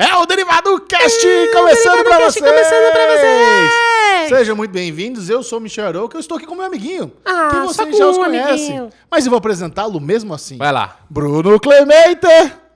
É 0.00 0.14
o 0.16 0.24
Derivado 0.26 0.80
Cast 0.82 1.26
começando 1.52 2.04
pra 2.04 2.18
Cast 2.18 2.38
vocês! 2.38 2.52
começando 2.52 2.92
pra 2.92 3.06
vocês! 3.16 4.28
Sejam 4.28 4.54
muito 4.54 4.70
bem-vindos, 4.70 5.28
eu 5.28 5.42
sou 5.42 5.58
o 5.58 5.60
Michel 5.60 5.86
Arouca, 5.88 6.16
eu 6.16 6.20
estou 6.20 6.36
aqui 6.36 6.46
com 6.46 6.54
meu 6.54 6.66
amiguinho, 6.66 7.10
Ah, 7.24 7.48
que 7.50 7.56
só 7.56 7.66
vocês 7.66 7.90
com 7.90 7.96
já 7.96 8.06
os 8.06 8.16
um 8.16 8.24
conhecem. 8.24 8.52
amiguinho. 8.78 8.90
Mas 9.10 9.26
eu 9.26 9.30
vou 9.30 9.38
apresentá-lo 9.38 9.98
mesmo 10.00 10.32
assim. 10.32 10.56
Vai 10.56 10.70
lá. 10.70 10.98
Bruno 11.10 11.58
Clemente! 11.58 12.28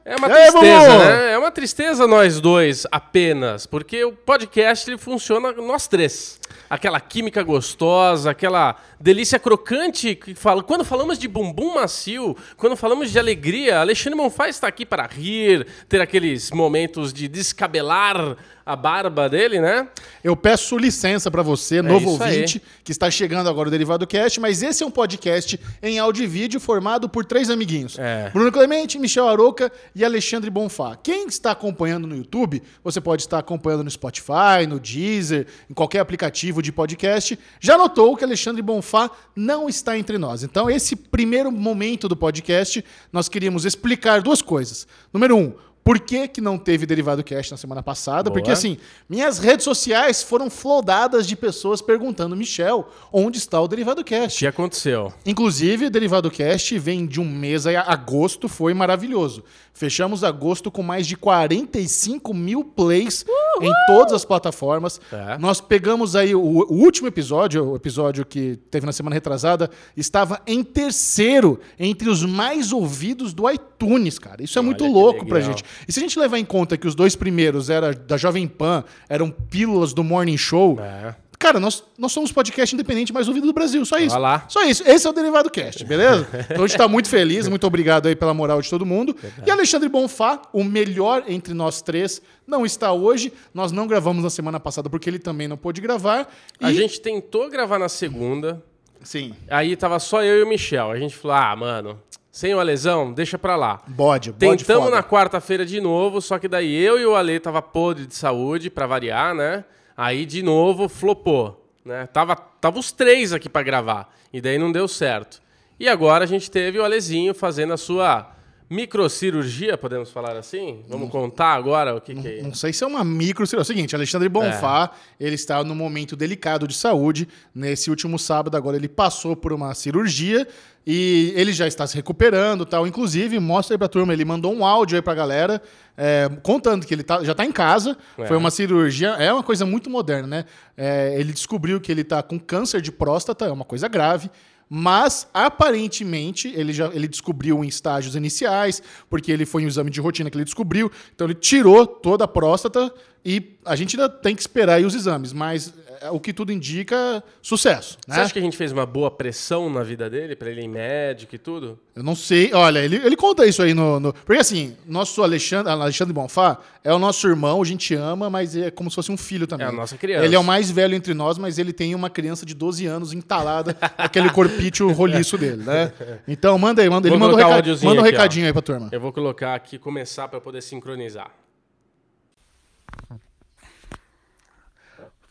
É 0.05 0.17
uma 0.17 0.27
aí, 0.27 0.51
tristeza, 0.51 0.91
Bubu? 0.91 1.05
né? 1.05 1.33
É 1.33 1.39
uma 1.39 1.51
tristeza 1.53 2.07
nós 2.09 2.41
dois 2.41 2.87
apenas, 2.91 3.67
porque 3.67 4.05
o 4.05 4.13
podcast 4.13 4.91
ele 4.91 4.99
funciona 4.99 5.53
nós 5.53 5.87
três. 5.87 6.41
Aquela 6.69 6.99
química 7.01 7.43
gostosa, 7.43 8.31
aquela 8.31 8.77
delícia 8.99 9.39
crocante 9.39 10.15
que 10.17 10.35
fala. 10.35 10.63
Quando 10.63 10.85
falamos 10.85 11.19
de 11.19 11.29
bumbum 11.29 11.75
macio, 11.75 12.37
quando 12.57 12.77
falamos 12.77 13.13
de 13.13 13.19
alegria, 13.19 13.79
Alexandre 13.79 14.19
Monfá 14.19 14.49
está 14.49 14.67
aqui 14.67 14.85
para 14.85 15.07
rir, 15.07 15.67
ter 15.89 16.01
aqueles 16.01 16.51
momentos 16.51 17.13
de 17.13 17.29
descabelar 17.29 18.37
a 18.65 18.77
barba 18.77 19.29
dele, 19.29 19.61
né? 19.61 19.89
Eu 20.23 20.37
peço 20.37 20.77
licença 20.77 21.31
pra 21.31 21.43
você, 21.43 21.83
novo 21.83 22.23
É 22.23 22.25
aí. 22.25 22.35
ouvinte, 22.37 22.63
que 22.85 22.93
está 22.93 23.11
chegando 23.11 23.49
agora 23.49 23.69
o 23.69 23.71
Derivado 23.71 24.07
Cast, 24.07 24.39
mas 24.41 24.63
esse 24.63 24.83
é 24.83 24.87
um 24.87 24.91
podcast 24.91 25.59
em 25.83 25.99
áudio 25.99 26.25
e 26.25 26.27
vídeo 26.27 26.61
formado 26.61 27.09
por 27.09 27.25
três 27.25 27.51
amiguinhos. 27.51 27.99
É. 27.99 28.31
Bruno 28.31 28.53
Clemente, 28.53 28.99
Michel 28.99 29.29
Aroca 29.29 29.71
e 29.95 30.05
Alexandre 30.05 30.51
Bonfá. 30.51 30.97
Quem 31.03 31.27
está 31.27 31.51
acompanhando 31.51 32.07
no 32.07 32.17
YouTube, 32.17 32.63
você 32.85 33.01
pode 33.01 33.23
estar 33.23 33.39
acompanhando 33.39 33.85
no 33.85 33.91
Spotify, 33.91 34.67
no 34.69 34.79
Deezer, 34.79 35.47
em 35.69 35.75
qualquer 35.75 36.01
aplicativo 36.01 36.63
de 36.63 36.71
podcast, 36.73 37.39
já 37.61 37.77
notou 37.77 38.17
que 38.17 38.25
Alexandre 38.25 38.63
Bonfá 38.63 39.11
não 39.35 39.69
está 39.69 39.99
entre 39.99 40.19
nós. 40.19 40.43
Então, 40.43 40.71
esse 40.71 40.95
primeiro 40.95 41.51
momento 41.51 42.09
do 42.09 42.17
podcast, 42.17 42.85
nós 43.13 43.29
queríamos 43.29 43.65
explicar 43.65 44.23
duas 44.23 44.41
coisas. 44.41 44.87
Número 45.13 45.37
um, 45.37 45.53
por 45.85 45.99
que, 45.99 46.29
que 46.29 46.41
não 46.41 46.57
teve 46.57 46.87
Derivado 46.87 47.25
Cast 47.25 47.51
na 47.51 47.57
semana 47.57 47.83
passada? 47.83 48.31
Boa. 48.31 48.35
Porque, 48.35 48.51
assim, 48.51 48.79
minhas 49.09 49.39
redes 49.39 49.65
sociais 49.65 50.23
foram 50.23 50.49
flodadas 50.49 51.27
de 51.27 51.35
pessoas 51.35 51.83
perguntando, 51.83 52.37
Michel, 52.37 52.89
onde 53.13 53.39
está 53.39 53.61
o 53.61 53.67
Derivado 53.67 54.03
O 54.03 54.05
Cast? 54.05 54.39
que 54.39 54.47
aconteceu? 54.47 55.13
Inclusive, 55.27 55.91
Derivado 55.91 56.31
Cast 56.31 56.79
vem 56.79 57.05
de 57.05 57.21
um 57.21 57.25
mês 57.25 57.67
aí, 57.67 57.75
agosto 57.75 58.49
foi 58.49 58.73
maravilhoso. 58.75 59.43
Fechamos 59.75 60.23
agosto 60.23 60.71
com 60.71 60.83
mais 60.83 61.07
de 61.07 61.17
45 61.17 62.35
mil 62.35 62.63
plays 62.63 63.25
em 63.61 63.73
todas 63.87 64.13
as 64.13 64.25
plataformas. 64.25 65.01
É. 65.11 65.39
Nós 65.39 65.61
pegamos 65.61 66.15
aí 66.15 66.35
o, 66.35 66.41
o 66.41 66.75
último 66.75 67.09
episódio, 67.09 67.71
o 67.71 67.77
episódio 67.77 68.25
que 68.25 68.57
teve 68.71 68.85
na 68.85 68.93
semana 68.93 69.15
retrasada, 69.15 69.71
estava 69.97 70.43
em 70.47 70.63
terceiro 70.63 71.59
entre 71.79 72.11
os 72.11 72.23
mais 72.25 72.71
ouvidos 72.71 73.33
do 73.33 73.51
iTunes, 73.51 74.19
cara. 74.19 74.43
Isso 74.43 74.59
é 74.59 74.61
Olha 74.61 74.67
muito 74.67 74.87
louco 74.87 75.27
pra 75.27 75.41
gente. 75.41 75.65
E 75.89 75.93
se 75.93 75.99
a 75.99 76.03
gente 76.03 76.19
levar 76.19 76.39
em 76.39 76.45
conta 76.45 76.77
que 76.77 76.87
os 76.87 76.95
dois 76.95 77.15
primeiros 77.17 77.71
era 77.71 77.93
da 77.95 78.17
Jovem 78.17 78.47
Pan, 78.47 78.85
eram 79.09 79.31
pílulas 79.31 79.93
do 79.93 80.03
Morning 80.05 80.37
Show, 80.37 80.79
É. 80.81 81.15
Cara, 81.39 81.59
nós, 81.59 81.83
nós 81.99 82.13
somos 82.13 82.31
o 82.31 82.35
podcast 82.35 82.73
independente 82.73 83.13
mais 83.13 83.27
ouvido 83.27 83.49
do 83.49 83.53
Brasil, 83.53 83.85
só 83.85 83.99
isso. 83.99 84.11
Vai 84.11 84.21
lá. 84.21 84.45
Só 84.49 84.63
isso. 84.63 84.85
Esse 84.89 85.09
é 85.09 85.11
o 85.11 85.13
Derivado 85.13 85.51
Cast, 85.51 85.85
beleza? 85.85 86.25
Então 86.49 86.63
a 86.63 86.69
gente 86.69 86.79
tá 86.79 86.87
muito 86.87 87.09
feliz, 87.09 87.49
muito 87.49 87.67
obrigado 87.67 88.07
aí 88.07 88.15
pela 88.15 88.33
moral 88.33 88.63
de 88.63 88.71
todo 88.71 88.87
mundo. 88.87 89.17
E 89.45 89.51
Alexandre 89.51 89.89
Bonfá, 89.89 90.41
o 90.53 90.63
melhor 90.63 91.25
entre 91.27 91.53
nós 91.53 91.83
três, 91.83 92.23
não 92.47 92.65
está 92.65 92.93
hoje. 92.93 93.33
Nós 93.53 93.73
não 93.73 93.89
gravamos 93.89 94.23
na 94.23 94.31
semana 94.31 94.61
passada 94.61 94.89
porque 94.89 95.11
ele 95.11 95.19
também 95.19 95.49
não 95.49 95.57
pôde 95.57 95.81
gravar. 95.81 96.33
A 96.61 96.71
E- 96.71 96.77
gente 96.77 97.01
tentou 97.01 97.51
gravar 97.51 97.77
na 97.81 97.89
segunda, 97.89 98.63
Sim. 99.03 99.35
aí 99.51 99.75
tava 99.75 99.99
só 99.99 100.23
eu 100.23 100.39
e 100.39 100.43
o 100.45 100.47
Michel. 100.49 100.93
A 100.93 100.97
gente 101.01 101.17
falou: 101.17 101.37
ah, 101.37 101.57
mano, 101.57 101.99
sem 102.33 102.55
o 102.55 102.59
Alesão, 102.59 103.13
deixa 103.13 103.39
pra 103.39 103.57
lá. 103.57 103.83
Bode, 103.87 104.33
bode 104.33 104.65
Tentamos 104.65 104.87
foda. 104.87 104.97
na 104.97 105.03
quarta-feira 105.03 105.67
de 105.67 105.83
novo, 105.83 106.19
só 106.23 106.39
que 106.39 106.49
daí 106.49 106.75
eu 106.75 106.99
e 106.99 107.05
o 107.05 107.15
Ale 107.15 107.39
tava 107.39 107.61
podre 107.61 108.07
de 108.07 108.15
saúde, 108.15 108.71
pra 108.71 108.87
variar, 108.87 109.35
né? 109.35 109.65
Aí 109.95 110.25
de 110.25 110.43
novo 110.43 110.89
flopou, 110.89 111.63
né? 111.85 112.07
Tava, 112.07 112.35
tava 112.35 112.79
os 112.79 112.91
três 112.91 113.35
aqui 113.35 113.51
pra 113.51 113.63
gravar, 113.63 114.11
e 114.33 114.41
daí 114.41 114.57
não 114.57 114.73
deu 114.73 114.89
certo. 114.89 115.43
E 115.79 115.87
agora 115.87 116.25
a 116.25 116.27
gente 116.27 116.51
teve 116.51 116.79
o 116.79 116.85
Alezinho 116.85 117.35
fazendo 117.35 117.75
a 117.75 117.77
sua 117.77 118.32
microcirurgia, 118.73 119.77
podemos 119.77 120.11
falar 120.11 120.37
assim? 120.37 120.83
Vamos 120.89 121.11
contar 121.11 121.55
agora 121.55 121.95
o 121.95 122.01
que 122.01 122.15
que 122.15 122.29
é. 122.29 122.43
Não 122.43 122.55
sei 122.55 122.73
se 122.73 122.83
é 122.85 122.87
uma 122.87 123.05
micro. 123.05 123.45
É 123.53 123.57
o 123.61 123.65
seguinte, 123.65 123.95
Alexandre 123.95 124.29
Bonfá, 124.29 124.91
ele 125.19 125.35
está 125.35 125.63
num 125.65 125.75
momento 125.75 126.15
delicado 126.17 126.67
de 126.67 126.75
saúde. 126.75 127.29
Nesse 127.55 127.91
último 127.91 128.19
sábado, 128.19 128.57
agora, 128.57 128.77
ele 128.77 128.89
passou 128.89 129.35
por 129.37 129.53
uma 129.53 129.75
cirurgia 129.75 130.47
e 130.87 131.33
ele 131.37 131.53
já 131.53 131.67
está 131.67 131.87
se 131.87 131.95
recuperando 131.95 132.65
tal. 132.67 132.87
Inclusive, 132.87 133.39
mostra 133.39 133.75
aí 133.75 133.79
pra 133.79 133.89
turma, 133.89 134.13
ele 134.13 134.25
mandou 134.25 134.53
um 134.55 134.65
áudio 134.65 134.97
aí 134.97 135.03
pra 135.03 135.15
galera 135.15 135.61
é, 135.97 136.29
contando 136.43 136.87
que 136.87 136.95
ele 136.95 137.03
tá- 137.03 137.23
já 137.23 137.35
tá 137.35 137.45
em 137.45 137.53
casa. 137.53 137.97
É. 138.19 138.27
Foi 138.27 138.37
uma 138.37 138.51
cirurgia, 138.51 139.11
é 139.11 139.33
uma 139.33 139.43
coisa 139.43 139.65
muito 139.67 139.89
moderna, 139.91 140.27
né? 140.27 140.45
É, 140.77 141.15
ele 141.19 141.33
descobriu 141.33 141.81
que 141.81 141.93
ele 141.93 142.03
tá 142.05 142.23
com 142.23 142.39
câncer 142.39 142.81
de 142.81 142.91
próstata, 142.91 143.45
é 143.47 143.53
uma 143.53 143.65
coisa 143.65 143.89
grave. 143.89 144.31
Mas, 144.75 145.29
aparentemente, 145.35 146.49
ele 146.49 146.73
já 146.73 146.87
ele 146.95 147.07
descobriu 147.07 147.63
em 147.63 147.69
estágios 147.69 148.17
iniciais, 148.17 148.83
porque 149.11 149.31
ele 149.31 149.45
foi 149.45 149.63
um 149.65 149.69
exame 149.69 149.91
de 149.91 150.01
rotina 150.01 150.31
que 150.31 150.37
ele 150.39 150.47
descobriu. 150.47 150.91
Então, 151.15 151.27
ele 151.27 151.35
tirou 151.35 151.87
toda 151.87 152.25
a 152.25 152.29
próstata 152.29 152.91
e 153.23 153.55
a 153.67 153.77
gente 153.77 154.01
ainda 154.01 154.09
tem 154.09 154.35
que 154.35 154.41
esperar 154.41 154.81
os 154.81 154.95
exames. 154.95 155.35
Mas 155.35 155.75
o 156.11 156.19
que 156.21 156.33
tudo 156.33 156.53
indica, 156.53 157.23
sucesso. 157.41 157.97
Você 158.07 158.17
Né? 158.19 158.23
acha 158.25 158.33
que 158.33 158.39
a 158.39 158.43
gente 158.43 158.57
fez 158.57 158.73
uma 158.73 158.85
boa 158.87 159.11
pressão 159.11 159.71
na 159.71 159.83
vida 159.83 160.09
dele, 160.11 160.35
pra 160.35 160.51
ele 160.51 160.61
ir 160.61 160.65
em 160.65 160.69
médico 160.69 161.35
e 161.35 161.39
tudo? 161.39 161.79
Eu 161.95 162.03
não 162.03 162.15
sei. 162.17 162.53
Olha, 162.55 162.79
ele, 162.81 162.97
ele 162.97 163.17
conta 163.17 163.47
isso 163.47 163.63
aí 163.63 163.75
no, 163.75 164.01
no- 164.01 164.13
Porque 164.13 164.41
assim, 164.41 164.77
nosso 164.87 165.23
Alexandre, 165.23 165.71
Alexandre 165.71 166.13
Bonfá 166.13 166.59
é 166.83 166.93
o 166.93 166.99
nosso 166.99 167.29
irmão, 167.29 167.61
a 167.61 167.65
gente 167.65 167.95
ama, 167.95 168.29
mas 168.31 168.57
é 168.57 168.71
como 168.71 168.91
se 168.91 168.97
fosse 168.97 169.13
um 169.13 169.17
filho 169.17 169.47
também. 169.47 169.67
É 169.67 169.71
a 169.71 169.73
nossa 169.73 169.97
criança. 169.97 170.25
Ele 170.25 170.35
é 170.35 170.39
o 170.39 170.45
mais 170.45 170.71
velho 170.71 170.95
entre 170.95 171.15
nós, 171.15 171.39
mas 171.39 171.59
ele 171.59 171.73
tem 171.73 171.95
uma 171.95 172.11
criança 172.11 172.45
de 172.47 172.55
12 172.55 172.87
anos 172.87 173.13
entalada 173.13 173.77
naquele 173.99 174.31
corpício 174.31 174.91
roliço 174.93 175.37
dele, 175.39 175.63
né? 175.63 175.93
Então 176.27 176.59
manda 176.59 176.83
aí, 176.83 176.89
manda, 176.89 177.09
ele 177.09 177.17
manda 177.17 177.37
um, 177.37 177.45
áudiozinho 177.53 177.91
manda 177.91 178.01
um 178.03 178.05
aqui, 178.05 178.13
recadinho 178.13 178.47
aí 178.47 178.53
pra 178.53 178.63
turma. 178.63 178.89
Eu 178.91 179.01
vou 179.01 179.13
colocar 179.13 179.55
aqui, 179.55 179.79
começar 179.79 180.29
pra 180.29 180.41
poder 180.41 180.63
sincronizar. 180.63 181.31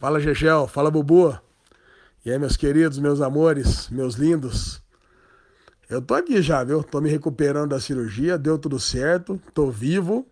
Fala, 0.02 0.20
Gegel. 0.20 0.66
Fala, 0.66 0.90
Bubu. 0.90 1.40
E 2.26 2.32
aí, 2.32 2.40
meus 2.40 2.58
queridos, 2.58 2.98
meus 2.98 3.22
amores, 3.22 3.88
meus 3.92 4.16
lindos. 4.16 4.82
Eu 5.88 6.02
tô 6.02 6.16
aqui 6.16 6.42
já, 6.42 6.64
viu? 6.64 6.82
Tô 6.82 7.00
me 7.00 7.08
recuperando 7.08 7.70
da 7.70 7.80
cirurgia, 7.80 8.36
deu 8.36 8.58
tudo 8.58 8.80
certo, 8.80 9.40
tô 9.54 9.70
vivo, 9.70 10.26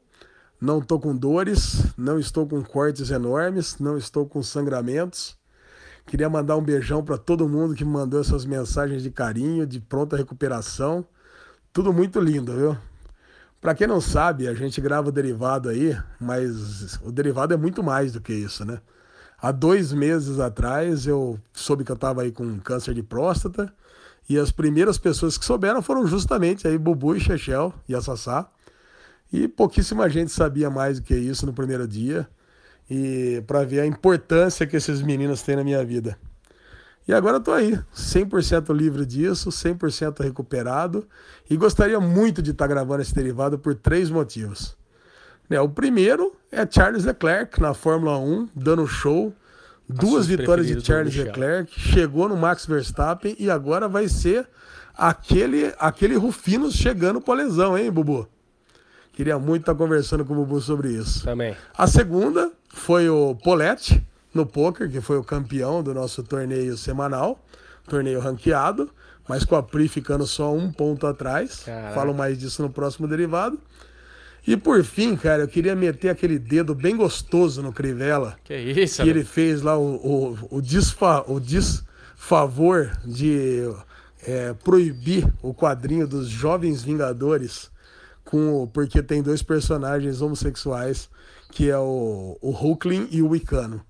não 0.60 0.82
tô 0.82 1.00
com 1.00 1.16
dores, 1.16 1.84
não 1.96 2.18
estou 2.18 2.48
com 2.48 2.64
cortes 2.64 3.12
enormes, 3.12 3.78
não 3.78 3.96
estou 3.96 4.26
com 4.26 4.42
sangramentos. 4.42 5.38
Queria 6.08 6.32
mandar 6.32 6.58
um 6.58 6.64
beijão 6.64 7.04
para 7.04 7.20
todo 7.20 7.48
mundo 7.48 7.76
que 7.76 7.86
me 7.86 7.92
mandou 7.92 8.22
essas 8.22 8.46
mensagens 8.46 9.04
de 9.04 9.12
carinho, 9.12 9.68
de 9.68 9.80
pronta 9.80 10.18
recuperação. 10.18 11.06
Tudo 11.72 11.94
muito 11.94 12.20
lindo, 12.20 12.56
viu? 12.56 12.78
Pra 13.62 13.76
quem 13.76 13.86
não 13.86 14.02
sabe, 14.02 14.48
a 14.48 14.54
gente 14.56 14.82
grava 14.82 15.10
o 15.10 15.12
derivado 15.12 15.70
aí, 15.70 15.96
mas 16.20 16.98
o 17.04 17.12
derivado 17.12 17.54
é 17.54 17.58
muito 17.58 17.84
mais 17.84 18.12
do 18.12 18.20
que 18.20 18.34
isso, 18.34 18.66
né? 18.66 18.82
Há 19.42 19.52
dois 19.52 19.94
meses 19.94 20.38
atrás 20.38 21.08
eu 21.08 21.40
soube 21.54 21.86
que 21.86 21.92
eu 21.92 21.96
tava 21.96 22.24
aí 22.24 22.32
com 22.32 22.60
câncer 22.60 22.94
de 22.94 23.02
próstata 23.02 23.74
e 24.30 24.38
as 24.38 24.52
primeiras 24.52 24.98
pessoas 24.98 25.38
que 25.38 25.46
souberam 25.46 25.82
foram 25.82 26.06
justamente 26.06 26.68
aí 26.68 26.78
Bubu 26.78 27.16
e 27.16 27.20
Chechel 27.22 27.74
e 27.88 27.96
a 27.96 28.02
Sassá. 28.02 28.50
E 29.32 29.48
pouquíssima 29.48 30.10
gente 30.10 30.32
sabia 30.32 30.70
mais 30.70 31.00
do 31.00 31.06
que 31.06 31.16
isso 31.16 31.46
no 31.46 31.54
primeiro 31.54 31.88
dia 31.88 32.28
e 32.90 33.42
para 33.48 33.64
ver 33.64 33.80
a 33.80 33.86
importância 33.86 34.68
que 34.68 34.76
esses 34.76 35.02
meninos 35.02 35.42
têm 35.42 35.56
na 35.56 35.64
minha 35.64 35.86
vida. 35.86 36.18
E 37.08 37.14
agora 37.14 37.38
eu 37.38 37.42
tô 37.42 37.54
aí, 37.54 37.80
100% 37.96 38.76
livre 38.76 39.06
disso, 39.06 39.50
100% 39.50 40.22
recuperado 40.22 41.08
e 41.50 41.56
gostaria 41.56 42.00
muito 42.00 42.42
de 42.42 42.52
estar 42.52 42.68
gravando 42.68 43.02
esse 43.02 43.16
derivado 43.16 43.58
por 43.58 43.74
três 43.74 44.10
motivos. 44.10 44.78
Né, 45.50 45.60
o 45.62 45.70
primeiro 45.70 46.36
é 46.52 46.68
Charles 46.70 47.06
Leclerc 47.06 47.62
na 47.62 47.74
Fórmula 47.74 48.18
1, 48.18 48.50
dando 48.56 48.86
show. 48.88 49.34
Duas 49.88 50.28
vitórias 50.28 50.68
de 50.68 50.80
Charles. 50.86 51.16
Leclerc, 51.16 51.80
chegou 51.80 52.30
no 52.30 52.38
Max 52.38 52.66
Verstappen 52.66 53.36
e 53.40 53.50
agora 53.50 53.88
vai 53.88 54.08
ser 54.08 54.48
aquele, 54.96 55.74
aquele 55.80 56.16
Rufinos 56.16 56.76
chegando 56.76 57.20
com 57.20 57.32
a 57.32 57.36
lesão, 57.36 57.78
hein, 57.78 57.90
Bubu? 57.90 58.28
Queria 59.14 59.40
muito 59.40 59.64
estar 59.64 59.76
conversando 59.76 60.24
com 60.24 60.34
o 60.34 60.38
Bubu 60.38 60.62
sobre 60.62 60.90
isso. 60.90 61.24
Também. 61.24 61.56
A 61.76 61.88
segunda 61.88 62.52
foi 62.70 63.10
o 63.10 63.36
Poletti 63.36 64.06
no 64.34 64.46
poker, 64.46 64.90
que 64.90 65.02
foi 65.02 65.18
o 65.18 65.24
campeão 65.24 65.82
do 65.82 65.94
nosso 65.94 66.22
torneio 66.24 66.78
semanal, 66.78 67.44
torneio 67.88 68.20
ranqueado, 68.20 68.90
mas 69.28 69.44
com 69.44 69.56
a 69.56 69.64
Pri 69.64 69.88
ficando 69.88 70.26
só 70.26 70.54
um 70.54 70.72
ponto 70.72 71.08
atrás. 71.08 71.64
Caraca. 71.66 71.96
Falo 71.96 72.14
mais 72.14 72.38
disso 72.38 72.62
no 72.62 72.70
próximo 72.70 73.08
derivado. 73.08 73.60
E 74.48 74.58
por 74.58 74.84
fim, 74.84 75.16
cara, 75.16 75.44
eu 75.44 75.48
queria 75.48 75.76
meter 75.76 76.10
aquele 76.10 76.40
dedo 76.40 76.74
bem 76.74 76.96
gostoso 76.96 77.62
no 77.62 77.72
Crivella, 77.72 78.38
Que 78.44 78.56
isso, 78.56 79.04
que 79.04 79.10
ele 79.10 79.24
fez 79.24 79.62
lá 79.62 79.78
o, 79.78 79.96
o, 79.96 80.58
o, 80.58 80.62
desfa, 80.62 81.24
o 81.28 81.40
desfavor 81.40 82.92
de 83.06 83.70
é, 84.26 84.54
proibir 84.54 85.28
o 85.42 85.54
quadrinho 85.54 86.08
dos 86.08 86.28
Jovens 86.30 86.82
Vingadores 86.82 87.70
com 88.24 88.68
porque 88.72 89.02
tem 89.02 89.24
dois 89.24 89.42
personagens 89.42 90.22
homossexuais 90.22 91.10
que 91.52 91.70
é 91.70 91.78
o, 91.78 92.38
o 92.42 92.52
Hulkling 92.52 93.08
e 93.12 93.22
o 93.22 93.30
Wicano. 93.30 93.82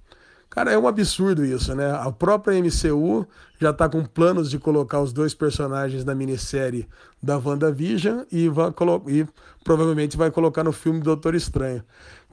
Cara, 0.49 0.71
é 0.71 0.77
um 0.77 0.87
absurdo 0.87 1.45
isso, 1.45 1.75
né? 1.75 1.91
A 1.91 2.11
própria 2.11 2.59
MCU 2.59 3.27
já 3.59 3.71
tá 3.71 3.87
com 3.87 4.03
planos 4.03 4.49
de 4.49 4.57
colocar 4.57 4.99
os 4.99 5.13
dois 5.13 5.33
personagens 5.33 6.03
da 6.03 6.15
minissérie 6.15 6.87
da 7.21 7.37
WandaVision 7.37 8.21
e, 8.31 8.49
vai 8.49 8.73
e 9.07 9.27
provavelmente 9.63 10.17
vai 10.17 10.31
colocar 10.31 10.63
no 10.63 10.71
filme 10.71 11.01
Doutor 11.01 11.35
Estranho. 11.35 11.83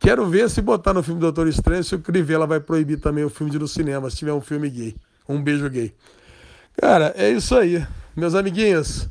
Quero 0.00 0.26
ver 0.26 0.48
se 0.48 0.62
botar 0.62 0.94
no 0.94 1.02
filme 1.02 1.20
Doutor 1.20 1.46
Estranho 1.46 1.84
se 1.84 1.94
o 1.94 1.98
Crivella 1.98 2.46
vai 2.46 2.60
proibir 2.60 2.98
também 3.00 3.24
o 3.24 3.30
filme 3.30 3.50
de 3.50 3.58
no 3.58 3.68
cinema, 3.68 4.08
se 4.08 4.16
tiver 4.16 4.32
um 4.32 4.40
filme 4.40 4.70
gay. 4.70 4.96
Um 5.28 5.42
beijo 5.42 5.68
gay. 5.68 5.92
Cara, 6.80 7.12
é 7.16 7.30
isso 7.30 7.54
aí. 7.54 7.84
Meus 8.14 8.34
amiguinhos, 8.34 9.08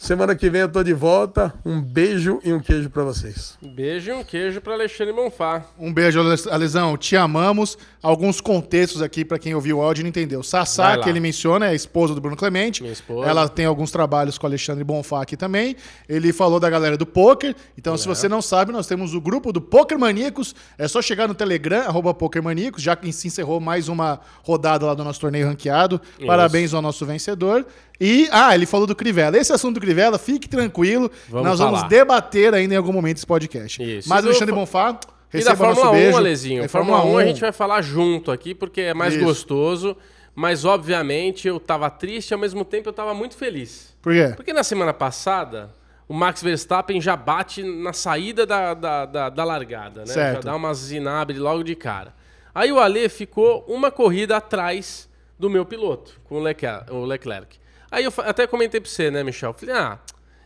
Semana 0.00 0.36
que 0.36 0.48
vem 0.48 0.60
eu 0.60 0.68
tô 0.68 0.80
de 0.84 0.94
volta. 0.94 1.52
Um 1.66 1.82
beijo 1.82 2.40
e 2.44 2.52
um 2.52 2.60
queijo 2.60 2.88
para 2.88 3.02
vocês. 3.02 3.58
Um 3.60 3.68
beijo 3.68 4.12
e 4.12 4.14
um 4.14 4.22
queijo 4.22 4.60
para 4.60 4.74
Alexandre 4.74 5.12
Monfá. 5.12 5.66
Um 5.76 5.92
beijo, 5.92 6.20
Alesão. 6.48 6.96
Te 6.96 7.16
amamos. 7.16 7.76
Alguns 8.00 8.40
contextos 8.40 9.02
aqui 9.02 9.24
para 9.24 9.40
quem 9.40 9.56
ouviu 9.56 9.78
o 9.78 9.82
áudio 9.82 10.02
e 10.02 10.04
não 10.04 10.08
entendeu. 10.08 10.40
Sassá, 10.44 10.96
que 10.98 11.08
ele 11.08 11.18
menciona, 11.18 11.66
é 11.66 11.70
a 11.70 11.74
esposa 11.74 12.14
do 12.14 12.20
Bruno 12.20 12.36
Clemente. 12.36 12.80
Minha 12.80 12.92
esposa. 12.92 13.28
Ela 13.28 13.48
tem 13.48 13.66
alguns 13.66 13.90
trabalhos 13.90 14.38
com 14.38 14.46
o 14.46 14.48
Alexandre 14.48 14.84
Bonfá 14.84 15.20
aqui 15.20 15.36
também. 15.36 15.74
Ele 16.08 16.32
falou 16.32 16.60
da 16.60 16.70
galera 16.70 16.96
do 16.96 17.04
poker. 17.04 17.56
Então, 17.76 17.94
é. 17.94 17.98
se 17.98 18.06
você 18.06 18.28
não 18.28 18.40
sabe, 18.40 18.70
nós 18.70 18.86
temos 18.86 19.14
o 19.14 19.20
grupo 19.20 19.52
do 19.52 19.60
Poker 19.60 19.98
Maníacos. 19.98 20.54
É 20.78 20.86
só 20.86 21.02
chegar 21.02 21.26
no 21.26 21.34
Telegram, 21.34 21.80
arroba 21.80 22.14
Poker 22.14 22.40
Maníacos, 22.40 22.84
já 22.84 22.94
que 22.94 23.10
se 23.12 23.26
encerrou 23.26 23.58
mais 23.58 23.88
uma 23.88 24.20
rodada 24.44 24.86
lá 24.86 24.94
do 24.94 25.02
nosso 25.02 25.20
torneio 25.20 25.48
ranqueado. 25.48 26.00
Isso. 26.16 26.26
Parabéns 26.26 26.72
ao 26.72 26.80
nosso 26.80 27.04
vencedor. 27.04 27.66
E, 28.00 28.28
ah, 28.30 28.54
ele 28.54 28.66
falou 28.66 28.86
do 28.86 28.94
Crivella. 28.94 29.36
Esse 29.36 29.52
assunto 29.52 29.74
do 29.74 29.80
Crivella, 29.80 30.18
fique 30.18 30.48
tranquilo. 30.48 31.10
Vamos 31.28 31.48
nós 31.48 31.58
falar. 31.58 31.70
vamos 31.70 31.88
debater 31.88 32.54
ainda 32.54 32.74
em 32.74 32.76
algum 32.76 32.92
momento 32.92 33.16
esse 33.16 33.26
podcast. 33.26 33.82
Isso. 33.82 34.08
Mas 34.08 34.24
o 34.24 34.28
Alexandre 34.28 34.54
Bonfá, 34.54 34.98
e 35.32 35.44
da 35.44 35.56
Fórmula 35.56 35.90
1, 35.90 35.92
beijo. 35.92 36.16
Alezinho. 36.16 36.64
É 36.64 36.68
Fórmula, 36.68 36.98
Fórmula 36.98 37.18
1 37.18 37.24
a 37.24 37.26
gente 37.26 37.40
vai 37.40 37.52
falar 37.52 37.82
junto 37.82 38.30
aqui, 38.30 38.54
porque 38.54 38.80
é 38.82 38.94
mais 38.94 39.14
Isso. 39.14 39.24
gostoso. 39.24 39.96
Mas, 40.34 40.64
obviamente, 40.64 41.48
eu 41.48 41.58
tava 41.58 41.90
triste 41.90 42.30
e, 42.30 42.34
ao 42.34 42.38
mesmo 42.38 42.64
tempo, 42.64 42.88
eu 42.88 42.92
tava 42.92 43.12
muito 43.12 43.36
feliz. 43.36 43.96
Por 44.00 44.12
quê? 44.12 44.32
Porque 44.36 44.52
na 44.52 44.62
semana 44.62 44.94
passada, 44.94 45.70
o 46.08 46.14
Max 46.14 46.40
Verstappen 46.40 47.00
já 47.00 47.16
bate 47.16 47.64
na 47.64 47.92
saída 47.92 48.46
da, 48.46 48.72
da, 48.72 49.04
da, 49.04 49.28
da 49.28 49.44
largada, 49.44 50.00
né? 50.00 50.06
Certo. 50.06 50.44
Já 50.44 50.52
dá 50.52 50.56
uma 50.56 50.72
zinabre 50.72 51.38
logo 51.38 51.64
de 51.64 51.74
cara. 51.74 52.14
Aí 52.54 52.70
o 52.70 52.78
Ale 52.78 53.08
ficou 53.08 53.64
uma 53.68 53.90
corrida 53.90 54.36
atrás 54.36 55.08
do 55.38 55.50
meu 55.50 55.64
piloto, 55.64 56.20
com 56.24 56.36
o 56.36 57.04
Leclerc. 57.04 57.58
Aí 57.90 58.04
eu 58.04 58.12
até 58.18 58.46
comentei 58.46 58.80
pra 58.80 58.90
você, 58.90 59.10
né, 59.10 59.22
Michel? 59.22 59.54
Falei, 59.54 59.74
ah, 59.74 59.98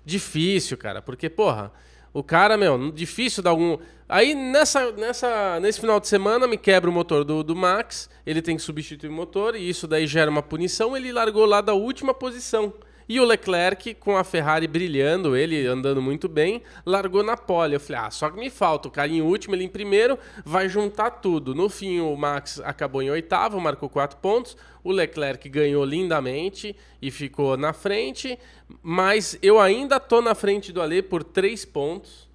difícil, 0.04 0.76
cara, 0.76 1.02
porque, 1.02 1.28
porra, 1.28 1.72
o 2.12 2.22
cara, 2.22 2.56
meu, 2.56 2.90
difícil 2.92 3.42
dar 3.42 3.50
algum. 3.50 3.78
Aí 4.08 4.34
nessa, 4.34 4.92
nessa, 4.92 5.58
nesse 5.60 5.80
final 5.80 5.98
de 5.98 6.06
semana 6.06 6.46
me 6.46 6.58
quebra 6.58 6.90
o 6.90 6.92
motor 6.92 7.24
do, 7.24 7.42
do 7.42 7.56
Max, 7.56 8.10
ele 8.26 8.42
tem 8.42 8.56
que 8.56 8.62
substituir 8.62 9.08
o 9.08 9.12
motor 9.12 9.56
e 9.56 9.66
isso 9.66 9.86
daí 9.86 10.06
gera 10.06 10.30
uma 10.30 10.42
punição. 10.42 10.96
Ele 10.96 11.10
largou 11.10 11.46
lá 11.46 11.60
da 11.60 11.72
última 11.72 12.12
posição. 12.12 12.74
E 13.12 13.20
o 13.20 13.26
Leclerc, 13.26 13.92
com 13.96 14.16
a 14.16 14.24
Ferrari 14.24 14.66
brilhando, 14.66 15.36
ele 15.36 15.66
andando 15.66 16.00
muito 16.00 16.30
bem, 16.30 16.62
largou 16.86 17.22
na 17.22 17.36
pole. 17.36 17.74
Eu 17.74 17.80
falei, 17.80 18.00
ah, 18.06 18.10
só 18.10 18.30
que 18.30 18.40
me 18.40 18.48
falta 18.48 18.88
o 18.88 18.90
cara 18.90 19.12
em 19.12 19.20
último, 19.20 19.54
ele 19.54 19.64
em 19.64 19.68
primeiro, 19.68 20.18
vai 20.46 20.66
juntar 20.66 21.10
tudo. 21.10 21.54
No 21.54 21.68
fim, 21.68 22.00
o 22.00 22.16
Max 22.16 22.58
acabou 22.64 23.02
em 23.02 23.10
oitavo, 23.10 23.60
marcou 23.60 23.90
quatro 23.90 24.16
pontos. 24.16 24.56
O 24.82 24.90
Leclerc 24.90 25.46
ganhou 25.50 25.84
lindamente 25.84 26.74
e 27.02 27.10
ficou 27.10 27.54
na 27.54 27.74
frente, 27.74 28.38
mas 28.82 29.38
eu 29.42 29.60
ainda 29.60 30.00
tô 30.00 30.22
na 30.22 30.34
frente 30.34 30.72
do 30.72 30.80
Ale 30.80 31.02
por 31.02 31.22
três 31.22 31.66
pontos. 31.66 32.26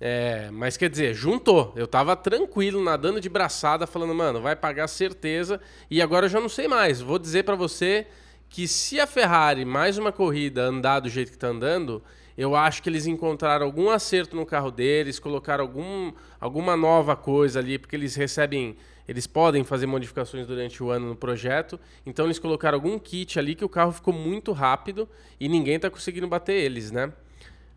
É, 0.00 0.48
mas 0.50 0.78
quer 0.78 0.88
dizer, 0.88 1.12
juntou. 1.12 1.70
Eu 1.76 1.86
tava 1.86 2.16
tranquilo, 2.16 2.82
nadando 2.82 3.20
de 3.20 3.28
braçada, 3.28 3.86
falando, 3.86 4.14
mano, 4.14 4.40
vai 4.40 4.56
pagar 4.56 4.88
certeza. 4.88 5.60
E 5.90 6.00
agora 6.00 6.24
eu 6.24 6.30
já 6.30 6.40
não 6.40 6.48
sei 6.48 6.66
mais. 6.66 7.02
Vou 7.02 7.18
dizer 7.18 7.44
para 7.44 7.56
você 7.56 8.06
que 8.48 8.68
se 8.68 9.00
a 9.00 9.06
Ferrari, 9.06 9.64
mais 9.64 9.98
uma 9.98 10.12
corrida, 10.12 10.62
andar 10.62 11.00
do 11.00 11.08
jeito 11.08 11.30
que 11.30 11.36
está 11.36 11.48
andando, 11.48 12.02
eu 12.36 12.56
acho 12.56 12.82
que 12.82 12.88
eles 12.88 13.06
encontraram 13.06 13.66
algum 13.66 13.90
acerto 13.90 14.34
no 14.36 14.44
carro 14.44 14.70
deles, 14.70 15.18
colocaram 15.18 15.64
algum, 15.64 16.12
alguma 16.40 16.76
nova 16.76 17.16
coisa 17.16 17.60
ali, 17.60 17.78
porque 17.78 17.94
eles 17.94 18.14
recebem, 18.14 18.76
eles 19.06 19.26
podem 19.26 19.62
fazer 19.62 19.86
modificações 19.86 20.46
durante 20.46 20.82
o 20.82 20.90
ano 20.90 21.08
no 21.08 21.16
projeto, 21.16 21.78
então 22.04 22.24
eles 22.24 22.38
colocaram 22.38 22.76
algum 22.76 22.98
kit 22.98 23.38
ali 23.38 23.54
que 23.54 23.64
o 23.64 23.68
carro 23.68 23.92
ficou 23.92 24.12
muito 24.12 24.52
rápido 24.52 25.08
e 25.38 25.48
ninguém 25.48 25.76
está 25.76 25.88
conseguindo 25.88 26.26
bater 26.26 26.54
eles, 26.54 26.90
né? 26.90 27.12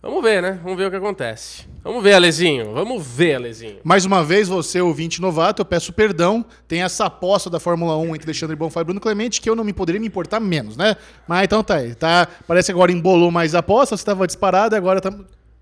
Vamos 0.02 0.22
ver, 0.24 0.42
né? 0.44 0.60
Vamos 0.64 0.78
ver 0.78 0.86
o 0.86 0.90
que 0.92 0.96
acontece. 0.96 1.66
Vamos 1.84 2.04
ver, 2.04 2.14
Alezinho. 2.14 2.72
Vamos 2.72 3.06
ver, 3.06 3.36
Alezinho. 3.36 3.78
Mais 3.84 4.06
uma 4.06 4.24
vez, 4.24 4.48
você, 4.48 4.80
ouvinte 4.80 5.20
novato, 5.20 5.62
eu 5.62 5.66
peço 5.66 5.92
perdão. 5.92 6.46
Tem 6.68 6.84
essa 6.84 7.06
aposta 7.06 7.50
da 7.50 7.60
Fórmula 7.60 7.98
1 7.98 8.16
entre 8.16 8.28
Alexandre 8.28 8.56
Bonfá 8.56 8.82
e 8.82 8.84
Bruno 8.84 9.00
Clemente 9.00 9.42
que 9.42 9.50
eu 9.50 9.56
não 9.56 9.64
me 9.64 9.74
poderia 9.74 10.00
me 10.00 10.06
importar 10.06 10.40
menos, 10.40 10.78
né? 10.78 10.96
Mas 11.28 11.46
então 11.46 11.64
tá 11.64 11.78
aí. 11.78 11.96
Tá, 11.96 12.28
parece 12.48 12.68
que 12.68 12.74
agora 12.74 12.92
embolou 12.92 13.32
mais 13.32 13.56
a 13.56 13.60
aposta, 13.60 13.98
você 13.98 14.02
estava 14.02 14.28
disparado 14.28 14.76
e 14.76 14.78
agora 14.78 15.02
tá... 15.02 15.12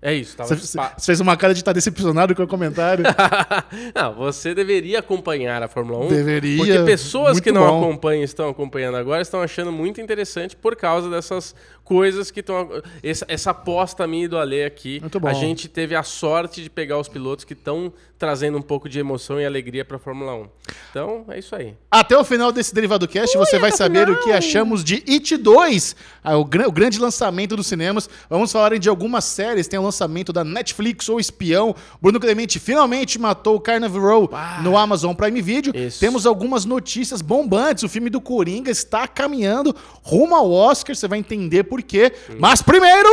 É 0.02 0.12
isso. 0.12 0.36
Tava 0.36 0.54
você, 0.54 0.78
você 0.78 1.06
fez 1.06 1.20
uma 1.20 1.36
cara 1.36 1.54
de 1.54 1.60
estar 1.60 1.72
decepcionado 1.72 2.34
com 2.34 2.42
o 2.42 2.46
comentário. 2.46 3.04
não, 3.94 4.14
você 4.14 4.54
deveria 4.54 4.98
acompanhar 4.98 5.62
a 5.62 5.68
Fórmula 5.68 6.04
1. 6.04 6.08
Deveria. 6.08 6.56
Porque 6.58 6.78
pessoas 6.80 7.40
que 7.40 7.50
não 7.50 7.66
bom. 7.66 7.78
acompanham 7.78 8.22
estão 8.22 8.48
acompanhando 8.48 8.96
agora 8.96 9.22
estão 9.22 9.40
achando 9.40 9.72
muito 9.72 10.00
interessante 10.00 10.54
por 10.54 10.76
causa 10.76 11.08
dessas 11.08 11.54
coisas 11.86 12.32
que 12.32 12.40
estão. 12.40 12.68
Essa, 13.02 13.24
essa 13.28 13.50
aposta 13.52 14.06
minha 14.06 14.28
do 14.28 14.36
Ale 14.36 14.64
aqui. 14.64 15.00
Muito 15.00 15.20
bom. 15.20 15.28
A 15.28 15.32
gente 15.32 15.68
teve 15.68 15.94
a 15.94 16.02
sorte 16.02 16.62
de 16.62 16.68
pegar 16.68 16.98
os 16.98 17.08
pilotos 17.08 17.44
que 17.44 17.52
estão 17.54 17.92
trazendo 18.18 18.58
um 18.58 18.62
pouco 18.62 18.88
de 18.88 18.98
emoção 18.98 19.40
e 19.40 19.44
alegria 19.44 19.84
para 19.84 19.96
a 19.96 20.00
Fórmula 20.00 20.34
1. 20.34 20.48
Então, 20.90 21.24
é 21.28 21.38
isso 21.38 21.54
aí. 21.54 21.74
Até 21.90 22.16
o 22.16 22.24
final 22.24 22.50
desse 22.50 22.74
Derivado 22.74 23.06
Cast, 23.06 23.36
Ui, 23.36 23.44
você 23.44 23.58
vai 23.58 23.70
saber 23.70 24.06
final. 24.06 24.20
o 24.20 24.24
que 24.24 24.32
achamos 24.32 24.82
de 24.82 25.04
It 25.06 25.36
2, 25.36 25.96
o, 26.24 26.44
gr 26.44 26.66
o 26.66 26.72
grande 26.72 26.98
lançamento 26.98 27.54
dos 27.54 27.66
cinemas. 27.66 28.08
Vamos 28.28 28.50
falar 28.50 28.78
de 28.78 28.88
algumas 28.88 29.24
séries. 29.24 29.68
Tem 29.68 29.78
o 29.78 29.82
lançamento 29.82 30.32
da 30.32 30.42
Netflix 30.42 31.08
ou 31.08 31.20
Espião. 31.20 31.74
Bruno 32.00 32.18
Clemente 32.18 32.58
finalmente 32.58 33.18
matou 33.18 33.56
o 33.56 33.60
Carnival 33.60 34.00
Row 34.00 34.30
ah, 34.32 34.60
no 34.62 34.76
Amazon 34.76 35.14
Prime 35.14 35.42
Video. 35.42 35.76
Isso. 35.76 36.00
Temos 36.00 36.26
algumas 36.26 36.64
notícias 36.64 37.20
bombantes. 37.20 37.84
O 37.84 37.88
filme 37.88 38.08
do 38.08 38.20
Coringa 38.20 38.70
está 38.70 39.06
caminhando 39.06 39.76
rumo 40.02 40.34
ao 40.34 40.50
Oscar. 40.50 40.96
Você 40.96 41.06
vai 41.06 41.18
entender 41.18 41.64
por 41.64 41.75
quê. 41.82 42.12
Mas 42.38 42.62
primeiro. 42.62 43.08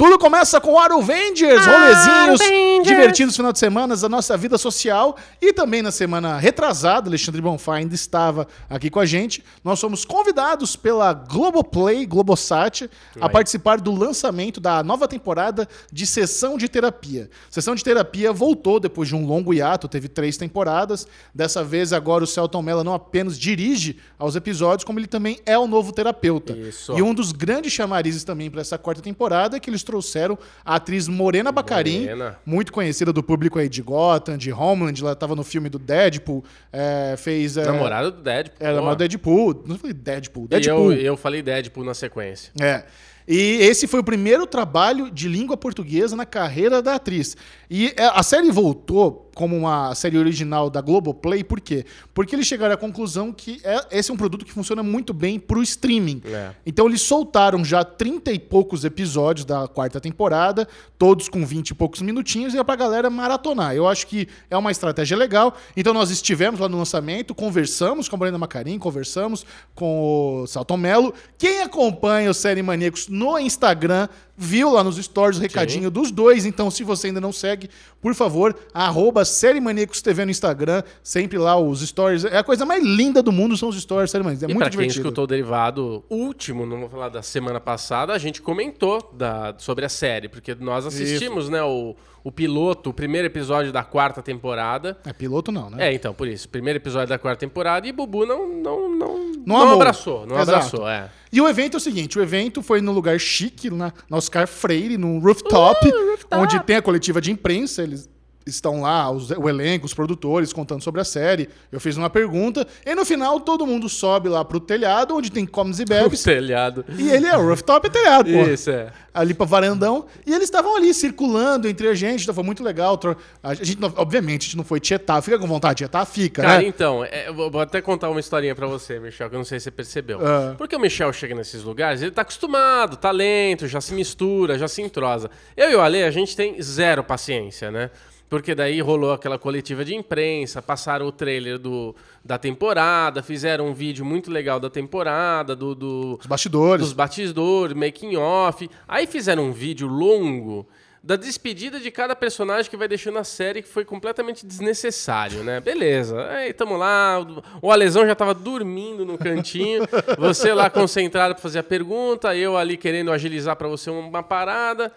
Tudo 0.00 0.18
começa 0.18 0.58
com 0.62 0.78
Aruvengers, 0.78 1.66
rolezinhos 1.66 2.40
divertidos 2.82 3.36
final 3.36 3.52
de 3.52 3.58
semana 3.58 3.94
da 3.94 4.08
nossa 4.08 4.34
vida 4.34 4.56
social. 4.56 5.14
E 5.42 5.52
também 5.52 5.82
na 5.82 5.90
semana 5.90 6.38
retrasada, 6.38 7.10
Alexandre 7.10 7.42
Bonfá 7.42 7.74
ainda 7.74 7.94
estava 7.94 8.48
aqui 8.70 8.88
com 8.88 8.98
a 8.98 9.04
gente. 9.04 9.44
Nós 9.62 9.78
somos 9.78 10.06
convidados 10.06 10.74
pela 10.74 11.12
Globoplay, 11.12 12.06
Globosat, 12.06 12.88
a 13.20 13.28
participar 13.28 13.78
do 13.78 13.94
lançamento 13.94 14.58
da 14.58 14.82
nova 14.82 15.06
temporada 15.06 15.68
de 15.92 16.06
Sessão 16.06 16.56
de 16.56 16.66
Terapia. 16.66 17.28
Sessão 17.50 17.74
de 17.74 17.84
Terapia 17.84 18.32
voltou 18.32 18.80
depois 18.80 19.06
de 19.06 19.14
um 19.14 19.26
longo 19.26 19.52
hiato, 19.52 19.86
teve 19.86 20.08
três 20.08 20.38
temporadas. 20.38 21.06
Dessa 21.34 21.62
vez, 21.62 21.92
agora 21.92 22.24
o 22.24 22.26
Celton 22.26 22.62
Mello 22.62 22.82
não 22.82 22.94
apenas 22.94 23.38
dirige 23.38 23.98
aos 24.18 24.34
episódios, 24.34 24.82
como 24.82 24.98
ele 24.98 25.06
também 25.06 25.38
é 25.44 25.58
o 25.58 25.66
novo 25.66 25.92
terapeuta. 25.92 26.54
Isso. 26.54 26.96
E 26.96 27.02
um 27.02 27.12
dos 27.12 27.32
grandes 27.32 27.70
chamarizes 27.70 28.24
também 28.24 28.50
para 28.50 28.62
essa 28.62 28.78
quarta 28.78 29.02
temporada 29.02 29.58
é 29.58 29.60
que 29.60 29.68
eles 29.68 29.89
trouxeram 29.90 30.38
a 30.64 30.76
atriz 30.76 31.08
Morena 31.08 31.50
Bacarin, 31.50 32.02
Morena. 32.02 32.38
muito 32.46 32.72
conhecida 32.72 33.12
do 33.12 33.22
público 33.22 33.58
aí 33.58 33.68
de 33.68 33.82
Gotham, 33.82 34.36
de 34.36 34.52
Homeland, 34.52 35.02
ela 35.02 35.12
estava 35.12 35.34
no 35.34 35.42
filme 35.42 35.68
do 35.68 35.78
Deadpool, 35.78 36.44
é, 36.72 37.16
fez... 37.18 37.56
É, 37.56 37.64
namorada 37.64 38.10
do 38.12 38.22
Deadpool. 38.22 38.66
É, 38.66 38.72
namorada 38.72 38.96
do 38.96 38.98
Deadpool. 38.98 39.64
Não 39.66 39.76
falei 39.76 39.92
Deadpool, 39.92 40.46
Deadpool. 40.46 40.92
E 40.92 40.96
eu, 40.96 41.02
eu 41.02 41.16
falei 41.16 41.42
Deadpool 41.42 41.84
na 41.84 41.94
sequência. 41.94 42.52
É. 42.60 42.84
E 43.26 43.58
esse 43.60 43.86
foi 43.86 44.00
o 44.00 44.04
primeiro 44.04 44.46
trabalho 44.46 45.10
de 45.10 45.28
língua 45.28 45.56
portuguesa 45.56 46.16
na 46.16 46.26
carreira 46.26 46.80
da 46.80 46.94
atriz. 46.94 47.36
E 47.68 47.92
é, 47.96 48.04
a 48.04 48.22
série 48.22 48.50
voltou 48.50 49.29
como 49.40 49.56
uma 49.56 49.94
série 49.94 50.18
original 50.18 50.68
da 50.68 50.82
Globoplay, 50.82 51.42
por 51.42 51.62
quê? 51.62 51.86
Porque 52.12 52.36
eles 52.36 52.46
chegaram 52.46 52.74
à 52.74 52.76
conclusão 52.76 53.32
que 53.32 53.58
é, 53.64 53.86
esse 53.90 54.10
é 54.10 54.14
um 54.14 54.16
produto 54.18 54.44
que 54.44 54.52
funciona 54.52 54.82
muito 54.82 55.14
bem 55.14 55.40
para 55.40 55.58
o 55.58 55.62
streaming. 55.62 56.20
É. 56.26 56.50
Então 56.66 56.86
eles 56.86 57.00
soltaram 57.00 57.64
já 57.64 57.82
30 57.82 58.32
e 58.32 58.38
poucos 58.38 58.84
episódios 58.84 59.46
da 59.46 59.66
quarta 59.66 59.98
temporada, 59.98 60.68
todos 60.98 61.26
com 61.26 61.42
20 61.42 61.70
e 61.70 61.74
poucos 61.74 62.02
minutinhos, 62.02 62.52
e 62.52 62.58
é 62.58 62.62
pra 62.62 62.76
galera 62.76 63.08
maratonar. 63.08 63.74
Eu 63.74 63.88
acho 63.88 64.06
que 64.08 64.28
é 64.50 64.58
uma 64.58 64.70
estratégia 64.70 65.16
legal. 65.16 65.56
Então 65.74 65.94
nós 65.94 66.10
estivemos 66.10 66.60
lá 66.60 66.68
no 66.68 66.76
lançamento, 66.76 67.34
conversamos 67.34 68.10
com 68.10 68.16
a 68.16 68.18
Brenda 68.18 68.36
Macarim, 68.36 68.78
conversamos 68.78 69.46
com 69.74 70.42
o 70.42 70.46
Salton 70.46 70.76
Mello. 70.76 71.14
Quem 71.38 71.62
acompanha 71.62 72.30
o 72.30 72.34
Série 72.34 72.62
Maníacos 72.62 73.08
no 73.08 73.38
Instagram, 73.38 74.06
viu 74.36 74.72
lá 74.72 74.82
nos 74.82 74.96
stories 74.96 75.38
o 75.38 75.42
recadinho 75.42 75.84
Sim. 75.84 75.90
dos 75.90 76.10
dois. 76.10 76.46
Então, 76.46 76.70
se 76.70 76.82
você 76.82 77.08
ainda 77.08 77.20
não 77.20 77.30
segue, 77.30 77.68
por 78.00 78.14
favor, 78.14 78.56
arroba 78.72 79.22
Série 79.30 79.60
Maníacos 79.60 80.02
TV 80.02 80.24
no 80.24 80.30
Instagram. 80.30 80.82
Sempre 81.02 81.38
lá 81.38 81.56
os 81.58 81.80
stories. 81.80 82.24
É 82.24 82.38
a 82.38 82.44
coisa 82.44 82.66
mais 82.66 82.84
linda 82.84 83.22
do 83.22 83.32
mundo, 83.32 83.56
são 83.56 83.68
os 83.68 83.80
stories 83.80 84.10
Série 84.10 84.24
Maníacos. 84.24 84.42
É 84.42 84.46
e 84.46 84.48
muito 84.48 84.58
pra 84.58 84.68
divertido. 84.68 84.94
quem 84.94 85.02
escutou 85.02 85.24
o 85.24 85.26
derivado 85.26 86.04
último, 86.10 86.66
não 86.66 86.80
vou 86.80 86.88
falar 86.88 87.08
da 87.08 87.22
semana 87.22 87.60
passada, 87.60 88.12
a 88.12 88.18
gente 88.18 88.42
comentou 88.42 89.12
da, 89.14 89.54
sobre 89.58 89.84
a 89.84 89.88
série, 89.88 90.28
porque 90.28 90.54
nós 90.54 90.86
assistimos, 90.86 91.44
isso. 91.44 91.52
né, 91.52 91.62
o, 91.62 91.94
o 92.22 92.30
piloto, 92.30 92.90
o 92.90 92.94
primeiro 92.94 93.26
episódio 93.26 93.72
da 93.72 93.82
quarta 93.82 94.22
temporada. 94.22 94.98
É 95.04 95.12
piloto 95.12 95.50
não, 95.50 95.70
né? 95.70 95.88
É, 95.88 95.94
então, 95.94 96.12
por 96.12 96.28
isso. 96.28 96.48
Primeiro 96.48 96.78
episódio 96.78 97.08
da 97.08 97.18
quarta 97.18 97.40
temporada 97.40 97.86
e 97.86 97.92
Bubu 97.92 98.26
não, 98.26 98.48
não, 98.48 98.88
não, 98.94 99.18
não, 99.46 99.66
não 99.66 99.72
abraçou. 99.74 100.26
Não 100.26 100.36
Exato. 100.36 100.50
abraçou, 100.50 100.88
é. 100.88 101.10
E 101.32 101.40
o 101.40 101.48
evento 101.48 101.74
é 101.74 101.78
o 101.78 101.80
seguinte: 101.80 102.18
o 102.18 102.22
evento 102.22 102.62
foi 102.62 102.80
num 102.80 102.92
lugar 102.92 103.18
chique, 103.18 103.70
na, 103.70 103.92
na 104.08 104.16
Oscar 104.16 104.46
Freire, 104.46 104.98
num 104.98 105.18
rooftop, 105.20 105.88
uh, 105.88 106.10
rooftop, 106.10 106.42
onde 106.42 106.60
tem 106.64 106.76
a 106.76 106.82
coletiva 106.82 107.20
de 107.20 107.30
imprensa. 107.30 107.82
Eles 107.82 108.09
estão 108.46 108.82
lá, 108.82 109.10
os, 109.10 109.30
o 109.30 109.48
elenco, 109.48 109.86
os 109.86 109.94
produtores 109.94 110.52
contando 110.52 110.82
sobre 110.82 111.00
a 111.00 111.04
série. 111.04 111.48
Eu 111.70 111.80
fiz 111.80 111.96
uma 111.96 112.10
pergunta. 112.10 112.66
E 112.84 112.94
no 112.94 113.04
final 113.04 113.40
todo 113.40 113.66
mundo 113.66 113.88
sobe 113.88 114.28
lá 114.28 114.44
pro 114.44 114.58
telhado, 114.58 115.14
onde 115.14 115.30
tem 115.30 115.46
comes 115.46 115.78
e 115.78 115.84
bebes. 115.86 116.20
O 116.22 116.24
telhado. 116.24 116.84
E 116.98 117.10
ele 117.10 117.26
é 117.26 117.36
o 117.36 117.46
rooftop 117.46 117.86
é 117.86 117.90
telhado, 117.90 118.30
pô. 118.30 118.42
Isso, 118.42 118.70
é. 118.70 118.92
Ali 119.12 119.34
pra 119.34 119.44
varandão. 119.44 120.06
E 120.24 120.32
eles 120.32 120.44
estavam 120.44 120.76
ali 120.76 120.94
circulando 120.94 121.68
entre 121.68 121.88
a 121.88 121.94
gente, 121.94 122.22
então 122.22 122.34
foi 122.34 122.44
muito 122.44 122.62
legal. 122.62 122.98
A 123.42 123.54
gente, 123.54 123.78
obviamente, 123.96 124.42
a 124.42 124.44
gente 124.44 124.56
não 124.56 124.64
foi 124.64 124.80
tietar. 124.80 125.20
Fica 125.22 125.38
com 125.38 125.46
vontade 125.46 125.74
de 125.74 125.78
tietar? 125.78 126.06
Fica, 126.06 126.42
Cara, 126.42 126.62
né? 126.62 126.66
então, 126.66 127.04
é, 127.04 127.30
vou 127.32 127.60
até 127.60 127.80
contar 127.80 128.08
uma 128.08 128.20
historinha 128.20 128.54
pra 128.54 128.66
você, 128.66 128.98
Michel, 129.00 129.28
que 129.28 129.34
eu 129.34 129.38
não 129.38 129.44
sei 129.44 129.58
se 129.58 129.64
você 129.64 129.70
percebeu. 129.70 130.18
Uh. 130.18 130.54
Porque 130.56 130.76
o 130.76 130.80
Michel 130.80 131.12
chega 131.12 131.34
nesses 131.34 131.62
lugares, 131.62 132.02
ele 132.02 132.12
tá 132.12 132.22
acostumado, 132.22 132.96
talento, 132.96 133.66
já 133.66 133.80
se 133.80 133.92
mistura, 133.94 134.58
já 134.58 134.68
se 134.68 134.80
entrosa. 134.80 135.30
Eu 135.56 135.70
e 135.70 135.74
o 135.74 135.80
Ale, 135.80 136.02
a 136.02 136.10
gente 136.10 136.36
tem 136.36 136.60
zero 136.62 137.02
paciência, 137.02 137.70
né? 137.70 137.90
Porque 138.30 138.54
daí 138.54 138.80
rolou 138.80 139.12
aquela 139.12 139.36
coletiva 139.36 139.84
de 139.84 139.92
imprensa, 139.92 140.62
passaram 140.62 141.04
o 141.04 141.10
trailer 141.10 141.58
do, 141.58 141.96
da 142.24 142.38
temporada, 142.38 143.24
fizeram 143.24 143.66
um 143.66 143.74
vídeo 143.74 144.04
muito 144.04 144.30
legal 144.30 144.60
da 144.60 144.70
temporada, 144.70 145.56
do, 145.56 145.74
do 145.74 146.16
Os 146.20 146.26
bastidores. 146.26 146.86
Dos 146.86 146.92
bastidores, 146.92 147.76
making 147.76 148.14
off. 148.14 148.70
Aí 148.86 149.08
fizeram 149.08 149.46
um 149.46 149.52
vídeo 149.52 149.88
longo 149.88 150.64
da 151.02 151.16
despedida 151.16 151.80
de 151.80 151.90
cada 151.90 152.14
personagem 152.14 152.70
que 152.70 152.76
vai 152.76 152.86
deixando 152.86 153.18
a 153.18 153.24
série, 153.24 153.62
que 153.62 153.68
foi 153.68 153.84
completamente 153.84 154.46
desnecessário, 154.46 155.42
né? 155.42 155.58
Beleza. 155.58 156.24
Aí 156.28 156.52
tamo 156.52 156.76
lá, 156.76 157.26
o 157.60 157.72
Alesão 157.72 158.06
já 158.06 158.14
tava 158.14 158.32
dormindo 158.32 159.04
no 159.04 159.18
cantinho, 159.18 159.82
você 160.16 160.52
lá 160.52 160.70
concentrado 160.70 161.34
para 161.34 161.42
fazer 161.42 161.58
a 161.58 161.64
pergunta, 161.64 162.36
eu 162.36 162.56
ali 162.56 162.76
querendo 162.76 163.10
agilizar 163.10 163.56
para 163.56 163.66
você 163.66 163.90
uma 163.90 164.22
parada. 164.22 164.92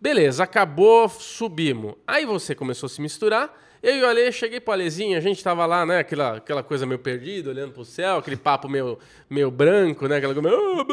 Beleza, 0.00 0.44
acabou, 0.44 1.08
subimos. 1.08 1.94
Aí 2.06 2.24
você 2.24 2.54
começou 2.54 2.86
a 2.86 2.90
se 2.90 3.02
misturar. 3.02 3.54
Eu 3.82 3.96
e 3.96 4.02
o 4.02 4.06
Ale, 4.06 4.30
cheguei 4.32 4.60
pro 4.60 4.72
Alezinho, 4.72 5.16
a 5.16 5.20
gente 5.20 5.42
tava 5.42 5.64
lá, 5.66 5.84
né? 5.84 5.98
Aquela, 5.98 6.36
aquela 6.36 6.62
coisa 6.62 6.84
meio 6.86 6.98
perdida, 6.98 7.50
olhando 7.50 7.72
pro 7.72 7.84
céu, 7.84 8.18
aquele 8.18 8.36
papo 8.36 8.68
meio, 8.68 8.98
meio 9.28 9.50
branco, 9.50 10.06
né? 10.06 10.16
Aquela 10.16 10.34
coisa 10.34 10.48
meio, 10.48 10.86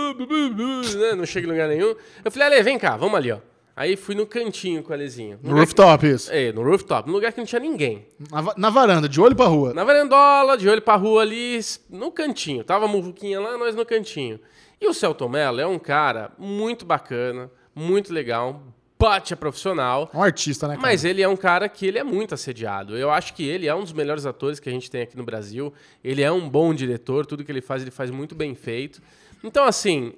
né? 0.98 1.16
Não 1.16 1.26
chega 1.26 1.48
em 1.48 1.52
lugar 1.52 1.68
nenhum. 1.68 1.96
Eu 2.24 2.32
falei, 2.32 2.48
Ale, 2.48 2.64
vem 2.64 2.80
cá, 2.80 2.96
vamos 2.96 3.16
ali, 3.16 3.32
ó. 3.32 3.40
Aí 3.78 3.96
fui 3.96 4.16
no 4.16 4.26
cantinho 4.26 4.82
com 4.82 4.90
o 4.90 4.94
Alezinho. 4.94 5.40
No, 5.44 5.52
no 5.52 5.58
rooftop, 5.58 6.00
que... 6.00 6.14
isso? 6.14 6.32
É, 6.32 6.52
no 6.52 6.64
rooftop, 6.64 7.08
num 7.08 7.14
lugar 7.14 7.32
que 7.32 7.38
não 7.38 7.46
tinha 7.46 7.60
ninguém. 7.60 8.08
Na, 8.32 8.54
na, 8.58 8.70
varanda, 8.70 9.08
de 9.08 9.22
olho 9.22 9.36
pra 9.36 9.46
rua. 9.46 9.74
Na 9.74 9.84
varandola, 9.84 10.58
de 10.58 10.68
olho 10.68 10.82
pra 10.82 10.96
rua 10.96 11.22
ali, 11.22 11.60
no 11.90 12.12
cantinho. 12.12 12.64
Tava 12.64 12.86
a 12.86 12.88
muvuquinha 12.88 13.40
lá, 13.40 13.58
nós 13.58 13.76
no 13.76 13.86
cantinho. 13.86 14.40
E 14.82 14.88
o 14.88 14.94
Celton 14.94 15.30
Mello 15.30 15.62
é 15.62 15.68
um 15.68 15.78
cara 15.78 16.32
muito 16.40 16.86
bacana, 16.86 17.52
muito 17.76 18.12
legal, 18.12 18.64
bate 19.00 19.34
a 19.34 19.38
profissional. 19.38 20.10
Um 20.14 20.22
artista, 20.22 20.68
né? 20.68 20.76
Cara? 20.76 20.88
Mas 20.88 21.06
ele 21.06 21.22
é 21.22 21.28
um 21.28 21.36
cara 21.36 21.70
que 21.70 21.86
ele 21.86 21.98
é 21.98 22.04
muito 22.04 22.34
assediado. 22.34 22.98
Eu 22.98 23.12
acho 23.12 23.34
que 23.34 23.46
ele 23.46 23.68
é 23.68 23.76
um 23.76 23.84
dos 23.84 23.94
melhores 23.94 24.26
atores 24.26 24.60
que 24.60 24.70
a 24.70 24.72
gente 24.72 24.90
tem 24.90 25.02
aqui 25.02 25.16
no 25.16 25.24
Brasil. 25.24 25.74
Ele 26.04 26.22
é 26.22 26.32
um 26.32 26.50
bom 26.50 26.74
diretor, 26.74 27.26
tudo 27.26 27.44
que 27.44 27.52
ele 27.52 27.62
faz, 27.62 27.82
ele 27.82 27.92
faz 27.92 28.10
muito 28.10 28.34
bem 28.34 28.56
feito. 28.56 29.02
Então, 29.44 29.66
assim, 29.66 30.14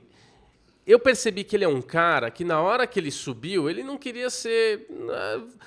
eu 0.90 0.98
percebi 0.98 1.44
que 1.44 1.56
ele 1.56 1.66
é 1.66 1.68
um 1.68 1.82
cara 1.82 2.32
que 2.32 2.44
na 2.44 2.62
hora 2.62 2.88
que 2.88 3.00
ele 3.00 3.12
subiu, 3.12 3.70
ele 3.70 3.84
não 3.84 3.98
queria 3.98 4.30
ser. 4.30 4.88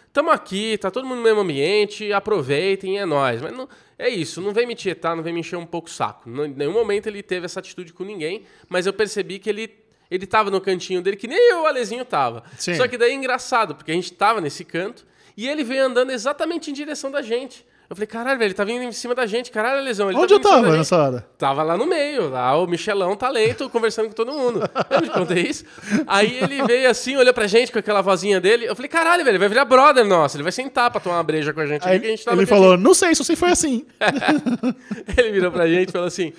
Estamos 0.08 0.32
ah, 0.32 0.34
aqui, 0.34 0.76
tá 0.78 0.90
todo 0.90 1.06
mundo 1.06 1.18
no 1.18 1.22
mesmo 1.22 1.40
ambiente, 1.40 2.12
aproveitem, 2.12 2.98
é 2.98 3.06
nós. 3.06 3.40
Mas 3.40 3.52
não, 3.52 3.68
é 3.96 4.08
isso, 4.08 4.40
não 4.40 4.52
vem 4.52 4.66
me 4.66 4.74
tietar, 4.74 5.14
não 5.14 5.22
vem 5.22 5.32
me 5.32 5.38
encher 5.38 5.56
um 5.56 5.64
pouco 5.64 5.88
o 5.88 5.92
saco. 5.92 6.28
Em 6.28 6.48
nenhum 6.48 6.72
momento 6.72 7.06
ele 7.06 7.22
teve 7.22 7.44
essa 7.44 7.60
atitude 7.60 7.92
com 7.92 8.02
ninguém, 8.02 8.42
mas 8.68 8.84
eu 8.84 8.92
percebi 8.92 9.38
que 9.38 9.48
ele 9.48 9.81
ele 10.12 10.26
tava 10.26 10.50
no 10.50 10.60
cantinho 10.60 11.00
dele, 11.00 11.16
que 11.16 11.26
nem 11.26 11.50
eu, 11.50 11.62
o 11.62 11.66
Alezinho, 11.66 12.04
tava. 12.04 12.44
Sim. 12.58 12.74
Só 12.74 12.86
que 12.86 12.98
daí 12.98 13.12
é 13.12 13.14
engraçado, 13.14 13.74
porque 13.74 13.90
a 13.90 13.94
gente 13.94 14.12
tava 14.12 14.40
nesse 14.40 14.62
canto 14.64 15.06
e 15.36 15.48
ele 15.48 15.64
veio 15.64 15.86
andando 15.86 16.10
exatamente 16.10 16.70
em 16.70 16.74
direção 16.74 17.10
da 17.10 17.22
gente. 17.22 17.64
Eu 17.88 17.96
falei, 17.96 18.06
caralho, 18.06 18.38
velho, 18.38 18.48
ele 18.48 18.54
tá 18.54 18.64
vindo 18.64 18.82
em 18.82 18.92
cima 18.92 19.14
da 19.14 19.26
gente, 19.26 19.50
caralho, 19.50 19.84
Lesão. 19.84 20.10
Ele 20.10 20.18
Onde 20.18 20.28
tá 20.28 20.34
eu 20.34 20.40
tava 20.40 20.76
nessa 20.76 20.96
hora? 20.96 21.26
Tava 21.36 21.62
lá 21.62 21.76
no 21.76 21.86
meio, 21.86 22.30
lá 22.30 22.56
o 22.56 22.66
Michelão, 22.66 23.14
talento, 23.16 23.68
conversando 23.68 24.08
com 24.08 24.14
todo 24.14 24.32
mundo. 24.32 24.62
Eu 24.88 25.00
não 25.00 25.08
te 25.08 25.10
contei 25.10 25.42
isso? 25.42 25.64
Aí 26.06 26.38
ele 26.42 26.62
veio 26.64 26.88
assim, 26.88 27.16
olhou 27.16 27.34
pra 27.34 27.46
gente 27.46 27.70
com 27.70 27.78
aquela 27.78 28.00
vozinha 28.00 28.40
dele. 28.40 28.66
Eu 28.66 28.74
falei, 28.74 28.88
caralho, 28.88 29.24
velho, 29.24 29.32
ele 29.32 29.38
vai 29.38 29.48
virar 29.48 29.66
brother 29.66 30.06
nosso, 30.06 30.36
ele 30.36 30.42
vai 30.42 30.52
sentar 30.52 30.90
pra 30.90 31.00
tomar 31.00 31.16
uma 31.16 31.22
breja 31.22 31.52
com 31.52 31.60
a 31.60 31.66
gente. 31.66 31.86
Aí, 31.86 31.98
a 31.98 32.00
gente 32.00 32.26
ele 32.26 32.46
falou, 32.46 32.78
não 32.78 32.94
sei, 32.94 33.14
só 33.14 33.24
sei 33.24 33.36
foi 33.36 33.50
assim. 33.50 33.84
ele 35.16 35.32
virou 35.32 35.52
pra 35.52 35.66
gente 35.66 35.90
e 35.90 35.92
falou 35.92 36.08
assim, 36.08 36.32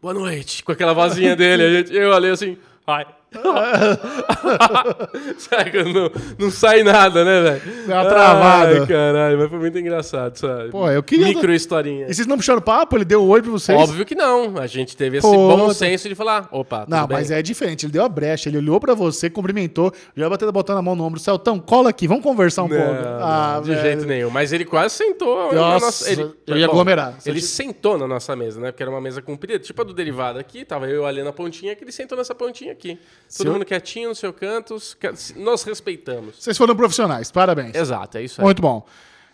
boa 0.00 0.14
noite, 0.14 0.62
com 0.62 0.70
aquela 0.70 0.92
vozinha 0.92 1.34
dele. 1.34 1.62
A 1.64 1.70
gente, 1.70 1.92
eu 1.92 2.10
olhei 2.10 2.30
assim, 2.30 2.56
ai. 2.86 3.04
sabe, 5.38 5.84
não, 5.84 6.10
não 6.36 6.50
sai 6.50 6.82
nada, 6.82 7.24
né, 7.24 7.42
velho? 7.42 7.62
Deu 7.86 7.96
uma 7.96 8.04
travada. 8.04 8.80
Ai, 8.80 8.86
caralho, 8.86 9.38
mas 9.38 9.48
foi 9.48 9.58
muito 9.60 9.78
engraçado, 9.78 10.36
sabe? 10.36 10.70
Pô, 10.70 10.90
eu 10.90 11.00
queria. 11.00 11.26
Micro 11.26 11.52
historinha. 11.52 12.08
E 12.08 12.14
vocês 12.14 12.26
não 12.26 12.36
puxaram 12.36 12.60
papo? 12.60 12.96
Ele 12.96 13.04
deu 13.04 13.22
um 13.22 13.28
oi 13.28 13.40
pra 13.40 13.52
vocês? 13.52 13.78
Óbvio 13.78 14.04
que 14.04 14.16
não. 14.16 14.58
A 14.58 14.66
gente 14.66 14.96
teve 14.96 15.18
esse 15.18 15.26
Pô, 15.26 15.56
bom 15.56 15.72
senso 15.72 16.08
de 16.08 16.16
falar, 16.16 16.48
opa, 16.50 16.84
Não, 16.88 17.06
bem? 17.06 17.18
mas 17.18 17.30
é 17.30 17.40
diferente. 17.40 17.86
Ele 17.86 17.92
deu 17.92 18.04
a 18.04 18.08
brecha, 18.08 18.48
ele 18.48 18.58
olhou 18.58 18.80
pra 18.80 18.94
você, 18.94 19.30
cumprimentou, 19.30 19.92
já 20.16 20.28
bateu 20.28 20.50
botando 20.50 20.78
a 20.78 20.82
mão 20.82 20.96
no 20.96 21.04
ombro. 21.04 21.20
Celtão, 21.20 21.60
cola 21.60 21.90
aqui, 21.90 22.08
vamos 22.08 22.24
conversar 22.24 22.64
um 22.64 22.68
não, 22.68 22.76
pouco. 22.76 22.94
Não, 22.94 23.18
ah, 23.20 23.60
de 23.62 23.70
velho. 23.70 23.80
jeito 23.80 24.06
nenhum. 24.06 24.30
Mas 24.30 24.52
ele 24.52 24.64
quase 24.64 24.96
sentou. 24.96 25.54
Nossa, 25.54 25.86
nossa, 25.86 26.10
ele, 26.10 26.32
eu 26.48 26.56
ia 26.56 26.66
bom, 26.66 26.72
aglomerar. 26.72 27.16
Ele 27.24 27.40
sentou 27.40 27.96
na 27.96 28.08
nossa 28.08 28.34
mesa, 28.34 28.60
né? 28.60 28.72
Porque 28.72 28.82
era 28.82 28.90
uma 28.90 29.00
mesa 29.00 29.22
comprida, 29.22 29.60
tipo 29.60 29.80
a 29.80 29.84
do 29.84 29.94
derivado 29.94 30.38
aqui. 30.38 30.64
Tava 30.64 30.88
eu 30.88 31.06
ali 31.06 31.22
na 31.22 31.32
pontinha, 31.32 31.76
que 31.76 31.84
ele 31.84 31.92
sentou 31.92 32.18
nessa 32.18 32.34
pontinha 32.34 32.72
aqui. 32.72 32.98
Todo 33.36 33.52
mundo 33.52 33.64
quietinho 33.64 34.08
no 34.08 34.14
seu 34.14 34.32
canto 34.32 34.76
nós 35.36 35.62
respeitamos. 35.62 36.36
Vocês 36.38 36.56
foram 36.58 36.74
profissionais, 36.74 37.30
parabéns. 37.30 37.74
Exato, 37.74 38.18
é 38.18 38.22
isso 38.22 38.40
aí. 38.40 38.44
Muito 38.44 38.60
bom. 38.60 38.84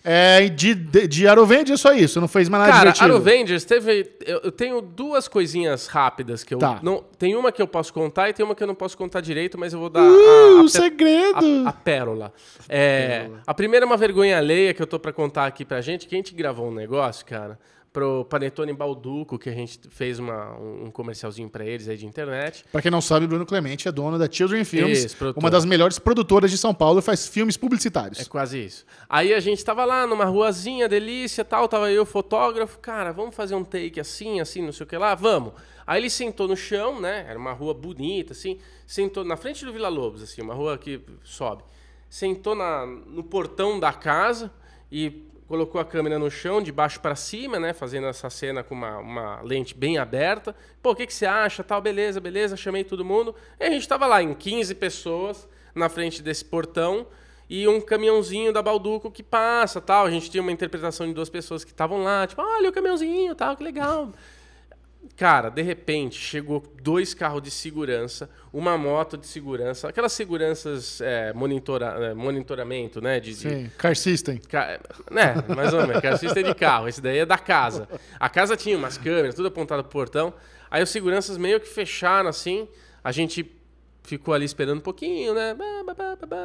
É, 0.09 0.49
de, 0.49 0.73
de, 0.73 1.09
de 1.09 1.27
Arovengers 1.27 1.81
é 1.81 1.83
só 1.83 1.93
isso, 1.93 2.21
não 2.21 2.29
fez 2.29 2.49
mais 2.49 2.61
nada 2.61 2.73
Cara, 2.73 2.93
divertido. 2.93 3.13
Arovengers 3.13 3.65
teve... 3.65 4.13
Eu, 4.25 4.41
eu, 4.45 4.53
tenho 4.53 4.81
duas 4.81 5.27
coisinhas 5.27 5.89
rápidas 5.89 6.45
que 6.45 6.55
eu... 6.55 6.59
Tá. 6.59 6.79
Não, 6.81 7.03
tem 7.19 7.35
uma 7.35 7.51
que 7.51 7.61
eu 7.61 7.67
posso 7.67 7.93
contar 7.93 8.29
e 8.29 8.33
tem 8.33 8.47
uma 8.47 8.55
que 8.55 8.63
eu 8.63 8.69
não 8.69 8.75
posso 8.75 8.97
contar 8.97 9.21
direito, 9.21 9.59
mas 9.59 9.73
eu 9.73 9.81
vou 9.81 9.91
dar... 9.91 10.03
Uh, 10.03 10.59
a, 10.59 10.61
a, 10.61 10.63
o 10.63 10.69
segredo! 10.69 11.65
A, 11.67 11.71
a 11.71 11.73
pérola. 11.73 12.33
É, 12.69 13.19
pérola. 13.23 13.43
A 13.45 13.53
primeira 13.53 13.85
é 13.85 13.89
uma 13.89 13.97
vergonha 13.97 14.39
alheia 14.39 14.73
que 14.73 14.81
eu 14.81 14.87
tô 14.87 14.97
para 15.01 15.13
contar 15.13 15.45
aqui 15.45 15.65
pra 15.65 15.81
gente, 15.81 16.07
que 16.07 16.15
a 16.15 16.19
gente 16.19 16.33
gravou 16.33 16.69
um 16.69 16.75
negócio, 16.75 17.27
cara 17.27 17.59
pro 17.97 18.27
Panetone 18.27 18.75
Balduco, 18.75 19.39
que 19.39 19.49
a 19.49 19.55
gente 19.55 19.81
fez 19.89 20.19
uma, 20.19 20.53
um 20.59 20.91
comercialzinho 20.91 21.49
para 21.49 21.65
eles 21.65 21.89
aí 21.89 21.97
de 21.97 22.05
internet. 22.05 22.63
Para 22.71 22.83
quem 22.83 22.91
não 22.91 23.01
sabe, 23.01 23.27
Bruno 23.27 23.47
Clemente 23.47 23.89
é 23.89 23.93
dono 23.93 24.19
da 24.19 24.31
Children 24.31 24.65
Films, 24.65 25.05
isso, 25.05 25.17
uma 25.35 25.51
das 25.51 25.65
melhores 25.65 25.99
produtoras 25.99 26.51
de 26.51 26.59
São 26.59 26.75
Paulo 26.75 26.99
e 26.99 27.03
faz 27.03 27.27
filmes 27.27 27.57
publicitários. 27.57 28.21
É 28.21 28.27
quase 28.27 28.63
isso. 28.63 28.85
Aí 29.09 29.33
a 29.33 29.41
gente 29.41 29.65
tava 29.65 29.83
lá 29.87 30.07
numa 30.07 30.27
ruazinha, 30.27 30.87
delícia, 30.87 31.43
tal, 31.43 31.67
tava 31.69 31.91
eu 31.91 32.05
fotógrafo, 32.05 32.79
cara, 32.81 33.13
vamos 33.13 33.35
fazer 33.35 33.55
um 33.55 33.65
take 33.65 33.99
assim, 33.99 34.41
assim, 34.41 34.61
não 34.61 34.73
sei 34.73 34.85
o 34.85 34.87
que 34.87 34.99
lá, 34.99 35.15
vamos. 35.15 35.55
Aí 35.87 35.99
ele 35.99 36.11
sentou 36.11 36.47
no 36.47 36.55
chão, 36.55 37.01
né? 37.01 37.25
Era 37.27 37.39
uma 37.39 37.55
rua 37.55 37.73
bonita, 37.73 38.35
assim, 38.35 38.59
sentou 38.87 39.25
na 39.25 39.39
frente 39.39 39.65
do 39.65 39.73
Vila 39.73 39.89
Lobos, 39.89 40.23
assim, 40.23 40.43
uma 40.43 40.53
rua 40.53 40.77
que 40.77 41.01
sobe. 41.25 41.63
Sentou 42.11 42.55
na, 42.55 42.85
no 42.85 43.25
portão 43.25 43.81
da 43.81 43.91
casa 43.91 44.53
e 44.93 45.26
colocou 45.47 45.81
a 45.81 45.85
câmera 45.85 46.19
no 46.19 46.31
chão, 46.31 46.61
de 46.61 46.73
baixo 46.73 47.01
para 47.01 47.15
cima, 47.15 47.59
né? 47.59 47.73
Fazendo 47.73 48.07
essa 48.07 48.29
cena 48.29 48.63
com 48.63 48.75
uma, 48.75 48.99
uma 48.99 49.41
lente 49.43 49.75
bem 49.75 49.99
aberta. 49.99 50.55
Pô, 50.83 50.91
o 50.91 50.95
que, 50.95 51.07
que 51.07 51.15
você 51.15 51.27
acha? 51.27 51.63
Tal, 51.63 51.81
beleza, 51.81 52.21
beleza. 52.21 52.57
Chamei 52.57 52.85
todo 52.85 53.05
mundo. 53.05 53.35
E 53.59 53.65
a 53.65 53.71
gente 53.71 53.83
estava 53.83 54.07
lá 54.07 54.23
em 54.23 54.35
15 54.35 54.75
pessoas 54.75 55.49
na 55.75 55.89
frente 55.89 56.23
desse 56.23 56.45
portão 56.45 57.07
e 57.49 57.67
um 57.69 57.81
caminhãozinho 57.81 58.53
da 58.53 58.61
Balduco 58.61 59.11
que 59.11 59.23
passa, 59.23 59.81
tal. 59.81 60.07
A 60.07 60.11
gente 60.11 60.31
tinha 60.31 60.43
uma 60.43 60.53
interpretação 60.53 61.07
de 61.07 61.15
duas 61.15 61.31
pessoas 61.31 61.65
que 61.65 61.71
estavam 61.71 62.03
lá, 62.03 62.27
tipo, 62.27 62.43
olha 62.43 62.69
o 62.69 62.73
caminhãozinho, 62.73 63.35
tal, 63.35 63.57
que 63.57 63.63
legal. 63.63 64.11
Cara, 65.17 65.51
de 65.51 65.63
repente, 65.63 66.17
chegou 66.17 66.63
dois 66.83 67.15
carros 67.15 67.43
de 67.43 67.51
segurança, 67.51 68.29
uma 68.53 68.77
moto 68.77 69.17
de 69.17 69.27
segurança, 69.27 69.89
aquelas 69.89 70.13
seguranças 70.13 71.01
é, 71.01 71.33
monitora, 71.33 71.87
é, 72.07 72.15
monitoramento, 72.15 73.01
né? 73.01 73.21
De, 73.21 73.35
Sim, 73.35 73.65
de, 73.65 73.71
car 73.71 73.95
system. 73.97 74.39
Car, 74.39 74.81
né, 75.11 75.35
mais 75.55 75.73
ou 75.73 75.87
menos, 75.87 76.03
car 76.03 76.19
system 76.19 76.45
de 76.45 76.55
carro. 76.55 76.89
Esse 76.89 77.01
daí 77.01 77.19
é 77.19 77.27
da 77.27 77.39
casa. 77.39 77.89
A 78.19 78.29
casa 78.29 78.57
tinha 78.57 78.77
umas 78.77 78.99
câmeras, 78.99 79.35
tudo 79.35 79.49
apontado 79.49 79.83
pro 79.83 79.93
portão. 79.93 80.35
Aí 80.71 80.83
os 80.83 80.91
seguranças 80.91 81.37
meio 81.39 81.61
que 81.61 81.69
fecharam 81.69 82.29
assim, 82.29 82.69
a 83.03 83.13
gente 83.13 83.51
ficou 84.03 84.35
ali 84.35 84.45
esperando 84.45 84.79
um 84.79 84.83
pouquinho, 84.83 85.35
né? 85.35 85.57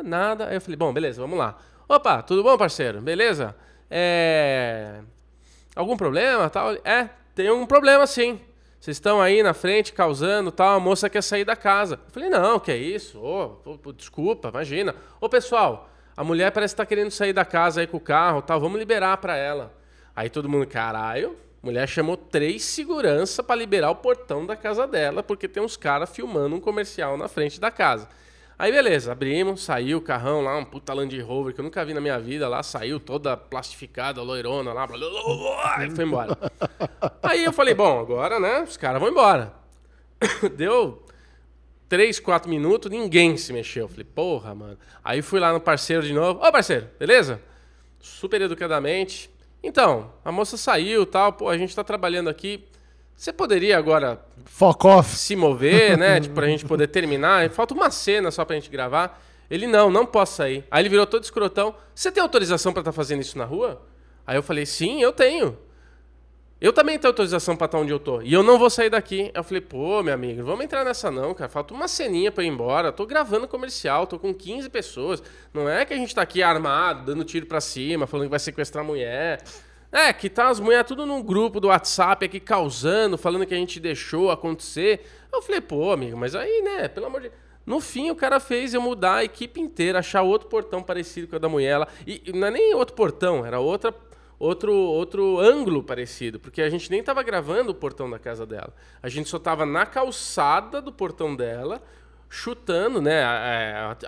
Nada. 0.04 0.48
Aí 0.48 0.56
eu 0.56 0.62
falei, 0.62 0.78
bom, 0.78 0.94
beleza, 0.94 1.22
vamos 1.22 1.38
lá. 1.38 1.58
Opa, 1.88 2.22
tudo 2.22 2.44
bom, 2.44 2.58
parceiro? 2.58 3.02
Beleza? 3.02 3.56
É... 3.90 5.02
Algum 5.76 5.98
problema, 5.98 6.50
tal? 6.50 6.74
É, 6.86 7.10
tem 7.36 7.50
um 7.52 7.66
problema 7.66 8.06
sim. 8.08 8.40
Vocês 8.82 8.98
estão 8.98 9.22
aí 9.22 9.44
na 9.44 9.54
frente 9.54 9.94
causando, 9.94 10.52
tal, 10.52 10.76
a 10.76 10.80
moça 10.80 11.08
quer 11.08 11.22
sair 11.22 11.46
da 11.46 11.56
casa. 11.56 12.00
Eu 12.04 12.12
falei, 12.12 12.30
não, 12.30 12.60
que 12.60 12.72
é 12.72 12.76
isso? 12.76 13.22
Oh, 13.22 13.92
desculpa, 13.94 14.50
imagina. 14.50 14.96
Ô, 15.20 15.30
pessoal, 15.30 15.88
a 16.18 16.24
mulher 16.24 16.52
parece 16.52 16.74
estar 16.74 16.84
tá 16.84 16.88
querendo 16.88 17.12
sair 17.12 17.32
da 17.32 17.46
casa 17.46 17.82
aí 17.82 17.86
com 17.86 17.98
o 17.98 18.00
carro, 18.00 18.42
tal, 18.42 18.60
vamos 18.60 18.80
liberar 18.80 19.18
para 19.18 19.38
ela. 19.38 19.72
Aí 20.16 20.32
todo 20.32 20.50
mundo, 20.50 20.66
caralho, 20.66 21.38
mulher 21.62 21.88
chamou 21.88 22.18
três 22.18 22.64
segurança 22.64 23.44
para 23.44 23.56
liberar 23.56 23.92
o 23.92 23.98
portão 23.98 24.48
da 24.48 24.56
casa 24.56 24.88
dela, 24.88 25.22
porque 25.22 25.48
tem 25.48 25.62
uns 25.62 25.78
caras 25.78 26.10
filmando 26.10 26.56
um 26.56 26.60
comercial 26.60 27.16
na 27.18 27.28
frente 27.28 27.62
da 27.62 27.70
casa. 27.70 28.10
Aí 28.62 28.72
beleza, 28.72 29.12
abrimos, 29.12 29.64
saiu 29.64 29.98
o 29.98 30.02
carrão 30.02 30.42
lá, 30.42 30.56
um 30.56 30.64
puta 30.64 30.94
Land 30.94 31.20
Rover 31.20 31.52
que 31.52 31.60
eu 31.60 31.64
nunca 31.64 31.84
vi 31.84 31.96
na 31.96 32.00
minha 32.00 32.20
vida 32.20 32.48
lá, 32.48 32.62
saiu 32.62 33.00
toda 33.00 33.36
plastificada, 33.36 34.22
loirona 34.22 34.72
lá, 34.72 34.88
e 35.84 35.90
foi 35.90 36.06
embora. 36.06 36.38
Aí 37.24 37.44
eu 37.44 37.52
falei, 37.52 37.74
bom, 37.74 38.00
agora, 38.00 38.40
né, 38.40 38.62
os 38.62 38.78
caras 38.78 39.02
vão 39.02 39.10
embora. 39.10 39.52
Deu 40.56 41.04
três, 41.90 42.20
quatro 42.20 42.52
minutos, 42.52 42.92
ninguém 42.92 43.36
se 43.36 43.52
mexeu. 43.52 43.86
Eu 43.86 43.90
falei, 43.90 44.06
porra, 44.06 44.54
mano. 44.54 44.78
Aí 45.04 45.24
fui 45.24 45.40
lá 45.40 45.52
no 45.52 45.60
parceiro 45.60 46.04
de 46.04 46.14
novo. 46.14 46.40
Ô, 46.46 46.52
parceiro, 46.52 46.88
beleza? 47.00 47.42
Super 48.00 48.42
educadamente. 48.42 49.32
Então, 49.64 50.14
a 50.24 50.32
moça 50.32 50.56
saiu 50.56 51.04
tal, 51.04 51.34
pô, 51.34 51.50
a 51.50 51.58
gente 51.58 51.76
tá 51.76 51.84
trabalhando 51.84 52.30
aqui. 52.30 52.64
Você 53.22 53.32
poderia 53.32 53.78
agora 53.78 54.20
Fuck 54.46 54.88
off. 54.88 55.16
se 55.16 55.36
mover, 55.36 55.96
né? 55.96 56.18
tipo, 56.20 56.34
pra 56.34 56.48
gente 56.48 56.66
poder 56.66 56.88
terminar. 56.88 57.48
Falta 57.52 57.72
uma 57.72 57.92
cena 57.92 58.32
só 58.32 58.44
pra 58.44 58.56
gente 58.56 58.68
gravar. 58.68 59.22
Ele, 59.48 59.68
não, 59.68 59.92
não 59.92 60.08
posso 60.08 60.38
sair. 60.38 60.66
Aí 60.72 60.82
ele 60.82 60.90
virou 60.90 61.06
todo 61.06 61.24
escrotão. 61.24 61.76
Você 61.94 62.12
tem 62.12 62.24
autorização 62.24 62.74
pra 62.74 62.82
estar 62.82 62.92
tá 62.92 62.96
fazendo 62.96 63.22
isso 63.22 63.38
na 63.38 63.46
rua? 63.46 63.80
Aí 64.26 64.36
eu 64.36 64.42
falei, 64.42 64.66
sim, 64.66 65.04
eu 65.04 65.14
tenho. 65.14 65.56
Eu 66.60 66.74
também 66.74 66.98
tenho 66.98 67.12
autorização 67.12 67.56
pra 67.56 67.66
estar 67.66 67.78
tá 67.78 67.84
onde 67.84 67.92
eu 67.92 68.00
tô. 68.00 68.24
E 68.24 68.34
eu 68.34 68.42
não 68.42 68.58
vou 68.58 68.72
sair 68.72 68.90
daqui. 68.90 69.26
Aí 69.26 69.32
eu 69.36 69.44
falei, 69.44 69.62
pô, 69.62 70.02
meu 70.02 70.16
amigo, 70.16 70.44
vamos 70.44 70.66
entrar 70.66 70.84
nessa 70.84 71.12
não, 71.12 71.36
cara. 71.36 71.48
Falta 71.48 71.76
uma 71.76 71.88
ceninha 71.88 72.32
pra 72.32 72.44
ir 72.44 72.48
embora. 72.48 72.92
tô 72.92 73.06
gravando 73.06 73.48
comercial, 73.48 74.08
tô 74.08 74.18
com 74.18 74.34
15 74.34 74.68
pessoas. 74.68 75.22
Não 75.54 75.70
é 75.70 75.86
que 75.86 75.94
a 75.94 75.98
gente 75.98 76.16
tá 76.16 76.24
aqui 76.24 76.42
armado, 76.42 77.06
dando 77.06 77.24
tiro 77.24 77.46
pra 77.46 77.62
cima, 77.62 78.08
falando 78.08 78.26
que 78.26 78.32
vai 78.32 78.40
sequestrar 78.40 78.84
a 78.84 78.88
mulher. 78.88 79.44
É, 79.92 80.14
que 80.14 80.30
tá 80.30 80.48
as 80.48 80.60
mulheres 80.60 80.88
tudo 80.88 81.06
num 81.06 81.22
grupo 81.22 81.60
do 81.60 81.68
WhatsApp 81.68 82.26
aqui 82.26 82.40
causando, 82.40 83.18
falando 83.18 83.46
que 83.46 83.54
a 83.54 83.58
gente 83.58 83.80
deixou 83.80 84.32
acontecer. 84.32 85.06
Eu 85.32 85.42
falei, 85.42 85.60
pô, 85.60 85.92
amigo, 85.92 86.18
mas 86.18 86.34
aí, 86.34 86.62
né, 86.62 86.88
pelo 86.88 87.08
amor 87.08 87.22
de 87.22 87.32
no 87.66 87.80
fim, 87.80 88.10
o 88.10 88.16
cara 88.16 88.40
fez 88.40 88.74
eu 88.74 88.82
mudar 88.82 89.18
a 89.18 89.24
equipe 89.24 89.60
inteira, 89.62 90.00
achar 90.00 90.24
outro 90.24 90.50
portão 90.50 90.82
parecido 90.82 91.28
com 91.28 91.36
o 91.36 91.40
da 91.40 91.48
mulher. 91.48 91.72
Ela, 91.72 91.88
e 92.08 92.32
não 92.34 92.48
é 92.48 92.52
nem 92.52 92.74
outro 92.74 92.96
portão, 92.96 93.46
era 93.46 93.60
outra, 93.60 93.94
outro, 94.40 94.74
outro 94.74 95.40
ângulo 95.40 95.84
parecido, 95.84 96.40
porque 96.40 96.62
a 96.62 96.70
gente 96.70 96.90
nem 96.90 97.02
estava 97.02 97.22
gravando 97.22 97.72
o 97.72 97.76
portão 97.76 98.10
da 98.10 98.18
casa 98.18 98.46
dela. 98.46 98.74
A 99.02 99.10
gente 99.10 99.30
só 99.30 99.38
estava 99.38 99.66
na 99.66 99.86
calçada 99.86 100.82
do 100.82 100.92
portão 100.92 101.36
dela, 101.36 101.82
chutando, 102.34 103.02
né, 103.02 103.22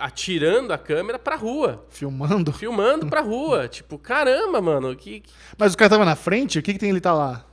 atirando 0.00 0.72
a 0.72 0.78
câmera 0.78 1.18
pra 1.18 1.36
rua. 1.36 1.84
Filmando? 1.90 2.54
Filmando 2.54 3.06
pra 3.06 3.20
rua. 3.20 3.68
tipo, 3.68 3.98
caramba, 3.98 4.62
mano. 4.62 4.96
Que, 4.96 5.20
que... 5.20 5.30
Mas 5.58 5.74
o 5.74 5.76
cara 5.76 5.90
tava 5.90 6.06
na 6.06 6.16
frente? 6.16 6.58
O 6.58 6.62
que, 6.62 6.72
que 6.72 6.78
tem 6.78 6.88
ele 6.88 7.02
tá 7.02 7.12
lá? 7.12 7.44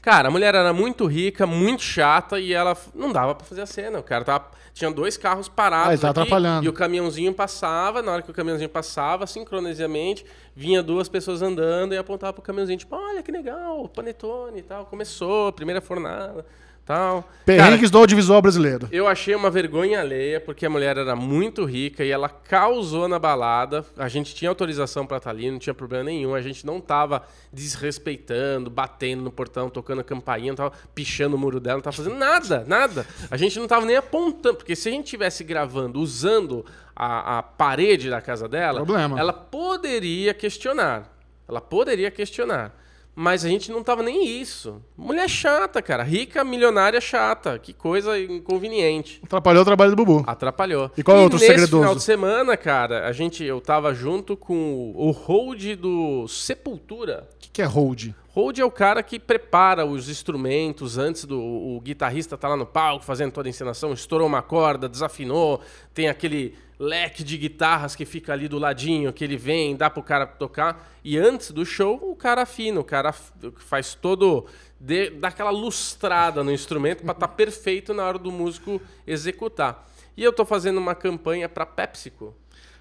Cara, 0.00 0.28
a 0.28 0.30
mulher 0.30 0.54
era 0.54 0.72
muito 0.72 1.04
rica, 1.06 1.46
muito 1.46 1.82
chata 1.82 2.38
e 2.38 2.52
ela 2.52 2.76
não 2.94 3.10
dava 3.10 3.34
para 3.34 3.44
fazer 3.44 3.62
a 3.62 3.66
cena. 3.66 3.98
O 3.98 4.04
cara 4.04 4.22
tava, 4.22 4.50
tinha 4.72 4.88
dois 4.88 5.16
carros 5.16 5.48
parados 5.48 6.04
ah, 6.04 6.10
aqui, 6.10 6.20
atrapalhando. 6.20 6.64
e 6.64 6.68
o 6.68 6.72
caminhãozinho 6.72 7.34
passava. 7.34 8.00
Na 8.00 8.12
hora 8.12 8.22
que 8.22 8.30
o 8.30 8.34
caminhãozinho 8.34 8.70
passava, 8.70 9.26
sincronicamente, 9.26 10.24
vinha 10.54 10.80
duas 10.80 11.08
pessoas 11.08 11.42
andando 11.42 11.92
e 11.92 11.96
apontava 11.98 12.34
pro 12.34 12.42
caminhãozinho, 12.42 12.78
tipo, 12.78 12.94
olha 12.94 13.20
que 13.20 13.32
legal, 13.32 13.88
panetone 13.88 14.60
e 14.60 14.62
tal. 14.62 14.86
Começou, 14.86 15.52
primeira 15.52 15.80
fornada 15.80 16.46
tal. 16.84 17.28
Perrengues 17.46 17.90
do 17.90 17.98
audiovisual 17.98 18.40
brasileiro. 18.40 18.88
Eu 18.92 19.06
achei 19.06 19.34
uma 19.34 19.50
vergonha 19.50 20.00
alheia, 20.00 20.40
porque 20.40 20.66
a 20.66 20.70
mulher 20.70 20.96
era 20.96 21.16
muito 21.16 21.64
rica 21.64 22.04
e 22.04 22.10
ela 22.10 22.28
causou 22.28 23.08
na 23.08 23.18
balada. 23.18 23.84
A 23.96 24.08
gente 24.08 24.34
tinha 24.34 24.48
autorização 24.48 25.06
para 25.06 25.18
estar 25.18 25.30
ali, 25.30 25.50
não 25.50 25.58
tinha 25.58 25.74
problema 25.74 26.04
nenhum. 26.04 26.34
A 26.34 26.42
gente 26.42 26.64
não 26.64 26.80
tava 26.80 27.22
desrespeitando, 27.52 28.70
batendo 28.70 29.22
no 29.22 29.30
portão, 29.30 29.68
tocando 29.68 30.04
campainha, 30.04 30.48
não 30.48 30.56
tava 30.56 30.72
pichando 30.94 31.36
o 31.36 31.38
muro 31.38 31.60
dela, 31.60 31.76
não 31.76 31.82
tava 31.82 31.96
fazendo 31.96 32.16
nada, 32.16 32.64
nada. 32.66 33.06
A 33.30 33.36
gente 33.36 33.58
não 33.58 33.66
tava 33.66 33.86
nem 33.86 33.96
apontando, 33.96 34.56
porque 34.56 34.76
se 34.76 34.88
a 34.88 34.92
gente 34.92 35.06
tivesse 35.06 35.44
gravando 35.44 36.00
usando 36.00 36.64
a, 36.94 37.38
a 37.38 37.42
parede 37.42 38.10
da 38.10 38.20
casa 38.20 38.48
dela, 38.48 38.84
problema. 38.84 39.18
ela 39.18 39.32
poderia 39.32 40.34
questionar. 40.34 41.10
Ela 41.48 41.60
poderia 41.60 42.10
questionar. 42.10 42.83
Mas 43.14 43.44
a 43.44 43.48
gente 43.48 43.70
não 43.70 43.82
tava 43.82 44.02
nem 44.02 44.26
isso. 44.26 44.82
Mulher 44.96 45.28
chata, 45.28 45.80
cara. 45.80 46.02
Rica, 46.02 46.42
milionária 46.42 47.00
chata. 47.00 47.58
Que 47.58 47.72
coisa 47.72 48.18
inconveniente. 48.18 49.20
Atrapalhou 49.24 49.62
o 49.62 49.64
trabalho 49.64 49.90
do 49.92 49.96
Bubu. 49.96 50.24
Atrapalhou. 50.26 50.90
E 50.96 51.02
qual 51.02 51.16
é 51.16 51.20
o 51.20 51.22
outro 51.24 51.38
nesse 51.38 51.50
segredoso? 51.50 51.82
final 51.82 51.94
de 51.94 52.02
semana, 52.02 52.56
cara, 52.56 53.06
a 53.06 53.12
gente, 53.12 53.44
eu 53.44 53.60
tava 53.60 53.94
junto 53.94 54.36
com 54.36 54.92
o 54.96 55.10
hold 55.12 55.76
do 55.76 56.26
Sepultura. 56.26 57.28
O 57.34 57.38
que, 57.38 57.50
que 57.50 57.62
é 57.62 57.64
hold? 57.64 58.10
Hold 58.34 58.58
é 58.58 58.64
o 58.64 58.70
cara 58.70 59.00
que 59.00 59.20
prepara 59.20 59.86
os 59.86 60.08
instrumentos 60.08 60.98
antes 60.98 61.24
do 61.24 61.40
o 61.40 61.80
guitarrista 61.80 62.36
tá 62.36 62.48
lá 62.48 62.56
no 62.56 62.66
palco 62.66 63.04
fazendo 63.04 63.30
toda 63.30 63.48
a 63.48 63.50
encenação, 63.50 63.92
estourou 63.92 64.26
uma 64.26 64.42
corda, 64.42 64.88
desafinou, 64.88 65.60
tem 65.94 66.08
aquele 66.08 66.52
leque 66.78 67.22
de 67.22 67.36
guitarras 67.36 67.94
que 67.94 68.04
fica 68.04 68.32
ali 68.32 68.48
do 68.48 68.58
ladinho, 68.58 69.12
que 69.12 69.24
ele 69.24 69.36
vem, 69.36 69.76
dá 69.76 69.88
pro 69.88 70.02
cara 70.02 70.26
tocar. 70.26 70.90
E 71.02 71.18
antes 71.18 71.50
do 71.50 71.64
show, 71.64 71.98
o 72.02 72.16
cara 72.16 72.42
afina, 72.42 72.80
o 72.80 72.84
cara 72.84 73.12
faz 73.12 73.94
todo. 73.94 74.46
De, 74.80 75.10
dá 75.10 75.28
aquela 75.28 75.50
lustrada 75.50 76.42
no 76.44 76.52
instrumento 76.52 77.02
para 77.02 77.12
estar 77.12 77.28
tá 77.28 77.34
perfeito 77.34 77.94
na 77.94 78.04
hora 78.04 78.18
do 78.18 78.30
músico 78.30 78.80
executar. 79.06 79.88
E 80.16 80.22
eu 80.22 80.32
tô 80.32 80.44
fazendo 80.44 80.78
uma 80.78 80.94
campanha 80.94 81.48
para 81.48 81.64
PepsiCo. 81.64 82.34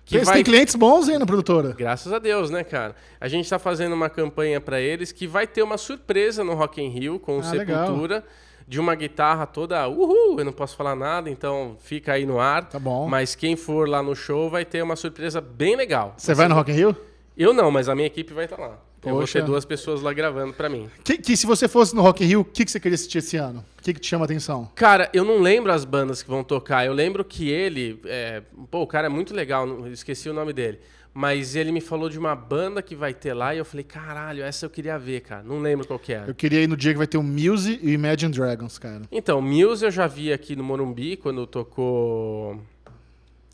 Que 0.05 0.19
vai... 0.19 0.35
têm 0.35 0.43
clientes 0.43 0.75
bons 0.75 1.07
aí 1.07 1.17
na 1.17 1.25
produtora. 1.25 1.73
Graças 1.77 2.11
a 2.11 2.19
Deus, 2.19 2.49
né, 2.49 2.63
cara? 2.63 2.93
A 3.21 3.27
gente 3.29 3.45
está 3.45 3.57
fazendo 3.57 3.93
uma 3.93 4.09
campanha 4.09 4.59
para 4.59 4.81
eles 4.81 5.13
que 5.13 5.25
vai 5.25 5.47
ter 5.47 5.63
uma 5.63 5.77
surpresa 5.77 6.43
no 6.43 6.53
Rock 6.55 6.81
in 6.81 6.89
Rio 6.89 7.19
com 7.19 7.39
ah, 7.39 7.43
Sepultura. 7.43 8.15
Legal 8.15 8.23
de 8.67 8.79
uma 8.79 8.95
guitarra 8.95 9.45
toda, 9.45 9.87
uhul, 9.87 10.39
eu 10.39 10.45
não 10.45 10.53
posso 10.53 10.75
falar 10.75 10.95
nada, 10.95 11.29
então 11.29 11.77
fica 11.79 12.13
aí 12.13 12.25
no 12.25 12.39
ar. 12.39 12.69
Tá 12.69 12.79
bom. 12.79 13.07
Mas 13.07 13.35
quem 13.35 13.55
for 13.55 13.87
lá 13.87 14.01
no 14.01 14.15
show 14.15 14.49
vai 14.49 14.65
ter 14.65 14.81
uma 14.81 14.95
surpresa 14.95 15.41
bem 15.41 15.75
legal. 15.75 16.13
Você 16.17 16.33
vai 16.33 16.47
no 16.47 16.55
Rock 16.55 16.71
in 16.71 16.75
Rio? 16.75 16.97
Eu 17.37 17.53
não, 17.53 17.71
mas 17.71 17.89
a 17.89 17.95
minha 17.95 18.07
equipe 18.07 18.33
vai 18.33 18.45
estar 18.45 18.57
tá 18.57 18.61
lá. 18.61 18.79
Poxa. 19.01 19.09
Eu 19.09 19.15
vou 19.15 19.27
ter 19.27 19.43
duas 19.43 19.65
pessoas 19.65 20.01
lá 20.01 20.13
gravando 20.13 20.53
para 20.53 20.69
mim. 20.69 20.89
Que, 21.03 21.17
que, 21.17 21.35
se 21.35 21.45
você 21.45 21.67
fosse 21.67 21.93
no 21.93 22.01
Rock 22.01 22.23
in 22.23 22.27
Rio, 22.27 22.39
o 22.41 22.45
que, 22.45 22.63
que 22.63 22.71
você 22.71 22.79
queria 22.79 22.95
assistir 22.95 23.17
esse 23.17 23.35
ano? 23.35 23.65
O 23.77 23.83
que, 23.83 23.93
que 23.93 23.99
te 23.99 24.07
chama 24.07 24.23
a 24.23 24.27
atenção? 24.27 24.69
Cara, 24.75 25.09
eu 25.13 25.25
não 25.25 25.39
lembro 25.39 25.73
as 25.73 25.83
bandas 25.83 26.23
que 26.23 26.29
vão 26.29 26.41
tocar. 26.41 26.85
Eu 26.85 26.93
lembro 26.93 27.25
que 27.25 27.49
ele... 27.49 27.99
É... 28.05 28.41
Pô, 28.71 28.81
o 28.81 28.87
cara 28.87 29.07
é 29.07 29.09
muito 29.09 29.33
legal, 29.33 29.67
esqueci 29.89 30.29
o 30.29 30.33
nome 30.33 30.53
dele. 30.53 30.79
Mas 31.13 31.55
ele 31.55 31.71
me 31.71 31.79
falou 31.79 32.09
de 32.09 32.17
uma 32.17 32.35
banda 32.35 32.81
que 32.81 32.95
vai 32.95 33.13
ter 33.13 33.33
lá 33.33 33.53
e 33.53 33.59
eu 33.59 33.65
falei, 33.65 33.83
caralho, 33.83 34.43
essa 34.43 34.65
eu 34.65 34.69
queria 34.69 34.97
ver, 34.97 35.21
cara. 35.21 35.43
Não 35.43 35.59
lembro 35.59 35.85
qual 35.85 35.99
que 35.99 36.11
era. 36.11 36.27
Eu 36.27 36.33
queria 36.33 36.61
ir 36.61 36.67
no 36.67 36.75
dia 36.75 36.91
que 36.91 36.97
vai 36.97 37.05
ter 37.05 37.17
o 37.17 37.23
Muse 37.23 37.79
e 37.83 37.87
o 37.87 37.89
Imagine 37.91 38.33
Dragons, 38.33 38.79
cara. 38.79 39.03
Então, 39.11 39.39
Muse 39.39 39.85
eu 39.85 39.91
já 39.91 40.07
vi 40.07 40.33
aqui 40.33 40.55
no 40.55 40.63
Morumbi 40.63 41.15
quando 41.15 41.45
tocou. 41.45 42.59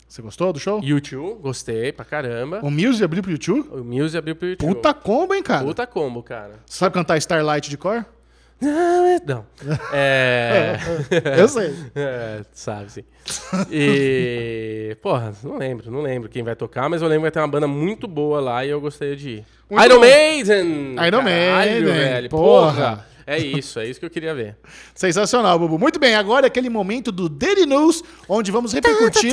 Você 0.08 0.22
gostou 0.22 0.52
do 0.52 0.58
show? 0.58 0.80
YouTube, 0.82 1.40
gostei 1.42 1.92
pra 1.92 2.04
caramba. 2.04 2.60
O 2.62 2.70
Muse 2.70 3.04
abriu 3.04 3.22
pro 3.22 3.30
YouTube? 3.30 3.68
O 3.70 3.84
Muse 3.84 4.16
abriu 4.16 4.34
pro 4.34 4.48
YouTube. 4.48 4.74
Puta 4.74 4.94
combo, 4.94 5.34
hein, 5.34 5.42
cara? 5.42 5.64
Puta 5.64 5.86
combo, 5.86 6.22
cara. 6.22 6.54
Sabe 6.64 6.94
cantar 6.94 7.18
Starlight 7.18 7.68
de 7.68 7.76
cor? 7.76 8.04
Não. 8.60 9.46
É. 9.92 10.76
Eu 11.38 11.48
sei. 11.48 11.74
É, 11.94 12.42
sabe, 12.52 12.92
sim. 12.92 13.04
E. 13.70 14.96
Porra, 15.02 15.32
não 15.42 15.56
lembro, 15.56 15.90
não 15.90 16.00
lembro 16.02 16.28
quem 16.28 16.42
vai 16.42 16.54
tocar, 16.54 16.88
mas 16.88 17.02
eu 17.02 17.08
lembro 17.08 17.22
que 17.22 17.24
vai 17.24 17.30
ter 17.30 17.40
uma 17.40 17.48
banda 17.48 17.66
muito 17.66 18.06
boa 18.06 18.40
lá 18.40 18.64
e 18.64 18.70
eu 18.70 18.80
gostaria 18.80 19.16
de 19.16 19.28
ir. 19.30 19.44
Muito 19.68 19.84
Iron 19.84 19.94
bom. 19.94 20.00
Maiden! 20.00 20.96
Iron 21.06 21.22
Maiden! 21.22 21.84
Velho, 21.84 22.28
porra. 22.30 22.72
porra. 22.72 23.06
É 23.30 23.38
isso, 23.38 23.78
é 23.78 23.86
isso 23.88 24.00
que 24.00 24.06
eu 24.06 24.10
queria 24.10 24.34
ver. 24.34 24.56
Sensacional, 24.92 25.56
Bubu. 25.56 25.78
Muito 25.78 26.00
bem, 26.00 26.16
agora 26.16 26.46
é 26.46 26.48
aquele 26.48 26.68
momento 26.68 27.12
do 27.12 27.28
Daily 27.28 27.64
News, 27.64 28.02
onde 28.28 28.50
vamos 28.50 28.72
repercutir 28.72 29.32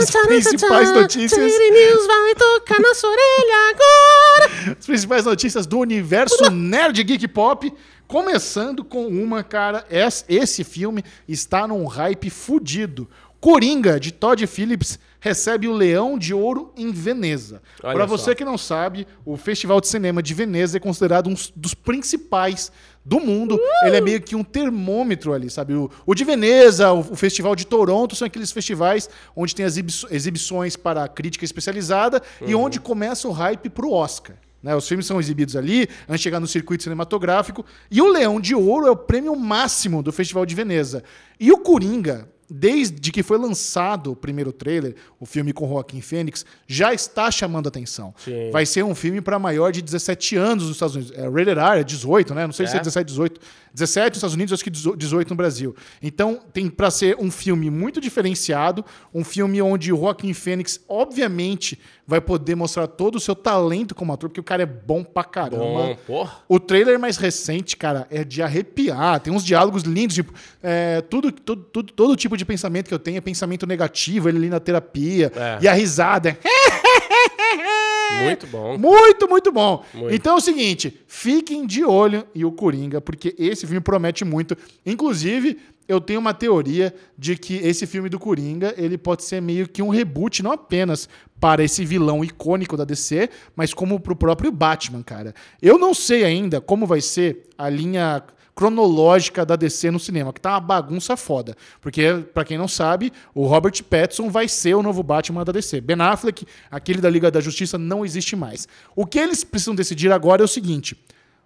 as 0.00 0.10
principais 0.28 0.92
notícias. 0.92 1.36
Daily 1.40 1.70
News 1.72 2.06
vai 2.06 2.34
tocar 2.36 2.78
na 2.78 2.94
sua 2.94 3.10
orelha 3.10 3.74
agora! 3.74 4.76
As 4.78 4.86
principais 4.86 5.24
notícias 5.24 5.66
do 5.66 5.80
universo 5.80 6.48
nerd 6.48 7.02
geek 7.02 7.26
pop. 7.26 7.72
Começando 8.06 8.84
com 8.84 9.08
uma, 9.08 9.42
cara, 9.42 9.84
esse 10.28 10.62
filme 10.62 11.02
está 11.26 11.66
num 11.66 11.86
hype 11.86 12.30
fudido. 12.30 13.08
Coringa, 13.40 14.00
de 14.00 14.12
Todd 14.12 14.44
Phillips, 14.46 14.98
recebe 15.20 15.68
o 15.68 15.72
Leão 15.72 16.18
de 16.18 16.34
Ouro 16.34 16.72
em 16.76 16.90
Veneza. 16.90 17.62
Para 17.80 18.06
você 18.06 18.34
que 18.34 18.44
não 18.44 18.58
sabe, 18.58 19.06
o 19.24 19.36
Festival 19.36 19.80
de 19.80 19.88
Cinema 19.88 20.22
de 20.22 20.34
Veneza 20.34 20.76
é 20.76 20.80
considerado 20.80 21.28
um 21.28 21.34
dos 21.54 21.74
principais 21.74 22.72
do 23.04 23.20
mundo. 23.20 23.58
Ele 23.84 23.96
é 23.96 24.00
meio 24.00 24.20
que 24.20 24.36
um 24.36 24.44
termômetro 24.44 25.32
ali, 25.32 25.48
sabe? 25.48 25.74
O, 25.74 25.90
o 26.04 26.14
de 26.14 26.24
Veneza, 26.24 26.92
o, 26.92 27.00
o 27.00 27.16
Festival 27.16 27.56
de 27.56 27.66
Toronto 27.66 28.14
são 28.14 28.26
aqueles 28.26 28.52
festivais 28.52 29.08
onde 29.34 29.54
tem 29.54 29.64
as 29.64 29.72
exibi- 29.78 30.14
exibições 30.14 30.76
para 30.76 31.04
a 31.04 31.08
crítica 31.08 31.44
especializada 31.44 32.22
e 32.46 32.54
onde 32.54 32.78
começa 32.80 33.26
o 33.26 33.32
hype 33.32 33.70
pro 33.70 33.92
Oscar. 33.92 34.36
né? 34.62 34.76
Os 34.76 34.86
filmes 34.86 35.06
são 35.06 35.18
exibidos 35.18 35.56
ali, 35.56 35.88
antes 36.08 36.20
de 36.20 36.22
chegar 36.24 36.40
no 36.40 36.46
circuito 36.46 36.82
cinematográfico. 36.82 37.64
E 37.90 38.02
o 38.02 38.10
Leão 38.10 38.40
de 38.40 38.54
Ouro 38.54 38.86
é 38.86 38.90
o 38.90 38.96
prêmio 38.96 39.34
máximo 39.36 40.02
do 40.02 40.12
Festival 40.12 40.44
de 40.44 40.54
Veneza. 40.54 41.02
E 41.40 41.50
o 41.52 41.58
Coringa, 41.58 42.28
desde 42.50 43.12
que 43.12 43.22
foi 43.22 43.38
lançado 43.38 44.12
o 44.12 44.16
primeiro 44.16 44.52
trailer, 44.52 44.94
o 45.20 45.26
filme 45.26 45.52
com 45.52 45.68
Joaquim 45.68 46.00
Fênix, 46.00 46.46
já 46.66 46.94
está 46.94 47.30
chamando 47.30 47.68
atenção. 47.68 48.14
Sim. 48.24 48.50
Vai 48.50 48.64
ser 48.64 48.82
um 48.84 48.94
filme 48.94 49.20
para 49.20 49.38
maior 49.38 49.70
de 49.70 49.82
17 49.82 50.36
anos 50.36 50.64
nos 50.64 50.76
Estados 50.76 50.96
Unidos. 50.96 51.16
É 51.16 51.28
rated 51.28 51.58
R, 51.58 51.80
é 51.80 51.84
18, 51.84 52.34
né? 52.34 52.46
Não 52.46 52.52
sei 52.52 52.66
se 52.66 52.74
é 52.74 52.76
É. 52.76 52.80
17, 52.80 53.06
18. 53.06 53.40
17 53.74 54.08
nos 54.08 54.16
Estados 54.16 54.34
Unidos, 54.34 54.52
acho 54.52 54.64
que 54.64 54.70
18 54.70 55.30
no 55.30 55.36
Brasil. 55.36 55.76
Então, 56.02 56.40
tem 56.52 56.68
para 56.68 56.90
ser 56.90 57.16
um 57.18 57.30
filme 57.30 57.70
muito 57.70 58.00
diferenciado, 58.00 58.84
um 59.12 59.22
filme 59.24 59.60
onde 59.60 59.92
o 59.92 59.96
Joaquim 59.96 60.32
Fênix, 60.32 60.80
obviamente, 60.88 61.78
vai 62.08 62.22
poder 62.22 62.54
mostrar 62.54 62.86
todo 62.86 63.16
o 63.16 63.20
seu 63.20 63.34
talento 63.36 63.94
como 63.94 64.10
ator, 64.14 64.30
porque 64.30 64.40
o 64.40 64.44
cara 64.44 64.62
é 64.62 64.66
bom 64.66 65.04
pra 65.04 65.22
caramba. 65.22 65.58
Bom, 65.58 65.96
porra. 66.06 66.38
O 66.48 66.58
trailer 66.58 66.98
mais 66.98 67.18
recente, 67.18 67.76
cara, 67.76 68.06
é 68.10 68.24
de 68.24 68.42
arrepiar. 68.42 69.20
Tem 69.20 69.30
uns 69.30 69.44
diálogos 69.44 69.82
lindos, 69.82 70.14
tipo, 70.14 70.32
é, 70.62 71.02
tudo, 71.02 71.30
tudo, 71.30 71.62
tudo- 71.64 71.92
todo 71.92 72.16
tipo 72.16 72.34
de 72.34 72.46
pensamento 72.46 72.88
que 72.88 72.94
eu 72.94 72.98
tenho 72.98 73.18
é 73.18 73.20
pensamento 73.20 73.66
negativo, 73.66 74.26
ele 74.26 74.38
ali 74.38 74.48
na 74.48 74.58
terapia. 74.58 75.30
É. 75.36 75.58
E 75.60 75.68
a 75.68 75.72
risada 75.74 76.30
é 76.30 76.36
Muito 78.22 78.46
bom. 78.46 78.78
muito, 78.78 79.28
muito 79.28 79.52
bom. 79.52 79.84
Muito. 79.94 80.14
Então 80.14 80.34
é 80.34 80.36
o 80.38 80.40
seguinte, 80.40 81.00
fiquem 81.06 81.66
de 81.66 81.84
olho 81.84 82.26
em 82.34 82.44
o 82.44 82.50
Coringa, 82.50 83.00
porque 83.00 83.34
esse 83.38 83.66
filme 83.66 83.80
promete 83.80 84.24
muito. 84.24 84.56
Inclusive, 84.84 85.58
eu 85.86 86.00
tenho 86.00 86.20
uma 86.20 86.34
teoria 86.34 86.94
de 87.16 87.36
que 87.36 87.56
esse 87.56 87.86
filme 87.86 88.08
do 88.08 88.18
Coringa, 88.18 88.74
ele 88.76 88.98
pode 88.98 89.24
ser 89.24 89.40
meio 89.40 89.68
que 89.68 89.82
um 89.82 89.88
reboot, 89.88 90.42
não 90.42 90.52
apenas 90.52 91.08
para 91.40 91.62
esse 91.62 91.84
vilão 91.84 92.24
icônico 92.24 92.76
da 92.76 92.84
DC, 92.84 93.30
mas 93.54 93.72
como 93.72 94.00
pro 94.00 94.16
próprio 94.16 94.50
Batman, 94.50 95.02
cara. 95.02 95.34
Eu 95.62 95.78
não 95.78 95.94
sei 95.94 96.24
ainda 96.24 96.60
como 96.60 96.86
vai 96.86 97.00
ser 97.00 97.48
a 97.56 97.68
linha 97.68 98.22
cronológica 98.58 99.46
da 99.46 99.54
DC 99.54 99.88
no 99.88 100.00
cinema, 100.00 100.32
que 100.32 100.40
tá 100.40 100.54
uma 100.54 100.60
bagunça 100.60 101.16
foda. 101.16 101.54
Porque, 101.80 102.24
pra 102.34 102.44
quem 102.44 102.58
não 102.58 102.66
sabe, 102.66 103.12
o 103.32 103.46
Robert 103.46 103.80
Pattinson 103.84 104.28
vai 104.30 104.48
ser 104.48 104.74
o 104.74 104.82
novo 104.82 105.00
Batman 105.00 105.44
da 105.44 105.52
DC. 105.52 105.80
Ben 105.80 106.00
Affleck, 106.00 106.44
aquele 106.68 107.00
da 107.00 107.08
Liga 107.08 107.30
da 107.30 107.40
Justiça, 107.40 107.78
não 107.78 108.04
existe 108.04 108.34
mais. 108.34 108.66
O 108.96 109.06
que 109.06 109.16
eles 109.16 109.44
precisam 109.44 109.76
decidir 109.76 110.10
agora 110.10 110.42
é 110.42 110.44
o 110.44 110.48
seguinte: 110.48 111.00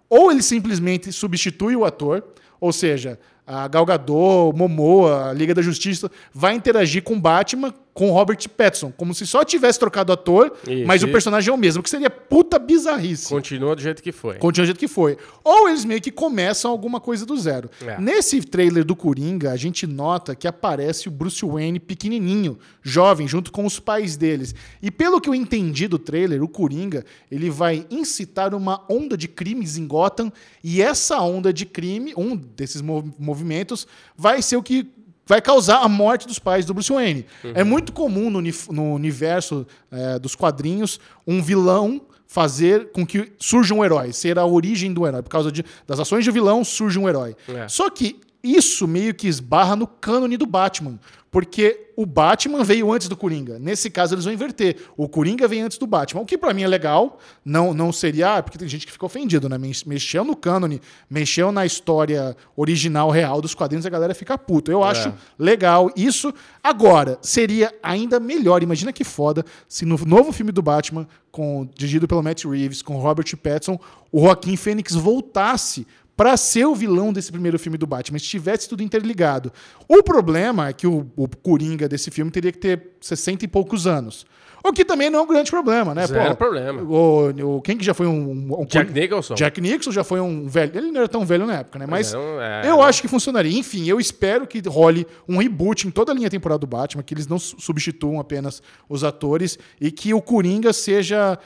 ou 0.09 0.33
ele 0.33 0.43
simplesmente 0.43 1.13
substitui 1.13 1.77
o 1.77 1.85
ator, 1.85 2.25
ou 2.59 2.73
seja, 2.73 3.21
a 3.47 3.69
Gal 3.69 3.85
Gadot, 3.85 4.57
Momoa, 4.57 5.29
a 5.29 5.33
Liga 5.35 5.55
da 5.55 5.61
Justiça 5.61 6.11
vai 6.33 6.55
interagir 6.55 7.03
com 7.03 7.21
Batman 7.21 7.75
com 7.95 8.11
Robert 8.11 8.39
Pattinson, 8.49 8.91
como 8.97 9.15
se 9.15 9.27
só 9.27 9.45
tivesse 9.45 9.79
trocado 9.79 10.13
ator, 10.13 10.57
Isso, 10.67 10.87
mas 10.87 11.03
o 11.03 11.09
personagem 11.09 11.51
é 11.51 11.55
o 11.55 11.59
mesmo, 11.59 11.83
que 11.83 11.91
seria 11.91 12.09
puta 12.09 12.59
bizarrice. 12.59 13.29
Continua 13.29 13.77
do 13.77 13.83
jeito 13.83 14.03
que 14.03 14.11
foi. 14.11 14.37
Continua 14.37 14.65
do 14.65 14.69
jeito 14.69 14.79
que 14.79 14.89
foi. 14.89 15.19
Ou 15.45 15.69
eles 15.69 15.85
meio 15.85 16.01
que 16.01 16.11
começam 16.11 16.71
alguma 16.71 16.99
coisa 17.01 17.27
do 17.27 17.37
zero. 17.37 17.69
É. 17.87 18.01
Nesse 18.01 18.41
trailer 18.41 18.83
do 18.85 18.97
Coringa, 18.97 19.51
a 19.53 19.57
gente 19.57 19.87
nota 19.87 20.35
que 20.35 20.49
aparece 20.49 21.07
o 21.07 21.11
Bruce 21.11 21.45
Wayne 21.45 21.79
pequenininho, 21.79 22.59
jovem, 22.83 23.29
junto 23.29 23.53
com 23.53 23.67
os 23.67 23.79
pais 23.79 24.17
deles. 24.17 24.55
E 24.81 24.91
pelo 24.91 25.21
que 25.21 25.29
eu 25.29 25.35
entendi 25.35 25.87
do 25.87 25.99
trailer, 25.99 26.43
o 26.43 26.49
Coringa, 26.49 27.05
ele 27.31 27.51
vai 27.51 27.87
incitar 27.91 28.55
uma 28.55 28.83
onda 28.89 29.19
de 29.19 29.29
crimes 29.29 29.77
em 29.77 29.87
Gotham, 29.87 30.33
e 30.65 30.81
essa 30.81 31.21
onda 31.21 31.53
de 31.53 31.67
crime, 31.67 32.15
um 32.17 32.35
desses 32.35 32.81
mov- 32.81 33.13
movimentos, 33.19 33.87
vai 34.17 34.41
ser 34.41 34.57
o 34.57 34.63
que 34.63 34.91
vai 35.27 35.41
causar 35.41 35.79
a 35.79 35.89
morte 35.89 36.27
dos 36.27 36.39
pais 36.39 36.65
do 36.65 36.75
Bruce 36.75 36.93
Wayne. 36.93 37.27
É 37.55 37.65
muito 37.65 37.93
comum 37.93 38.31
no, 38.31 38.41
no 38.41 38.95
universo 38.95 39.67
eh, 39.91 40.19
dos 40.19 40.35
quadrinhos 40.35 40.99
um 41.27 41.43
vilão 41.43 42.03
fazer 42.27 42.91
com 42.93 43.07
que 43.07 43.31
surja 43.39 43.75
um 43.75 43.85
herói, 43.85 44.13
ser 44.13 44.39
a 44.39 44.47
origem 44.47 44.93
do 44.93 45.07
herói. 45.07 45.23
Por 45.23 45.29
causa 45.29 45.53
de, 45.53 45.65
das 45.87 46.01
ações 46.01 46.25
do 46.25 46.33
vilão, 46.33 46.65
surge 46.65 46.99
um 46.99 47.09
herói. 47.09 47.37
É. 47.49 47.69
Só 47.69 47.91
que 47.91 48.19
isso 48.43 48.87
meio 48.89 49.15
que 49.15 49.29
esbarra 49.29 49.77
no 49.77 49.87
cânone 49.87 50.37
do 50.37 50.47
Batman. 50.47 50.99
Porque 51.31 51.89
o 51.97 52.05
Batman 52.05 52.63
veio 52.63 52.93
antes 52.93 53.09
do 53.09 53.17
Coringa. 53.17 53.59
Nesse 53.59 53.89
caso, 53.89 54.15
eles 54.15 54.27
vão 54.27 54.35
inverter. 54.35 54.77
O 54.99 55.09
Coringa 55.09 55.49
vem 55.49 55.63
antes 55.63 55.79
do 55.79 55.87
Batman. 55.87 56.21
O 56.21 56.27
que 56.27 56.37
pra 56.37 56.53
mim 56.53 56.63
é 56.63 56.69
legal. 56.69 57.19
Não, 57.43 57.73
não 57.73 57.91
seria. 57.91 58.37
ah, 58.37 58.43
Porque 58.43 58.59
tem 58.59 58.69
gente 58.69 58.85
que 58.85 58.93
fica 58.93 59.07
ofendido, 59.07 59.49
né? 59.49 59.57
Mex- 59.57 59.85
Mexeu 59.85 60.25
no 60.25 60.37
cânone, 60.37 60.79
mexeu 61.09 61.51
na 61.51 61.65
história 61.65 62.37
original, 62.55 63.09
real 63.11 63.41
dos 63.41 63.55
quadrinhos, 63.55 63.87
a 63.87 63.91
galera 63.91 64.15
fica 64.15 64.37
puta. 64.37 64.71
Eu 64.71 64.85
acho 64.85 65.11
legal 65.39 65.91
isso. 65.97 66.35
Agora, 66.63 67.19
seria 67.23 67.75
ainda 67.83 68.21
melhor. 68.21 68.63
Imagina 68.63 68.93
que 68.93 69.03
foda 69.05 69.43
se 69.67 69.87
no 69.87 69.97
novo 70.05 70.33
filme 70.33 70.53
do 70.53 70.61
Batman, 70.61 71.09
com, 71.31 71.67
dirigido 71.75 72.07
pelo 72.07 72.23
Matt 72.23 72.45
Reeves, 72.45 72.83
com 72.83 72.99
Robert 72.99 73.35
Pattinson, 73.39 73.79
o 74.11 74.21
Joaquim 74.21 74.55
Fênix 74.55 74.95
voltasse 74.95 75.87
para 76.23 76.37
ser 76.37 76.65
o 76.67 76.75
vilão 76.75 77.13
desse 77.13 77.33
primeiro 77.33 77.59
filme 77.59 77.77
do 77.77 77.85
Batman, 77.85 78.17
se 78.17 78.27
tivesse 78.27 78.69
tudo 78.69 78.81
interligado. 78.81 79.53
O 79.89 80.05
problema 80.05 80.69
é 80.69 80.73
que 80.73 80.87
o, 80.87 81.11
o 81.17 81.27
Coringa 81.27 81.89
desse 81.89 82.13
filme 82.13 82.31
teria 82.31 82.53
que 82.53 82.59
ter 82.59 82.91
60 83.01 83.45
e 83.45 83.49
poucos 83.49 83.89
anos. 83.89 84.25
O 84.65 84.73
que 84.73 84.85
também 84.85 85.11
não 85.11 85.19
é 85.19 85.23
um 85.23 85.27
grande 85.27 85.51
problema, 85.51 85.93
né? 85.93 86.07
Zero 86.07 86.31
Pô, 86.31 86.37
problema. 86.37 86.81
O, 86.81 87.57
o- 87.57 87.61
quem 87.63 87.77
que 87.77 87.85
já 87.85 87.93
foi 87.93 88.07
um... 88.07 88.55
um- 88.61 88.65
Jack 88.67 88.93
Nicholson. 88.93 89.35
Jack 89.35 89.61
Nicholson 89.61 89.91
já 89.91 90.05
foi 90.05 90.21
um 90.21 90.47
velho. 90.47 90.71
Ele 90.79 90.93
não 90.93 90.99
era 91.01 91.09
tão 91.09 91.27
velho 91.27 91.45
na 91.45 91.55
época, 91.57 91.81
né? 91.81 91.87
Mas 91.89 92.15
é, 92.15 92.17
não 92.17 92.41
é, 92.41 92.71
eu 92.71 92.77
né? 92.77 92.83
acho 92.85 93.03
que 93.03 93.09
funcionaria. 93.09 93.59
Enfim, 93.59 93.89
eu 93.89 93.99
espero 93.99 94.47
que 94.47 94.63
role 94.69 95.05
um 95.29 95.39
reboot 95.39 95.89
em 95.89 95.91
toda 95.91 96.13
a 96.13 96.15
linha 96.15 96.31
temporal 96.31 96.61
do 96.61 96.67
Batman, 96.69 97.03
que 97.03 97.13
eles 97.13 97.27
não 97.27 97.41
su- 97.41 97.57
substituam 97.59 98.21
apenas 98.21 98.63
os 98.89 99.03
atores 99.03 99.59
e 99.81 99.91
que 99.91 100.15
o 100.15 100.23
Coringa 100.23 100.73
seja 100.73 101.37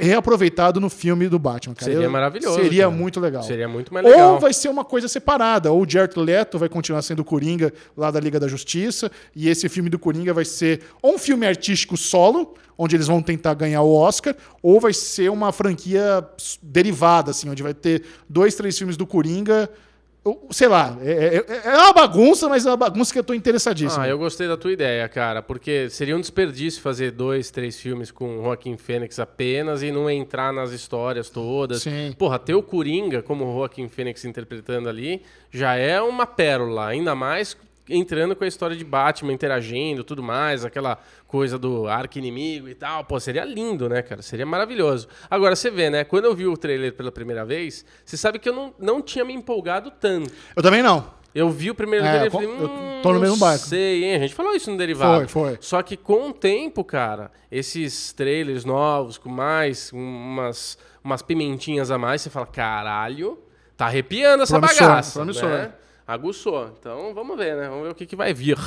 reaproveitado 0.00 0.80
no 0.80 0.88
filme 0.88 1.28
do 1.28 1.38
Batman. 1.38 1.74
Cara. 1.74 1.90
Seria 1.92 2.06
Eu- 2.06 2.10
maravilhoso, 2.10 2.56
Seria 2.60 2.84
cara. 2.84 2.96
muito 2.96 3.20
legal. 3.20 3.42
Seria 3.42 3.68
muito 3.68 3.92
mais 3.92 4.06
legal. 4.06 4.34
Ou 4.34 4.40
vai 4.40 4.52
ser 4.52 4.68
uma 4.68 4.84
coisa 4.84 5.08
separada. 5.08 5.70
Ou 5.72 5.82
o 5.82 5.88
Jared 5.88 6.18
Leto 6.18 6.58
vai 6.58 6.68
continuar 6.68 7.02
sendo 7.02 7.20
o 7.20 7.24
Coringa 7.24 7.72
lá 7.96 8.10
da 8.10 8.20
Liga 8.20 8.38
da 8.38 8.48
Justiça. 8.48 9.10
E 9.34 9.48
esse 9.48 9.68
filme 9.68 9.88
do 9.90 9.98
Coringa 9.98 10.32
vai 10.32 10.44
ser 10.44 10.82
ou 11.00 11.14
um 11.14 11.18
filme 11.18 11.46
artístico 11.46 11.96
solo, 11.96 12.54
onde 12.78 12.96
eles 12.96 13.06
vão 13.06 13.20
tentar 13.22 13.54
ganhar 13.54 13.82
o 13.82 13.94
Oscar, 13.94 14.34
ou 14.62 14.80
vai 14.80 14.92
ser 14.92 15.30
uma 15.30 15.52
franquia 15.52 16.24
derivada, 16.62 17.30
assim, 17.30 17.48
onde 17.48 17.62
vai 17.62 17.74
ter 17.74 18.02
dois, 18.28 18.54
três 18.54 18.76
filmes 18.76 18.96
do 18.96 19.06
Coringa. 19.06 19.68
Sei 20.50 20.68
lá, 20.68 20.96
é, 21.02 21.44
é- 21.48 21.62
é 21.64 21.76
uma 21.78 21.92
bagunça, 21.92 22.48
mas 22.48 22.64
é 22.64 22.70
uma 22.70 22.76
bagunça 22.76 23.12
que 23.12 23.18
eu 23.18 23.24
tô 23.24 23.34
interessadíssimo. 23.34 24.00
Ah, 24.02 24.06
eu 24.08 24.16
gostei 24.16 24.46
da 24.46 24.56
tua 24.56 24.70
ideia, 24.70 25.08
cara, 25.08 25.42
porque 25.42 25.90
seria 25.90 26.16
um 26.16 26.20
desperdício 26.20 26.80
fazer 26.80 27.10
dois, 27.10 27.50
três 27.50 27.76
filmes 27.80 28.12
com 28.12 28.38
o 28.38 28.42
Joaquim 28.44 28.76
Fênix 28.76 29.18
apenas 29.18 29.82
e 29.82 29.90
não 29.90 30.08
entrar 30.08 30.52
nas 30.52 30.70
histórias 30.70 31.28
todas. 31.28 31.82
Sim. 31.82 32.14
Porra, 32.16 32.38
ter 32.38 32.54
o 32.54 32.62
Coringa 32.62 33.20
como 33.20 33.44
o 33.44 33.52
Joaquim 33.58 33.88
Fênix 33.88 34.24
interpretando 34.24 34.88
ali 34.88 35.22
já 35.50 35.74
é 35.74 36.00
uma 36.00 36.24
pérola, 36.24 36.86
ainda 36.86 37.16
mais 37.16 37.56
entrando 37.88 38.34
com 38.36 38.44
a 38.44 38.46
história 38.46 38.76
de 38.76 38.84
Batman 38.84 39.32
interagindo, 39.32 40.04
tudo 40.04 40.22
mais, 40.22 40.64
aquela 40.64 40.98
coisa 41.26 41.58
do 41.58 41.86
arco-inimigo 41.88 42.68
e 42.68 42.74
tal. 42.74 43.04
Pô, 43.04 43.18
seria 43.18 43.44
lindo, 43.44 43.88
né, 43.88 44.02
cara? 44.02 44.22
Seria 44.22 44.46
maravilhoso. 44.46 45.08
Agora, 45.30 45.56
você 45.56 45.70
vê, 45.70 45.90
né? 45.90 46.04
Quando 46.04 46.26
eu 46.26 46.34
vi 46.34 46.46
o 46.46 46.56
trailer 46.56 46.92
pela 46.94 47.10
primeira 47.10 47.44
vez, 47.44 47.84
você 48.04 48.16
sabe 48.16 48.38
que 48.38 48.48
eu 48.48 48.52
não, 48.54 48.74
não 48.78 49.02
tinha 49.02 49.24
me 49.24 49.32
empolgado 49.34 49.90
tanto. 49.90 50.30
Eu 50.54 50.62
também 50.62 50.82
não. 50.82 51.20
Eu 51.34 51.48
vi 51.48 51.70
o 51.70 51.74
primeiro 51.74 52.04
É, 52.04 52.10
trailer 52.10 52.28
e 52.28 52.30
falei, 52.30 52.46
eu 52.46 52.66
hum, 52.66 53.00
tô 53.02 53.12
no 53.14 53.18
mesmo 53.18 53.36
não 53.36 53.40
barco. 53.40 53.64
sei, 53.64 54.04
hein? 54.04 54.16
A 54.16 54.18
gente 54.18 54.34
falou 54.34 54.54
isso 54.54 54.70
no 54.70 54.76
derivado. 54.76 55.26
Foi, 55.28 55.48
foi. 55.52 55.58
Só 55.62 55.82
que 55.82 55.96
com 55.96 56.28
o 56.28 56.32
tempo, 56.32 56.84
cara, 56.84 57.30
esses 57.50 58.12
trailers 58.12 58.66
novos, 58.66 59.16
com 59.16 59.30
mais 59.30 59.90
umas, 59.94 60.76
umas 61.02 61.22
pimentinhas 61.22 61.90
a 61.90 61.96
mais, 61.96 62.20
você 62.20 62.28
fala, 62.28 62.44
caralho, 62.46 63.38
tá 63.78 63.86
arrepiando 63.86 64.42
essa 64.42 64.58
Promissor, 64.58 64.86
bagaça, 64.86 65.18
promissor. 65.20 65.48
né? 65.48 65.72
Aguçou. 66.06 66.74
Então, 66.78 67.14
vamos 67.14 67.36
ver, 67.36 67.56
né? 67.56 67.68
Vamos 67.68 67.84
ver 67.84 67.92
o 67.92 67.94
que, 67.94 68.06
que 68.06 68.16
vai 68.16 68.32
vir. 68.34 68.58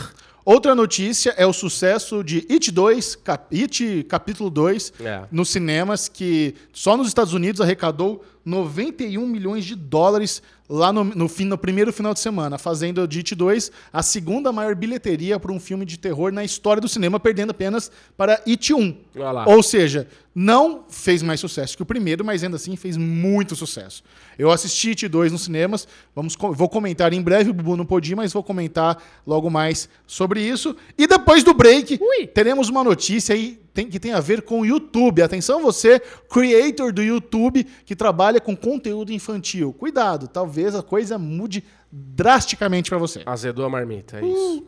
Outra 0.46 0.76
notícia 0.76 1.34
é 1.38 1.46
o 1.48 1.52
sucesso 1.52 2.24
de 2.24 2.46
It 2.48 2.72
2, 2.72 3.16
cap, 3.16 3.60
It 3.60 4.06
capítulo 4.08 4.52
2, 4.52 4.94
É. 5.04 5.24
nos 5.32 5.50
cinemas, 5.50 6.08
que 6.08 6.54
só 6.72 6.96
nos 6.96 7.08
Estados 7.08 7.34
Unidos 7.34 7.62
arrecadou 7.62 8.24
91 8.46 9.26
milhões 9.26 9.66
de 9.66 9.76
dólares 9.76 10.44
lá 10.70 10.94
no, 10.94 11.04
no, 11.04 11.28
fim, 11.28 11.46
no 11.46 11.58
primeiro 11.58 11.92
final 11.92 12.14
de 12.14 12.20
semana, 12.20 12.60
fazendo 12.60 13.08
de 13.08 13.20
It 13.20 13.34
2 13.34 13.72
a 13.92 14.04
segunda 14.04 14.52
maior 14.52 14.76
bilheteria 14.76 15.40
para 15.40 15.52
um 15.52 15.60
filme 15.60 15.84
de 15.84 15.98
terror 15.98 16.32
na 16.32 16.44
história 16.44 16.80
do 16.80 16.88
cinema, 16.88 17.20
perdendo 17.20 17.50
apenas 17.52 17.92
para 18.16 18.40
It 18.48 18.72
1. 18.72 18.98
Olha 19.16 19.32
lá. 19.32 19.46
Ou 19.48 19.64
seja, 19.64 20.08
não 20.34 20.84
fez 20.90 21.24
mais 21.24 21.40
sucesso 21.40 21.76
que 21.76 21.82
o 21.82 21.86
primeiro, 21.86 22.24
mas 22.24 22.44
ainda 22.44 22.56
assim 22.58 22.76
fez 22.76 22.98
muito 22.98 23.56
sucesso. 23.56 24.04
Eu 24.38 24.52
assisti 24.52 24.90
It 24.90 25.08
2 25.08 25.32
nos 25.32 25.44
cinemas, 25.46 25.88
vamos, 26.16 26.36
vou 26.36 26.70
comentar 26.70 27.14
em 27.14 27.22
breve, 27.22 27.50
o 27.50 27.54
Bubu 27.54 27.76
não 27.76 27.86
pôde 27.86 28.12
ir, 28.12 28.16
mas 28.16 28.32
vou 28.34 28.44
comentar 28.44 29.02
logo 29.26 29.50
mais 29.50 29.90
sobre 30.06 30.35
isso. 30.40 30.76
E 30.98 31.06
depois 31.08 31.44
do 31.44 31.54
break, 31.54 32.00
Ui. 32.02 32.28
teremos 32.28 32.70
uma 32.70 32.84
notícia 32.84 33.34
aí 33.36 33.60
tem- 33.74 33.88
que 33.90 34.00
tem 34.00 34.14
a 34.14 34.20
ver 34.20 34.42
com 34.42 34.62
o 34.62 34.66
YouTube. 34.66 35.22
Atenção 35.22 35.62
você, 35.62 36.00
creator 36.30 36.94
do 36.94 37.02
YouTube, 37.04 37.66
que 37.86 37.96
trabalha 37.96 38.40
com 38.40 38.56
conteúdo 38.56 39.12
infantil. 39.12 39.74
Cuidado, 39.74 40.28
talvez 40.28 40.74
a 40.76 40.82
coisa 40.82 41.18
mude 41.18 41.64
drasticamente 41.92 42.90
para 42.90 42.98
você. 42.98 43.22
Azedou 43.26 43.66
a 43.66 43.70
marmita, 43.70 44.20
é 44.20 44.26
isso. 44.26 44.64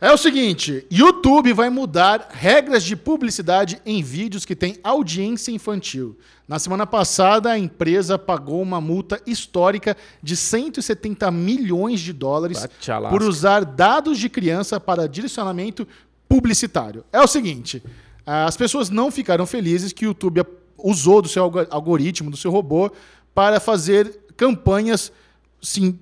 É 0.00 0.10
o 0.10 0.16
seguinte, 0.16 0.86
YouTube 0.90 1.52
vai 1.52 1.68
mudar 1.68 2.28
regras 2.32 2.82
de 2.82 2.96
publicidade 2.96 3.82
em 3.84 4.02
vídeos 4.02 4.46
que 4.46 4.56
têm 4.56 4.78
audiência 4.82 5.52
infantil. 5.52 6.16
Na 6.48 6.58
semana 6.58 6.86
passada, 6.86 7.50
a 7.50 7.58
empresa 7.58 8.18
pagou 8.18 8.62
uma 8.62 8.80
multa 8.80 9.20
histórica 9.26 9.94
de 10.22 10.36
170 10.36 11.30
milhões 11.30 12.00
de 12.00 12.14
dólares 12.14 12.66
por 13.10 13.22
usar 13.22 13.62
dados 13.64 14.18
de 14.18 14.30
criança 14.30 14.80
para 14.80 15.06
direcionamento 15.06 15.86
publicitário. 16.26 17.04
É 17.12 17.20
o 17.20 17.26
seguinte, 17.26 17.82
as 18.24 18.56
pessoas 18.56 18.88
não 18.88 19.10
ficaram 19.10 19.44
felizes 19.44 19.92
que 19.92 20.06
o 20.06 20.08
YouTube 20.08 20.42
usou 20.78 21.20
do 21.20 21.28
seu 21.28 21.42
algo- 21.42 21.66
algoritmo, 21.68 22.30
do 22.30 22.38
seu 22.38 22.50
robô, 22.50 22.90
para 23.34 23.60
fazer 23.60 24.18
campanhas 24.34 25.12
sim, 25.60 25.98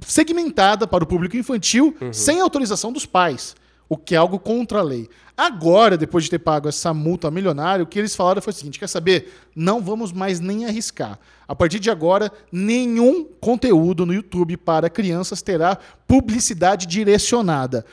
segmentada 0.00 0.86
para 0.86 1.04
o 1.04 1.06
público 1.06 1.36
infantil 1.36 1.96
sem 2.12 2.40
autorização 2.40 2.92
dos 2.92 3.06
pais, 3.06 3.54
o 3.88 3.96
que 3.96 4.14
é 4.14 4.18
algo 4.18 4.38
contra 4.38 4.80
a 4.80 4.82
lei. 4.82 5.08
Agora, 5.36 5.98
depois 5.98 6.24
de 6.24 6.30
ter 6.30 6.38
pago 6.38 6.66
essa 6.66 6.94
multa 6.94 7.30
milionária, 7.30 7.82
o 7.82 7.86
que 7.86 7.98
eles 7.98 8.16
falaram 8.16 8.40
foi 8.40 8.52
o 8.52 8.56
seguinte: 8.56 8.78
quer 8.78 8.88
saber? 8.88 9.32
Não 9.54 9.82
vamos 9.82 10.10
mais 10.10 10.40
nem 10.40 10.64
arriscar. 10.64 11.18
A 11.46 11.54
partir 11.54 11.78
de 11.78 11.90
agora, 11.90 12.32
nenhum 12.50 13.24
conteúdo 13.38 14.06
no 14.06 14.14
YouTube 14.14 14.56
para 14.56 14.88
crianças 14.88 15.42
terá 15.42 15.78
publicidade 16.08 16.86
direcionada. 16.86 17.84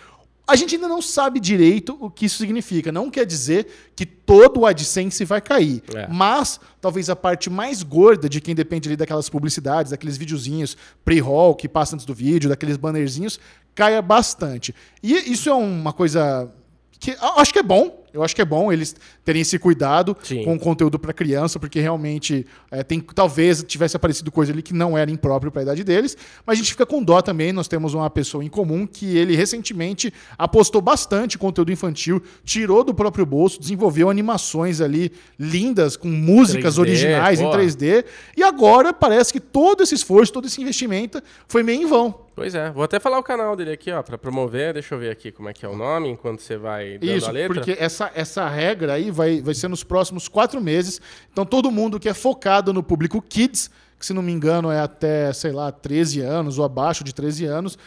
A 0.46 0.58
gente 0.58 0.76
ainda 0.76 0.90
não 0.90 1.02
sabe 1.02 1.40
direito 1.40 1.98
o 2.02 2.10
que 2.10 2.26
isso 2.26 2.38
significa. 2.38 2.92
Não 2.92 3.10
quer 3.10 3.26
dizer 3.26 3.66
que 3.96 4.06
todo 4.06 4.60
o 4.60 4.66
AdSense 4.66 5.24
vai 5.24 5.40
cair. 5.40 5.82
É. 5.96 6.08
Mas 6.08 6.60
talvez 6.82 7.10
a 7.10 7.16
parte 7.16 7.50
mais 7.50 7.82
gorda 7.82 8.28
de 8.28 8.42
quem 8.42 8.54
depende 8.54 8.90
ali 8.90 8.98
daquelas 8.98 9.30
publicidades, 9.30 9.92
daqueles 9.92 10.18
videozinhos 10.18 10.76
pre-roll 11.06 11.56
que 11.56 11.70
passa 11.70 11.96
antes 11.96 12.06
do 12.06 12.14
vídeo, 12.14 12.50
daqueles 12.50 12.76
bannerzinhos, 12.76 13.40
caia 13.74 14.02
bastante. 14.02 14.76
E 15.02 15.14
isso 15.32 15.50
é 15.50 15.54
uma 15.54 15.94
coisa 15.94 16.52
que 17.00 17.16
acho 17.38 17.54
que 17.54 17.60
é 17.60 17.64
bom. 17.64 18.03
Eu 18.14 18.24
acho 18.24 18.36
que 18.36 18.42
é 18.42 18.46
bom 18.46 18.72
eles 18.72 18.96
terem 19.26 19.42
esse 19.42 19.58
cuidado 19.58 20.16
Sim. 20.22 20.44
com 20.44 20.54
o 20.54 20.60
conteúdo 20.60 21.00
para 21.00 21.12
criança, 21.12 21.60
porque 21.60 21.80
realmente 21.80 22.46
é, 22.70 22.84
tem 22.84 23.00
talvez 23.00 23.64
tivesse 23.64 23.96
aparecido 23.96 24.32
coisa 24.32 24.52
ali 24.52 24.62
que 24.62 24.74
não 24.74 24.98
era 24.98 25.10
impróprio 25.10 25.52
para 25.52 25.62
a 25.62 25.64
idade 25.64 25.84
deles. 25.84 26.16
Mas 26.46 26.58
a 26.58 26.62
gente 26.62 26.72
fica 26.72 26.86
com 26.86 27.02
dó 27.02 27.22
também. 27.22 27.52
Nós 27.52 27.68
temos 27.68 27.94
uma 27.94 28.10
pessoa 28.10 28.44
em 28.44 28.50
comum 28.50 28.86
que 28.86 29.18
ele 29.18 29.36
recentemente 29.36 30.14
apostou 30.38 30.82
bastante 30.82 31.36
em 31.36 31.40
conteúdo 31.40 31.72
infantil, 31.72 32.22
tirou 32.44 32.84
do 32.84 32.94
próprio 32.94 33.26
bolso, 33.26 33.60
desenvolveu 33.60 34.10
animações 34.10 34.80
ali 34.80 35.12
lindas 35.40 35.98
com 35.98 36.08
músicas 36.08 36.76
3D, 36.76 36.80
originais 36.80 37.40
em 37.42 37.46
porra. 37.46 37.60
3D. 37.60 38.06
E 38.38 38.44
agora 38.44 38.94
parece 38.94 39.34
que 39.34 39.40
todo 39.40 39.82
esse 39.82 39.96
esforço, 39.96 40.32
todo 40.32 40.46
esse 40.46 40.62
investimento 40.62 41.22
foi 41.48 41.64
meio 41.64 41.82
em 41.82 41.86
vão. 41.86 42.24
Pois 42.36 42.56
é, 42.56 42.72
vou 42.72 42.84
até 42.84 43.00
falar 43.00 43.20
o 43.20 43.24
canal 43.24 43.56
dele 43.56 43.72
aqui, 43.72 43.92
ó, 43.92 44.02
pra 44.02 44.18
promover. 44.18 44.74
Deixa 44.74 44.96
eu 44.96 45.00
ver 45.00 45.12
aqui 45.12 45.32
como 45.32 45.50
é 45.50 45.54
que 45.54 45.64
é 45.64 45.70
o 45.70 45.76
nome, 45.76 46.10
enquanto 46.10 46.42
você 46.42 46.58
vai 46.58 46.98
dando 46.98 47.16
Isso, 47.16 47.28
a 47.28 47.32
letra. 47.32 47.54
porque 47.54 47.76
essa, 47.80 48.03
essa 48.14 48.48
regra 48.48 48.94
aí 48.94 49.12
vai, 49.12 49.42
vai 49.42 49.54
ser 49.54 49.68
nos 49.68 49.84
próximos 49.84 50.28
quatro 50.28 50.62
meses. 50.62 51.02
Então, 51.32 51.46
todo 51.46 51.72
mundo 51.72 52.00
que 52.00 52.10
é 52.10 52.14
focado 52.14 52.74
no 52.74 52.84
público 52.84 53.22
kids, 53.22 53.70
que 54.00 54.06
se 54.06 54.14
não 54.14 54.22
me 54.22 54.32
engano 54.32 54.70
é 54.70 54.80
até, 54.80 55.32
sei 55.32 55.52
lá, 55.52 55.72
13 55.72 56.22
anos 56.22 56.60
ou 56.60 56.66
abaixo 56.66 57.04
de 57.04 57.14
13 57.14 57.46
anos, 57.46 57.78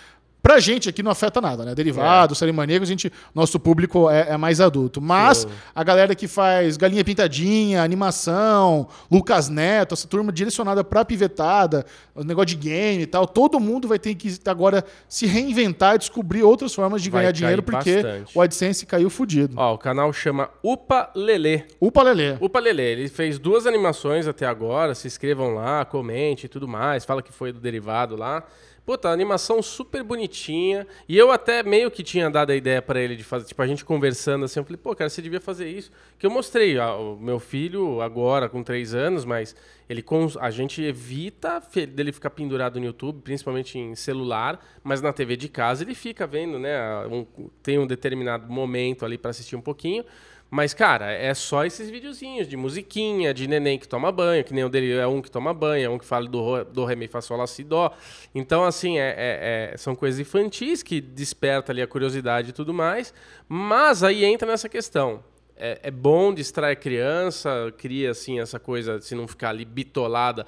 pra 0.47 0.61
gente 0.61 0.89
aqui 0.89 1.03
não 1.03 1.11
afeta 1.11 1.41
nada, 1.41 1.65
né? 1.65 1.75
Derivado, 1.75 2.33
série 2.37 2.53
maníaco, 2.53 2.85
a 2.85 2.87
gente, 2.87 3.13
nosso 3.35 3.59
público 3.59 4.09
é, 4.09 4.29
é 4.31 4.37
mais 4.37 4.61
adulto. 4.61 5.01
Mas 5.01 5.39
Sim. 5.39 5.49
a 5.75 5.83
galera 5.83 6.15
que 6.15 6.29
faz 6.29 6.77
Galinha 6.77 7.05
Pintadinha, 7.05 7.83
animação, 7.83 8.87
Lucas 9.11 9.49
Neto, 9.49 9.95
essa 9.95 10.07
turma 10.07 10.31
direcionada 10.31 10.85
pra 10.85 11.05
pivetada, 11.05 11.85
negócio 12.15 12.47
de 12.47 12.55
game 12.55 13.03
e 13.03 13.07
tal, 13.07 13.27
todo 13.27 13.59
mundo 13.59 13.89
vai 13.89 13.99
ter 13.99 14.15
que 14.15 14.39
agora 14.47 14.85
se 15.09 15.27
reinventar 15.27 15.97
e 15.97 15.99
descobrir 15.99 16.45
outras 16.45 16.73
formas 16.73 17.03
de 17.03 17.11
Vai 17.11 17.23
ganhar 17.23 17.33
dinheiro, 17.33 17.63
porque 17.65 17.95
bastante. 18.03 18.39
o 18.39 18.41
AdSense 18.41 18.87
caiu 18.87 19.11
fudido. 19.11 19.57
Ó, 19.59 19.75
o 19.75 19.79
canal 19.79 20.13
chama 20.13 20.49
Upa 20.63 21.11
Lelê. 21.17 21.65
Upa 21.81 22.05
Lelê. 22.05 22.37
Upa 22.41 22.61
Lelê, 22.61 22.93
ele 22.93 23.09
fez 23.09 23.37
duas 23.37 23.67
animações 23.67 24.29
até 24.29 24.47
agora. 24.47 24.95
Se 24.95 25.09
inscrevam 25.09 25.55
lá, 25.55 25.85
comente 25.85 26.47
e 26.47 26.49
tudo 26.49 26.69
mais. 26.69 27.05
Fala 27.05 27.21
que 27.21 27.33
foi 27.33 27.51
do 27.51 27.59
derivado 27.59 28.15
lá. 28.15 28.45
Puta, 28.87 29.09
animação 29.11 29.61
super 29.61 30.05
bonitinha. 30.05 30.87
E 31.09 31.19
eu 31.19 31.33
até 31.33 31.61
meio 31.61 31.91
que 31.91 32.05
tinha 32.05 32.31
dado 32.31 32.51
a 32.53 32.57
ideia 32.57 32.81
pra 32.81 33.01
ele 33.01 33.17
de 33.17 33.25
fazer, 33.25 33.45
tipo, 33.47 33.61
a 33.61 33.67
gente 33.67 33.85
conversando 33.85 34.45
assim. 34.45 34.61
Eu 34.61 34.65
falei, 34.65 34.79
pô, 34.81 34.95
cara, 34.95 35.11
você 35.11 35.21
devia 35.21 35.41
fazer 35.41 35.69
isso. 35.69 35.91
Que 36.17 36.25
eu 36.25 36.31
mostrei 36.31 36.79
ao 36.79 37.17
meu 37.17 37.41
filho 37.41 38.01
agora 38.01 38.49
com 38.49 38.63
três 38.63 38.95
anos, 38.95 39.25
mas 39.25 39.57
ele 39.89 40.05
a 40.41 40.51
gente 40.53 40.81
evita 40.83 41.61
dele 41.93 42.13
ficar 42.13 42.31
pendurado 42.31 42.79
no 42.79 42.87
YouTube, 42.87 43.23
principalmente 43.23 43.77
em 43.77 43.97
celular, 43.97 44.65
mas 44.85 45.03
na 45.03 45.13
TV 45.13 45.37
de 45.37 45.49
casa 45.49 45.83
ele 45.83 45.95
fica 45.95 46.25
vendo, 46.25 46.57
né? 46.57 46.79
um- 47.09 47.27
tem 47.65 47.81
um 47.81 47.87
determinado 47.89 48.49
momento 48.53 49.05
ali 49.05 49.19
pra 49.19 49.33
assistir 49.33 49.57
um 49.57 49.61
pouquinho. 49.61 50.05
Mas, 50.51 50.73
cara, 50.73 51.11
é 51.11 51.35
só 51.35 51.65
esses 51.65 51.91
videozinhos 51.91 52.47
de 52.47 52.57
musiquinha, 52.57 53.35
de 53.35 53.49
neném 53.49 53.79
que 53.79 53.89
toma 53.89 54.13
banho, 54.13 54.45
que 54.45 54.55
nem 54.55 54.65
o 54.65 54.69
dele 54.69 54.93
é 54.93 55.07
um 55.07 55.21
que 55.21 55.31
toma 55.31 55.53
banho, 55.53 55.87
é 55.87 55.91
um 55.91 55.99
que 55.99 56.05
fala 56.05 56.29
do, 56.29 56.65
do 56.65 56.85
ré, 56.85 56.95
mi, 56.95 57.09
fá, 57.09 57.21
sol, 57.21 57.37
lá, 57.37 57.47
si, 57.47 57.65
dó. 57.65 57.93
Então, 58.35 58.65
assim, 58.65 58.99
é, 58.99 59.09
é- 59.17 59.71
é- 59.75 59.77
são 59.77 59.95
coisas 59.97 60.21
infantis 60.21 60.83
que 60.83 61.01
desperta 61.01 61.73
ali 61.73 61.83
a 61.83 61.87
curiosidade 61.87 62.51
e 62.51 62.53
tudo 62.53 62.73
mais. 62.73 63.13
Mas 63.49 64.03
aí 64.05 64.25
entra 64.25 64.47
nessa 64.49 64.69
questão. 64.69 65.23
É, 65.57 65.81
é 65.85 65.91
bom 65.91 66.33
distrair 66.33 66.73
a 66.73 66.77
criança, 66.77 67.73
cria, 67.77 68.11
assim, 68.13 68.39
essa 68.39 68.61
coisa, 68.61 69.01
se 69.01 69.15
não 69.15 69.27
ficar 69.27 69.51
ali 69.51 69.65
bitolada, 69.65 70.47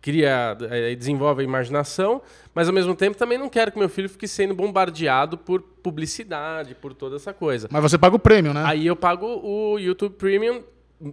cria, 0.00 0.56
é, 0.70 0.94
desenvolve 0.94 1.42
a 1.42 1.44
imaginação, 1.44 2.22
mas 2.54 2.68
ao 2.68 2.74
mesmo 2.74 2.94
tempo 2.94 3.16
também 3.16 3.38
não 3.38 3.48
quero 3.48 3.70
que 3.72 3.78
meu 3.78 3.88
filho 3.88 4.08
fique 4.08 4.26
sendo 4.26 4.54
bombardeado 4.54 5.36
por 5.38 5.60
publicidade, 5.62 6.74
por 6.74 6.94
toda 6.94 7.16
essa 7.16 7.32
coisa. 7.32 7.68
Mas 7.70 7.82
você 7.82 7.98
paga 7.98 8.16
o 8.16 8.18
prêmio, 8.18 8.52
né? 8.54 8.62
Aí 8.66 8.86
eu 8.86 8.96
pago 8.96 9.26
o 9.26 9.78
YouTube 9.78 10.14
Premium 10.14 10.62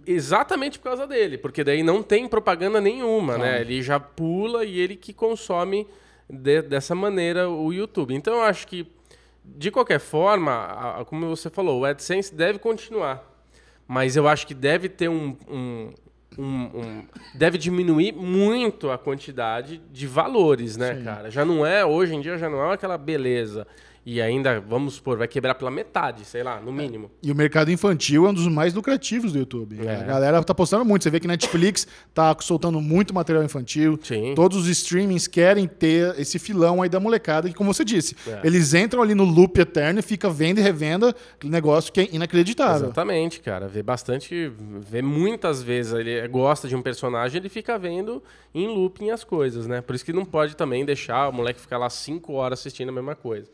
exatamente 0.06 0.78
por 0.78 0.84
causa 0.84 1.06
dele, 1.06 1.36
porque 1.38 1.64
daí 1.64 1.82
não 1.82 2.02
tem 2.02 2.28
propaganda 2.28 2.80
nenhuma, 2.80 3.36
né? 3.38 3.60
Ele 3.60 3.82
já 3.82 3.98
pula 3.98 4.64
e 4.64 4.78
ele 4.78 4.96
que 4.96 5.12
consome 5.12 5.86
de- 6.28 6.62
dessa 6.62 6.94
maneira 6.94 7.48
o 7.48 7.72
YouTube. 7.72 8.14
Então 8.14 8.34
eu 8.34 8.42
acho 8.42 8.66
que, 8.68 8.86
de 9.44 9.70
qualquer 9.70 9.98
forma, 9.98 10.52
a- 10.52 11.00
a- 11.00 11.04
como 11.04 11.28
você 11.28 11.50
falou, 11.50 11.80
o 11.80 11.84
AdSense 11.84 12.32
deve 12.34 12.58
continuar. 12.58 13.28
Mas 13.88 14.14
eu 14.14 14.28
acho 14.28 14.46
que 14.46 14.54
deve 14.54 14.88
ter 14.88 15.08
um. 15.08 15.36
um- 15.48 15.90
um- 16.38 16.44
um- 16.74 17.02
deve 17.34 17.58
diminuir 17.58 18.12
muito 18.12 18.90
a 18.90 18.96
quantidade 18.98 19.80
de 19.92 20.06
valores, 20.06 20.76
né, 20.76 21.00
cara? 21.04 21.30
Já 21.30 21.44
não 21.44 21.64
é, 21.66 21.84
hoje 21.84 22.14
em 22.14 22.20
dia 22.20 22.38
já 22.38 22.48
não 22.48 22.62
é 22.70 22.74
aquela 22.74 22.96
beleza. 22.96 23.66
E 24.04 24.20
ainda, 24.20 24.58
vamos 24.60 24.94
supor, 24.94 25.18
vai 25.18 25.28
quebrar 25.28 25.54
pela 25.54 25.70
metade, 25.70 26.24
sei 26.24 26.42
lá, 26.42 26.58
no 26.58 26.72
mínimo. 26.72 27.10
E 27.22 27.30
o 27.30 27.34
mercado 27.34 27.70
infantil 27.70 28.26
é 28.26 28.30
um 28.30 28.34
dos 28.34 28.48
mais 28.48 28.72
lucrativos 28.72 29.32
do 29.34 29.38
YouTube. 29.38 29.78
É. 29.86 29.96
A 29.96 30.02
galera 30.04 30.42
tá 30.42 30.54
postando 30.54 30.86
muito. 30.86 31.02
Você 31.02 31.10
vê 31.10 31.20
que 31.20 31.28
Netflix 31.28 31.86
tá 32.14 32.34
soltando 32.40 32.80
muito 32.80 33.12
material 33.12 33.44
infantil. 33.44 33.98
Sim. 34.02 34.32
Todos 34.34 34.56
os 34.56 34.68
streamings 34.68 35.26
querem 35.28 35.68
ter 35.68 36.18
esse 36.18 36.38
filão 36.38 36.80
aí 36.80 36.88
da 36.88 36.98
molecada, 36.98 37.46
que, 37.48 37.54
como 37.54 37.74
você 37.74 37.84
disse, 37.84 38.16
É. 38.26 38.40
eles 38.42 38.72
entram 38.72 39.02
ali 39.02 39.14
no 39.14 39.22
loop 39.24 39.60
eterno 39.60 39.98
e 39.98 40.02
fica 40.02 40.30
venda 40.30 40.60
e 40.60 40.62
revenda, 40.62 41.14
aquele 41.34 41.52
negócio 41.52 41.92
que 41.92 42.00
é 42.00 42.08
inacreditável. 42.10 42.86
Exatamente, 42.86 43.40
cara. 43.40 43.68
Vê 43.68 43.82
bastante. 43.82 44.50
Vê 44.88 45.02
muitas 45.02 45.62
vezes. 45.62 45.92
Ele 45.92 46.26
gosta 46.28 46.66
de 46.66 46.74
um 46.74 46.80
personagem, 46.80 47.38
ele 47.38 47.50
fica 47.50 47.78
vendo 47.78 48.22
em 48.54 48.66
looping 48.66 49.10
as 49.10 49.24
coisas, 49.24 49.66
né? 49.66 49.82
Por 49.82 49.94
isso 49.94 50.04
que 50.06 50.12
não 50.12 50.24
pode 50.24 50.56
também 50.56 50.86
deixar 50.86 51.28
o 51.28 51.32
moleque 51.32 51.60
ficar 51.60 51.76
lá 51.76 51.90
cinco 51.90 52.32
horas 52.32 52.60
assistindo 52.60 52.88
a 52.88 52.92
mesma 52.92 53.14
coisa. 53.14 53.46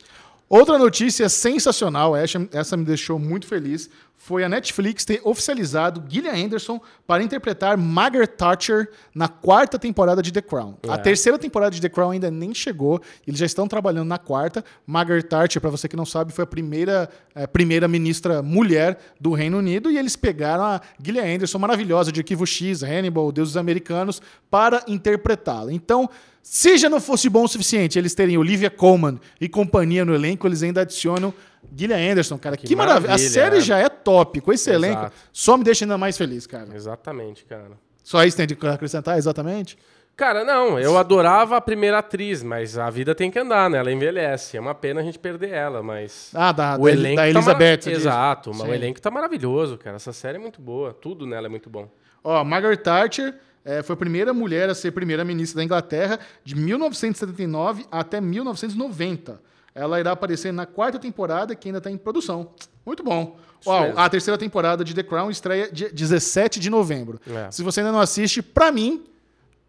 Outra 0.49 0.79
notícia 0.79 1.29
sensacional, 1.29 2.15
essa, 2.17 2.39
me 2.77 2.85
deixou 2.85 3.19
muito 3.19 3.47
feliz, 3.47 3.91
foi 4.19 4.43
a 4.43 4.49
Netflix 4.49 5.05
ter 5.05 5.21
oficializado 5.23 6.03
Gillian 6.09 6.33
Anderson 6.35 6.81
para 7.07 7.23
interpretar 7.23 7.77
Margaret 7.77 8.27
Thatcher 8.27 8.91
na 9.15 9.29
quarta 9.29 9.79
temporada 9.79 10.21
de 10.21 10.33
The 10.33 10.43
Crown. 10.43 10.75
A 10.89 10.95
É. 10.95 10.99
terceira 10.99 11.39
temporada 11.39 11.71
de 11.73 11.81
The 11.81 11.89
Crown 11.89 12.11
ainda 12.11 12.31
nem 12.31 12.53
chegou, 12.53 13.01
eles 13.27 13.39
já 13.39 13.47
estão 13.47 13.69
trabalhando 13.69 14.09
na 14.09 14.19
quarta. 14.19 14.65
Margaret 14.87 15.23
Thatcher, 15.23 15.61
para 15.61 15.71
você 15.71 15.87
que 15.87 15.95
não 15.97 16.07
sabe, 16.07 16.33
foi 16.33 16.43
a 16.45 16.47
primeira 16.47 17.09
eh, 17.35 17.47
primeira 17.47 17.87
ministra 17.87 18.43
mulher 18.43 18.99
do 19.21 19.33
Reino 19.33 19.59
Unido 19.59 19.91
e 19.91 19.99
eles 19.99 20.17
pegaram 20.17 20.65
a 20.65 20.81
Gillian 21.01 21.35
Anderson 21.35 21.59
maravilhosa 21.59 22.11
de 22.11 22.19
Arquivo 22.21 22.47
X, 22.47 22.83
Hannibal, 22.83 23.31
Deuses 23.31 23.57
Americanos 23.57 24.21
para 24.51 24.83
interpretá-la. 24.89 25.73
Então, 25.73 26.09
se 26.43 26.77
já 26.79 26.89
não 26.89 27.01
fosse 27.01 27.29
bom 27.29 27.45
o 27.45 27.49
suficiente 27.49 27.99
eles 27.99 28.15
terem 28.15 28.39
Olivia 28.39 28.71
Colman 28.71 29.21
e 29.41 29.49
companhia 29.49 30.05
no 30.05 30.15
elenco, 30.15 30.47
eles 30.47 30.63
ainda 30.63 30.81
adicionam 30.83 31.33
Gillian 31.75 32.13
Anderson, 32.13 32.39
cara. 32.39 32.57
Que, 32.57 32.67
Que 32.67 32.77
maravilha. 32.77 32.99
A 33.07 33.11
maravilha, 33.13 33.31
série 33.31 33.59
é. 33.59 33.61
já 33.61 33.79
é 33.79 33.89
top. 33.89 34.41
Com 34.41 34.53
esse 34.53 34.71
elenco, 34.71 35.01
Exato. 35.01 35.17
só 35.33 35.57
me 35.57 35.65
deixa 35.65 35.85
ainda 35.85 35.97
mais 35.97 36.17
feliz, 36.17 36.47
cara. 36.47 36.69
Exatamente, 36.75 37.45
cara. 37.45 37.73
Só 38.03 38.23
isso 38.25 38.37
tem 38.37 38.47
de 38.47 38.57
acrescentar, 38.69 39.19
exatamente? 39.19 39.77
Cara, 40.17 40.45
não, 40.45 40.79
eu 40.79 40.97
adorava 40.97 41.59
a 41.59 41.61
primeira 41.61 41.99
atriz, 41.99 42.43
mas 42.43 42.79
a 42.79 42.89
vida 42.89 43.15
tem 43.15 43.31
que 43.31 43.39
andar, 43.39 43.69
né? 43.69 43.77
Ela 43.77 43.93
envelhece. 43.93 44.57
É 44.57 44.61
uma 44.61 44.75
pena 44.75 45.01
a 45.01 45.05
gente 45.05 45.19
perder 45.19 45.51
ela, 45.51 45.83
mas. 45.83 46.31
Ah, 46.35 46.53
da, 46.53 46.77
o 46.79 46.85
da, 46.85 46.91
elenco 46.91 47.17
da 47.17 47.23
tá 47.23 47.29
Elizabeth. 47.29 47.83
você 47.83 47.91
diz. 47.91 47.99
Exato, 48.01 48.51
mas 48.55 48.67
o 48.67 48.73
elenco 48.73 48.99
tá 49.01 49.11
maravilhoso, 49.11 49.77
cara. 49.77 49.97
Essa 49.97 50.15
série 50.15 50.39
é 50.39 50.41
muito 50.41 50.61
boa. 50.63 50.95
Tudo 50.95 51.27
nela 51.27 51.47
é 51.47 51.51
muito 51.51 51.69
bom. 51.69 51.91
Ó, 52.25 52.43
Margaret 52.43 52.79
Thatcher 52.79 53.35
eh, 53.63 53.83
foi 53.83 53.93
a 53.93 53.97
primeira 53.97 54.33
mulher 54.33 54.71
a 54.71 54.75
ser 54.75 54.93
primeira-ministra 54.93 55.59
da 55.59 55.65
Inglaterra 55.65 56.19
de 56.43 56.55
1979 56.57 57.85
até 57.91 58.19
1990. 58.19 59.39
Ela 59.77 60.01
irá 60.01 60.13
aparecer 60.13 60.53
na 60.53 60.65
quarta 60.65 60.99
temporada, 60.99 61.55
que 61.55 61.69
ainda 61.69 61.79
está 61.79 61.91
em 61.91 61.99
produção. 61.99 62.49
Muito 62.85 63.03
bom. 63.03 63.37
Mesmo. 63.67 63.99
a 63.99 64.09
terceira 64.09 64.39
temporada 64.39 64.83
de 64.83 64.95
The 64.95 65.03
Crown 65.03 65.31
estreia 65.31 65.71
dia 65.71 65.91
17 65.93 66.59
de 66.59 66.71
novembro. 66.71 67.21
É. 67.29 67.51
Se 67.51 67.63
você 67.63 67.81
ainda 67.81 67.93
não 67.93 68.01
assiste, 68.01 68.41
pra 68.41 68.73
mim, 68.73 69.05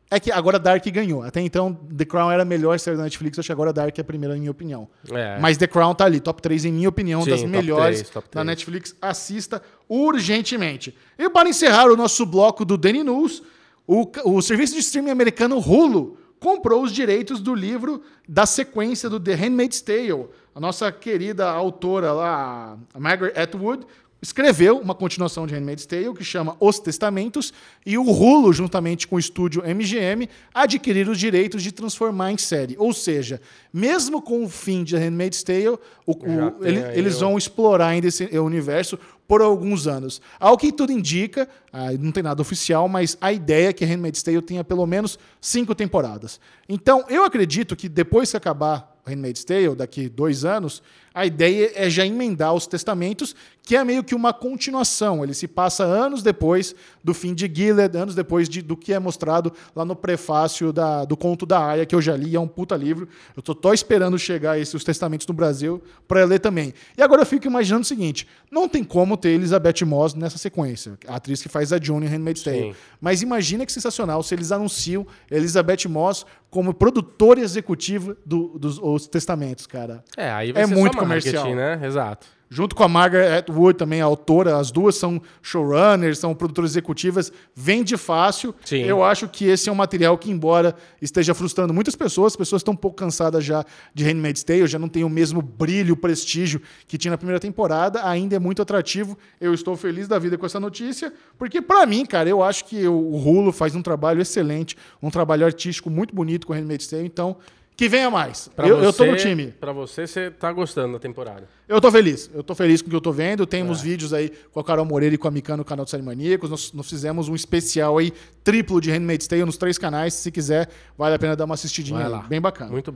é 0.09 0.19
que 0.19 0.31
agora 0.31 0.57
Dark 0.57 0.85
ganhou. 0.87 1.23
Até 1.23 1.41
então, 1.41 1.73
The 1.73 2.05
Crown 2.05 2.31
era 2.31 2.43
a 2.43 2.45
melhor 2.45 2.79
série 2.79 2.95
da 2.95 3.03
Netflix, 3.03 3.37
acho 3.37 3.47
que 3.47 3.51
agora 3.51 3.73
Dark 3.73 3.97
é 3.97 4.01
a 4.01 4.03
primeira, 4.03 4.33
na 4.33 4.39
minha 4.39 4.51
opinião. 4.51 4.87
É. 5.11 5.37
Mas 5.39 5.57
The 5.57 5.67
Crown 5.67 5.93
tá 5.93 6.05
ali, 6.05 6.21
top 6.21 6.41
3, 6.41 6.65
em 6.65 6.71
minha 6.71 6.87
opinião, 6.87 7.23
Sim, 7.23 7.29
das 7.31 7.43
melhores 7.43 7.97
3, 7.97 8.09
top 8.09 8.27
da 8.27 8.41
3. 8.41 8.45
Netflix. 8.45 8.95
Assista 9.01 9.61
urgentemente. 9.89 10.95
E 11.17 11.29
para 11.29 11.49
encerrar 11.49 11.91
o 11.91 11.97
nosso 11.97 12.25
bloco 12.25 12.63
do 12.63 12.77
Daily 12.77 13.03
News, 13.03 13.43
o, 13.85 14.09
o 14.23 14.41
serviço 14.41 14.73
de 14.73 14.79
streaming 14.79 15.11
americano 15.11 15.57
Hulu 15.57 16.17
comprou 16.39 16.83
os 16.83 16.91
direitos 16.91 17.39
do 17.39 17.53
livro 17.55 18.01
da 18.27 18.45
sequência 18.45 19.09
do 19.09 19.19
The 19.19 19.33
Handmaid's 19.35 19.81
Tale. 19.81 20.27
A 20.53 20.59
nossa 20.59 20.91
querida 20.91 21.49
autora 21.49 22.11
lá, 22.11 22.77
Margaret 22.97 23.33
Atwood, 23.39 23.85
escreveu 24.19 24.79
uma 24.79 24.95
continuação 24.95 25.45
de 25.45 25.53
Handmaid's 25.53 25.85
Tale 25.85 26.11
que 26.15 26.23
chama 26.23 26.57
Os 26.59 26.79
Testamentos 26.79 27.53
e 27.85 27.99
o 27.99 28.01
Hulu, 28.03 28.51
juntamente 28.51 29.07
com 29.07 29.15
o 29.15 29.19
estúdio 29.19 29.61
MGM, 29.63 30.27
adquiriram 30.51 31.11
os 31.11 31.19
direitos 31.19 31.61
de 31.61 31.71
transformar 31.71 32.31
em 32.31 32.37
série. 32.37 32.75
Ou 32.79 32.91
seja, 32.93 33.39
mesmo 33.71 34.19
com 34.19 34.43
o 34.43 34.49
fim 34.49 34.83
de 34.83 34.97
Handmaid's 34.97 35.43
Tale, 35.43 35.77
o- 36.05 36.13
o- 36.13 36.65
ele- 36.65 36.79
eles 36.97 37.19
vão 37.19 37.37
explorar 37.37 37.89
ainda 37.89 38.07
esse 38.07 38.23
universo 38.39 38.97
por 39.27 39.41
alguns 39.41 39.87
anos. 39.87 40.21
Ao 40.39 40.57
que 40.57 40.71
tudo 40.71 40.91
indica, 40.91 41.47
ah, 41.71 41.91
não 41.93 42.11
tem 42.11 42.23
nada 42.23 42.41
oficial, 42.41 42.87
mas 42.87 43.17
a 43.19 43.33
ideia 43.33 43.69
é 43.69 43.73
que 43.73 43.85
Handmaid's 43.85 44.23
Tale 44.23 44.41
tenha 44.41 44.63
pelo 44.63 44.85
menos 44.85 45.19
cinco 45.41 45.75
temporadas. 45.75 46.39
Então, 46.67 47.05
eu 47.09 47.23
acredito 47.23 47.75
que 47.75 47.89
depois 47.89 48.31
que 48.31 48.37
acabar 48.37 48.97
Handmaid's 49.05 49.43
Tale, 49.43 49.75
daqui 49.75 50.09
dois 50.09 50.45
anos, 50.45 50.81
a 51.17 51.25
ideia 51.25 51.71
é 51.75 51.89
já 51.89 52.05
emendar 52.05 52.53
os 52.53 52.67
testamentos, 52.67 53.35
que 53.63 53.75
é 53.75 53.83
meio 53.83 54.03
que 54.03 54.15
uma 54.15 54.31
continuação. 54.31 55.23
Ele 55.23 55.33
se 55.33 55.47
passa 55.47 55.83
anos 55.83 56.23
depois 56.23 56.73
do 57.03 57.13
fim 57.13 57.33
de 57.33 57.51
Gilead, 57.53 57.97
anos 57.97 58.15
depois 58.15 58.47
de- 58.47 58.61
do 58.61 58.77
que 58.77 58.93
é 58.93 58.99
mostrado 58.99 59.51
lá 59.75 59.83
no 59.83 59.95
prefácio 59.95 60.71
da- 60.71 61.03
do 61.05 61.17
conto 61.17 61.45
da 61.45 61.65
Aya, 61.71 61.85
que 61.85 61.93
eu 61.93 62.01
já 62.01 62.15
li, 62.15 62.35
é 62.35 62.39
um 62.39 62.47
puta 62.47 62.75
livro. 62.77 63.07
Eu 63.35 63.41
tô, 63.41 63.53
tô 63.53 63.73
esperando 63.73 64.17
chegar 64.17 64.57
esses 64.59 64.73
os 64.73 64.83
testamentos 64.83 65.27
no 65.27 65.33
Brasil 65.33 65.81
para 66.07 66.23
ler 66.23 66.39
também. 66.39 66.73
E 66.97 67.01
agora 67.01 67.23
eu 67.23 67.25
fico 67.25 67.45
imaginando 67.47 67.81
o 67.81 67.85
seguinte: 67.85 68.27
não 68.51 68.69
tem 68.69 68.83
como 68.83 69.17
ter 69.17 69.29
Elizabeth 69.29 69.83
Moss 69.85 70.13
nessa 70.13 70.37
sequência, 70.37 70.97
a 71.07 71.15
atriz 71.15 71.41
que 71.41 71.49
faz 71.49 71.73
a 71.73 71.79
June 71.81 72.05
em 72.05 72.09
Handmaid's 72.09 72.43
Tale. 72.43 72.75
Mas 73.01 73.21
imagina 73.21 73.65
que 73.65 73.71
sensacional 73.71 74.23
se 74.23 74.33
eles 74.33 74.51
anunciam 74.51 75.05
Elizabeth 75.29 75.87
Moss 75.89 76.25
como 76.49 76.73
produtora 76.73 77.41
executiva 77.41 78.15
do- 78.25 78.57
dos 78.57 78.79
os 78.79 79.05
testamentos, 79.07 79.67
cara. 79.67 80.03
É, 80.15 80.31
aí 80.31 80.51
vai 80.53 80.63
É 80.63 80.67
ser 80.67 80.73
muito 80.75 80.93
só 80.93 80.99
comercial. 81.07 81.55
né? 81.55 81.79
Exato. 81.83 82.37
Junto 82.49 82.75
com 82.77 82.83
a 82.83 82.87
Margaret 82.87 83.39
Atwood, 83.39 83.77
também 83.77 83.99
a 83.99 84.05
autora, 84.05 84.57
as 84.57 84.71
duas 84.71 84.95
são 84.95 85.21
showrunners, 85.41 86.17
são 86.17 86.33
produtoras 86.33 86.71
executivas, 86.71 87.29
vende 87.53 87.97
fácil. 87.97 88.55
Sim. 88.63 88.83
Eu 88.83 89.03
acho 89.03 89.27
que 89.27 89.45
esse 89.45 89.67
é 89.67 89.71
um 89.71 89.75
material 89.75 90.17
que, 90.17 90.31
embora 90.31 90.73
esteja 91.01 91.33
frustrando 91.33 91.73
muitas 91.73 91.93
pessoas, 91.93 92.33
as 92.33 92.37
pessoas 92.37 92.61
estão 92.61 92.73
um 92.73 92.77
pouco 92.77 92.95
cansadas 92.95 93.43
já 93.43 93.65
de 93.93 94.05
Handmaid's 94.05 94.43
Tale, 94.43 94.65
já 94.65 94.79
não 94.79 94.87
tem 94.87 95.03
o 95.03 95.09
mesmo 95.09 95.41
brilho, 95.41 95.97
prestígio 95.97 96.61
que 96.87 96.97
tinha 96.97 97.11
na 97.11 97.17
primeira 97.17 97.39
temporada, 97.39 98.07
ainda 98.07 98.37
é 98.37 98.39
muito 98.39 98.61
atrativo. 98.61 99.17
Eu 99.41 99.53
estou 99.53 99.75
feliz 99.75 100.07
da 100.07 100.17
vida 100.17 100.37
com 100.37 100.45
essa 100.45 100.59
notícia, 100.59 101.11
porque 101.37 101.61
pra 101.61 101.85
mim, 101.85 102.05
cara, 102.05 102.29
eu 102.29 102.41
acho 102.41 102.63
que 102.63 102.87
o 102.87 103.17
Hulu 103.17 103.51
faz 103.51 103.75
um 103.75 103.81
trabalho 103.81 104.21
excelente, 104.21 104.77
um 105.03 105.09
trabalho 105.09 105.45
artístico 105.45 105.89
muito 105.89 106.15
bonito 106.15 106.47
com 106.47 106.53
Handmaid's 106.53 106.87
Tale, 106.87 107.05
então 107.05 107.35
que 107.77 107.87
venha 107.87 108.09
mais. 108.09 108.47
Pra 108.47 108.67
Eu, 108.67 108.79
eu 108.79 108.91
tô 108.91 109.05
você- 109.05 109.11
no 109.11 109.15
time. 109.15 109.47
Pra 109.59 109.71
você, 109.71 110.07
você 110.07 110.31
tá 110.31 110.51
gostando 110.51 110.93
da 110.93 110.99
temporada. 110.99 111.47
Eu 111.69 111.79
tô 111.79 111.91
feliz. 111.91 112.27
Eu 112.33 112.41
tô 112.43 112.55
feliz 112.55 112.81
com 112.81 112.87
o 112.87 112.89
que 112.89 112.95
eu 112.95 113.01
tô 113.01 113.11
vendo. 113.11 113.43
É. 113.43 113.45
Temos 113.45 113.79
vídeos 113.81 114.13
aí 114.13 114.31
com 114.51 114.59
a 114.59 114.63
Carol 114.63 114.83
Moreira 114.83 115.13
e 115.13 115.17
com 115.17 115.27
a 115.27 115.31
Mikan 115.31 115.55
no 115.57 115.63
canal 115.63 115.85
do 115.85 115.91
Série 115.91 116.01
Maníacos. 116.01 116.49
Nós, 116.49 116.73
nós 116.73 116.89
fizemos 116.89 117.29
um 117.29 117.35
especial 117.35 117.99
aí, 117.99 118.11
triplo 118.43 118.81
de 118.81 118.89
Handmaid's 118.91 119.27
Tale 119.27 119.45
nos 119.45 119.57
três 119.57 119.77
canais. 119.77 120.15
Se 120.15 120.31
quiser, 120.31 120.67
vale 120.97 121.13
a 121.15 121.19
pena 121.19 121.35
dar 121.35 121.45
uma 121.45 121.53
assistidinha. 121.53 122.23
Bem 122.27 122.41
bacana. 122.41 122.71
Muito... 122.71 122.91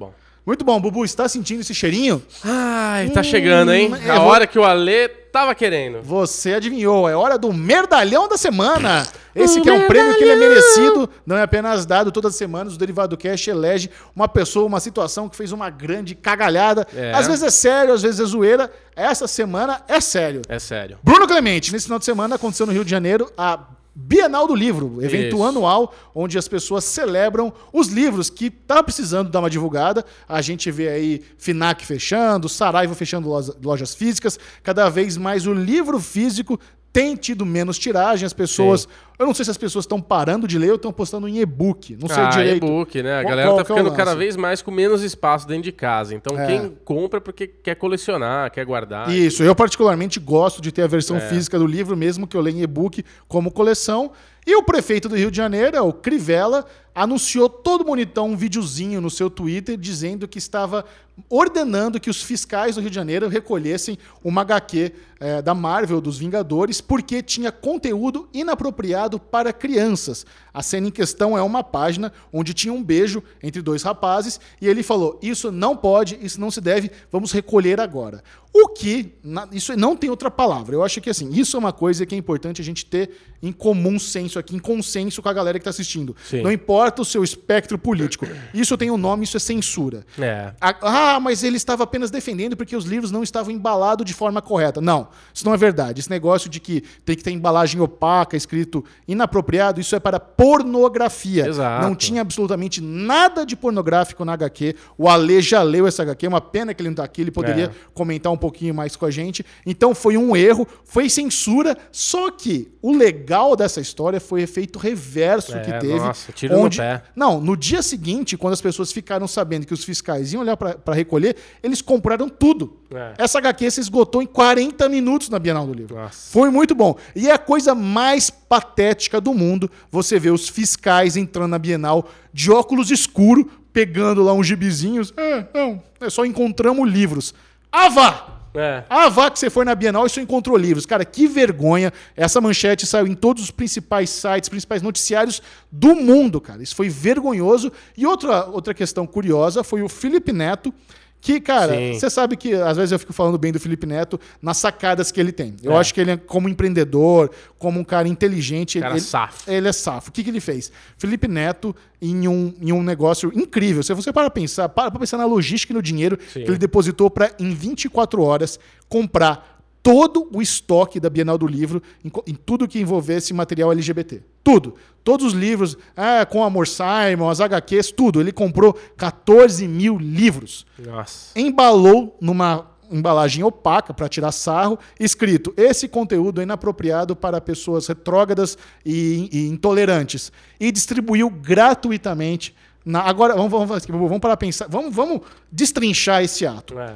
Muito 0.46 0.66
bom. 0.66 0.80
Bubu. 0.82 1.06
Está 1.06 1.28
sentindo 1.30 1.62
esse 1.62 1.74
cheirinho? 1.74 2.22
Ai, 2.44 3.10
tá 3.10 3.22
Hum, 3.22 3.24
chegando, 3.24 3.72
hein? 3.74 3.92
eu 4.06 4.12
A 4.14 4.20
vou- 4.20 4.28
hora 4.30 4.48
que 4.48 4.58
o 4.58 4.64
Alê 4.64 5.08
tava 5.08 5.54
querendo. 5.54 6.02
Você 6.02 6.54
adivinhou. 6.56 7.08
É 7.08 7.16
hora 7.16 7.38
do 7.38 7.54
Merdalhão 7.54 8.28
da 8.28 8.38
Semana. 8.38 9.08
Esse 9.36 9.60
O 9.60 9.62
que 9.64 9.70
é 9.70 9.74
um 9.74 9.88
prêmio 9.88 10.16
que 10.18 10.24
ele 10.24 10.32
é 10.32 10.36
merecido. 10.50 11.10
Não 11.26 11.38
é 11.38 11.44
apenas 11.44 11.86
dado 11.86 12.12
todas 12.12 12.32
as 12.34 12.38
semanas. 12.38 12.74
O 12.76 12.78
Derivado 12.78 13.16
Cash 13.16 13.48
elege 13.48 13.90
uma 14.16 14.28
pessoa, 14.28 14.66
uma 14.66 14.80
situação 14.80 15.30
que 15.30 15.38
fez 15.38 15.52
uma 15.52 15.70
grande 15.70 16.16
cagalhada. 16.16 16.86
É. 16.94 17.14
Às 17.14 17.28
vezes 17.28 17.44
é 17.44 17.50
sério, 17.52 17.94
às 17.94 18.02
vezes 18.02 18.20
é 18.20 18.26
zoeira. 18.26 18.70
Essa 18.96 19.28
semana 19.28 19.82
é 19.88 20.02
sério. 20.02 20.42
É 20.50 20.60
sério. 20.60 20.98
Bruno 21.04 21.28
Clemente, 21.28 21.72
nesse 21.72 21.86
final 21.86 22.00
de 22.00 22.06
semana 22.06 22.36
aconteceu 22.36 22.66
no 22.66 22.74
Rio 22.74 22.84
de 22.84 22.92
Janeiro 22.92 23.32
a 23.38 23.60
Bienal 23.94 24.48
do 24.48 24.56
Livro, 24.56 25.04
evento 25.04 25.36
Isso. 25.36 25.44
anual 25.44 25.94
onde 26.16 26.38
as 26.38 26.48
pessoas 26.48 26.86
celebram 26.86 27.52
os 27.74 27.88
livros 27.90 28.30
que 28.30 28.50
tá 28.50 28.82
precisando 28.82 29.30
dar 29.30 29.40
uma 29.40 29.50
divulgada. 29.50 30.06
A 30.30 30.42
gente 30.42 30.72
vê 30.72 30.88
aí 30.88 31.22
Finac 31.38 31.86
fechando, 31.86 32.48
Saraiva 32.48 32.96
fechando 32.96 33.28
loja- 33.28 33.54
lojas 33.62 33.94
físicas. 33.94 34.40
Cada 34.64 34.88
vez 34.90 35.18
mais 35.18 35.46
o 35.46 35.54
livro 35.54 36.00
físico 36.00 36.58
tem 36.94 37.16
tido 37.18 37.46
menos 37.46 37.78
tiragem. 37.78 38.26
As 38.26 38.32
pessoas, 38.34 38.82
Sim. 38.82 38.88
Eu 39.22 39.28
não 39.28 39.34
sei 39.34 39.46
se 39.46 39.52
as 39.52 39.58
pessoas 39.58 39.84
estão 39.86 40.02
parando 40.02 40.48
de 40.48 40.58
ler 40.58 40.70
ou 40.72 40.76
estão 40.76 40.92
postando 40.92 41.28
em 41.28 41.40
e-book. 41.40 41.98
Não 42.02 42.08
sei 42.10 42.24
ah, 42.24 42.30
direito. 42.30 42.66
e-book, 42.66 43.02
né? 43.04 43.20
A 43.20 43.22
Qual- 43.24 43.30
galera 43.30 43.48
qual 43.50 43.56
tá 43.58 43.62
é 43.62 43.66
ficando 43.66 43.92
cada 43.96 44.12
lance? 44.12 44.18
vez 44.18 44.36
mais 44.36 44.62
com 44.62 44.72
menos 44.72 45.02
espaço 45.04 45.48
dentro 45.48 45.64
de 45.64 45.72
casa. 45.72 46.14
Então, 46.16 46.38
É. 46.40 46.48
quem 46.48 46.78
compra 46.84 47.18
é 47.18 47.22
porque 47.22 47.48
quer 47.48 47.76
colecionar, 47.76 48.52
quer 48.52 48.66
guardar. 48.66 49.10
Isso, 49.10 49.44
eu 49.44 49.56
particularmente 49.56 50.20
gosto 50.20 50.62
de 50.62 50.72
ter 50.72 50.82
a 50.82 50.88
versão 50.88 51.18
É. 51.18 51.20
física 51.22 51.58
do 51.60 51.66
livro, 51.68 51.96
mesmo 51.96 52.28
que 52.28 52.36
eu 52.36 52.42
leia 52.42 52.56
em 52.56 52.62
e-book 52.64 53.04
como 53.28 53.52
coleção. 53.52 54.12
E 54.46 54.56
o 54.56 54.64
prefeito 54.64 55.08
do 55.08 55.16
Rio 55.16 55.30
de 55.30 55.38
Janeiro, 55.38 55.86
o 55.86 55.94
Crivella, 55.94 56.66
anunciou 56.96 57.48
todo 57.48 57.84
bonitão 57.84 58.30
um 58.32 58.36
videozinho 58.36 59.00
no 59.00 59.10
seu 59.10 59.30
Twitter 59.30 59.78
dizendo 59.78 60.28
que 60.28 60.40
estava 60.40 60.84
ordenando 61.30 62.00
que 62.00 62.10
os 62.10 62.22
fiscais 62.24 62.76
do 62.76 62.82
Rio 62.82 62.90
de 62.90 62.96
Janeiro 62.96 63.28
recolhessem 63.28 63.98
uma 64.24 64.42
HQ 64.42 64.92
eh, 65.20 65.42
da 65.42 65.54
Marvel, 65.54 66.02
dos 66.02 66.18
Vingadores, 66.18 66.82
porque 66.82 67.22
tinha 67.22 67.52
conteúdo 67.52 68.28
inapropriado 68.34 69.11
para 69.20 69.54
crianças. 69.54 70.26
A 70.54 70.62
cena 70.62 70.88
em 70.88 70.92
questão 70.92 71.38
é 71.38 71.42
uma 71.42 71.64
página 71.64 72.12
onde 72.32 72.54
tinha 72.54 72.74
um 72.74 72.84
beijo 72.84 73.24
entre 73.42 73.62
dois 73.62 73.84
rapazes 73.84 74.40
e 74.60 74.68
ele 74.68 74.84
falou: 74.84 75.20
Isso 75.22 75.52
não 75.52 75.76
pode, 75.76 76.18
isso 76.22 76.40
não 76.40 76.52
se 76.52 76.62
deve, 76.62 76.92
vamos 77.12 77.32
recolher 77.32 77.80
agora. 77.80 78.24
O 78.54 78.68
que, 78.68 79.14
isso 79.54 79.76
não 79.78 79.96
tem 79.96 80.10
outra 80.10 80.30
palavra. 80.30 80.76
Eu 80.76 80.84
acho 80.84 81.00
que 81.00 81.10
assim, 81.10 81.30
isso 81.32 81.56
é 81.56 81.60
uma 81.60 81.72
coisa 81.72 82.06
que 82.06 82.14
é 82.14 82.18
importante 82.18 82.62
a 82.62 82.64
gente 82.64 82.86
ter 82.86 83.10
em 83.42 83.52
comum 83.52 83.98
senso 83.98 84.38
aqui 84.38 84.56
em 84.56 84.60
consenso 84.60 85.22
com 85.22 85.30
a 85.30 85.34
galera 85.34 85.58
que 85.58 85.64
tá 85.64 85.70
assistindo. 85.70 86.16
Sim. 86.30 86.42
Não 86.44 86.52
importa 86.52 87.02
o 87.02 87.06
seu 87.06 87.24
espectro 87.24 87.78
político. 87.78 88.28
Isso 88.54 88.78
tem 88.78 88.92
um 88.92 88.98
nome, 88.98 89.24
isso 89.24 89.38
é 89.38 89.40
censura. 89.40 90.06
É. 90.20 90.54
Ah, 90.60 91.18
mas 91.20 91.44
ele 91.44 91.56
estava 91.58 91.84
apenas 91.86 92.12
defendendo 92.12 92.56
porque 92.58 92.76
os 92.76 92.84
livros 92.86 93.10
não 93.10 93.24
estavam 93.24 93.52
embalados 93.52 94.06
de 94.06 94.14
forma 94.14 94.42
correta. 94.42 94.82
Não, 94.82 95.08
isso 95.34 95.46
não 95.46 95.54
é 95.54 95.58
verdade. 95.58 96.02
Esse 96.02 96.10
negócio 96.10 96.50
de 96.50 96.60
que 96.60 96.82
tem 97.06 97.16
que 97.16 97.24
ter 97.24 97.32
embalagem 97.32 97.80
opaca, 97.82 98.36
escrito 98.36 98.84
inapropriado, 99.08 99.80
isso 99.80 99.96
é 99.96 100.00
para 100.00 100.20
pornografia. 100.20 101.48
Exato. 101.48 101.86
Não 101.86 101.96
tinha 101.96 102.22
absolutamente 102.22 102.82
nada 102.82 103.46
de 103.46 103.56
pornográfico 103.56 104.24
na 104.26 104.34
HQ. 104.34 104.76
O 104.98 105.10
Ale 105.10 105.42
já 105.42 105.64
leu 105.64 105.88
essa 105.88 106.04
HQ, 106.04 106.26
é 106.26 106.30
uma 106.30 106.42
pena 106.42 106.74
que 106.74 106.82
ele 106.82 106.90
não 106.90 106.94
está 106.94 107.04
aqui, 107.04 107.22
ele 107.22 107.32
poderia 107.32 107.66
É. 107.66 107.72
comentar 107.94 108.32
um 108.32 108.38
pouquinho 108.42 108.74
mais 108.74 108.96
com 108.96 109.06
a 109.06 109.12
gente. 109.12 109.46
Então 109.66 109.96
foi 109.96 110.18
um 110.18 110.36
erro, 110.36 110.68
foi 110.84 111.10
censura, 111.10 111.78
só 111.92 112.30
que 112.32 112.70
o 112.82 112.92
legal 112.96 113.56
dessa 113.56 113.80
história 113.80 114.20
foi 114.20 114.42
o 114.42 114.44
efeito 114.44 114.78
reverso 114.78 115.56
É, 115.56 115.60
que 115.62 115.72
teve. 115.80 116.00
nossa, 116.00 116.32
tiro 116.34 116.62
no 116.62 116.70
pé. 116.70 117.04
Não, 117.16 117.40
no 117.40 117.56
dia 117.56 117.82
seguinte, 117.82 118.36
quando 118.36 118.54
as 118.54 118.62
pessoas 118.62 118.92
ficaram 118.92 119.28
sabendo 119.28 119.66
que 119.66 119.74
os 119.74 119.84
fiscais 119.84 120.34
iam 120.34 120.42
olhar 120.42 120.58
para 120.58 120.94
recolher, 120.94 121.36
eles 121.64 121.82
compraram 121.82 122.28
tudo. 122.28 122.78
É. 122.94 123.14
Essa 123.18 123.38
HQ 123.38 123.72
se 123.72 123.80
esgotou 123.80 124.22
em 124.22 124.26
40 124.26 124.90
minutos 124.90 125.30
na 125.30 125.40
Bienal 125.40 125.66
do 125.66 125.74
Livro. 125.74 125.96
Nossa. 125.96 126.32
Foi 126.32 126.50
muito 126.50 126.76
bom. 126.76 126.96
E 127.16 127.30
é 127.30 127.32
a 127.32 127.38
coisa 127.38 127.74
mais 127.76 128.30
patética 128.30 129.22
do 129.22 129.34
mundo 129.34 129.70
você 129.90 130.20
ver 130.20 130.32
os 130.32 130.50
fiscais 130.50 131.16
entrando 131.16 131.52
na 131.52 131.60
Bienal 131.60 132.10
de 132.34 132.52
óculos 132.52 132.92
escuro, 132.92 133.50
pegando 133.72 134.22
lá 134.24 134.34
uns 134.34 134.48
gibizinhos. 134.48 135.14
É, 135.16 135.46
não, 135.54 135.82
é 136.02 136.10
só 136.10 136.26
encontramos 136.26 136.90
livros. 136.90 137.34
Ah, 137.72 137.90
vá! 137.90 138.28
É. 138.54 138.84
Ah, 138.90 139.08
vá 139.08 139.32
que 139.32 139.40
você 139.40 139.50
foi 139.50 139.64
na 139.64 139.74
Bienal 139.74 140.06
e 140.06 140.10
só 140.10 140.20
encontrou 140.20 140.58
livros. 140.58 140.86
Cara, 140.86 141.06
que 141.06 141.26
vergonha. 141.26 141.94
Essa 142.16 142.42
manchete 142.42 142.86
saiu 142.86 143.08
em 143.08 143.16
todos 143.16 143.44
os 143.44 143.52
principais 143.52 144.10
sites, 144.10 144.50
principais 144.50 144.82
noticiários 144.82 145.42
do 145.72 145.96
mundo, 145.96 146.42
cara. 146.42 146.62
Isso 146.62 146.76
foi 146.76 146.90
vergonhoso. 146.90 147.72
E 147.98 148.06
outra, 148.06 148.46
outra 148.46 148.74
questão 148.74 149.08
curiosa 149.08 149.64
foi 149.64 149.82
o 149.82 149.88
Felipe 149.88 150.34
Neto, 150.34 150.74
que, 151.22 151.40
cara, 151.40 151.76
Sim. 151.76 151.94
você 151.94 152.10
sabe 152.10 152.36
que 152.36 152.54
às 152.56 152.76
vezes 152.76 152.92
eu 152.92 152.98
fico 153.00 153.14
falando 153.14 153.38
bem 153.38 153.52
do 153.52 153.60
Felipe 153.60 153.86
Neto 153.86 154.20
nas 154.42 154.58
sacadas 154.58 155.12
que 155.12 155.20
ele 155.20 155.32
tem. 155.32 155.56
Eu 155.64 155.74
É. 155.74 155.78
acho 155.78 155.94
que 155.94 156.02
ele, 156.02 156.12
é 156.12 156.18
como 156.18 156.50
empreendedor, 156.50 157.30
como 157.60 157.80
um 157.80 157.84
cara 157.84 158.08
inteligente, 158.08 158.80
Cara 158.80 158.94
ele, 158.94 159.02
safo. 159.02 159.50
ele 159.50 159.68
é 159.68 159.72
safo. 159.72 160.10
O 160.10 160.12
que, 160.12 160.24
que 160.24 160.32
ele 160.32 160.40
fez? 160.40 160.72
Felipe 160.98 161.28
Neto, 161.28 161.76
em 162.02 162.28
um, 162.28 162.54
em 162.60 162.72
um 162.72 162.82
negócio 162.82 163.32
incrível. 163.36 163.84
Se 163.84 163.94
você 163.94 164.12
para 164.12 164.30
pensar, 164.32 164.68
para 164.70 164.90
pra 164.90 165.00
pensar 165.00 165.18
na 165.18 165.26
logística 165.26 165.72
e 165.72 165.76
no 165.76 165.82
dinheiro 165.82 166.18
Sim. 166.34 166.44
que 166.44 166.50
ele 166.50 166.58
depositou 166.58 167.10
para, 167.10 167.32
em 167.40 167.54
24 167.54 168.22
horas, 168.24 168.60
comprar 168.90 169.61
todo 169.84 170.28
o 170.32 170.42
estoque 170.42 171.00
da 171.00 171.10
Bienal 171.10 171.38
do 171.38 171.48
Livro 171.48 171.82
em, 172.04 172.12
em 172.28 172.36
tudo 172.36 172.68
que 172.68 172.80
envolvesse 172.80 173.34
material 173.34 173.72
LGBT. 173.72 174.22
Tudo. 174.44 174.76
Todos 175.04 175.26
os 175.26 175.34
livros, 175.34 175.78
ah, 175.96 176.26
com 176.26 176.44
Amor 176.44 176.68
Simon, 176.68 177.30
as 177.30 177.40
HQs, 177.40 177.92
tudo. 177.92 178.20
Ele 178.22 178.32
comprou 178.32 178.74
14 178.98 179.68
mil 179.68 179.98
livros 179.98 180.66
Nossa. 180.78 181.38
embalou 181.40 182.16
numa 182.22 182.70
embalagem 182.92 183.44
opaca 183.44 183.94
para 183.94 184.10
tirar 184.10 184.32
sarro, 184.32 184.78
escrito: 185.00 185.54
esse 185.58 185.88
conteúdo 185.88 186.42
é 186.42 186.44
inapropriado 186.44 187.16
para 187.16 187.42
pessoas 187.42 187.88
retrógradas 187.88 188.58
e, 188.86 189.30
e 189.32 189.48
intolerantes, 189.48 190.32
e 190.60 190.72
distribuiu 190.72 191.30
gratuitamente. 191.30 192.56
Na, 192.84 193.02
agora 193.02 193.36
vamos, 193.36 193.52
vamos, 193.52 193.86
vamos 193.88 194.20
para 194.20 194.36
pensar, 194.36 194.68
vamos, 194.68 194.94
vamos 194.94 195.22
destrinchar 195.52 196.24
esse 196.24 196.46
ato. 196.46 196.78
É. 196.78 196.96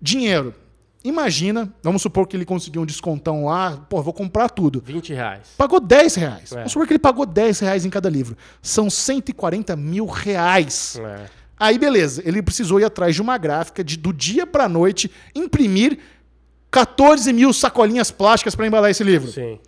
Dinheiro. 0.00 0.54
Imagina, 1.02 1.72
vamos 1.82 2.02
supor 2.02 2.26
que 2.26 2.36
ele 2.36 2.44
conseguiu 2.44 2.82
um 2.82 2.86
descontão 2.86 3.46
lá, 3.46 3.78
pô, 3.88 4.02
vou 4.02 4.12
comprar 4.12 4.50
tudo. 4.50 4.82
20 4.84 5.14
reais. 5.14 5.40
Pagou 5.56 5.80
10 5.80 6.14
reais. 6.16 6.52
É. 6.52 6.56
Vamos 6.56 6.72
supor 6.72 6.86
que 6.86 6.92
ele 6.92 6.98
pagou 6.98 7.24
10 7.24 7.60
reais 7.60 7.84
em 7.86 7.90
cada 7.90 8.10
livro. 8.10 8.36
São 8.60 8.90
140 8.90 9.74
mil 9.76 10.04
reais. 10.04 11.00
É. 11.02 11.24
Aí, 11.58 11.78
beleza, 11.78 12.22
ele 12.24 12.42
precisou 12.42 12.80
ir 12.80 12.84
atrás 12.84 13.14
de 13.14 13.22
uma 13.22 13.38
gráfica 13.38 13.82
de 13.82 13.96
do 13.96 14.12
dia 14.12 14.46
pra 14.46 14.68
noite 14.68 15.10
imprimir 15.34 15.98
14 16.70 17.32
mil 17.32 17.52
sacolinhas 17.52 18.10
plásticas 18.10 18.54
para 18.54 18.66
embalar 18.66 18.90
esse 18.90 19.02
livro. 19.02 19.30
Sim. 19.30 19.58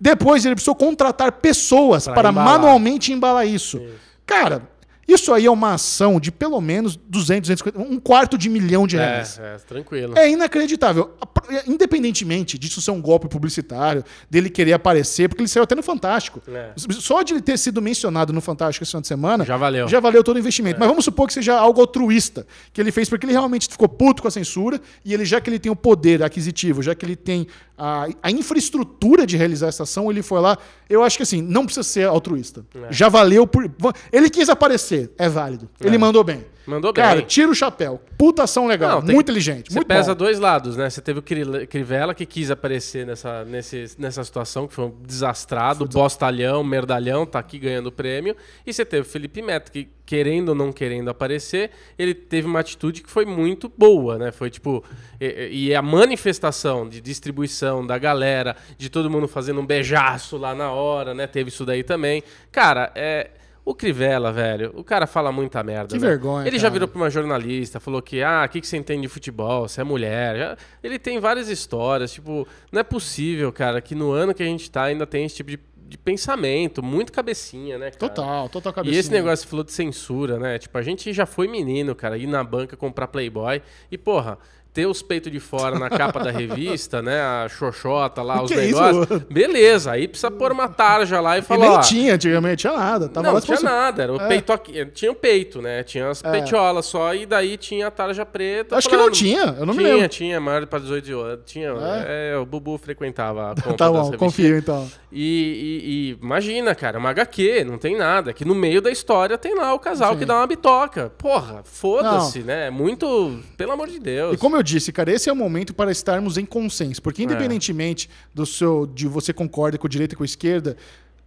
Depois 0.00 0.44
ele 0.44 0.56
precisou 0.56 0.74
contratar 0.74 1.30
pessoas 1.32 2.04
Pra 2.04 2.14
para 2.14 2.30
embalar. 2.30 2.54
manualmente 2.58 3.12
embalar 3.12 3.46
isso. 3.46 3.80
Cara, 4.26 4.68
isso 5.06 5.32
aí 5.32 5.46
é 5.46 5.50
uma 5.50 5.74
ação 5.74 6.18
de 6.20 6.30
pelo 6.30 6.60
menos 6.60 6.96
200, 6.96 7.48
250, 7.50 7.78
um 7.78 7.98
quarto 8.00 8.38
de 8.38 8.48
milhão 8.48 8.86
de 8.86 8.96
reais. 8.96 9.38
É, 9.38 9.54
é, 9.54 9.58
tranquilo. 9.58 10.16
É 10.18 10.30
inacreditável. 10.30 11.12
A- 11.20 11.32
Independentemente 11.66 12.56
disso 12.56 12.80
ser 12.80 12.92
um 12.92 13.00
golpe 13.02 13.28
publicitário, 13.28 14.04
dele 14.30 14.48
querer 14.48 14.72
aparecer, 14.72 15.28
porque 15.28 15.42
ele 15.42 15.48
saiu 15.48 15.64
até 15.64 15.74
no 15.74 15.82
Fantástico. 15.82 16.40
É. 16.48 16.70
Só 17.00 17.22
de 17.22 17.34
ele 17.34 17.42
ter 17.42 17.58
sido 17.58 17.82
mencionado 17.82 18.32
no 18.32 18.40
Fantástico 18.40 18.84
esse 18.84 18.90
final 18.92 19.02
de 19.02 19.08
semana, 19.08 19.44
Já 19.44 19.56
valeu. 19.56 19.88
já 19.88 20.00
valeu 20.00 20.22
todo 20.22 20.36
o 20.36 20.38
investimento. 20.38 20.78
Mas 20.78 20.88
vamos 20.88 21.04
supor 21.04 21.26
que 21.26 21.32
seja 21.34 21.54
algo 21.58 21.80
altruísta, 21.80 22.46
que 22.72 22.80
ele 22.80 22.92
fez 22.92 23.08
porque 23.08 23.26
ele 23.26 23.32
realmente 23.32 23.68
ficou 23.68 23.88
puto 23.88 24.22
com 24.22 24.28
a 24.28 24.30
censura, 24.30 24.80
e 25.04 25.12
ele, 25.12 25.24
já 25.24 25.40
que 25.40 25.50
ele 25.50 25.58
tem 25.58 25.70
o 25.70 25.76
poder 25.76 26.22
aquisitivo, 26.22 26.80
já 26.82 26.94
que 26.94 27.04
ele 27.04 27.16
tem 27.16 27.46
a, 27.76 28.06
a 28.22 28.30
infraestrutura 28.30 29.26
de 29.26 29.36
realizar 29.36 29.66
essa 29.68 29.82
ação, 29.82 30.10
ele 30.10 30.22
foi 30.22 30.40
lá. 30.40 30.56
Eu 30.88 31.02
acho 31.02 31.16
que 31.16 31.22
assim, 31.22 31.42
não 31.42 31.64
precisa 31.64 31.82
ser 31.82 32.06
altruísta. 32.06 32.64
É. 32.74 32.92
Já 32.92 33.08
valeu 33.08 33.46
por. 33.46 33.68
Ele 34.12 34.30
quis 34.30 34.48
aparecer, 34.48 34.91
é 35.18 35.28
válido. 35.28 35.68
Ele 35.80 35.98
mandou 35.98 36.22
bem. 36.24 36.44
Mandou 36.64 36.92
Cara, 36.92 37.16
bem. 37.16 37.26
tira 37.26 37.50
o 37.50 37.54
chapéu. 37.56 38.00
Puta 38.16 38.44
ação 38.44 38.68
legal. 38.68 39.00
Não, 39.00 39.02
tem- 39.06 39.14
muito 39.16 39.24
inteligente. 39.26 39.72
Você 39.72 39.78
muito 39.80 39.88
pesa 39.88 40.12
bom. 40.14 40.18
dois 40.18 40.38
lados, 40.38 40.76
né? 40.76 40.88
Você 40.88 41.00
teve 41.00 41.18
o 41.18 41.22
Cri- 41.22 41.66
Crivella 41.66 42.14
que 42.14 42.24
quis 42.24 42.52
aparecer 42.52 43.04
nessa, 43.04 43.44
nesse, 43.44 43.86
nessa 43.98 44.22
situação, 44.22 44.68
que 44.68 44.74
foi 44.74 44.84
um 44.84 44.94
desastrado, 45.04 45.84
bostalhão, 45.86 46.62
merdalhão, 46.62 47.26
tá 47.26 47.40
aqui 47.40 47.58
ganhando 47.58 47.88
o 47.88 47.92
prêmio. 47.92 48.36
E 48.64 48.72
você 48.72 48.84
teve 48.84 49.02
o 49.02 49.10
Felipe 49.10 49.42
Neto, 49.42 49.72
que 49.72 49.88
querendo 50.06 50.50
ou 50.50 50.54
não 50.54 50.72
querendo 50.72 51.10
aparecer, 51.10 51.70
ele 51.98 52.14
teve 52.14 52.46
uma 52.46 52.60
atitude 52.60 53.02
que 53.02 53.10
foi 53.10 53.24
muito 53.24 53.68
boa, 53.76 54.16
né? 54.16 54.30
Foi 54.30 54.48
tipo. 54.48 54.84
E, 55.20 55.66
e 55.70 55.74
a 55.74 55.82
manifestação 55.82 56.88
de 56.88 57.00
distribuição 57.00 57.84
da 57.84 57.98
galera, 57.98 58.54
de 58.78 58.88
todo 58.88 59.10
mundo 59.10 59.26
fazendo 59.26 59.60
um 59.60 59.66
beijaço 59.66 60.36
lá 60.36 60.54
na 60.54 60.70
hora, 60.70 61.12
né? 61.12 61.26
Teve 61.26 61.48
isso 61.48 61.66
daí 61.66 61.82
também. 61.82 62.22
Cara, 62.52 62.92
é. 62.94 63.30
O 63.64 63.74
Crivella, 63.74 64.32
velho, 64.32 64.72
o 64.74 64.82
cara 64.82 65.06
fala 65.06 65.30
muita 65.30 65.62
merda. 65.62 65.94
Que 65.94 66.02
né? 66.02 66.08
vergonha, 66.08 66.46
Ele 66.48 66.56
já 66.58 66.62
cara. 66.64 66.72
virou 66.72 66.88
pra 66.88 66.96
uma 67.00 67.08
jornalista, 67.10 67.78
falou 67.78 68.02
que, 68.02 68.20
ah, 68.22 68.44
o 68.44 68.48
que, 68.48 68.60
que 68.60 68.66
você 68.66 68.76
entende 68.76 69.02
de 69.02 69.08
futebol? 69.08 69.68
Você 69.68 69.80
é 69.80 69.84
mulher. 69.84 70.36
Já- 70.36 70.56
Ele 70.82 70.98
tem 70.98 71.20
várias 71.20 71.48
histórias, 71.48 72.12
tipo, 72.12 72.46
não 72.72 72.80
é 72.80 72.82
possível, 72.82 73.52
cara, 73.52 73.80
que 73.80 73.94
no 73.94 74.10
ano 74.10 74.34
que 74.34 74.42
a 74.42 74.46
gente 74.46 74.68
tá 74.68 74.82
ainda 74.84 75.06
tem 75.06 75.24
esse 75.24 75.36
tipo 75.36 75.50
de, 75.50 75.60
de 75.76 75.96
pensamento, 75.96 76.82
muito 76.82 77.12
cabecinha, 77.12 77.78
né, 77.78 77.90
cara? 77.92 77.98
Total, 78.12 78.48
total 78.48 78.72
E 78.72 78.74
cabecinha. 78.74 78.98
esse 79.00 79.12
negócio 79.12 79.46
falou 79.46 79.64
de 79.64 79.70
censura, 79.72 80.38
né? 80.40 80.58
Tipo, 80.58 80.76
a 80.78 80.82
gente 80.82 81.12
já 81.12 81.24
foi 81.24 81.46
menino, 81.46 81.94
cara, 81.94 82.18
ir 82.18 82.26
na 82.26 82.42
banca 82.42 82.76
comprar 82.76 83.06
Playboy 83.06 83.62
e, 83.92 83.96
porra, 83.96 84.38
ter 84.72 84.86
os 84.86 85.02
peitos 85.02 85.30
de 85.30 85.38
fora 85.38 85.78
na 85.78 85.90
capa 85.90 86.18
da 86.20 86.30
revista, 86.30 87.02
né? 87.02 87.20
A 87.20 87.46
xoxota 87.48 88.22
lá, 88.22 88.42
os 88.42 88.50
Que 88.50 88.58
isso? 88.60 88.80
negócios. 88.82 89.22
Beleza, 89.30 89.92
aí 89.92 90.08
precisa 90.08 90.30
pôr 90.30 90.50
uma 90.52 90.66
tarja 90.68 91.20
lá 91.20 91.36
e 91.36 91.40
E 91.40 91.42
falar. 91.42 91.60
nem 91.60 91.70
ó, 91.76 91.80
tinha, 91.80 92.14
antigamente 92.14 92.62
tinha 92.62 92.72
nada. 92.72 93.08
Tava 93.08 93.32
não, 93.32 93.40
tinha 93.40 93.60
nada, 93.60 94.02
era 94.02 94.12
o 94.12 94.16
É. 94.20 94.28
peito 94.28 94.52
aqui. 94.52 94.86
Tinha 94.86 95.12
o 95.12 95.14
peito, 95.14 95.60
né? 95.60 95.82
Tinha 95.82 96.08
as 96.08 96.22
peitiolas 96.22 96.86
só, 96.86 97.14
e 97.14 97.26
daí 97.26 97.56
tinha 97.58 97.88
a 97.88 97.90
tarja 97.90 98.24
preta. 98.24 98.76
Acho 98.76 98.88
que 98.88 98.96
não 98.96 99.10
tinha, 99.10 99.54
eu 99.58 99.66
não 99.66 99.74
me 99.74 99.82
tinha, 99.82 99.94
lembro. 99.94 100.08
Tinha, 100.08 100.40
maior 100.40 100.66
para 100.66 100.78
18 100.78 101.04
de 101.04 101.14
hoje. 101.14 101.38
Tinha, 101.44 101.68
é? 102.06 102.36
o 102.38 102.46
Bubu 102.46 102.78
frequentava 102.78 103.50
a 103.52 103.54
compra 103.60 103.76
Tá 103.76 103.90
bom, 103.90 104.12
confio 104.16 104.56
então. 104.56 104.88
E, 105.12 105.20
e- 105.20 106.16
e 106.18 106.24
imagina, 106.24 106.74
cara, 106.74 106.98
uma 106.98 107.10
HQ, 107.10 107.64
não 107.64 107.76
tem 107.76 107.96
nada. 107.96 108.32
Que 108.32 108.44
no 108.44 108.54
meio 108.54 108.80
da 108.80 108.90
história 108.90 109.36
tem 109.36 109.54
lá 109.54 109.74
o 109.74 109.78
casal 109.78 110.14
Sim. 110.14 110.20
que 110.20 110.24
dá 110.24 110.36
uma 110.36 110.46
bitoca. 110.46 111.12
Porra, 111.18 111.60
foda-se, 111.64 112.38
né? 112.40 112.70
Muito. 112.70 113.38
Pelo 113.56 113.72
amor 113.72 113.88
de 113.88 113.98
Deus. 113.98 114.34
E 114.34 114.36
como 114.38 114.56
eu 114.56 114.61
disse, 114.62 114.92
cara, 114.92 115.12
esse 115.12 115.28
é 115.28 115.32
o 115.32 115.36
momento 115.36 115.74
para 115.74 115.90
estarmos 115.90 116.38
em 116.38 116.44
consenso. 116.44 117.00
É. 117.00 117.02
Porque 117.02 117.22
independentemente 117.22 118.08
do 118.34 118.46
seu, 118.46 118.86
de 118.86 119.06
você 119.06 119.32
concorda 119.32 119.78
com 119.78 119.86
a 119.86 119.90
direita 119.90 120.14
e 120.14 120.16
com 120.16 120.22
a 120.22 120.26
esquerda, 120.26 120.76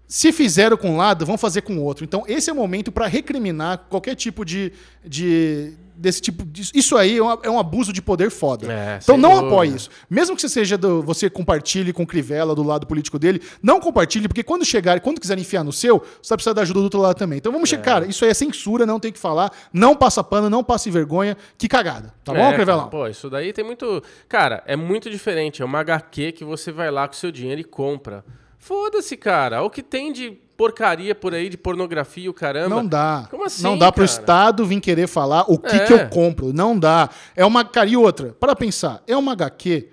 se 0.07 0.31
fizeram 0.31 0.77
com 0.77 0.91
um 0.91 0.97
lado, 0.97 1.25
vão 1.25 1.37
fazer 1.37 1.61
com 1.61 1.77
o 1.77 1.83
outro. 1.83 2.05
Então, 2.05 2.23
esse 2.27 2.49
é 2.49 2.53
o 2.53 2.55
momento 2.55 2.91
para 2.91 3.07
recriminar 3.07 3.85
qualquer 3.89 4.15
tipo 4.15 4.45
de, 4.45 4.71
de 5.03 5.73
desse 5.97 6.21
tipo 6.21 6.43
isso 6.73 6.97
aí 6.97 7.17
é 7.17 7.23
um, 7.23 7.31
é 7.43 7.49
um 7.49 7.59
abuso 7.59 7.91
de 7.93 8.01
poder 8.01 8.29
foda. 8.29 8.71
É, 8.71 8.99
então 9.01 9.17
não 9.17 9.31
dúvida. 9.35 9.47
apoie 9.47 9.75
isso. 9.75 9.89
Mesmo 10.09 10.35
que 10.35 10.41
você 10.41 10.49
seja 10.49 10.77
do, 10.77 11.01
você 11.01 11.29
compartilhe 11.29 11.91
com 11.93 12.03
o 12.03 12.07
Crivella 12.07 12.53
do 12.55 12.63
lado 12.63 12.85
político 12.85 13.17
dele, 13.19 13.41
não 13.61 13.79
compartilhe, 13.79 14.27
porque 14.27 14.43
quando 14.43 14.65
chegar, 14.65 14.99
quando 14.99 15.19
quiser 15.19 15.37
enfiar 15.37 15.63
no 15.63 15.71
seu, 15.73 15.99
você 16.21 16.29
vai 16.29 16.37
precisar 16.37 16.53
da 16.53 16.61
ajuda 16.61 16.79
do 16.79 16.83
outro 16.83 16.99
lado 17.01 17.17
também. 17.17 17.37
Então 17.37 17.51
vamos 17.51 17.71
É. 17.71 17.75
checar, 17.75 18.07
isso 18.09 18.23
aí 18.25 18.31
é 18.31 18.33
censura, 18.33 18.85
não 18.85 18.99
tem 18.99 19.11
que 19.11 19.19
falar, 19.19 19.51
não 19.73 19.95
passa 19.95 20.23
pano, 20.23 20.49
não 20.49 20.63
passe 20.63 20.89
vergonha, 20.91 21.37
que 21.57 21.67
cagada. 21.67 22.13
Tá 22.23 22.33
bom, 22.33 22.39
É, 22.39 22.43
cara, 22.43 22.55
Crivelão? 22.55 22.89
Pô, 22.89 23.07
isso 23.07 23.29
daí 23.29 23.51
tem 23.53 23.63
muito. 23.65 24.01
Cara, 24.27 24.63
é 24.65 24.75
muito 24.75 25.09
diferente. 25.09 25.61
É 25.61 25.65
uma 25.65 25.79
HQ 25.79 26.31
que 26.33 26.43
você 26.43 26.71
vai 26.71 26.89
lá 26.91 27.07
com 27.07 27.13
seu 27.13 27.31
dinheiro 27.31 27.61
e 27.61 27.63
compra. 27.63 28.23
Foda-se, 28.57 29.15
cara. 29.15 29.61
O 29.61 29.69
que 29.69 29.83
tem 29.83 30.11
de 30.11 30.37
porcaria 30.57 31.13
por 31.15 31.33
aí, 31.33 31.49
de 31.49 31.57
pornografia, 31.57 32.29
o 32.29 32.33
caramba. 32.33 32.69
Não 32.75 32.85
dá. 32.85 33.27
Como 33.29 33.43
assim? 33.45 33.63
não 33.63 33.77
dá 33.77 33.91
pro 33.91 34.05
cara? 34.05 34.11
Estado 34.19 34.65
vir 34.65 34.79
querer 34.79 35.07
falar 35.07 35.43
o 35.47 35.57
que, 35.57 35.75
É. 35.75 35.79
que 35.85 35.93
eu 35.93 36.07
compro. 36.09 36.53
Não 36.53 36.77
dá. 36.77 37.09
É 37.35 37.45
uma. 37.45 37.63
Cara, 37.65 37.87
e 37.89 37.97
outra, 37.97 38.35
para 38.39 38.55
pensar, 38.55 39.03
é 39.07 39.15
uma 39.15 39.33
HQ 39.33 39.89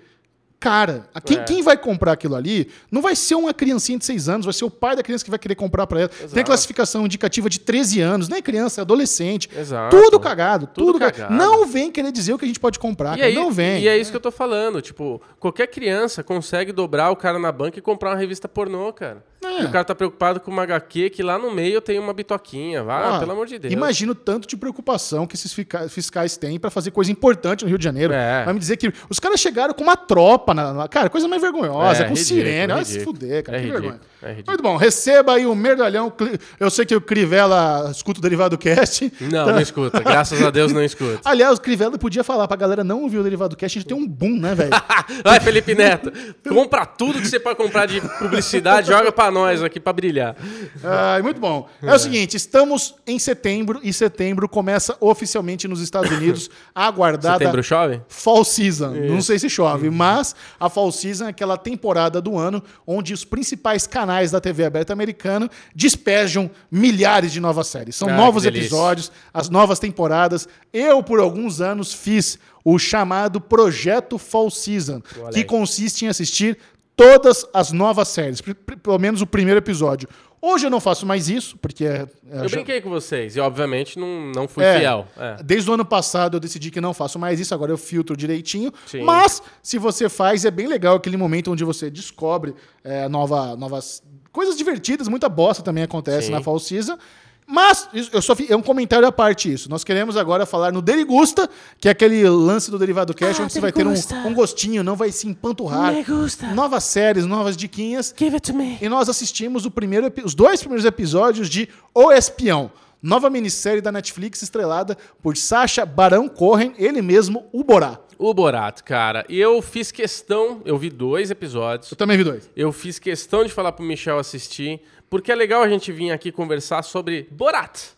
cara. 0.59 1.03
Quem, 1.25 1.37
É. 1.39 1.43
quem 1.43 1.61
vai 1.61 1.75
comprar 1.75 2.13
aquilo 2.13 2.35
ali 2.35 2.69
não 2.89 3.01
vai 3.01 3.17
ser 3.17 3.35
uma 3.35 3.53
criancinha 3.53 3.97
de 3.99 4.05
6 4.05 4.29
anos, 4.29 4.45
vai 4.45 4.53
ser 4.53 4.63
o 4.63 4.71
pai 4.71 4.95
da 4.95 5.03
criança 5.03 5.21
que 5.21 5.29
vai 5.29 5.37
querer 5.37 5.55
comprar 5.55 5.85
pra 5.85 5.99
ela. 5.99 6.07
Tem 6.07 6.21
a 6.21 6.25
Exato. 6.25 6.45
classificação 6.45 7.05
indicativa 7.05 7.49
de 7.49 7.59
13 7.59 7.99
anos, 7.99 8.29
nem 8.29 8.41
criança, 8.41 8.79
é 8.79 8.81
adolescente. 8.83 9.49
Exato. 9.53 9.93
Tudo 9.93 10.17
cagado, 10.21 10.65
tudo, 10.67 10.85
Tudo 10.93 10.99
cagado. 10.99 11.17
cagado. 11.17 11.35
Não 11.35 11.67
vem 11.67 11.91
querer 11.91 12.13
dizer 12.13 12.33
o 12.33 12.37
que 12.39 12.45
a 12.45 12.47
gente 12.47 12.61
pode 12.61 12.79
comprar, 12.79 13.19
aí, 13.21 13.35
não 13.35 13.51
vem. 13.51 13.81
e 13.83 13.89
é 13.89 13.97
isso 13.97 14.09
que 14.09 14.15
eu 14.15 14.21
tô 14.21 14.31
falando. 14.31 14.81
Tipo, 14.81 15.21
qualquer 15.37 15.67
criança 15.67 16.23
consegue 16.23 16.71
dobrar 16.71 17.11
o 17.11 17.15
cara 17.17 17.37
na 17.37 17.51
banca 17.51 17.77
e 17.77 17.81
comprar 17.81 18.11
uma 18.11 18.17
revista 18.17 18.47
pornô, 18.47 18.93
cara. 18.93 19.21
É. 19.59 19.61
E 19.63 19.65
o 19.65 19.71
cara 19.71 19.83
tá 19.85 19.95
preocupado 19.95 20.39
com 20.39 20.51
uma 20.51 20.63
HQ 20.63 21.09
que 21.11 21.21
lá 21.23 21.37
no 21.37 21.51
meio 21.53 21.79
tem 21.81 21.99
uma 21.99 22.13
bitoquinha. 22.13 22.83
Vá, 22.83 23.15
Ah, 23.15 23.19
pelo 23.19 23.31
amor 23.31 23.47
de 23.47 23.57
Deus. 23.59 23.73
Imagina 23.73 24.11
o 24.11 24.15
tanto 24.15 24.47
de 24.47 24.55
preocupação 24.57 25.25
que 25.27 25.35
esses 25.35 25.53
fiscais 25.89 26.37
têm 26.37 26.59
pra 26.59 26.69
fazer 26.69 26.91
coisa 26.91 27.11
importante 27.11 27.63
no 27.63 27.69
Rio 27.69 27.77
de 27.77 27.83
Janeiro. 27.83 28.13
É. 28.13 28.43
Vai 28.45 28.53
me 28.53 28.59
dizer 28.59 28.77
que 28.77 28.91
os 29.09 29.19
caras 29.19 29.39
chegaram 29.39 29.73
com 29.73 29.83
uma 29.83 29.95
tropa. 29.97 30.53
Na, 30.53 30.73
na- 30.73 30.87
cara, 30.87 31.09
coisa 31.09 31.27
mais 31.27 31.41
vergonhosa, 31.41 32.03
É, 32.03 32.07
com 32.07 32.13
ridículo, 32.13 32.25
sirene. 32.41 32.73
Vai 32.73 32.85
se 32.85 32.99
fuder, 33.01 33.43
cara. 33.43 33.57
É 33.57 33.61
que 33.61 33.67
ridículo, 33.67 33.91
vergonha. 34.21 34.39
é. 34.39 34.43
Muito 34.47 34.63
bom, 34.63 34.75
receba 34.77 35.33
aí 35.33 35.45
o 35.45 35.53
merdalhão. 35.55 36.09
Cli- 36.09 36.39
Eu 36.59 36.69
sei 36.69 36.85
que 36.85 36.95
o 36.95 37.01
Crivella 37.01 37.89
escuta 37.91 38.19
o 38.19 38.21
Derivado 38.21 38.57
Cast. 38.57 39.11
Não, 39.21 39.47
não 39.47 39.59
escuta. 39.61 39.99
Graças 39.99 40.41
a 40.41 40.49
Deus 40.49 40.71
não 40.71 40.83
escuta. 40.83 41.19
Aliás, 41.25 41.57
o 41.57 41.61
Crivella 41.61 41.97
podia 41.97 42.23
falar 42.23 42.47
pra 42.47 42.57
galera 42.57 42.83
não 42.83 43.01
ouvir 43.03 43.17
o 43.19 43.23
Derivado 43.23 43.55
Cast, 43.55 43.77
a 43.77 43.81
gente 43.81 43.87
tem 43.89 43.97
um 43.97 44.07
boom, 44.07 44.39
né, 44.39 44.55
velho? 44.55 44.71
Vai, 45.23 45.39
Felipe 45.39 45.75
Neto. 45.75 46.11
Compra 46.47 46.85
tudo 46.85 47.19
que 47.19 47.27
você 47.27 47.39
pode 47.39 47.57
comprar 47.57 47.85
de 47.85 48.01
publicidade, 48.19 48.87
joga 48.87 49.11
pra 49.11 49.29
nós 49.31 49.42
aqui 49.45 49.79
pra 49.79 49.93
brilhar. 49.93 50.35
Ai, 50.83 51.21
muito 51.21 51.39
bom. 51.39 51.67
É. 51.81 51.93
o 51.93 51.99
seguinte, 51.99 52.35
estamos 52.37 52.95
em 53.05 53.19
setembro 53.19 53.79
e 53.83 53.91
setembro 53.91 54.47
começa 54.47 54.95
oficialmente 54.99 55.67
nos 55.67 55.81
Estados 55.81 56.11
Unidos 56.11 56.49
a 56.73 56.87
aguardada 56.93 57.39
Setembro 57.39 57.63
chove? 57.63 58.01
Fall 58.07 58.43
Season. 58.43 58.91
Não 58.91 59.21
sei 59.21 59.39
se 59.39 59.49
chove, 59.49 59.89
mas 59.89 60.35
a 60.59 60.69
Fall 60.69 60.91
Season 60.91 61.25
é 61.25 61.29
aquela 61.29 61.57
temporada 61.57 62.21
do 62.21 62.37
ano 62.37 62.63
onde 62.85 63.13
os 63.13 63.25
principais 63.25 63.85
canais 63.87 64.31
da 64.31 64.39
TV 64.39 64.65
aberta 64.65 64.93
americana 64.93 65.49
despejam 65.75 66.49
milhares 66.71 67.31
de 67.31 67.39
novas 67.39 67.67
séries. 67.67 67.95
São 67.95 68.09
Ah, 68.09 68.15
novos 68.17 68.45
episódios, 68.45 69.11
as 69.33 69.49
novas 69.49 69.79
temporadas. 69.79 70.47
Eu, 70.71 71.01
por 71.03 71.19
alguns 71.19 71.61
anos, 71.61 71.93
fiz 71.93 72.37
o 72.65 72.79
chamado 72.79 73.41
Projeto 73.41 74.17
Fall 74.17 74.49
Season, 74.49 75.01
que 75.33 75.43
consiste 75.43 76.05
em 76.05 76.07
assistir 76.07 76.57
todas 76.95 77.45
as 77.53 77.71
novas 77.71 78.07
séries, 78.07 78.41
pelo 78.41 78.99
menos 78.99 79.21
o 79.21 79.27
primeiro 79.27 79.57
episódio. 79.59 80.07
Hoje 80.45 80.65
eu 80.65 80.69
não 80.69 80.81
faço 80.81 81.05
mais 81.05 81.29
isso, 81.29 81.57
porque 81.57 81.85
é, 81.85 82.05
é, 82.29 82.43
Eu 82.43 82.49
já- 82.49 82.57
brinquei 82.57 82.81
com 82.81 82.89
vocês 82.89 83.37
e, 83.37 83.39
obviamente, 83.39 83.97
não, 83.97 84.29
não 84.35 84.45
fui 84.45 84.61
é, 84.61 84.79
fiel. 84.79 85.07
É. 85.17 85.41
Desde 85.41 85.69
o 85.71 85.73
ano 85.73 85.85
passado 85.85 86.35
eu 86.35 86.39
decidi 86.39 86.69
que 86.69 86.81
não 86.81 86.93
faço 86.93 87.17
mais 87.17 87.39
isso, 87.39 87.53
agora 87.53 87.71
eu 87.71 87.77
filtro 87.77 88.17
direitinho. 88.17 88.69
Sim. 88.85 89.03
Mas, 89.03 89.41
se 89.61 89.77
você 89.77 90.09
faz, 90.09 90.43
é 90.43 90.51
bem 90.51 90.67
legal 90.67 90.97
aquele 90.97 91.15
momento 91.15 91.49
onde 91.49 91.63
você 91.63 91.89
descobre 91.89 92.53
é, 92.83 93.07
nova, 93.07 93.55
novas 93.55 94.03
coisas 94.33 94.57
divertidas, 94.57 95.07
muita 95.07 95.29
bosta 95.29 95.63
também 95.63 95.83
acontece 95.83 96.27
Sim. 96.27 96.33
na 96.33 96.41
Fall 96.41 96.59
Season. 96.59 96.97
Mas, 97.45 97.89
eu 98.11 98.21
só 98.21 98.33
é 98.49 98.55
um 98.55 98.61
comentário 98.61 99.07
à 99.07 99.11
parte 99.11 99.51
isso. 99.51 99.69
Nós 99.69 99.83
queremos 99.83 100.15
agora 100.17 100.45
falar 100.45 100.71
no 100.71 100.81
Derigusta, 100.81 101.49
que 101.79 101.87
é 101.87 101.91
aquele 101.91 102.27
lance 102.29 102.71
do 102.71 102.79
Derivado 102.79 103.13
Cash, 103.13 103.39
Ah, 103.39 103.43
onde 103.43 103.53
você 103.53 103.59
vai 103.59 103.71
ter 103.71 103.81
um, 103.85 103.89
Derigusta. 103.91 104.15
um 104.15 104.33
gostinho, 104.33 104.83
não 104.83 104.95
vai 104.95 105.11
se 105.11 105.27
empanturrar. 105.27 105.93
Me 105.93 106.03
gusta. 106.03 106.47
Novas 106.53 106.83
séries, 106.85 107.25
novas 107.25 107.57
diquinhas. 107.57 108.13
Give 108.17 108.33
it 108.35 108.51
to 108.51 108.57
me. 108.57 108.77
E 108.81 108.87
nós 108.89 109.09
assistimos 109.09 109.65
o 109.65 109.71
primeiro, 109.71 110.11
os 110.23 110.33
dois 110.33 110.59
primeiros 110.61 110.85
episódios 110.85 111.49
de 111.49 111.67
O 111.93 112.11
Espião, 112.11 112.71
nova 113.01 113.29
minissérie 113.29 113.81
da 113.81 113.91
Netflix 113.91 114.41
estrelada 114.41 114.97
por 115.21 115.35
Sacha 115.35 115.85
Baron 115.85 116.29
Cohen, 116.29 116.73
ele 116.77 117.01
mesmo, 117.01 117.45
o 117.51 117.63
Borá. 117.63 117.99
O 118.17 118.33
Borat, 118.33 118.81
cara. 118.83 119.25
E 119.27 119.37
eu 119.37 119.61
fiz 119.61 119.91
questão, 119.91 120.61
eu 120.63 120.77
vi 120.77 120.89
dois 120.89 121.29
episódios. 121.29 121.91
Eu 121.91 121.97
também 121.97 122.15
vi 122.15 122.23
dois. 122.23 122.49
Eu 122.55 122.71
fiz 122.71 122.97
questão 122.97 123.43
de 123.43 123.49
falar 123.51 123.73
pro 123.73 123.83
Michel 123.83 124.17
assistir, 124.17 124.81
porque 125.13 125.31
é 125.31 125.35
legal 125.35 125.61
a 125.61 125.69
gente 125.69 125.91
vir 125.91 126.09
aqui 126.09 126.31
conversar 126.31 126.81
sobre 126.81 127.27
Borat, 127.29 127.89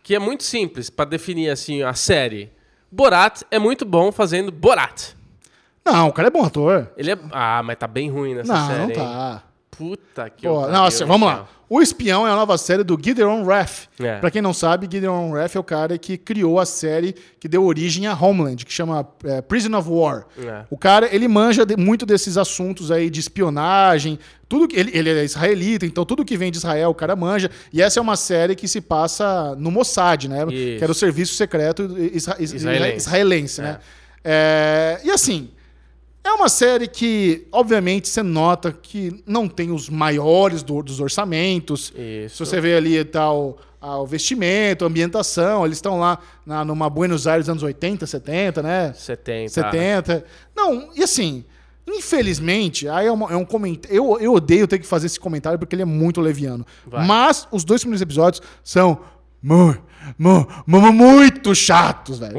que 0.00 0.14
é 0.14 0.18
muito 0.20 0.44
simples 0.44 0.88
pra 0.88 1.04
definir 1.04 1.50
assim 1.50 1.82
a 1.82 1.92
série. 1.92 2.52
Borat 2.88 3.42
é 3.50 3.58
muito 3.58 3.84
bom 3.84 4.12
fazendo 4.12 4.52
Borat. 4.52 5.14
Não, 5.84 6.06
o 6.06 6.12
cara 6.12 6.28
é 6.28 6.30
bom 6.30 6.44
ator. 6.44 6.88
Ele 6.96 7.10
é 7.10 7.18
ah, 7.32 7.64
mas 7.64 7.76
tá 7.76 7.88
bem 7.88 8.08
ruim 8.08 8.36
nessa 8.36 8.52
Não, 8.54 8.66
série. 8.68 8.96
não 8.96 9.34
hein? 9.34 9.42
Puta 9.76 10.28
que 10.28 10.46
Pô, 10.46 10.68
não, 10.68 10.84
assim, 10.84 11.04
vamos 11.06 11.26
Michel. 11.28 11.42
lá. 11.44 11.48
O 11.68 11.80
Espião 11.80 12.28
é 12.28 12.30
a 12.30 12.36
nova 12.36 12.58
série 12.58 12.84
do 12.84 12.98
Gideon 13.02 13.42
Raff. 13.44 13.88
É. 13.98 14.18
Pra 14.18 14.30
quem 14.30 14.42
não 14.42 14.52
sabe, 14.52 14.86
Gideon 14.90 15.32
Raff 15.32 15.56
é 15.56 15.60
o 15.60 15.64
cara 15.64 15.96
que 15.96 16.18
criou 16.18 16.60
a 16.60 16.66
série 16.66 17.14
que 17.40 17.48
deu 17.48 17.64
origem 17.64 18.06
a 18.06 18.12
Homeland, 18.14 18.66
que 18.66 18.72
chama 18.72 19.08
é, 19.24 19.40
Prison 19.40 19.74
of 19.78 19.88
War. 19.88 20.26
É. 20.38 20.64
O 20.70 20.76
cara, 20.76 21.08
ele 21.10 21.26
manja 21.26 21.64
de- 21.64 21.74
muito 21.78 22.04
desses 22.04 22.36
assuntos 22.36 22.90
aí 22.90 23.08
de 23.08 23.18
espionagem, 23.20 24.18
tudo 24.46 24.68
que 24.68 24.76
ele, 24.78 24.90
ele 24.94 25.08
é 25.08 25.24
israelita, 25.24 25.86
então 25.86 26.04
tudo 26.04 26.22
que 26.22 26.36
vem 26.36 26.50
de 26.52 26.58
Israel 26.58 26.90
o 26.90 26.94
cara 26.94 27.16
manja. 27.16 27.50
E 27.72 27.80
essa 27.80 27.98
é 27.98 28.02
uma 28.02 28.16
série 28.16 28.54
que 28.54 28.68
se 28.68 28.82
passa 28.82 29.54
no 29.56 29.70
Mossad, 29.70 30.28
né? 30.28 30.42
Isso. 30.50 30.78
Que 30.78 30.80
era 30.82 30.92
o 30.92 30.94
serviço 30.94 31.34
secreto 31.34 31.84
isra- 31.98 32.36
is- 32.38 32.52
Israelense. 32.52 32.96
israelense, 32.98 33.62
né? 33.62 33.78
É, 34.22 35.00
e 35.02 35.10
assim, 35.10 35.48
é 36.24 36.30
uma 36.32 36.48
série 36.48 36.86
que, 36.86 37.46
obviamente, 37.50 38.08
você 38.08 38.22
nota 38.22 38.70
que 38.72 39.22
não 39.26 39.48
tem 39.48 39.70
os 39.72 39.88
maiores 39.88 40.62
do- 40.62 40.82
dos 40.82 41.00
orçamentos. 41.00 41.92
Isso. 41.96 42.36
Se 42.36 42.46
você 42.50 42.60
vê 42.60 42.74
ali 42.76 43.04
tal 43.04 43.58
ah, 43.80 43.98
o 43.98 44.06
vestimento, 44.06 44.84
a 44.84 44.88
ambientação, 44.88 45.64
eles 45.66 45.78
estão 45.78 45.98
lá 45.98 46.18
na, 46.46 46.64
numa 46.64 46.88
Buenos 46.88 47.26
Aires 47.26 47.48
anos 47.48 47.62
80, 47.64 48.06
70, 48.06 48.62
né? 48.62 48.92
70. 48.94 49.48
70. 49.48 50.24
Não, 50.56 50.90
e 50.94 51.02
assim, 51.02 51.44
infelizmente, 51.84 52.88
aí 52.88 53.06
é, 53.06 53.12
uma- 53.12 53.32
é 53.32 53.36
um 53.36 53.44
comentário. 53.44 53.96
Eu, 53.96 54.18
eu 54.20 54.34
odeio 54.34 54.66
ter 54.68 54.78
que 54.78 54.86
fazer 54.86 55.06
esse 55.06 55.18
comentário 55.18 55.58
porque 55.58 55.74
ele 55.74 55.82
é 55.82 55.86
muito 55.86 56.20
leviano. 56.20 56.64
Vai. 56.86 57.06
Mas 57.06 57.46
os 57.50 57.64
dois 57.64 57.80
primeiros 57.82 58.02
episódios 58.02 58.40
são 58.62 59.00
mu, 59.42 59.76
mu, 60.18 60.46
mu- 60.66 60.92
muito 60.92 61.54
chatos, 61.54 62.18
velho. 62.18 62.38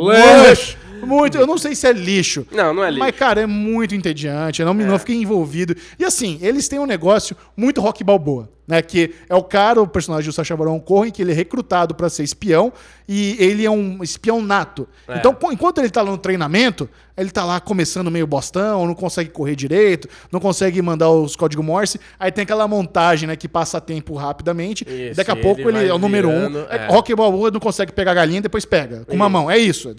Lixo. 0.49 0.77
Muito. 1.05 1.37
Eu 1.37 1.47
não 1.47 1.57
sei 1.57 1.75
se 1.75 1.87
é 1.87 1.93
lixo. 1.93 2.45
Não, 2.51 2.73
não 2.73 2.83
é 2.83 2.89
lixo. 2.89 2.99
Mas, 2.99 3.15
cara, 3.15 3.41
é 3.41 3.45
muito 3.45 3.95
entediante. 3.95 4.61
Eu 4.61 4.65
não, 4.65 4.73
me 4.73 4.83
não 4.83 4.99
fiquei 4.99 5.15
envolvido. 5.15 5.75
E 5.97 6.05
assim, 6.05 6.37
eles 6.41 6.67
têm 6.67 6.79
um 6.79 6.85
negócio 6.85 7.35
muito 7.55 7.81
rock 7.81 8.03
balboa. 8.03 8.49
Né, 8.65 8.81
que 8.81 9.13
é 9.27 9.35
o 9.35 9.43
cara, 9.43 9.81
o 9.81 9.87
personagem 9.87 10.29
do 10.29 10.33
Sacha 10.33 10.55
Baron 10.55 10.79
Cohen, 10.79 11.11
que 11.11 11.21
ele 11.21 11.33
é 11.33 11.35
recrutado 11.35 11.93
pra 11.93 12.09
ser 12.09 12.23
espião 12.23 12.71
e 13.07 13.35
ele 13.37 13.65
é 13.65 13.69
um 13.69 14.01
espião 14.01 14.41
nato. 14.41 14.87
É. 15.05 15.17
Então, 15.17 15.37
enquanto 15.51 15.79
ele 15.79 15.89
tá 15.89 16.01
lá 16.01 16.11
no 16.11 16.17
treinamento, 16.17 16.89
ele 17.17 17.29
tá 17.29 17.43
lá 17.43 17.59
começando 17.59 18.09
meio 18.09 18.25
bostão, 18.25 18.87
não 18.87 18.95
consegue 18.95 19.29
correr 19.29 19.55
direito, 19.55 20.07
não 20.31 20.39
consegue 20.39 20.81
mandar 20.81 21.09
os 21.09 21.35
códigos 21.35 21.65
Morse. 21.65 21.99
Aí 22.17 22.31
tem 22.31 22.43
aquela 22.43 22.67
montagem, 22.67 23.27
né, 23.27 23.35
que 23.35 23.49
passa 23.49 23.81
tempo 23.81 24.15
rapidamente. 24.15 24.85
Isso, 24.87 25.17
daqui 25.17 25.31
a 25.31 25.35
pouco 25.35 25.61
ele, 25.61 25.87
é 25.87 25.93
o 25.93 25.97
número 25.97 26.29
virando, 26.29 26.59
um. 26.59 26.65
É, 26.69 26.77
é. 26.77 26.87
Rock 26.87 27.13
Balboa 27.13 27.51
não 27.51 27.59
consegue 27.59 27.91
pegar 27.91 28.11
a 28.11 28.15
galinha, 28.15 28.41
depois 28.41 28.63
pega 28.65 29.03
com 29.05 29.13
uma 29.13 29.25
Isso. 29.25 29.31
mão. 29.31 29.51
É 29.51 29.57
isso. 29.57 29.93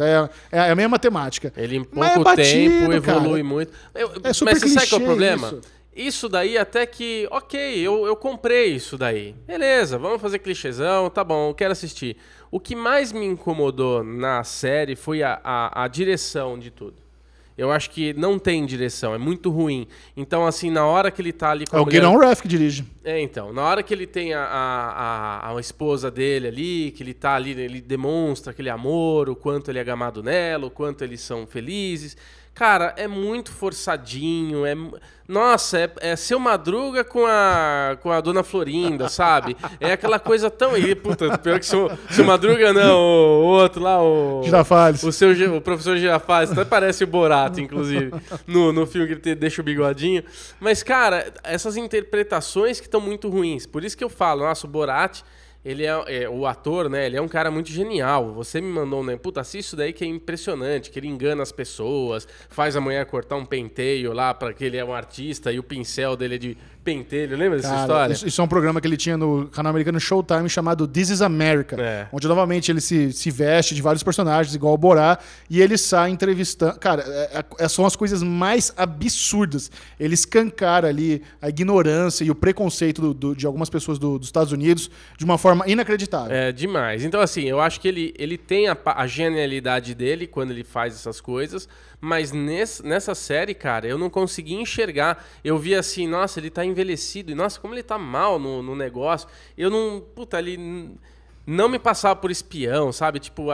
É, 0.51 0.57
é 0.59 0.71
a 0.71 0.75
mesma 0.75 0.91
matemática. 0.91 1.53
Ele 1.57 1.77
em 1.77 1.81
é 1.83 1.85
pouco 1.85 2.25
batido, 2.25 2.75
tempo 2.79 2.93
evolui 2.93 3.31
cara. 3.43 3.45
muito. 3.45 3.73
Eu- 3.95 4.11
É 4.25 4.33
super 4.33 4.53
mas 4.53 4.63
você 4.63 4.69
sabe 4.71 4.89
qual 4.89 5.01
é 5.01 5.05
o 5.05 5.07
problema? 5.07 5.47
isso. 5.49 5.61
Isso. 5.95 6.29
daí 6.29 6.59
até 6.59 6.87
que, 6.87 7.29
ok, 7.31 7.59
eu, 7.79 8.07
eu 8.07 8.17
comprei 8.17 8.75
isso 8.75 8.99
daí. 8.99 9.35
Beleza, 9.47 9.99
vamos 9.99 10.21
fazer 10.21 10.39
clichêzão, 10.39 11.09
tá 11.11 11.23
bom, 11.23 11.51
eu 11.51 11.55
quero 11.55 11.73
assistir. 11.73 12.17
O 12.51 12.61
que 12.61 12.75
mais 12.77 13.13
me 13.13 13.27
incomodou 13.27 14.05
na 14.05 14.45
série 14.45 14.97
foi 14.97 15.23
a, 15.23 15.41
a, 15.43 15.85
a 15.85 15.89
direção 15.89 16.59
de 16.59 16.71
tudo. 16.71 17.05
Eu 17.57 17.71
acho 17.71 17.91
que 17.91 18.13
não 18.15 18.37
tem 18.37 18.67
direção, 18.67 19.15
é 19.15 19.19
muito 19.19 19.49
ruim. 19.49 19.87
Então, 20.17 20.45
assim, 20.45 20.71
na 20.71 20.85
hora 20.87 21.09
que 21.09 21.23
ele 21.23 21.33
tá 21.33 21.51
ali 21.53 21.65
com 21.67 21.77
É 21.77 21.79
a 21.79 21.83
o 21.83 21.85
mulher... 21.85 22.03
Gideon 22.03 22.19
Raff 22.19 22.43
que 22.43 22.49
dirige. 22.49 22.85
É, 23.05 23.21
então, 23.21 23.53
na 23.53 23.63
hora 23.63 23.81
que 23.81 23.95
ele 23.95 24.09
tem 24.09 24.35
a, 24.35 24.43
a, 24.43 25.51
a, 25.51 25.57
a 25.57 25.61
esposa 25.61 26.11
dele 26.11 26.49
ali, 26.49 26.91
que 26.91 27.05
ele 27.05 27.15
tá 27.15 27.37
ali, 27.37 27.53
ele 27.53 27.81
demonstra 27.81 28.51
aquele 28.51 28.71
amor, 28.71 29.31
o 29.31 29.37
quanto 29.37 29.71
ele 29.71 29.79
é 29.79 29.85
gamado 29.85 30.21
nela, 30.21 30.67
o 30.67 30.71
quanto 30.71 31.05
eles 31.05 31.21
são 31.21 31.47
felizes. 31.47 32.17
Cara, 32.55 32.95
é 32.97 33.09
muito 33.09 33.51
forçadinho, 33.51 34.65
é... 34.65 34.75
Nossa, 35.27 35.79
é, 35.79 35.91
é 36.01 36.17
seu 36.17 36.39
Madruga 36.39 37.03
com 37.03 37.25
a, 37.27 37.97
com 38.03 38.13
a 38.13 38.21
Dona 38.21 38.43
Florinda, 38.43 39.09
sabe? 39.09 39.57
É 39.81 39.93
aquela 39.93 40.19
coisa 40.19 40.51
tão... 40.51 40.77
E, 40.77 40.95
puta, 40.95 41.39
pior 41.39 41.59
que 41.59 41.65
seu, 41.65 41.91
seu 42.11 42.25
Madruga 42.27 42.75
não, 42.75 42.95
o, 42.95 43.45
outro 43.47 43.83
lá, 43.83 44.03
o... 44.03 44.43
Girafales. 44.45 45.03
O, 45.03 45.11
seu, 45.11 45.31
o 45.57 45.63
professor 45.63 45.97
Girafales, 45.97 46.53
até 46.53 46.63
parece 46.65 47.05
o 47.05 47.07
Borato, 47.07 47.59
inclusive, 47.59 48.13
no, 48.47 48.71
no 48.71 48.87
filme 48.87 49.07
que 49.07 49.13
ele 49.15 49.21
te- 49.21 49.35
deixa 49.35 49.63
o 49.63 49.65
bigodinho. 49.65 50.23
Mas, 50.61 50.83
cara, 50.83 51.33
essas 51.43 51.79
interpretações 51.79 52.79
que 52.79 52.87
estão 52.87 53.01
muito 53.01 53.31
ruins. 53.31 53.67
Por 53.67 53.83
isso 53.83 53.97
que 53.97 54.05
eu 54.05 54.11
falo, 54.11 54.43
nossa, 54.43 54.67
o 54.67 54.71
Borat, 54.71 55.23
ele 55.65 55.85
é, 55.85 56.23
é, 56.23 56.29
o 56.29 56.47
ator, 56.47 56.91
né? 56.91 57.07
Ele 57.07 57.17
é 57.17 57.23
um 57.23 57.29
cara 57.29 57.51
muito 57.51 57.71
genial. 57.71 58.33
Você 58.35 58.61
me 58.61 58.69
mandou 58.69 59.01
um, 59.01 59.05
né? 59.05 59.17
Puta, 59.17 59.41
assiste 59.41 59.67
isso 59.67 59.77
daí 59.77 59.93
que 59.93 60.05
é 60.05 60.07
impressionante, 60.07 60.91
que 60.91 60.99
ele 60.99 61.09
engana 61.09 61.43
as 61.43 61.51
pessoas, 61.51 62.29
faz 62.51 62.77
a 62.77 62.81
mulher 62.81 63.05
cortar 63.07 63.37
um 63.37 63.47
penteio 63.47 64.13
lá 64.13 64.35
para 64.35 64.53
que 64.53 64.65
ele 64.65 64.77
é 64.77 64.85
um 64.85 64.93
artista 64.93 65.51
e 65.51 65.59
o 65.59 65.63
pincel 65.63 66.17
dele 66.17 66.35
é 66.35 66.39
de 66.39 66.59
pentelho. 66.85 67.37
Lembra 67.37 67.57
dessa 67.59 67.75
história? 67.81 68.13
Isso, 68.13 68.27
isso 68.27 68.41
é 68.41 68.45
um 68.45 68.49
programa 68.49 68.81
que 68.81 68.87
ele 68.87 68.97
tinha 68.97 69.17
no 69.17 69.49
canal 69.49 69.71
americano 69.71 69.99
Showtime 69.99 70.49
chamado 70.49 70.87
This 70.87 71.09
is 71.11 71.23
America. 71.23 71.77
É. 71.81 72.07
Onde 72.13 72.29
novamente 72.29 72.71
ele 72.71 72.81
se, 72.81 73.13
se 73.13 73.31
veste 73.31 73.75
de 73.75 73.81
vários 73.83 74.03
personagens, 74.03 74.55
igual 74.55 74.75
o 74.75 74.79
Borá, 74.79 75.19
e 75.49 75.61
ele 75.61 75.79
sai 75.79 76.11
entrevistando. 76.11 76.79
Cara, 76.79 77.03
é- 77.07 77.45
é- 77.59 77.69
são 77.69 77.87
as 77.87 77.97
coisas 77.97 78.23
mais 78.23 78.73
absurdas. 78.77 79.71
Ele 79.99 80.15
escancara 80.15 80.89
ali 80.89 81.23
a 81.41 81.49
ignorância 81.49 82.25
e 82.25 82.31
o 82.31 82.35
preconceito 82.35 83.01
do- 83.01 83.15
do- 83.15 83.35
de 83.37 83.47
algumas 83.47 83.71
pessoas 83.71 83.99
do- 83.99 84.19
dos 84.19 84.29
Estados 84.29 84.53
Unidos 84.53 84.91
de 85.17 85.25
uma 85.25 85.39
forma 85.39 85.67
inacreditável. 85.69 86.35
É 86.37 86.53
demais. 86.53 87.05
Então, 87.05 87.21
assim, 87.21 87.45
eu 87.45 87.61
acho 87.61 87.81
que 87.81 87.89
ele, 87.89 88.15
ele 88.19 88.37
tem 88.37 88.69
a, 88.69 88.77
a 88.85 89.07
genialidade 89.07 89.95
dele 89.95 90.27
quando 90.27 90.51
ele 90.51 90.65
faz 90.65 90.95
essas 90.95 91.21
coisas, 91.21 91.69
mas 92.05 92.33
ness- 92.33 92.81
nessa 92.83 93.15
série, 93.15 93.55
cara, 93.55 93.87
eu 93.87 93.97
não 93.97 94.11
consegui 94.11 94.55
enxergar. 94.55 95.25
Eu 95.43 95.59
vi 95.59 95.75
assim, 95.75 96.07
nossa, 96.07 96.39
ele 96.39 96.51
tá 96.51 96.65
envelhecido, 96.65 97.33
e 97.33 97.35
nossa, 97.35 97.59
como 97.59 97.75
ele 97.75 97.83
tá 97.83 97.99
mal 97.99 98.39
no, 98.39 98.63
no 98.63 98.77
negócio. 98.77 99.29
Eu 99.57 99.71
não. 99.71 100.01
Puta, 100.15 100.39
ele 100.39 100.97
não 101.47 101.69
me 101.69 101.79
passava 101.79 102.17
por 102.17 102.31
espião, 102.31 102.93
sabe? 102.93 103.19
Tipo, 103.21 103.45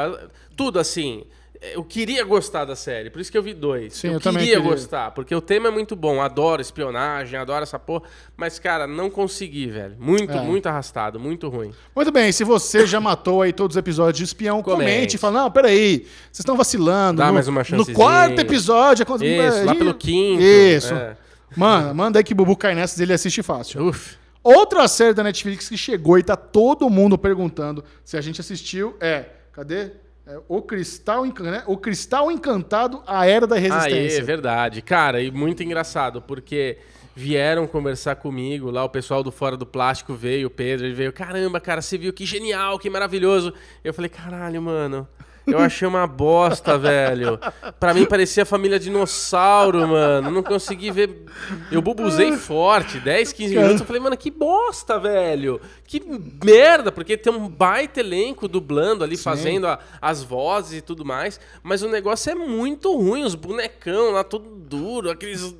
tudo 0.57 0.79
assim. 0.79 1.25
Eu 1.63 1.85
queria 1.85 2.25
gostar 2.25 2.65
da 2.65 2.75
série, 2.75 3.11
por 3.11 3.21
isso 3.21 3.31
que 3.31 3.37
eu 3.37 3.43
vi 3.43 3.53
dois. 3.53 3.93
Sim, 3.95 4.07
eu, 4.09 4.13
eu 4.15 4.21
queria 4.21 4.39
queria. 4.39 4.61
gostar, 4.61 5.11
porque 5.11 5.35
o 5.35 5.43
tema 5.43 5.69
é 5.69 5.71
muito 5.71 5.95
bom. 5.95 6.23
Adoro 6.23 6.63
espionagem, 6.63 7.39
adoro 7.39 7.63
essa 7.63 7.79
porra. 7.79 8.05
Mas, 8.35 8.59
cara, 8.59 8.87
não 8.87 9.11
consegui, 9.11 9.67
velho. 9.67 9.95
Muito, 9.99 10.33
É. 10.33 10.41
muito 10.41 10.67
arrastado, 10.69 11.21
muito 11.21 11.51
ruim. 11.51 11.71
Muito 11.95 12.11
bem, 12.11 12.33
se 12.33 12.45
você 12.45 12.87
já 12.87 12.99
matou 12.99 13.43
aí 13.43 13.53
todos 13.53 13.77
os 13.77 13.79
episódios 13.79 14.17
de 14.17 14.25
espião, 14.25 14.63
comente, 14.63 14.91
Comente. 14.91 15.17
e 15.17 15.19
fala, 15.19 15.43
não, 15.43 15.51
peraí, 15.51 15.99
vocês 16.33 16.39
estão 16.39 16.57
vacilando. 16.57 17.19
Dá 17.19 17.27
no, 17.27 17.35
mais 17.35 17.47
uma 17.47 17.61
No 17.61 17.65
chancezinha. 17.67 17.95
quarto 17.95 18.39
episódio... 18.41 19.03
é 19.03 19.05
quando- 19.05 19.23
Isso, 19.27 19.65
lá 19.67 19.75
Ih, 19.75 19.79
pelo 19.79 19.93
quinto. 19.95 20.43
Isso. 20.43 20.95
é. 20.95 21.15
Mano, 21.55 21.95
manda 21.95 22.19
aí 22.19 22.25
que 22.25 22.33
Bubu 22.33 22.57
cai 22.57 22.75
nessas, 22.75 22.99
ele 23.01 23.13
assiste 23.13 23.43
fácil. 23.43 23.85
Uf. 23.89 24.17
Outra 24.43 24.89
série 24.89 25.13
da 25.13 25.23
Netflix 25.23 25.69
que 25.69 25.77
chegou 25.77 26.19
e 26.19 26.23
tá 26.23 26.37
todo 26.37 26.89
mundo 26.89 27.19
perguntando 27.19 27.85
se 28.03 28.17
a 28.17 28.21
gente 28.23 28.41
assistiu 28.41 28.97
é. 28.99 29.27
Cadê? 29.53 29.91
É 30.31 30.39
o, 30.49 30.62
Cristal 30.62 31.24
né? 31.26 31.64
o 31.66 31.76
Cristal 31.76 32.31
Encantado, 32.31 33.03
a 33.05 33.26
Era 33.26 33.49
da 33.49 33.57
Ah, 33.57 33.59
é 33.59 33.62
Resistência. 33.62 34.22
verdade. 34.24 34.81
Cara, 34.81 35.20
e 35.20 35.28
muito 35.28 35.61
engraçado, 35.64 36.22
porque 36.22 36.78
vieram 37.16 37.66
conversar 37.66 38.14
comigo, 38.14 38.70
lá 38.70 38.85
o 38.85 38.89
pessoal 38.89 39.24
do 39.24 39.33
Fora 39.33 39.57
do 39.57 39.66
Plástico 39.66 40.14
veio, 40.14 40.47
o 40.47 40.51
Pedro, 40.51 40.87
ele 40.87 40.95
veio, 40.95 41.12
caramba, 41.12 41.59
cara, 41.59 41.83
você 41.83 41.99
viu 41.99 42.12
que 42.12 42.24
genial, 42.24 42.78
que 42.78 42.89
maravilhoso. 42.89 43.53
Eu 43.83 43.93
falei, 43.93 44.09
caralho, 44.09 44.62
mano, 44.62 45.07
eu 45.53 45.59
achei 45.59 45.87
uma 45.87 46.07
bosta, 46.07 46.79
velho. 46.79 47.39
Pra 47.79 47.93
mim 47.95 48.05
parecia 48.07 48.45
família 48.47 48.79
dinossauro, 48.79 49.87
mano. 49.89 50.31
Não 50.31 50.43
consegui 50.43 50.91
ver. 50.91 51.25
Eu 51.71 51.81
bubuzei 51.83 52.33
forte, 52.37 52.99
10, 52.99 53.33
15 53.33 53.55
minutos. 53.63 53.81
Eu 53.81 53.87
falei, 53.87 54.03
mano, 54.03 54.17
que 54.17 54.31
bosta, 54.31 54.99
velho. 54.99 55.61
Que 55.87 56.01
merda, 56.45 56.93
porque 56.93 57.17
tem 57.17 57.33
um 57.33 57.49
baita 57.49 58.01
elenco 58.01 58.47
dublando 58.47 59.03
ali, 59.05 59.17
fazendo 59.17 59.67
a- 59.67 59.79
as 60.01 60.23
vozes 60.23 60.79
e 60.79 60.83
tudo 60.83 61.05
mais. 61.05 61.41
Mas 61.63 61.83
o 61.83 61.89
negócio 61.89 62.31
é 62.31 62.35
muito 62.35 62.97
ruim, 62.97 63.25
os 63.25 63.35
bonecão 63.35 64.13
lá, 64.13 64.23
todo 64.25 64.49
duro, 64.49 65.11
aqueles. 65.11 65.55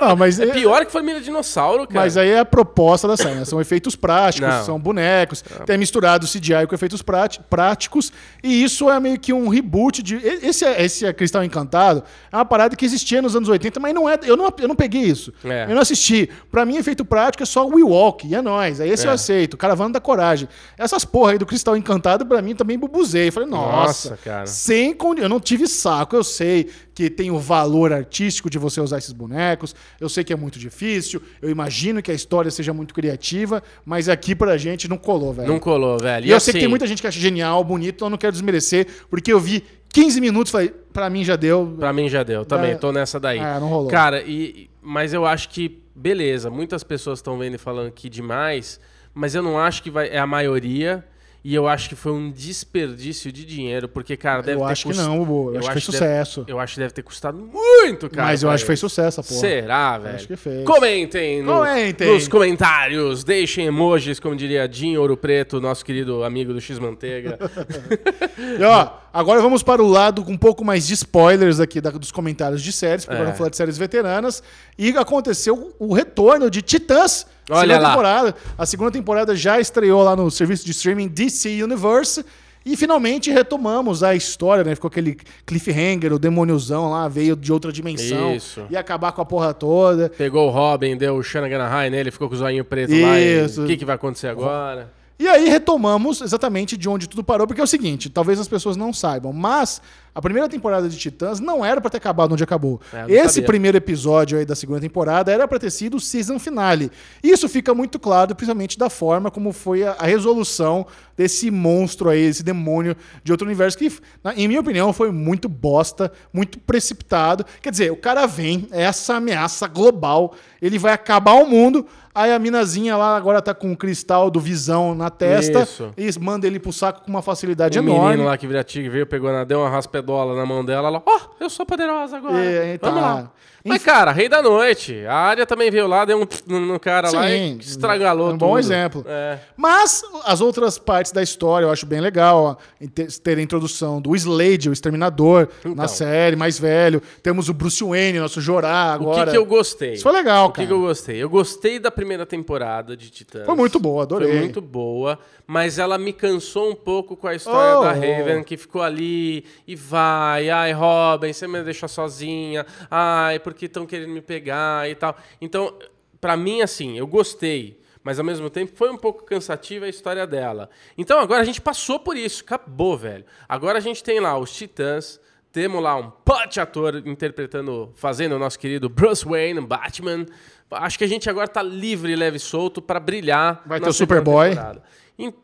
Ah, 0.00 0.16
mas 0.16 0.40
É 0.40 0.44
é- 0.44 0.52
pior 0.52 0.84
que 0.84 0.92
família 0.92 1.20
dinossauro, 1.20 1.86
cara. 1.86 2.00
Mas 2.00 2.16
aí 2.16 2.30
é 2.30 2.38
a 2.40 2.44
proposta 2.44 3.06
da 3.06 3.16
série, 3.16 3.34
né? 3.36 3.44
São 3.44 3.60
efeitos 3.60 3.94
práticos, 3.94 4.48
Não. 4.48 4.64
são 4.64 4.78
bonecos, 4.80 5.42
tem 5.66 5.78
misturado 5.78 6.26
CGI 6.26 6.66
com 6.68 6.74
efeitos 6.74 7.02
práticos, 7.48 8.12
e 8.42 8.62
isso 8.64 8.90
é 8.90 8.98
meio 8.98 9.18
que 9.18 9.32
um 9.32 9.48
reboot 9.48 10.02
de. 10.02 10.16
Esse, 10.16 10.64
é- 10.64 10.82
esse 10.82 11.06
é 11.06 11.12
Cristal 11.12 11.44
Encantado 11.44 12.02
é 12.32 12.36
uma 12.36 12.44
parada 12.44 12.74
que 12.76 12.84
existia 12.84 13.20
nos 13.22 13.36
anos 13.36 13.48
80, 13.48 13.78
mas 13.78 13.94
não 13.94 14.08
é. 14.08 14.18
Eu 14.24 14.36
não, 14.36 14.52
eu 14.58 14.68
não 14.68 14.74
peguei 14.76 15.02
isso. 15.02 15.32
É. 15.44 15.64
Eu 15.68 15.74
não 15.74 15.82
assisti. 15.82 16.28
Pra 16.50 16.64
mim, 16.64 16.76
efeito 16.76 17.04
prático 17.04 17.42
é 17.42 17.46
só 17.46 17.66
o 17.66 17.74
We 17.76 17.82
Walk, 17.82 18.26
e 18.26 18.34
é 18.34 18.42
nóis. 18.42 18.80
Aí 18.80 18.90
esse 18.90 19.06
eu 19.06 19.10
É. 19.10 19.14
aceito, 19.14 19.56
Caravana 19.56 19.94
da 19.94 20.00
Coragem. 20.00 20.48
Essas 20.76 21.04
porra 21.04 21.32
aí 21.32 21.38
do 21.38 21.46
Cristal 21.46 21.76
Encantado, 21.76 22.26
pra 22.26 22.42
mim, 22.42 22.54
também 22.54 22.78
bubuzei. 22.78 23.30
Falei, 23.30 23.48
nossa, 23.48 24.10
Nossa, 24.10 24.18
cara. 24.24 24.46
sem 24.46 24.92
condi- 24.94 25.22
Eu 25.22 25.28
não 25.28 25.38
tive 25.40 25.66
saco, 25.68 26.16
eu 26.16 26.24
sei 26.24 26.70
que 26.94 27.08
tem 27.08 27.30
o 27.30 27.38
valor 27.38 27.92
artístico 27.92 28.50
de 28.50 28.58
você 28.58 28.80
usar 28.80 28.98
esses 28.98 29.12
bonecos, 29.12 29.74
eu 30.00 30.08
sei 30.08 30.22
que 30.24 30.32
é 30.32 30.36
muito 30.36 30.58
difícil, 30.58 31.22
eu 31.40 31.48
imagino 31.50 32.02
que 32.02 32.10
a 32.10 32.14
história 32.14 32.50
seja 32.50 32.72
muito 32.72 32.92
criativa, 32.94 33.62
mas 33.84 34.08
aqui 34.08 34.34
pra 34.34 34.56
gente 34.56 34.88
não 34.88 34.98
colou, 34.98 35.32
velho. 35.32 35.48
Não 35.48 35.58
colou, 35.58 35.98
velho. 35.98 36.26
E, 36.26 36.30
eu 36.30 36.40
sei 36.40 36.52
que 36.54 36.60
tem 36.60 36.68
muita 36.68 36.86
gente 36.86 37.00
que 37.00 37.06
acha 37.06 37.18
genial, 37.18 37.62
bonito, 37.64 37.96
então 37.96 38.06
eu 38.06 38.10
não 38.10 38.18
quero 38.18 38.32
desmerecer, 38.32 38.86
porque 39.08 39.32
eu 39.32 39.40
vi 39.40 39.64
15 39.90 40.20
minutos 40.20 40.50
e 40.50 40.52
falei, 40.52 40.68
pra 40.92 41.08
mim 41.10 41.24
já 41.24 41.36
deu. 41.36 41.74
Pra 41.78 41.92
mim 41.92 42.08
já 42.08 42.22
deu, 42.22 42.44
também, 42.44 42.72
É. 42.72 42.74
tô 42.74 42.92
nessa 42.92 43.18
daí. 43.20 43.38
Ah, 43.38 43.58
não 43.60 43.68
rolou. 43.68 43.88
Cara, 43.90 44.22
e, 44.22 44.68
mas 44.80 45.12
eu 45.12 45.24
acho 45.26 45.48
que, 45.50 45.82
beleza, 45.94 46.50
muitas 46.50 46.82
pessoas 46.82 47.18
estão 47.18 47.38
vendo 47.38 47.54
e 47.54 47.58
falando 47.58 47.90
que 47.90 48.08
demais, 48.08 48.80
mas 49.14 49.34
eu 49.34 49.42
não 49.42 49.58
acho 49.58 49.82
que 49.82 49.90
vai, 49.90 50.08
é 50.08 50.18
a 50.18 50.26
maioria. 50.26 51.04
E 51.44 51.52
eu 51.56 51.66
acho 51.66 51.88
que 51.88 51.96
foi 51.96 52.12
um 52.12 52.30
desperdício 52.30 53.32
de 53.32 53.44
dinheiro, 53.44 53.88
porque, 53.88 54.16
cara, 54.16 54.42
deve 54.42 54.60
eu 54.60 54.64
ter 54.66 54.72
acho 54.72 54.88
que 54.88 54.96
não, 54.96 55.18
Bubu. 55.24 55.50
Eu, 55.54 55.58
acho 55.58 55.72
que 55.72 55.80
foi 55.80 55.80
deve- 55.80 55.82
sucesso. 55.82 56.44
eu 56.46 56.60
acho 56.60 56.74
que 56.74 56.80
deve 56.80 56.92
ter 56.94 57.02
custado 57.02 57.36
muito, 57.36 58.08
cara. 58.08 58.28
mas 58.28 58.44
eu 58.44 58.50
acho 58.50 58.62
que 58.62 58.66
foi 58.66 58.76
sucesso, 58.76 59.20
a 59.20 59.24
porra. 59.24 59.40
Será, 59.40 59.98
velho? 59.98 60.14
Acho 60.14 60.26
que 60.28 60.36
fez. 60.36 60.64
Comentem, 60.64 61.42
no- 61.42 61.54
Comentem. 61.58 62.14
nos 62.14 62.28
comentários. 62.28 63.24
Deixem 63.24 63.66
emojis, 63.66 64.20
como 64.20 64.36
diria 64.36 64.68
Jim 64.70 64.96
Ouro 64.96 65.16
Preto, 65.16 65.60
nosso 65.60 65.84
querido 65.84 66.22
amigo 66.22 66.52
do 66.52 66.60
X-Manteiga. 66.60 67.36
E, 68.58 68.62
ó, 68.62 69.01
agora 69.12 69.40
vamos 69.40 69.62
para 69.62 69.82
o 69.82 69.86
lado 69.88 70.24
com 70.24 70.32
um 70.32 70.38
pouco 70.38 70.64
mais 70.64 70.86
de 70.86 70.94
spoilers 70.94 71.60
aqui 71.60 71.80
da- 71.80 71.90
dos 71.90 72.10
comentários 72.12 72.62
de 72.62 72.72
séries, 72.72 73.04
porque 73.04 73.14
É. 73.14 73.16
agora 73.16 73.26
vamos 73.26 73.38
falar 73.38 73.50
de 73.50 73.56
séries 73.56 73.76
veteranas. 73.78 74.42
E 74.78 74.90
aconteceu 74.96 75.74
o 75.78 75.92
retorno 75.92 76.50
de 76.50 76.62
Titãs. 76.62 77.26
Olha 77.50 77.60
segunda 77.60 77.78
lá. 77.80 77.88
temporada. 77.90 78.34
A 78.56 78.64
segunda 78.66 78.90
temporada 78.90 79.34
já 79.36 79.58
estreou 79.60 80.02
lá 80.02 80.14
no 80.16 80.30
serviço 80.30 80.64
de 80.64 80.70
streaming 80.70 81.08
DC 81.08 81.62
Universe. 81.62 82.24
E 82.64 82.76
finalmente 82.76 83.28
retomamos 83.28 84.04
a 84.04 84.14
história, 84.14 84.62
né? 84.62 84.76
Ficou 84.76 84.86
aquele 84.86 85.18
cliffhanger, 85.44 86.12
o 86.12 86.18
demôniozão 86.18 86.92
lá 86.92 87.08
veio 87.08 87.34
de 87.34 87.52
outra 87.52 87.72
dimensão. 87.72 88.36
Isso. 88.36 88.64
Ia 88.70 88.78
acabar 88.78 89.10
com 89.10 89.20
a 89.20 89.24
porra 89.24 89.52
toda. 89.52 90.08
Pegou 90.10 90.46
o 90.46 90.50
Robin, 90.50 90.96
deu 90.96 91.16
o 91.16 91.22
Shanagan 91.24 91.66
High 91.66 91.90
nele, 91.90 92.12
ficou 92.12 92.28
com 92.28 92.36
o 92.36 92.38
zoinho 92.38 92.64
preto 92.64 92.92
lá. 92.92 93.18
e 93.18 93.44
Isso. 93.44 93.64
O 93.64 93.66
que, 93.66 93.76
que 93.76 93.84
vai 93.84 93.96
acontecer 93.96 94.28
agora? 94.28 94.88
E 95.22 95.28
aí 95.28 95.48
retomamos 95.48 96.20
exatamente 96.20 96.76
de 96.76 96.88
onde 96.88 97.08
tudo 97.08 97.22
parou, 97.22 97.46
porque 97.46 97.60
é 97.60 97.64
o 97.64 97.66
seguinte, 97.68 98.10
talvez 98.10 98.40
as 98.40 98.48
pessoas 98.48 98.76
não 98.76 98.92
saibam, 98.92 99.32
mas 99.32 99.80
a 100.14 100.20
primeira 100.20 100.48
temporada 100.48 100.88
de 100.88 100.96
Titãs 100.98 101.40
não 101.40 101.64
era 101.64 101.80
pra 101.80 101.90
ter 101.90 101.96
acabado 101.96 102.32
onde 102.32 102.44
acabou. 102.44 102.80
É, 102.92 103.10
Esse 103.10 103.34
sabia. 103.36 103.46
primeiro 103.46 103.76
episódio 103.78 104.38
aí 104.38 104.44
da 104.44 104.54
segunda 104.54 104.80
temporada 104.80 105.32
era 105.32 105.48
pra 105.48 105.58
ter 105.58 105.70
sido 105.70 105.96
o 105.96 106.00
season 106.00 106.38
finale. 106.38 106.90
Isso 107.22 107.48
fica 107.48 107.72
muito 107.74 107.98
claro, 107.98 108.34
principalmente 108.34 108.78
da 108.78 108.90
forma 108.90 109.30
como 109.30 109.52
foi 109.52 109.84
a, 109.84 109.92
a 109.98 110.04
resolução 110.06 110.86
desse 111.16 111.50
monstro 111.50 112.08
aí, 112.08 112.20
esse 112.22 112.42
demônio 112.42 112.96
de 113.22 113.32
outro 113.32 113.46
universo 113.46 113.76
que, 113.78 113.90
na- 114.24 114.34
em 114.34 114.48
minha 114.48 114.60
opinião, 114.60 114.92
foi 114.92 115.10
muito 115.12 115.48
bosta, 115.48 116.10
muito 116.32 116.58
precipitado. 116.58 117.44
Quer 117.60 117.70
dizer, 117.70 117.92
o 117.92 117.96
cara 117.96 118.26
vem, 118.26 118.66
é 118.72 118.82
essa 118.82 119.14
ameaça 119.16 119.66
global, 119.66 120.34
ele 120.60 120.78
vai 120.78 120.92
acabar 120.92 121.32
o 121.34 121.46
mundo. 121.46 121.86
Aí 122.14 122.30
a 122.30 122.38
minazinha 122.38 122.94
lá 122.94 123.16
agora 123.16 123.40
tá 123.40 123.54
com 123.54 123.72
o 123.72 123.76
cristal 123.76 124.30
do 124.30 124.38
visão 124.38 124.94
na 124.94 125.08
testa 125.08 125.62
Isso. 125.62 125.94
e 125.96 126.10
manda 126.20 126.46
ele 126.46 126.58
pro 126.58 126.70
saco 126.70 127.00
com 127.02 127.08
uma 127.08 127.22
facilidade 127.22 127.78
o 127.78 127.82
enorme. 127.82 128.10
menino 128.10 128.24
lá 128.28 128.36
que 128.36 128.46
vira 128.46 128.62
tigre 128.62 128.90
veio, 128.90 129.06
pegou 129.06 129.32
na, 129.32 129.44
deu 129.44 129.60
uma 129.60 129.70
raspedola 130.02 130.34
na 130.36 130.44
mão 130.44 130.64
dela. 130.64 130.88
Ela, 130.88 131.02
ó, 131.04 131.20
eu 131.40 131.48
sou 131.48 131.64
poderosa 131.64 132.16
agora. 132.16 132.38
É, 132.38 132.78
tá. 132.78 132.88
Vamos 132.88 133.02
lá. 133.02 133.30
Mas, 133.64 133.82
cara, 133.84 134.10
rei 134.12 134.28
da 134.28 134.42
noite. 134.42 135.04
A 135.06 135.14
área 135.14 135.46
também 135.46 135.70
veio 135.70 135.86
lá, 135.86 136.04
deu 136.04 136.20
um 136.20 136.58
no, 136.60 136.80
cara 136.80 137.10
lá 137.10 137.30
e 137.30 137.58
estragalou 137.58 138.30
é 138.30 138.34
um 138.34 138.36
bom 138.38 138.48
tudo. 138.48 138.58
exemplo. 138.58 139.04
É. 139.06 139.38
Mas 139.56 140.02
as 140.24 140.40
outras 140.40 140.78
partes 140.78 141.12
da 141.12 141.22
história 141.22 141.66
eu 141.66 141.70
acho 141.70 141.86
bem 141.86 142.00
legal. 142.00 142.58
Ó, 142.60 142.86
ter, 143.22 143.38
a 143.38 143.42
introdução 143.42 144.00
do 144.00 144.14
Slade, 144.16 144.68
o 144.68 144.72
Exterminador, 144.72 145.48
Então. 145.60 145.74
na 145.74 145.86
série, 145.88 146.34
mais 146.36 146.58
velho. 146.58 147.00
Temos 147.22 147.48
o 147.48 147.54
Bruce 147.54 147.84
Wayne, 147.84 148.18
nosso 148.18 148.40
Jorá 148.40 148.90
O 149.00 149.02
agora. 149.02 149.24
que, 149.26 149.30
que 149.32 149.36
eu 149.36 149.46
gostei? 149.46 149.92
Isso 149.94 150.02
foi 150.02 150.12
legal, 150.12 150.46
O 150.46 150.50
que, 150.50 150.56
cara. 150.56 150.66
que 150.68 150.72
eu 150.72 150.80
gostei? 150.80 151.16
Eu 151.22 151.30
gostei 151.30 151.78
da 151.78 151.90
primeira 151.90 152.26
temporada 152.26 152.96
de 152.96 153.10
Titãs. 153.10 153.46
Foi 153.46 153.54
muito 153.54 153.78
boa, 153.78 154.02
adorei. 154.02 154.28
Foi 154.30 154.38
muito 154.40 154.60
boa, 154.60 155.18
mas 155.46 155.78
ela 155.78 155.96
me 155.98 156.12
cansou 156.12 156.70
um 156.70 156.74
pouco 156.74 157.16
com 157.16 157.26
a 157.28 157.34
história 157.34 157.78
Oh, 157.78 157.82
da. 157.82 157.92
Raven, 157.92 158.42
que 158.42 158.56
ficou 158.56 158.82
ali 158.82 159.44
e 159.66 159.76
vai, 159.76 160.50
ai, 160.50 160.72
Robin, 160.72 161.32
você 161.32 161.46
me 161.46 161.62
deixa 161.62 161.86
sozinha, 161.86 162.66
ai, 162.90 163.38
porque 163.52 163.66
estão 163.66 163.86
querendo 163.86 164.10
me 164.10 164.20
pegar 164.20 164.88
e 164.88 164.94
tal. 164.94 165.16
Então, 165.40 165.78
pra 166.20 166.36
mim, 166.36 166.62
assim, 166.62 166.98
eu 166.98 167.06
gostei, 167.06 167.80
mas 168.02 168.18
ao 168.18 168.24
mesmo 168.24 168.48
tempo 168.50 168.72
foi 168.74 168.90
um 168.90 168.96
pouco 168.96 169.24
cansativa 169.24 169.86
a 169.86 169.88
história 169.88 170.26
dela. 170.26 170.68
Então 170.98 171.18
agora 171.18 171.40
a 171.42 171.44
gente 171.44 171.60
passou 171.60 172.00
por 172.00 172.16
isso, 172.16 172.42
acabou, 172.42 172.96
velho. 172.96 173.24
Agora 173.48 173.78
a 173.78 173.80
gente 173.80 174.02
tem 174.02 174.20
lá 174.20 174.38
os 174.38 174.52
Titãs, 174.52 175.20
temos 175.52 175.82
lá 175.82 175.96
um 175.96 176.10
punch 176.10 176.58
ator 176.58 177.02
interpretando, 177.06 177.92
fazendo 177.94 178.34
o 178.36 178.38
nosso 178.38 178.58
querido 178.58 178.88
Bruce 178.88 179.24
Wayne, 179.24 179.60
Batman. 179.60 180.26
Acho 180.70 180.96
que 180.96 181.04
a 181.04 181.08
gente 181.08 181.28
agora 181.28 181.46
tá 181.46 181.62
livre, 181.62 182.16
leve 182.16 182.38
e 182.38 182.40
solto 182.40 182.80
pra 182.80 182.98
brilhar. 182.98 183.62
Vai 183.66 183.78
ter 183.78 183.88
o 183.88 183.92
Superboy. 183.92 184.50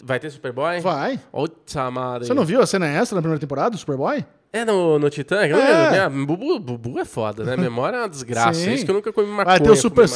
Vai 0.03 0.19
ter 0.19 0.31
Superboy? 0.31 0.81
Vai. 0.81 1.21
Outra. 1.31 1.91
Você 2.19 2.33
não 2.33 2.45
viu 2.45 2.63
a 2.63 2.67
cena 2.67 2.89
extra 2.89 3.17
na 3.17 3.21
primeira 3.21 3.39
temporada 3.39 3.71
do 3.71 3.79
Superboy? 3.79 4.25
É 4.51 4.65
no, 4.65 4.99
no? 4.99 5.09
Eu 5.09 5.59
É. 5.59 5.91
Minha- 6.09 6.27
Bubu, 6.27 6.59
Bubu 6.59 6.99
é 6.99 7.05
foda, 7.05 7.45
né? 7.45 7.55
Memória 7.57 7.99
é 7.99 8.01
uma 8.01 8.09
desgraça. 8.09 8.55
Sim. 8.55 8.73
Isso 8.73 8.85
que 8.85 8.91
eu 8.91 8.95
nunca 8.95 9.13
comi 9.13 9.29
maconha. 9.29 9.45
Vai 9.45 9.61
ter 9.61 9.71
o 9.71 9.77
Super, 9.77 10.09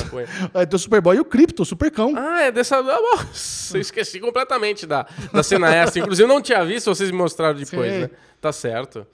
vai 0.52 0.66
ter 0.66 0.74
o 0.76 0.78
Superboy 0.78 1.16
e 1.16 1.20
o 1.20 1.24
Crypto, 1.24 1.62
o 1.62 1.66
Supercão. 1.66 2.14
Ah, 2.16 2.42
é 2.44 2.50
dessa. 2.50 2.78
ah, 2.78 2.82
Nossa, 2.82 3.76
eu 3.76 3.80
esqueci 3.82 4.18
completamente 4.20 4.86
da, 4.86 5.06
da 5.32 5.42
cena 5.42 5.74
extra. 5.74 6.00
Inclusive, 6.00 6.24
eu 6.24 6.34
não 6.34 6.40
tinha 6.40 6.64
visto, 6.64 6.86
vocês 6.86 7.10
me 7.10 7.16
mostraram 7.18 7.58
depois, 7.58 7.92
Sim. 7.92 8.00
né? 8.00 8.10
Tá 8.40 8.50
certo. 8.52 9.06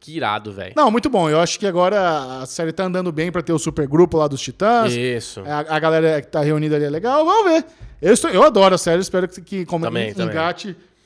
Que 0.00 0.16
irado, 0.16 0.52
velho. 0.52 0.74
Não, 0.76 0.90
muito 0.90 1.08
bom. 1.10 1.28
Eu 1.30 1.40
acho 1.40 1.58
que 1.58 1.66
agora 1.66 2.40
a 2.42 2.46
série 2.46 2.70
tá 2.70 2.84
andando 2.84 3.10
bem 3.10 3.32
pra 3.32 3.42
ter 3.42 3.52
o 3.52 3.58
supergrupo 3.58 4.16
lá 4.18 4.28
dos 4.28 4.40
Titãs. 4.40 4.92
Isso. 4.92 5.42
A, 5.46 5.76
a 5.76 5.78
galera 5.80 6.20
que 6.22 6.28
tá 6.28 6.40
reunida 6.40 6.76
ali 6.76 6.84
é 6.84 6.90
legal. 6.90 7.24
Vamos 7.24 7.50
ver. 7.50 7.64
Eu, 8.00 8.12
estou- 8.12 8.30
eu 8.30 8.44
adoro 8.44 8.74
a 8.76 8.78
série, 8.78 9.00
espero 9.00 9.26
que, 9.26 9.40
que 9.40 9.66
como 9.66 9.84
Também, 9.86 10.10
en- 10.10 10.14
também. 10.14 10.34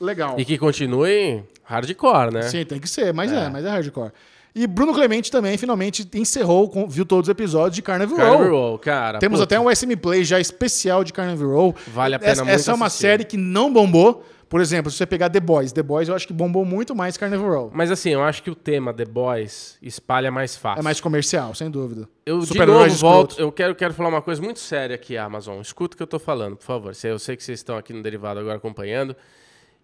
Legal. 0.04 0.34
E 0.38 0.44
que 0.44 0.58
continue 0.58 1.44
hardcore, 1.64 2.32
né? 2.32 2.42
Sim, 2.42 2.64
tem 2.64 2.80
que 2.80 2.88
ser, 2.88 3.12
mas 3.14 3.32
é. 3.32 3.48
mas 3.48 3.64
é 3.64 3.70
hardcore. 3.70 4.12
E 4.54 4.66
Bruno 4.66 4.92
Clemente 4.92 5.30
também 5.30 5.56
finalmente 5.56 6.06
encerrou, 6.14 6.70
viu 6.86 7.06
todos 7.06 7.28
os 7.28 7.32
episódios 7.32 7.74
de 7.74 7.80
Carnival 7.80 8.18
Carnival 8.18 8.50
Row. 8.50 8.68
Row, 8.70 8.78
cara. 8.78 9.18
Temos 9.18 9.40
puta, 9.40 9.54
até 9.54 9.60
um 9.60 9.74
SM 9.74 9.96
Play 9.96 10.24
já 10.24 10.38
especial 10.38 11.02
de 11.02 11.12
Carnival 11.12 11.48
Row. 11.48 11.76
Vale 11.88 12.16
a 12.16 12.18
pena 12.18 12.32
essa, 12.32 12.44
muito 12.44 12.54
Essa 12.54 12.70
é 12.70 12.74
uma 12.74 12.86
assistir. 12.86 13.02
série 13.02 13.24
que 13.24 13.38
não 13.38 13.72
bombou. 13.72 14.22
Por 14.50 14.60
exemplo, 14.60 14.90
se 14.90 14.98
você 14.98 15.06
pegar 15.06 15.30
The 15.30 15.40
Boys. 15.40 15.72
The 15.72 15.82
Boys 15.82 16.10
eu 16.10 16.14
acho 16.14 16.26
que 16.26 16.32
bombou 16.34 16.62
muito 16.62 16.94
mais 16.94 17.16
Carnival 17.16 17.48
Row. 17.48 17.70
Mas 17.72 17.90
assim, 17.90 18.10
eu 18.10 18.22
acho 18.22 18.42
que 18.42 18.50
o 18.50 18.54
tema 18.54 18.92
The 18.92 19.06
Boys 19.06 19.78
espalha 19.80 20.30
mais 20.30 20.54
fácil. 20.54 20.80
É 20.80 20.82
mais 20.82 21.00
comercial, 21.00 21.54
sem 21.54 21.70
dúvida. 21.70 22.06
Eu 22.26 22.40
de 22.40 22.48
Super-heróis 22.48 23.00
novo 23.00 23.14
volto. 23.14 23.40
Eu 23.40 23.50
quero, 23.50 23.74
quero 23.74 23.94
falar 23.94 24.10
uma 24.10 24.20
coisa 24.20 24.42
muito 24.42 24.60
séria 24.60 24.94
aqui, 24.94 25.16
Amazon. 25.16 25.58
Escuta 25.62 25.94
o 25.94 25.96
que 25.96 26.02
eu 26.02 26.06
tô 26.06 26.18
falando, 26.18 26.56
por 26.56 26.66
favor. 26.66 26.92
Eu 27.02 27.18
sei 27.18 27.34
que 27.34 27.42
vocês 27.42 27.60
estão 27.60 27.78
aqui 27.78 27.94
no 27.94 28.02
Derivado 28.02 28.40
agora 28.40 28.58
acompanhando. 28.58 29.16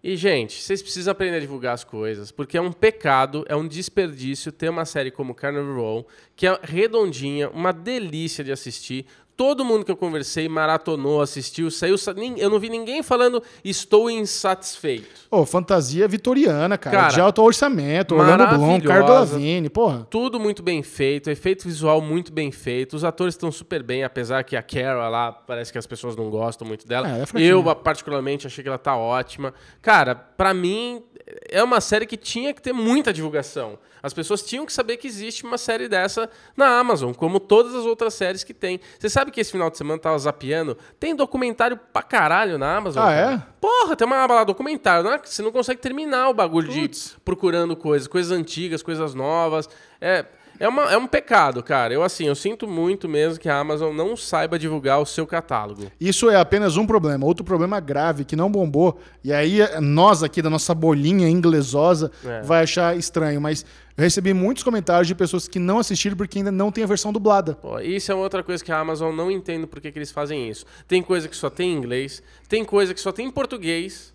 E, 0.01 0.15
gente, 0.15 0.61
vocês 0.61 0.81
precisam 0.81 1.11
aprender 1.11 1.37
a 1.37 1.39
divulgar 1.41 1.73
as 1.73 1.83
coisas, 1.83 2.31
porque 2.31 2.57
é 2.57 2.61
um 2.61 2.71
pecado, 2.71 3.45
é 3.49 3.55
um 3.55 3.67
desperdício 3.67 4.51
ter 4.51 4.69
uma 4.69 4.85
série 4.85 5.11
como 5.11 5.35
Carnival 5.35 5.75
Row, 5.75 6.07
que 6.37 6.47
é 6.47 6.57
redondinha, 6.63 7.49
uma 7.49 7.73
delícia 7.73 8.43
de 8.43 8.51
assistir. 8.51 9.05
Todo 9.39 9.63
mundo 9.63 9.85
que 9.85 9.91
eu 9.91 9.95
conversei 9.95 10.49
maratonou, 10.49 11.21
assistiu, 11.21 11.71
saiu. 11.71 11.95
Eu 12.35 12.49
não 12.49 12.59
vi 12.59 12.67
ninguém 12.67 13.01
falando 13.01 13.41
estou 13.63 14.09
insatisfeito. 14.09 15.07
Ô, 15.31 15.45
fantasia 15.45 16.05
vitoriana, 16.09 16.77
cara. 16.77 16.97
Cara, 16.97 17.13
de 17.13 17.21
alto 17.21 17.41
orçamento. 17.41 18.15
Orlando 18.15 18.45
Bloom, 18.47 18.79
maravilhosa. 18.83 19.35
Lavigne, 19.35 19.69
porra. 19.69 20.05
Tudo 20.09 20.41
muito 20.41 20.61
bem 20.61 20.83
feito, 20.83 21.29
efeito 21.29 21.65
visual 21.65 22.01
muito 22.01 22.33
bem 22.33 22.51
feito. 22.51 22.97
Os 22.97 23.05
atores 23.05 23.33
estão 23.33 23.49
super 23.49 23.81
bem, 23.81 24.03
apesar 24.03 24.43
que 24.43 24.57
a 24.57 24.61
Carol 24.61 25.09
lá 25.09 25.31
parece 25.31 25.71
que 25.71 25.77
as 25.77 25.87
pessoas 25.87 26.17
não 26.17 26.29
gostam 26.29 26.67
muito 26.67 26.85
dela. 26.85 27.07
É, 27.07 27.21
é. 27.21 27.41
Eu, 27.41 27.63
particularmente, 27.77 28.45
achei 28.45 28.61
que 28.61 28.67
ela 28.67 28.77
tá 28.77 28.97
ótima. 28.97 29.53
Cara, 29.81 30.15
pra 30.15 30.53
mim, 30.53 31.01
é 31.49 31.63
uma 31.63 31.81
série 31.81 32.05
que 32.05 32.17
tinha 32.17 32.53
que 32.53 32.61
ter 32.61 32.73
muita 32.73 33.13
divulgação. 33.13 33.77
As 34.01 34.13
pessoas 34.13 34.41
tinham 34.41 34.65
que 34.65 34.71
saber 34.71 34.97
que 34.97 35.07
existe 35.07 35.43
uma 35.43 35.57
série 35.57 35.87
dessa 35.87 36.29
na 36.55 36.79
Amazon, 36.79 37.13
como 37.13 37.39
todas 37.39 37.75
as 37.75 37.85
outras 37.85 38.13
séries 38.13 38.43
que 38.43 38.53
tem. 38.53 38.79
Você 38.97 39.09
sabe 39.09 39.29
que 39.29 39.41
esse 39.41 39.51
final 39.51 39.69
de 39.69 39.77
semana 39.77 39.95
eu 39.95 40.01
tava 40.01 40.17
zapeando? 40.17 40.77
Tem 40.99 41.13
documentário 41.13 41.77
pra 41.91 42.01
caralho 42.01 42.57
na 42.57 42.77
Amazon. 42.77 43.03
Ah, 43.05 43.11
é? 43.11 43.43
Porra, 43.59 43.95
tem 43.95 44.07
uma 44.07 44.23
aba 44.23 44.35
lá, 44.35 44.43
documentário. 44.43 45.03
Não 45.03 45.13
é? 45.13 45.21
Você 45.23 45.41
não 45.41 45.51
consegue 45.51 45.81
terminar 45.81 46.29
o 46.29 46.33
bagulho 46.33 46.71
Putz. 46.71 47.11
de 47.11 47.19
procurando 47.25 47.75
coisas, 47.75 48.07
coisas 48.07 48.31
antigas, 48.31 48.81
coisas 48.81 49.13
novas. 49.13 49.69
É, 49.99 50.25
é, 50.59 50.67
uma, 50.67 50.91
é 50.91 50.97
um 50.97 51.07
pecado, 51.07 51.63
cara. 51.63 51.93
Eu, 51.93 52.03
assim, 52.03 52.25
eu 52.27 52.35
sinto 52.35 52.67
muito 52.67 53.07
mesmo 53.07 53.39
que 53.39 53.47
a 53.47 53.57
Amazon 53.59 53.95
não 53.95 54.15
saiba 54.17 54.59
divulgar 54.59 54.99
o 54.99 55.05
seu 55.05 55.25
catálogo. 55.25 55.91
Isso 55.99 56.29
é 56.29 56.35
apenas 56.35 56.77
um 56.77 56.85
problema. 56.85 57.25
Outro 57.25 57.43
problema 57.43 57.79
grave 57.79 58.25
que 58.25 58.35
não 58.35 58.51
bombou, 58.51 58.99
e 59.23 59.31
aí 59.31 59.61
eh, 59.61 59.79
nós 59.79 60.21
aqui 60.23 60.41
da 60.41 60.49
nossa 60.49 60.73
bolinha 60.75 61.29
inglesosa 61.29 62.11
É. 62.25 62.41
vai 62.41 62.63
achar 62.63 62.95
estranho, 62.97 63.39
mas 63.39 63.65
eu 63.97 64.03
recebi 64.03 64.33
muitos 64.33 64.63
comentários 64.63 65.07
de 65.07 65.15
pessoas 65.15 65.47
que 65.47 65.59
não 65.59 65.79
assistiram 65.79 66.15
porque 66.15 66.37
ainda 66.37 66.51
não 66.51 66.71
tem 66.71 66.83
a 66.83 66.87
versão 66.87 67.11
dublada. 67.11 67.55
Pô, 67.55 67.79
isso 67.79 68.11
é 68.11 68.15
uma 68.15 68.23
outra 68.23 68.43
coisa 68.43 68.63
que 68.63 68.71
a 68.71 68.79
Amazon 68.79 69.13
não 69.15 69.29
entende 69.29 69.67
por 69.67 69.79
que, 69.81 69.91
que 69.91 69.99
eles 69.99 70.11
fazem 70.11 70.49
isso. 70.49 70.65
Tem 70.87 71.01
coisa 71.01 71.27
que 71.27 71.35
só 71.35 71.49
tem 71.49 71.73
em 71.73 71.77
inglês, 71.77 72.21
tem 72.47 72.63
coisa 72.63 72.93
que 72.93 72.99
só 73.01 73.11
tem 73.11 73.27
em 73.27 73.31
português. 73.31 74.13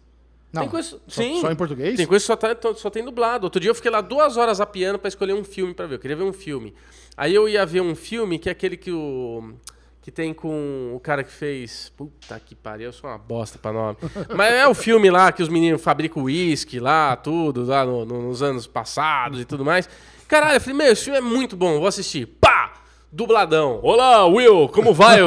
Não, 0.54 0.62
tem 0.62 0.70
coisa... 0.70 0.88
só- 0.90 0.98
Sim. 1.22 1.40
só 1.40 1.50
em 1.50 1.56
português? 1.56 1.96
Tem 1.96 2.06
coisa 2.06 2.22
que 2.22 2.26
só, 2.26 2.36
tá, 2.36 2.56
só 2.74 2.88
tem 2.90 3.04
dublado. 3.04 3.44
Outro 3.44 3.60
dia 3.60 3.70
eu 3.70 3.74
fiquei 3.74 3.90
lá 3.90 4.00
duas 4.00 4.36
horas 4.36 4.60
a 4.60 4.66
piano 4.66 4.98
pra 4.98 5.08
escolher 5.08 5.34
um 5.34 5.44
filme 5.44 5.74
pra 5.74 5.86
ver. 5.86 5.96
Eu 5.96 5.98
queria 5.98 6.16
ver 6.16 6.22
um 6.24 6.32
filme. 6.32 6.74
Aí 7.16 7.34
eu 7.34 7.48
ia 7.48 7.64
ver 7.66 7.80
um 7.80 7.94
filme 7.94 8.38
que 8.38 8.48
é 8.48 8.52
aquele 8.52 8.76
que 8.76 8.90
o. 8.92 9.52
Que 10.00 10.10
tem 10.10 10.34
com 10.34 10.92
o 10.94 11.00
cara 11.00 11.24
que 11.24 11.32
fez. 11.32 11.90
Puta 11.96 12.38
que 12.38 12.54
pariu, 12.54 12.86
eu 12.88 12.92
sou 12.92 13.08
uma 13.08 13.16
bosta 13.16 13.58
pra 13.58 13.72
nome. 13.72 13.96
Mas 14.36 14.52
é 14.52 14.68
o 14.68 14.74
filme 14.74 15.10
lá 15.10 15.32
que 15.32 15.42
os 15.42 15.48
meninos 15.48 15.82
fabricam 15.82 16.22
uísque 16.24 16.78
lá, 16.78 17.16
tudo, 17.16 17.64
lá 17.64 17.86
no- 17.86 18.04
no- 18.04 18.22
nos 18.28 18.42
anos 18.42 18.66
passados 18.66 19.40
e 19.40 19.44
tudo 19.46 19.64
mais. 19.64 19.88
Caralho, 20.28 20.56
eu 20.56 20.60
falei, 20.60 20.76
meu, 20.76 20.92
esse 20.92 21.04
filme 21.04 21.18
é 21.18 21.22
muito 21.22 21.56
bom, 21.56 21.78
vou 21.78 21.86
assistir. 21.88 22.26
Pá! 22.26 22.74
Dubladão. 23.10 23.78
Olá, 23.82 24.26
Will, 24.26 24.68
como 24.68 24.92
vai? 24.92 25.18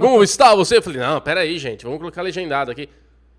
Como 0.00 0.22
está 0.22 0.54
você? 0.54 0.78
Eu 0.78 0.82
falei, 0.82 1.00
não, 1.00 1.20
pera 1.20 1.40
aí, 1.40 1.58
gente, 1.58 1.84
vamos 1.84 1.98
colocar 2.00 2.20
legendado 2.20 2.70
aqui. 2.72 2.88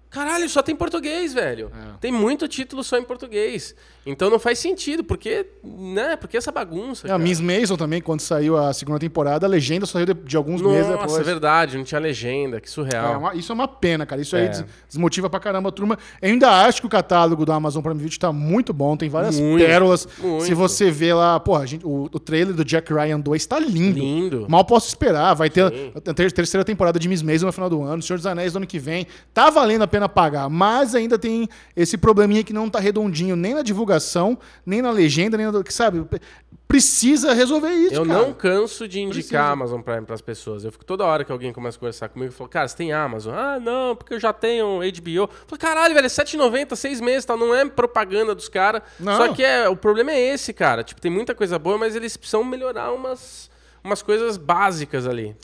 Caralho, 0.09 0.47
só 0.49 0.61
tem 0.63 0.75
português, 0.75 1.33
velho. 1.33 1.69
É. 1.73 1.97
Tem 1.99 2.11
muito 2.11 2.47
título 2.47 2.83
só 2.83 2.97
em 2.97 3.03
português. 3.03 3.75
Então 4.05 4.29
não 4.29 4.39
faz 4.39 4.57
sentido, 4.57 5.03
porque, 5.03 5.45
né? 5.63 6.15
Porque 6.15 6.37
essa 6.37 6.49
bagunça. 6.49 7.07
É, 7.07 7.11
a. 7.11 7.17
Miss 7.17 7.41
Maisel 7.41 7.75
também, 7.75 8.01
quando 8.01 8.21
saiu 8.21 8.55
a 8.55 8.71
segunda 8.71 8.97
temporada, 8.99 9.45
a 9.45 9.49
legenda 9.49 9.85
saiu 9.85 10.05
de, 10.05 10.13
de 10.13 10.37
alguns 10.37 10.61
meses 10.61 10.87
depois. 10.87 11.11
Nossa, 11.11 11.19
é 11.21 11.23
verdade, 11.25 11.77
não 11.77 11.83
tinha 11.83 11.99
legenda, 11.99 12.61
que 12.61 12.67
É 12.69 12.71
surreal. 12.71 13.19
uma- 13.19 13.35
isso 13.35 13.51
é 13.51 13.55
uma 13.55 13.67
pena, 13.67 14.05
cara. 14.05 14.21
Isso 14.21 14.33
aí 14.37 14.45
É. 14.45 14.47
des- 14.47 14.65
desmotiva 14.87 15.29
pra 15.29 15.41
caramba 15.41 15.67
a 15.67 15.71
turma. 15.73 15.97
Eu 16.21 16.29
ainda 16.29 16.49
acho 16.65 16.79
que 16.79 16.87
o 16.87 16.89
catálogo 16.89 17.45
do 17.45 17.51
Amazon 17.51 17.83
Prime 17.83 17.99
Video 18.01 18.17
tá 18.17 18.31
muito 18.31 18.71
bom, 18.71 18.95
tem 18.95 19.09
várias 19.09 19.37
Muito, 19.37 19.65
pérolas. 19.65 20.07
muito. 20.19 20.45
Se 20.45 20.53
você 20.53 20.89
vê 20.89 21.13
lá, 21.13 21.37
porra, 21.37 21.63
a 21.63 21.65
gente- 21.65 21.85
o, 21.85 22.03
o 22.05 22.19
trailer 22.19 22.55
do 22.55 22.63
Jack 22.63 22.93
Ryan 22.93 23.19
2 23.19 23.45
tá 23.45 23.59
lindo. 23.59 23.99
Lindo. 23.99 24.45
Mal 24.47 24.63
posso 24.63 24.87
esperar. 24.87 25.33
Vai 25.33 25.49
ter 25.49 25.69
Sim. 25.69 25.91
a 25.93 26.13
ter- 26.13 26.31
terceira 26.31 26.63
temporada 26.63 26.97
de 26.97 27.09
Miss 27.09 27.21
Maisel 27.21 27.45
no 27.47 27.51
final 27.51 27.69
do 27.69 27.83
ano, 27.83 28.01
Senhor 28.01 28.15
dos 28.17 28.25
Anéis 28.25 28.53
do 28.53 28.57
ano 28.57 28.65
que 28.67 28.79
vem. 28.79 29.05
Tá 29.33 29.49
valendo 29.49 29.81
a 29.81 29.87
pena 29.87 29.96
pagar, 30.07 30.49
mas 30.49 30.93
ainda 30.93 31.17
tem 31.17 31.47
esse 31.75 31.97
probleminha 31.97 32.43
que 32.43 32.53
não 32.53 32.69
tá 32.69 32.79
redondinho 32.79 33.35
nem 33.35 33.53
na 33.53 33.61
divulgação, 33.61 34.37
nem 34.65 34.81
na 34.81 34.91
legenda, 34.91 35.37
nem 35.37 35.49
na, 35.49 35.63
que 35.63 35.73
sabe? 35.73 36.05
Precisa 36.67 37.33
resolver 37.33 37.71
isso, 37.71 37.95
Eu 37.95 38.05
cara. 38.05 38.21
não 38.21 38.33
canso 38.33 38.87
de 38.89 38.99
indicar 38.99 39.13
Precisa. 39.21 39.41
Amazon 39.41 39.81
Prime 39.81 40.05
pras 40.05 40.19
pessoas. 40.19 40.65
Eu 40.65 40.71
fico 40.71 40.83
toda 40.83 41.05
hora 41.05 41.23
que 41.23 41.31
alguém 41.31 41.53
começa 41.53 41.77
a 41.77 41.79
conversar 41.79 42.09
comigo 42.09 42.31
e 42.31 42.35
fala, 42.35 42.49
cara, 42.49 42.67
você 42.67 42.75
tem 42.75 42.91
Amazon? 42.91 43.33
Ah, 43.33 43.57
não, 43.57 43.95
porque 43.95 44.13
eu 44.13 44.19
já 44.19 44.33
tenho 44.33 44.79
HBO. 44.79 45.09
Eu 45.09 45.29
falo, 45.47 45.59
caralho, 45.59 45.93
velho, 45.93 46.07
é 46.07 46.09
R$7,90, 46.09 46.75
seis 46.75 46.99
meses, 46.99 47.23
tá? 47.23 47.37
Não 47.37 47.55
é 47.55 47.65
propaganda 47.69 48.35
dos 48.35 48.49
caras. 48.49 48.81
Só 49.01 49.33
que 49.33 49.43
é, 49.43 49.69
o 49.69 49.77
problema 49.77 50.11
é 50.11 50.19
esse, 50.33 50.51
cara. 50.51 50.83
Tipo, 50.83 50.99
tem 50.99 51.09
muita 51.09 51.33
coisa 51.33 51.57
boa, 51.57 51.77
mas 51.77 51.95
eles 51.95 52.17
precisam 52.17 52.43
melhorar 52.43 52.91
umas, 52.91 53.49
umas 53.81 54.01
coisas 54.01 54.35
básicas 54.35 55.07
ali. 55.07 55.37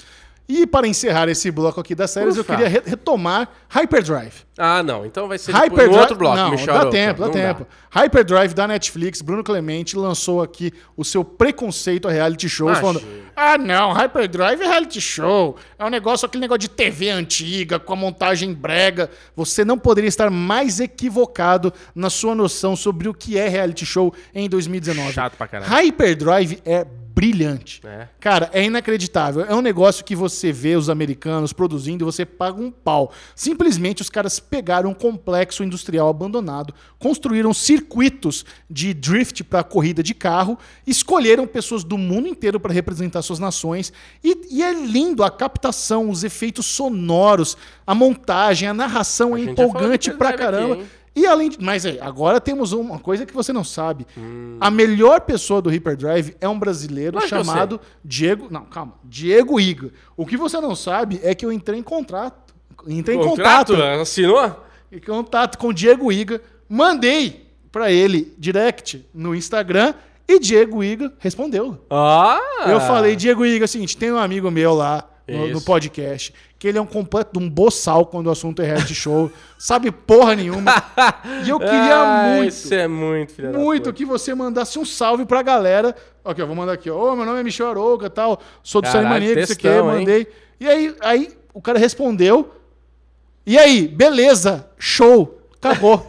E 0.48 0.68
para 0.68 0.86
encerrar 0.86 1.30
esse 1.30 1.50
bloco 1.50 1.80
aqui 1.80 1.96
das 1.96 2.12
séries, 2.12 2.36
eu 2.36 2.42
Ufa. 2.42 2.54
queria 2.56 2.68
re- 2.68 2.84
retomar 2.86 3.48
Hyperdrive. 3.70 4.34
Ah, 4.58 4.84
não. 4.84 5.06
Então 5.06 5.28
vai 5.28 5.38
ser 5.38 5.54
depois 5.54 5.70
no 5.72 5.76
Hyperdrive. 5.78 6.00
outro 6.02 6.16
bloco, 6.18 6.36
não, 6.36 6.56
dá 6.66 6.86
tempo, 6.88 7.22
dá 7.22 7.30
tempo. 7.30 7.68
Hyperdrive 7.90 8.54
da 8.54 8.68
Netflix, 8.68 9.22
Bruno 9.22 9.42
Clemente 9.44 9.96
lançou 9.96 10.42
aqui 10.42 10.74
o 10.98 11.04
seu 11.06 11.24
preconceito 11.24 12.08
a 12.08 12.12
reality 12.12 12.50
shows, 12.50 12.78
Imagina. 12.78 13.00
falando: 13.00 13.24
Ah, 13.36 13.58
não, 13.58 13.94
Hyperdrive 13.94 14.62
é 14.62 14.68
reality 14.68 15.00
show. 15.00 15.56
É 15.80 15.86
um 15.86 15.90
negócio, 15.90 16.26
aquele 16.26 16.42
negócio 16.42 16.60
de 16.60 16.70
TV 16.70 17.10
antiga, 17.10 17.80
com 17.80 17.94
a 17.94 17.96
montagem 17.96 18.54
brega. 18.54 19.10
Você 19.36 19.64
não 19.64 19.78
poderia 19.78 20.10
estar 20.10 20.30
mais 20.30 20.80
equivocado 20.82 21.74
na 21.96 22.10
sua 22.10 22.36
noção 22.36 22.76
sobre 22.76 23.08
o 23.08 23.14
que 23.14 23.38
é 23.38 23.48
reality 23.48 23.86
show 23.86 24.14
em 24.36 24.50
2019. 24.50 25.14
Chato 25.14 25.38
pra 25.38 25.48
caralho. 25.48 25.72
Hyperdrive 25.72 26.60
é 26.66 26.86
brilhante. 27.14 27.80
É. 27.86 28.08
Cara, 28.20 28.50
é 28.54 28.64
inacreditável. 28.64 29.46
É 29.46 29.54
um 29.54 29.62
negócio 29.62 30.04
que 30.04 30.16
você 30.16 30.52
vê 30.52 30.76
os 30.76 30.90
americanos 30.90 31.54
produzindo 31.54 32.04
e 32.04 32.06
você 32.06 32.26
paga 32.26 32.60
um 32.60 32.72
pau. 32.72 33.12
Simplesmente 33.36 34.02
os 34.02 34.10
caras 34.10 34.40
pegaram 34.40 34.90
um 34.90 34.94
complexo 34.94 35.64
industrial 35.64 36.10
abandonado, 36.10 36.74
construíram 36.98 37.54
circuitos 37.54 38.44
de 38.70 38.94
drift 38.94 39.44
para 39.44 39.64
corrida 39.64 40.02
de 40.02 40.16
carro, 40.16 40.58
escolheram 40.88 41.46
pessoas 41.46 41.84
do 41.84 41.98
mundo 41.98 42.28
inteiro 42.28 42.60
para 42.60 42.74
representar 42.74 43.22
suas 43.22 43.40
nações. 43.40 43.94
E, 44.24 44.48
e 44.50 44.64
é 44.64 44.74
lindo 44.74 45.24
a 45.24 45.30
captação, 45.30 46.10
os 46.10 46.24
efeitos 46.24 46.66
sonoros, 46.66 47.56
a 47.86 47.94
montagem, 47.94 48.68
a 48.68 48.74
narração 48.74 49.36
é 49.36 49.40
já 49.40 49.54
falou 49.54 49.70
empolgante 49.70 50.12
pra 50.12 50.34
caramba. 50.34 50.76
aqui? 50.76 51.03
E 51.16 51.28
além 51.28 51.50
de, 51.50 51.62
mas 51.62 51.86
é, 51.86 52.00
agora 52.02 52.42
temos 52.42 52.72
uma 52.72 52.98
coisa 52.98 53.26
que 53.26 53.34
você 53.34 53.54
não 53.54 53.64
sabe. 53.64 54.08
Hum. 54.18 54.58
A 54.60 54.72
melhor 54.72 55.22
pessoa 55.22 55.62
do 55.62 55.70
Hyperdrive 55.70 56.36
é 56.42 56.50
um 56.50 56.58
brasileiro 56.58 57.20
eu 57.20 57.28
chamado 57.28 57.80
Diego, 58.04 58.48
não, 58.50 58.66
calma, 58.66 58.94
Diego 59.04 59.60
Iga. 59.60 59.92
O 60.18 60.26
que 60.26 60.36
você 60.36 60.60
não 60.60 60.76
sabe 60.76 61.20
é 61.24 61.36
que 61.36 61.46
eu 61.46 61.52
entrei 61.52 61.80
em 61.80 61.84
contrato, 61.84 62.54
entrei 62.88 63.16
em 63.16 63.22
Contrato? 63.24 63.74
contato, 63.74 64.02
Assinou? 64.02 64.64
em 64.92 65.00
contato 65.00 65.58
com 65.58 65.68
o 65.68 65.74
Diego 65.74 66.12
Iga, 66.12 66.42
mandei 66.68 67.48
pra 67.72 67.92
ele 67.92 68.34
direct 68.38 69.06
no 69.14 69.36
Instagram 69.36 69.94
e 70.28 70.40
Diego 70.40 70.84
Iga 70.84 71.14
respondeu. 71.20 71.84
Ah! 71.90 72.40
Eu 72.68 72.80
falei, 72.80 73.16
Diego 73.16 73.46
Iga, 73.46 73.66
é 73.66 73.68
o 73.68 73.68
seguinte, 73.68 73.96
tem 73.98 74.12
um 74.12 74.18
amigo 74.18 74.50
meu 74.50 74.74
lá, 74.74 75.08
no, 75.28 75.48
no 75.48 75.62
podcast, 75.62 76.34
que 76.60 76.68
ele 76.68 76.78
é 76.78 76.82
um 76.82 76.86
completo 76.86 77.40
um 77.40 77.50
boçal 77.50 78.06
quando 78.06 78.28
o 78.28 78.32
assunto 78.32 78.62
é 78.62 78.66
reality 78.66 78.94
show, 78.94 79.32
sabe 79.58 79.92
porra 79.92 80.36
nenhuma. 80.36 80.72
E 81.46 81.50
eu 81.50 81.60
queria 81.60 81.96
Ah, 81.96 82.34
muito, 82.36 82.50
Isso 82.50 82.74
é 82.74 82.88
muito, 82.88 83.34
filha 83.34 83.52
da 83.52 83.58
muito 83.58 83.94
que 83.94 84.06
você 84.06 84.36
mandasse 84.36 84.78
um 84.78 84.86
salve 84.86 85.26
pra 85.26 85.42
galera. 85.42 85.96
Aqui, 86.24 86.42
eu 86.42 86.48
vou 86.48 86.56
mandar 86.56 86.74
aqui, 86.74 86.90
ó. 86.90 87.14
Ô, 87.14 87.16
meu 87.16 87.26
nome 87.26 87.40
é 87.40 87.44
Michel 87.44 87.68
Arouca 87.70 88.10
tal, 88.10 88.42
sou 88.62 88.82
do 88.82 88.88
Maníaco, 89.10 89.40
isso 89.40 89.54
aqui, 89.54 89.64
textão, 89.64 89.92
hein? 89.92 90.00
mandei. 90.00 90.28
E 90.60 90.68
aí, 90.68 90.96
aí 91.02 91.30
o 91.54 91.62
cara 91.62 91.80
respondeu. 91.80 92.54
E 93.46 93.58
aí, 93.58 93.88
beleza, 93.88 94.68
show. 94.78 95.40
Cagou. 95.64 96.06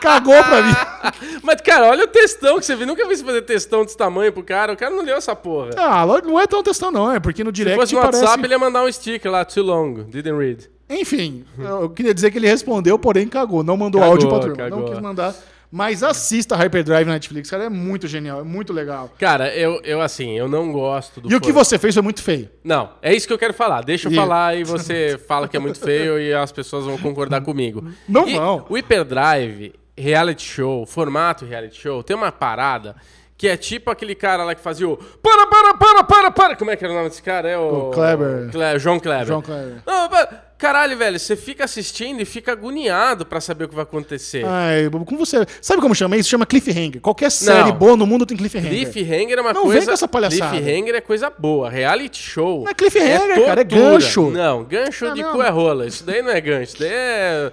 Cagou 0.00 0.42
pra 0.42 0.62
mim. 0.62 0.74
Mas, 1.44 1.60
cara, 1.60 1.88
olha 1.88 2.04
o 2.04 2.08
textão 2.08 2.58
que 2.58 2.64
você 2.64 2.74
viu. 2.74 2.86
Nunca 2.86 3.06
vi 3.06 3.16
você 3.16 3.22
fazer 3.24 3.42
textão 3.42 3.84
desse 3.84 3.96
tamanho 3.96 4.32
pro 4.32 4.42
cara. 4.42 4.72
O 4.72 4.76
cara 4.76 4.94
não 4.94 5.04
leu 5.04 5.16
essa 5.16 5.36
porra. 5.36 5.70
Ah, 5.76 6.04
não 6.24 6.40
é 6.40 6.46
tão 6.46 6.62
textão, 6.62 6.90
não. 6.90 7.12
É 7.12 7.20
porque 7.20 7.44
no 7.44 7.50
Se 7.50 7.54
direct 7.54 7.78
fosse 7.78 7.94
no 7.94 8.00
parece... 8.00 8.22
WhatsApp, 8.22 8.44
ele 8.44 8.54
ia 8.54 8.58
mandar 8.58 8.82
um 8.84 8.90
sticker 8.90 9.30
lá, 9.30 9.44
too 9.44 9.62
long, 9.62 10.04
didn't 10.08 10.36
read. 10.38 10.70
Enfim, 10.88 11.44
eu 11.58 11.90
queria 11.90 12.14
dizer 12.14 12.30
que 12.30 12.38
ele 12.38 12.46
respondeu, 12.46 12.96
porém 12.98 13.26
cagou. 13.26 13.62
Não 13.64 13.76
mandou 13.76 14.00
Cagou, 14.00 14.12
áudio 14.14 14.28
pra 14.28 14.38
turma. 14.38 14.68
Não 14.68 14.78
cagou. 14.78 14.84
quis 14.92 15.00
mandar. 15.00 15.34
Mas 15.70 16.02
assista 16.02 16.56
Hyperdrive 16.56 17.04
na 17.04 17.14
Netflix, 17.14 17.50
cara. 17.50 17.64
É 17.64 17.68
muito 17.68 18.06
genial, 18.06 18.40
é 18.40 18.44
muito 18.44 18.72
legal. 18.72 19.10
Cara, 19.18 19.54
eu, 19.54 19.80
eu 19.84 20.00
assim, 20.00 20.36
eu 20.38 20.48
não 20.48 20.72
gosto 20.72 21.20
do 21.20 21.30
E 21.30 21.34
o 21.34 21.40
que 21.40 21.52
você 21.52 21.78
fez 21.78 21.94
foi 21.94 22.02
muito 22.02 22.22
feio. 22.22 22.48
Não, 22.64 22.90
é 23.02 23.14
isso 23.14 23.26
que 23.26 23.32
eu 23.32 23.38
quero 23.38 23.52
falar. 23.54 23.82
Deixa 23.82 24.08
eu 24.08 24.12
E- 24.12 24.16
falar 24.16 24.56
e 24.56 24.64
você 24.64 25.18
fala 25.26 25.48
que 25.48 25.56
é 25.56 25.60
muito 25.60 25.78
feio 25.80 26.18
e 26.20 26.32
as 26.32 26.52
pessoas 26.52 26.84
vão 26.84 26.96
concordar 26.98 27.40
comigo. 27.42 27.84
Não 28.08 28.28
E 28.28 28.34
vão. 28.36 28.64
O 28.68 28.74
Hyperdrive, 28.76 29.74
reality 29.96 30.44
show, 30.44 30.86
formato 30.86 31.44
reality 31.44 31.80
show, 31.80 32.02
tem 32.02 32.16
uma 32.16 32.30
parada 32.32 32.94
que 33.38 33.46
é 33.48 33.56
tipo 33.56 33.90
aquele 33.90 34.14
cara 34.14 34.44
lá 34.44 34.54
que 34.54 34.62
fazia 34.62 34.88
o 34.88 34.96
para, 34.96 35.46
para, 35.46 35.74
para, 35.74 36.04
para, 36.04 36.30
para. 36.30 36.56
Como 36.56 36.70
é 36.70 36.76
que 36.76 36.84
era 36.84 36.92
o 36.94 36.96
nome 36.96 37.10
desse 37.10 37.22
cara? 37.22 37.48
É 37.48 37.58
o... 37.58 37.88
O 37.88 37.90
Kleber. 37.90 38.48
Cle- 38.50 38.78
João 38.78 38.98
Kleber. 38.98 39.26
João 39.26 39.42
Kleber. 39.42 39.82
Não, 39.86 40.08
para- 40.08 40.45
Caralho, 40.58 40.96
velho, 40.96 41.18
você 41.18 41.36
fica 41.36 41.64
assistindo 41.64 42.20
e 42.20 42.24
fica 42.24 42.52
agoniado 42.52 43.26
pra 43.26 43.42
saber 43.42 43.64
o 43.64 43.68
que 43.68 43.74
vai 43.74 43.82
acontecer. 43.82 44.42
Ai, 44.46 44.88
como 45.04 45.18
você. 45.18 45.44
Sabe 45.60 45.82
como 45.82 45.94
chama 45.94 46.16
isso? 46.16 46.30
Chama 46.30 46.46
cliffhanger. 46.46 46.98
Qualquer 47.02 47.30
série 47.30 47.68
Não. 47.70 47.76
boa 47.76 47.94
no 47.94 48.06
mundo 48.06 48.24
tem 48.24 48.36
cliffhanger. 48.38 48.70
Cliffhanger 48.70 49.38
é 49.38 49.40
uma 49.42 49.52
Não 49.52 49.62
coisa. 49.64 49.78
vem 49.80 49.86
com 49.86 49.92
essa 49.92 50.08
palhaçada. 50.08 50.50
Cliffhanger 50.56 50.94
é 50.94 51.00
coisa 51.02 51.28
boa. 51.30 51.68
Reality 51.68 52.22
show. 52.22 52.62
Não 52.64 52.70
é 52.70 52.74
cliffhanger, 52.74 53.44
cara, 53.44 53.60
é 53.60 53.64
gancho. 53.64 54.30
Não, 54.30 54.64
gancho 54.64 55.06
Ah, 55.08 55.10
de 55.10 55.22
não. 55.22 55.32
cu 55.32 55.42
é 55.42 55.50
rola. 55.50 55.86
Isso 55.86 56.04
daí 56.04 56.22
não 56.22 56.30
é 56.30 56.40
gancho. 56.40 56.62
Isso 56.62 56.78
daí 56.78 56.88
é 56.90 57.52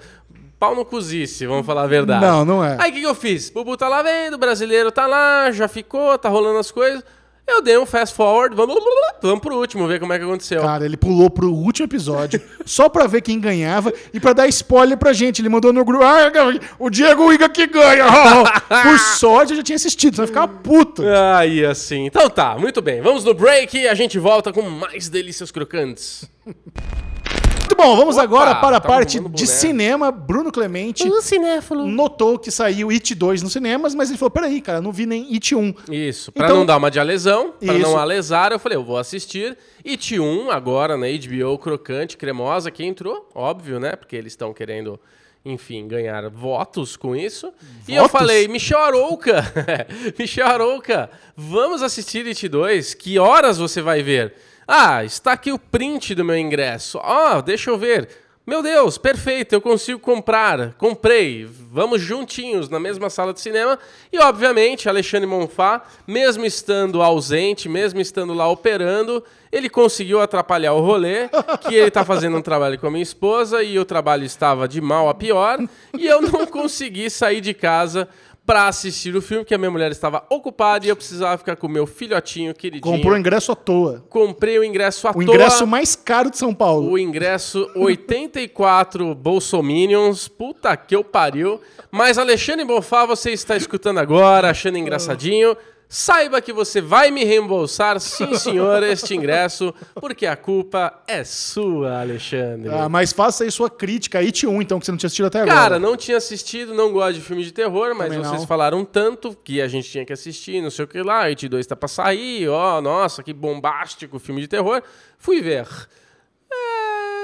pau 0.57 0.73
no 0.73 0.85
cozice, 0.85 1.45
vamos 1.45 1.65
falar 1.65 1.83
a 1.83 1.87
verdade. 1.87 2.23
Não, 2.25 2.45
não 2.45 2.63
é. 2.63 2.77
Aí 2.79 2.89
o 2.89 2.93
que, 2.93 3.01
que 3.01 3.05
eu 3.07 3.13
fiz? 3.15 3.49
Bubu 3.49 3.75
tá 3.75 3.89
lá 3.89 4.01
vendo, 4.01 4.35
o 4.35 4.37
brasileiro 4.37 4.93
tá 4.93 5.05
lá, 5.05 5.51
já 5.51 5.67
ficou, 5.67 6.17
tá 6.17 6.29
rolando 6.29 6.57
as 6.57 6.71
coisas. 6.71 7.03
Eu 7.45 7.61
dei 7.61 7.77
um 7.77 7.85
fast 7.85 8.15
forward, 8.15 8.55
vamos, 8.55 8.75
vamos 9.21 9.39
pro 9.41 9.57
último, 9.57 9.85
ver 9.85 9.99
como 9.99 10.13
é 10.13 10.17
que 10.17 10.23
aconteceu. 10.23 10.61
Cara, 10.61 10.85
ele 10.85 10.95
pulou 10.95 11.29
pro 11.29 11.51
último 11.51 11.85
episódio 11.85 12.41
só 12.65 12.87
pra 12.87 13.05
ver 13.05 13.21
quem 13.21 13.39
ganhava 13.39 13.93
e 14.13 14.19
pra 14.19 14.31
dar 14.31 14.47
spoiler 14.47 14.97
pra 14.97 15.11
gente. 15.11 15.41
Ele 15.41 15.49
mandou 15.49 15.73
no 15.73 15.83
grupo: 15.83 16.03
ah, 16.03 16.31
o 16.79 16.89
Diego 16.89 17.31
Iga 17.33 17.49
que 17.49 17.67
ganha. 17.67 18.05
Por 18.83 18.97
sorte, 18.99 19.51
eu 19.51 19.57
já 19.57 19.63
tinha 19.63 19.75
assistido, 19.75 20.15
senão 20.15 20.23
eu 20.23 20.27
ficava 20.27 20.47
puto. 20.47 21.03
Aí 21.35 21.65
assim. 21.65 22.05
Então 22.05 22.29
tá, 22.29 22.57
muito 22.57 22.81
bem. 22.81 23.01
Vamos 23.01 23.25
no 23.25 23.33
break 23.33 23.77
e 23.77 23.87
a 23.87 23.93
gente 23.93 24.17
volta 24.17 24.53
com 24.53 24.61
mais 24.61 25.09
delícias 25.09 25.51
crocantes. 25.51 26.29
Muito 27.63 27.75
bom, 27.77 27.95
vamos 27.95 28.15
Opa, 28.17 28.23
agora 28.23 28.55
para 28.55 28.77
a 28.77 28.81
tava 28.81 28.93
parte 28.93 29.19
de 29.19 29.47
cinema. 29.47 30.11
Bruno 30.11 30.51
Clemente 30.51 31.07
O 31.07 31.21
cinéfilo. 31.21 31.87
notou 31.87 32.37
que 32.37 32.51
saiu 32.51 32.89
It 32.89 33.15
2 33.15 33.41
nos 33.41 33.53
cinemas, 33.53 33.95
mas 33.95 34.09
ele 34.09 34.17
falou: 34.17 34.29
peraí, 34.31 34.61
cara, 34.61 34.81
não 34.81 34.91
vi 34.91 35.05
nem 35.05 35.33
It 35.33 35.55
1. 35.55 35.73
Isso, 35.89 36.31
pra 36.31 36.45
Então- 36.45 36.57
não 36.57 36.65
dar 36.65 36.77
uma 36.77 36.91
de 36.91 36.99
alesão, 36.99 37.53
pra 37.59 37.73
Isso. 37.73 37.81
não 37.89 37.97
alesar, 37.97 38.51
eu 38.51 38.59
falei, 38.59 38.77
eu 38.77 38.83
vou 38.83 38.97
assistir. 38.97 39.57
It 39.85 40.19
1 40.19 40.51
agora 40.51 40.97
na 40.97 41.07
HBO 41.07 41.57
crocante, 41.57 42.17
cremosa, 42.17 42.69
que 42.69 42.83
entrou, 42.83 43.27
óbvio, 43.33 43.79
né? 43.79 43.95
Porque 43.95 44.15
eles 44.15 44.33
estão 44.33 44.53
querendo, 44.53 44.99
enfim, 45.45 45.87
ganhar 45.87 46.29
votos 46.29 46.95
com 46.97 47.15
isso. 47.15 47.51
E 47.87 47.95
eu 47.95 48.03
Votos? 48.03 48.19
falei, 48.19 48.47
Michel 48.47 48.79
Arouca, 48.79 49.41
Michel 50.19 50.47
Arouca, 50.47 51.09
vamos 51.35 51.81
assistir 51.81 52.27
It 52.27 52.47
2, 52.47 52.93
que 52.93 53.17
horas 53.17 53.57
você 53.57 53.81
vai 53.81 54.03
ver? 54.03 54.33
Ah, 54.67 55.03
está 55.03 55.33
aqui 55.33 55.51
o 55.51 55.59
print 55.59 56.15
do 56.15 56.23
meu 56.23 56.37
ingresso. 56.37 56.99
Ó, 57.01 57.41
deixa 57.41 57.69
eu 57.69 57.77
ver. 57.77 58.09
Meu 58.45 58.61
Deus, 58.61 58.97
perfeito, 58.97 59.53
eu 59.53 59.61
consigo 59.61 59.99
comprar. 59.99 60.73
Comprei. 60.73 61.45
Vamos 61.45 62.01
juntinhos 62.01 62.67
na 62.67 62.77
mesma 62.77 63.09
sala 63.09 63.33
de 63.33 63.39
cinema. 63.39 63.79
E, 64.11 64.19
obviamente, 64.19 64.89
Alexandre 64.89 65.25
Monfá, 65.25 65.81
mesmo 66.05 66.45
estando 66.45 67.01
ausente, 67.01 67.69
mesmo 67.69 68.01
estando 68.01 68.33
lá 68.33 68.49
operando, 68.49 69.23
ele 69.49 69.69
conseguiu 69.69 70.19
atrapalhar 70.19 70.73
o 70.73 70.81
rolê, 70.81 71.29
que 71.65 71.73
ele 71.73 71.89
tá 71.89 72.03
fazendo 72.03 72.35
um 72.35 72.41
trabalho 72.41 72.77
com 72.77 72.87
a 72.87 72.91
minha 72.91 73.03
esposa 73.03 73.63
e 73.63 73.79
o 73.79 73.85
trabalho 73.85 74.25
estava 74.25 74.67
de 74.67 74.81
mal 74.81 75.07
a 75.07 75.13
pior. 75.13 75.59
E 75.97 76.05
eu 76.05 76.21
não 76.21 76.45
consegui 76.45 77.09
sair 77.09 77.39
de 77.39 77.53
casa 77.53 78.09
pra 78.45 78.67
assistir 78.67 79.15
o 79.15 79.21
filme, 79.21 79.43
porque 79.43 79.53
a 79.55 79.57
minha 79.57 79.71
mulher 79.71 79.89
estava 79.91 80.25
ocupada 80.29 80.85
e 80.85 80.89
eu 80.89 80.95
precisava 80.95 81.37
ficar 81.37 81.55
com 81.55 81.65
o 81.67 81.69
meu 81.69 81.87
filhotinho 81.87 82.53
queridinho. 82.53 82.81
Comprou 82.97 83.13
o 83.13 83.17
ingresso 83.17 83.51
à 83.51 83.55
toa. 83.55 84.03
Comprei 84.09 84.59
o 84.59 84.63
ingresso 84.63 85.07
à 85.07 85.11
O 85.11 85.13
toa. 85.13 85.23
ingresso 85.23 85.65
mais 85.65 85.95
caro 85.95 86.29
de 86.29 86.37
São 86.37 86.53
Paulo. 86.53 86.91
O 86.91 86.99
ingresso 86.99 87.69
84 87.75 89.15
Bolsominions. 89.15 90.27
Puta 90.27 90.75
que 90.75 90.95
eu 90.95 91.03
pariu. 91.03 91.61
Mas 91.91 92.17
Alexandre 92.17 92.65
Bonfá, 92.65 93.05
você 93.05 93.31
está 93.31 93.55
escutando 93.55 93.99
agora, 93.99 94.49
achando 94.49 94.77
engraçadinho. 94.77 95.55
Saiba 95.95 96.41
que 96.41 96.51
você 96.51 96.81
vai 96.81 97.11
me 97.11 97.23
reembolsar, 97.23 97.99
sim 97.99 98.33
senhor, 98.33 98.81
este 98.81 99.13
ingresso, 99.13 99.71
porque 99.93 100.25
a 100.25 100.35
culpa 100.35 100.91
é 101.07 101.23
sua, 101.23 102.01
Alexandre. 102.01 102.73
Ah, 102.73 102.89
mas 102.89 103.13
faça 103.13 103.43
aí 103.43 103.51
sua 103.51 103.69
crítica, 103.69 104.17
It 104.17 104.47
1, 104.47 104.59
então, 104.63 104.79
que 104.79 104.87
você 104.87 104.91
não 104.91 104.97
tinha 104.97 105.05
assistido 105.05 105.27
até 105.27 105.41
agora. 105.41 105.55
Cara, 105.55 105.79
não 105.79 105.95
tinha 105.95 106.17
assistido, 106.17 106.73
não 106.73 106.91
gosto 106.91 107.13
de 107.19 107.21
filme 107.21 107.43
de 107.43 107.51
terror, 107.51 107.93
mas 107.93 108.07
Também 108.07 108.23
vocês 108.25 108.41
não. 108.41 108.47
falaram 108.47 108.83
tanto 108.83 109.37
que 109.43 109.61
a 109.61 109.67
gente 109.67 109.87
tinha 109.87 110.03
que 110.03 110.11
assistir, 110.11 110.63
não 110.63 110.71
sei 110.71 110.85
o 110.85 110.87
que 110.87 110.99
lá, 111.03 111.25
It 111.25 111.47
2 111.47 111.67
tá 111.67 111.75
pra 111.75 111.87
sair, 111.87 112.47
ó, 112.47 112.81
nossa, 112.81 113.21
que 113.21 113.31
bombástico 113.31 114.17
filme 114.17 114.41
de 114.41 114.47
terror. 114.47 114.81
Fui 115.19 115.41
ver. 115.43 115.67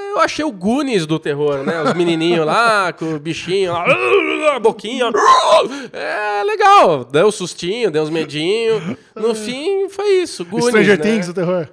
É, 0.09 0.11
eu 0.11 0.19
achei 0.19 0.43
o 0.43 0.51
Goonies 0.51 1.05
do 1.05 1.19
terror, 1.19 1.63
né? 1.63 1.81
Os 1.83 1.93
menininhos 1.93 2.45
lá, 2.45 2.91
com 2.97 3.13
o 3.13 3.19
bichinho 3.19 3.73
lá, 3.73 3.85
a 4.55 4.59
boquinha. 4.59 5.11
É 5.93 6.43
legal, 6.43 7.03
deu 7.05 7.27
um 7.27 7.31
sustinho, 7.31 7.91
deu 7.91 8.03
uns 8.03 8.09
medinhos. 8.09 8.97
No 9.15 9.35
fim, 9.35 9.87
foi 9.89 10.21
isso, 10.21 10.43
Goonies, 10.45 10.69
Stranger 10.69 10.97
né? 10.97 11.03
Things, 11.03 11.29
o 11.29 11.33
terror. 11.33 11.67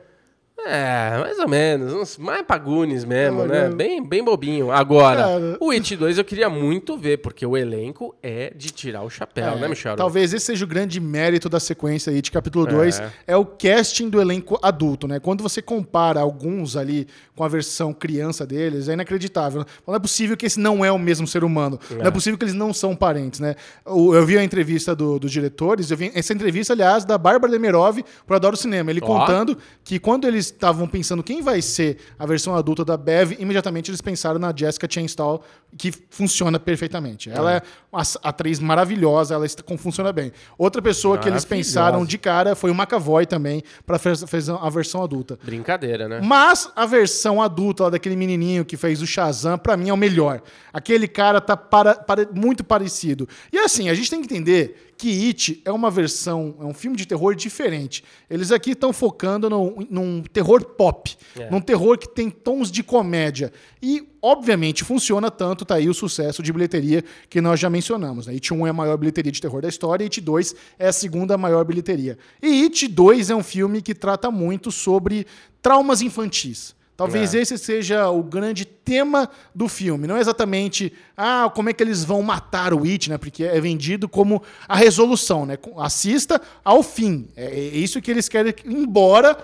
É, 0.68 1.18
mais 1.20 1.38
ou 1.38 1.48
menos. 1.48 1.92
uns- 1.92 2.18
Mais 2.18 2.42
pra 2.42 2.58
Goonies 2.58 3.04
mesmo, 3.04 3.42
Ah, 3.42 3.46
né? 3.46 3.68
Bem, 3.70 4.02
bem 4.02 4.22
bobinho. 4.24 4.70
Agora, 4.70 5.22
Cara. 5.22 5.56
o 5.60 5.70
It 5.70 5.94
2 5.96 6.18
eu 6.18 6.24
queria 6.24 6.48
muito 6.50 6.96
ver, 6.98 7.18
porque 7.18 7.44
o 7.46 7.56
elenco 7.56 8.14
é 8.22 8.52
de 8.54 8.70
tirar 8.70 9.02
o 9.02 9.10
chapéu, 9.10 9.56
né, 9.56 9.68
Michel? 9.68 9.96
Talvez 9.96 10.32
esse 10.34 10.46
seja 10.46 10.64
o 10.64 10.68
grande 10.68 10.98
mérito 11.00 11.48
da 11.48 11.60
sequência 11.60 12.10
aí 12.12 12.20
de 12.20 12.30
capítulo 12.30 12.66
2, 12.66 12.98
É. 13.00 13.10
é. 13.28 13.36
o 13.36 13.44
casting 13.44 14.08
do 14.08 14.20
elenco 14.20 14.58
adulto, 14.62 15.06
né? 15.06 15.20
Quando 15.20 15.42
você 15.42 15.60
compara 15.62 16.20
alguns 16.20 16.76
ali 16.76 17.06
com 17.34 17.44
a 17.44 17.48
versão 17.48 17.92
criança 17.92 18.46
deles, 18.46 18.88
é 18.88 18.94
inacreditável. 18.94 19.64
Não 19.86 19.94
é 19.94 19.98
possível 19.98 20.36
que 20.36 20.46
esse 20.46 20.58
não 20.58 20.84
é 20.84 20.90
o 20.90 20.98
mesmo 20.98 21.26
ser 21.26 21.44
humano. 21.44 21.78
Não 21.90 22.06
é 22.06 22.10
possível 22.10 22.38
que 22.38 22.44
eles 22.44 22.54
não 22.54 22.72
são 22.72 22.96
parentes, 22.96 23.40
né? 23.40 23.54
Eu 23.86 24.24
vi 24.24 24.38
a 24.38 24.42
entrevista 24.44 24.94
do- 24.96 25.18
dos 25.18 25.30
diretores, 25.30 25.90
eu 25.90 25.96
vi 25.96 26.10
essa 26.14 26.32
entrevista, 26.32 26.72
aliás, 26.72 27.04
da 27.04 27.16
Bárbara 27.18 27.52
Demirov 27.52 27.98
pro 28.26 28.36
Adoro 28.36 28.56
Cinema. 28.56 28.90
Ele 28.90 29.00
Ó. 29.02 29.06
contando 29.06 29.56
que 29.84 29.98
quando 29.98 30.26
eles 30.26 30.50
estavam 30.56 30.86
pensando 30.88 31.22
quem 31.22 31.42
vai 31.42 31.62
ser 31.62 31.98
a 32.18 32.26
versão 32.26 32.54
adulta 32.56 32.84
da 32.84 32.96
Bev, 32.96 33.32
imediatamente 33.38 33.90
eles 33.90 34.00
pensaram 34.00 34.38
na 34.38 34.52
Jessica 34.54 34.88
Chastain, 34.90 35.38
que 35.76 35.92
funciona 36.10 36.58
perfeitamente. 36.58 37.30
Ela 37.30 37.54
é 37.56 37.62
uma 37.92 38.00
as- 38.00 38.18
atriz 38.22 38.58
maravilhosa, 38.58 39.34
ela 39.34 39.46
funciona 39.78 40.12
bem. 40.12 40.32
Outra 40.58 40.80
pessoa 40.82 41.18
que 41.18 41.28
eles 41.28 41.44
pensaram 41.44 42.04
de 42.04 42.18
cara 42.18 42.54
foi 42.54 42.70
o 42.70 42.74
McAvoy 42.74 43.26
também, 43.26 43.62
para 43.84 43.98
fazer 43.98 44.52
a 44.52 44.70
versão 44.70 45.02
adulta. 45.02 45.38
Brincadeira, 45.42 46.08
né? 46.08 46.20
Mas 46.22 46.70
a 46.74 46.86
versão 46.86 47.40
adulta 47.42 47.84
lá 47.84 47.90
daquele 47.90 48.16
menininho 48.16 48.64
que 48.64 48.76
fez 48.76 49.02
o 49.02 49.06
Shazam, 49.06 49.58
pra 49.58 49.76
mim 49.76 49.88
é 49.90 49.92
o 49.92 49.96
melhor. 49.96 50.40
Aquele 50.72 51.06
cara 51.08 51.40
tá 51.40 51.56
para- 51.56 51.94
para- 51.94 52.28
muito 52.34 52.64
parecido. 52.64 53.28
E 53.52 53.58
assim, 53.58 53.88
a 53.88 53.94
gente 53.94 54.10
tem 54.10 54.20
que 54.20 54.26
entender 54.26 54.85
que 54.96 55.26
It 55.28 55.60
é 55.64 55.70
uma 55.70 55.90
versão, 55.90 56.56
é 56.60 56.64
um 56.64 56.72
filme 56.72 56.96
de 56.96 57.06
terror 57.06 57.34
diferente. 57.34 58.02
Eles 58.30 58.50
aqui 58.50 58.70
estão 58.70 58.92
focando 58.92 59.50
num, 59.50 59.86
num 59.90 60.22
terror 60.22 60.64
pop, 60.64 61.16
É. 61.38 61.50
num 61.50 61.60
terror 61.60 61.98
que 61.98 62.08
tem 62.08 62.30
tons 62.30 62.70
de 62.70 62.82
comédia. 62.82 63.52
E, 63.82 64.08
obviamente, 64.22 64.84
funciona 64.84 65.30
tanto, 65.30 65.64
tá 65.64 65.74
aí 65.74 65.88
o 65.88 65.94
sucesso 65.94 66.42
de 66.42 66.52
bilheteria 66.52 67.04
que 67.28 67.40
nós 67.40 67.60
já 67.60 67.68
mencionamos. 67.68 68.26
Né? 68.26 68.34
It 68.34 68.52
1 68.54 68.66
é 68.66 68.70
a 68.70 68.72
maior 68.72 68.96
bilheteria 68.96 69.30
de 69.30 69.40
terror 69.40 69.60
da 69.60 69.68
história, 69.68 70.02
e 70.04 70.06
It 70.06 70.20
2 70.20 70.54
é 70.78 70.88
a 70.88 70.92
segunda 70.92 71.36
maior 71.36 71.64
bilheteria. 71.64 72.16
E 72.42 72.62
It 72.62 72.88
2 72.88 73.30
é 73.30 73.34
um 73.36 73.42
filme 73.42 73.82
que 73.82 73.94
trata 73.94 74.30
muito 74.30 74.72
sobre 74.72 75.26
traumas 75.60 76.00
infantis. 76.00 76.74
Talvez 76.96 77.34
É. 77.34 77.40
esse 77.40 77.58
seja 77.58 78.08
o 78.08 78.22
grande 78.22 78.64
tema 78.64 79.28
do 79.54 79.68
filme. 79.68 80.06
Não 80.06 80.16
é 80.16 80.20
exatamente 80.20 80.92
ah, 81.16 81.50
como 81.54 81.68
é 81.68 81.72
que 81.72 81.82
eles 81.82 82.02
vão 82.02 82.22
matar 82.22 82.72
o 82.72 82.84
It, 82.84 83.10
né? 83.10 83.18
Porque 83.18 83.44
é 83.44 83.60
vendido 83.60 84.08
como 84.08 84.42
a 84.66 84.74
resolução, 84.74 85.44
né? 85.44 85.58
Assista 85.76 86.40
ao 86.64 86.82
fim. 86.82 87.28
É, 87.36 87.44
é 87.44 87.76
isso 87.76 88.00
que 88.00 88.10
eles 88.10 88.28
querem, 88.28 88.54
embora 88.64 89.36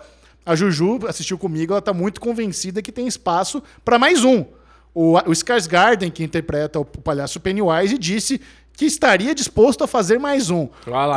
A 0.46 0.57
Juju 0.57 1.07
assistiu 1.07 1.36
comigo, 1.38 1.72
ela 1.72 1.82
tá 1.82 1.92
muito 1.92 2.20
convencida 2.20 2.80
que 2.82 2.90
tem 2.90 3.07
espaço 3.07 3.62
para 3.84 3.98
mais 3.98 4.24
um. 4.24 4.44
O, 4.94 5.16
o 5.16 5.32
Skarsgården, 5.32 6.11
que 6.11 6.22
interpreta 6.24 6.78
o 6.80 6.84
palhaço 6.84 7.38
Pennywise, 7.40 7.96
disse 7.96 8.40
que 8.76 8.84
estaria 8.86 9.34
disposto 9.34 9.84
a 9.84 9.86
fazer 9.86 10.18
mais 10.18 10.50
um. 10.50 10.68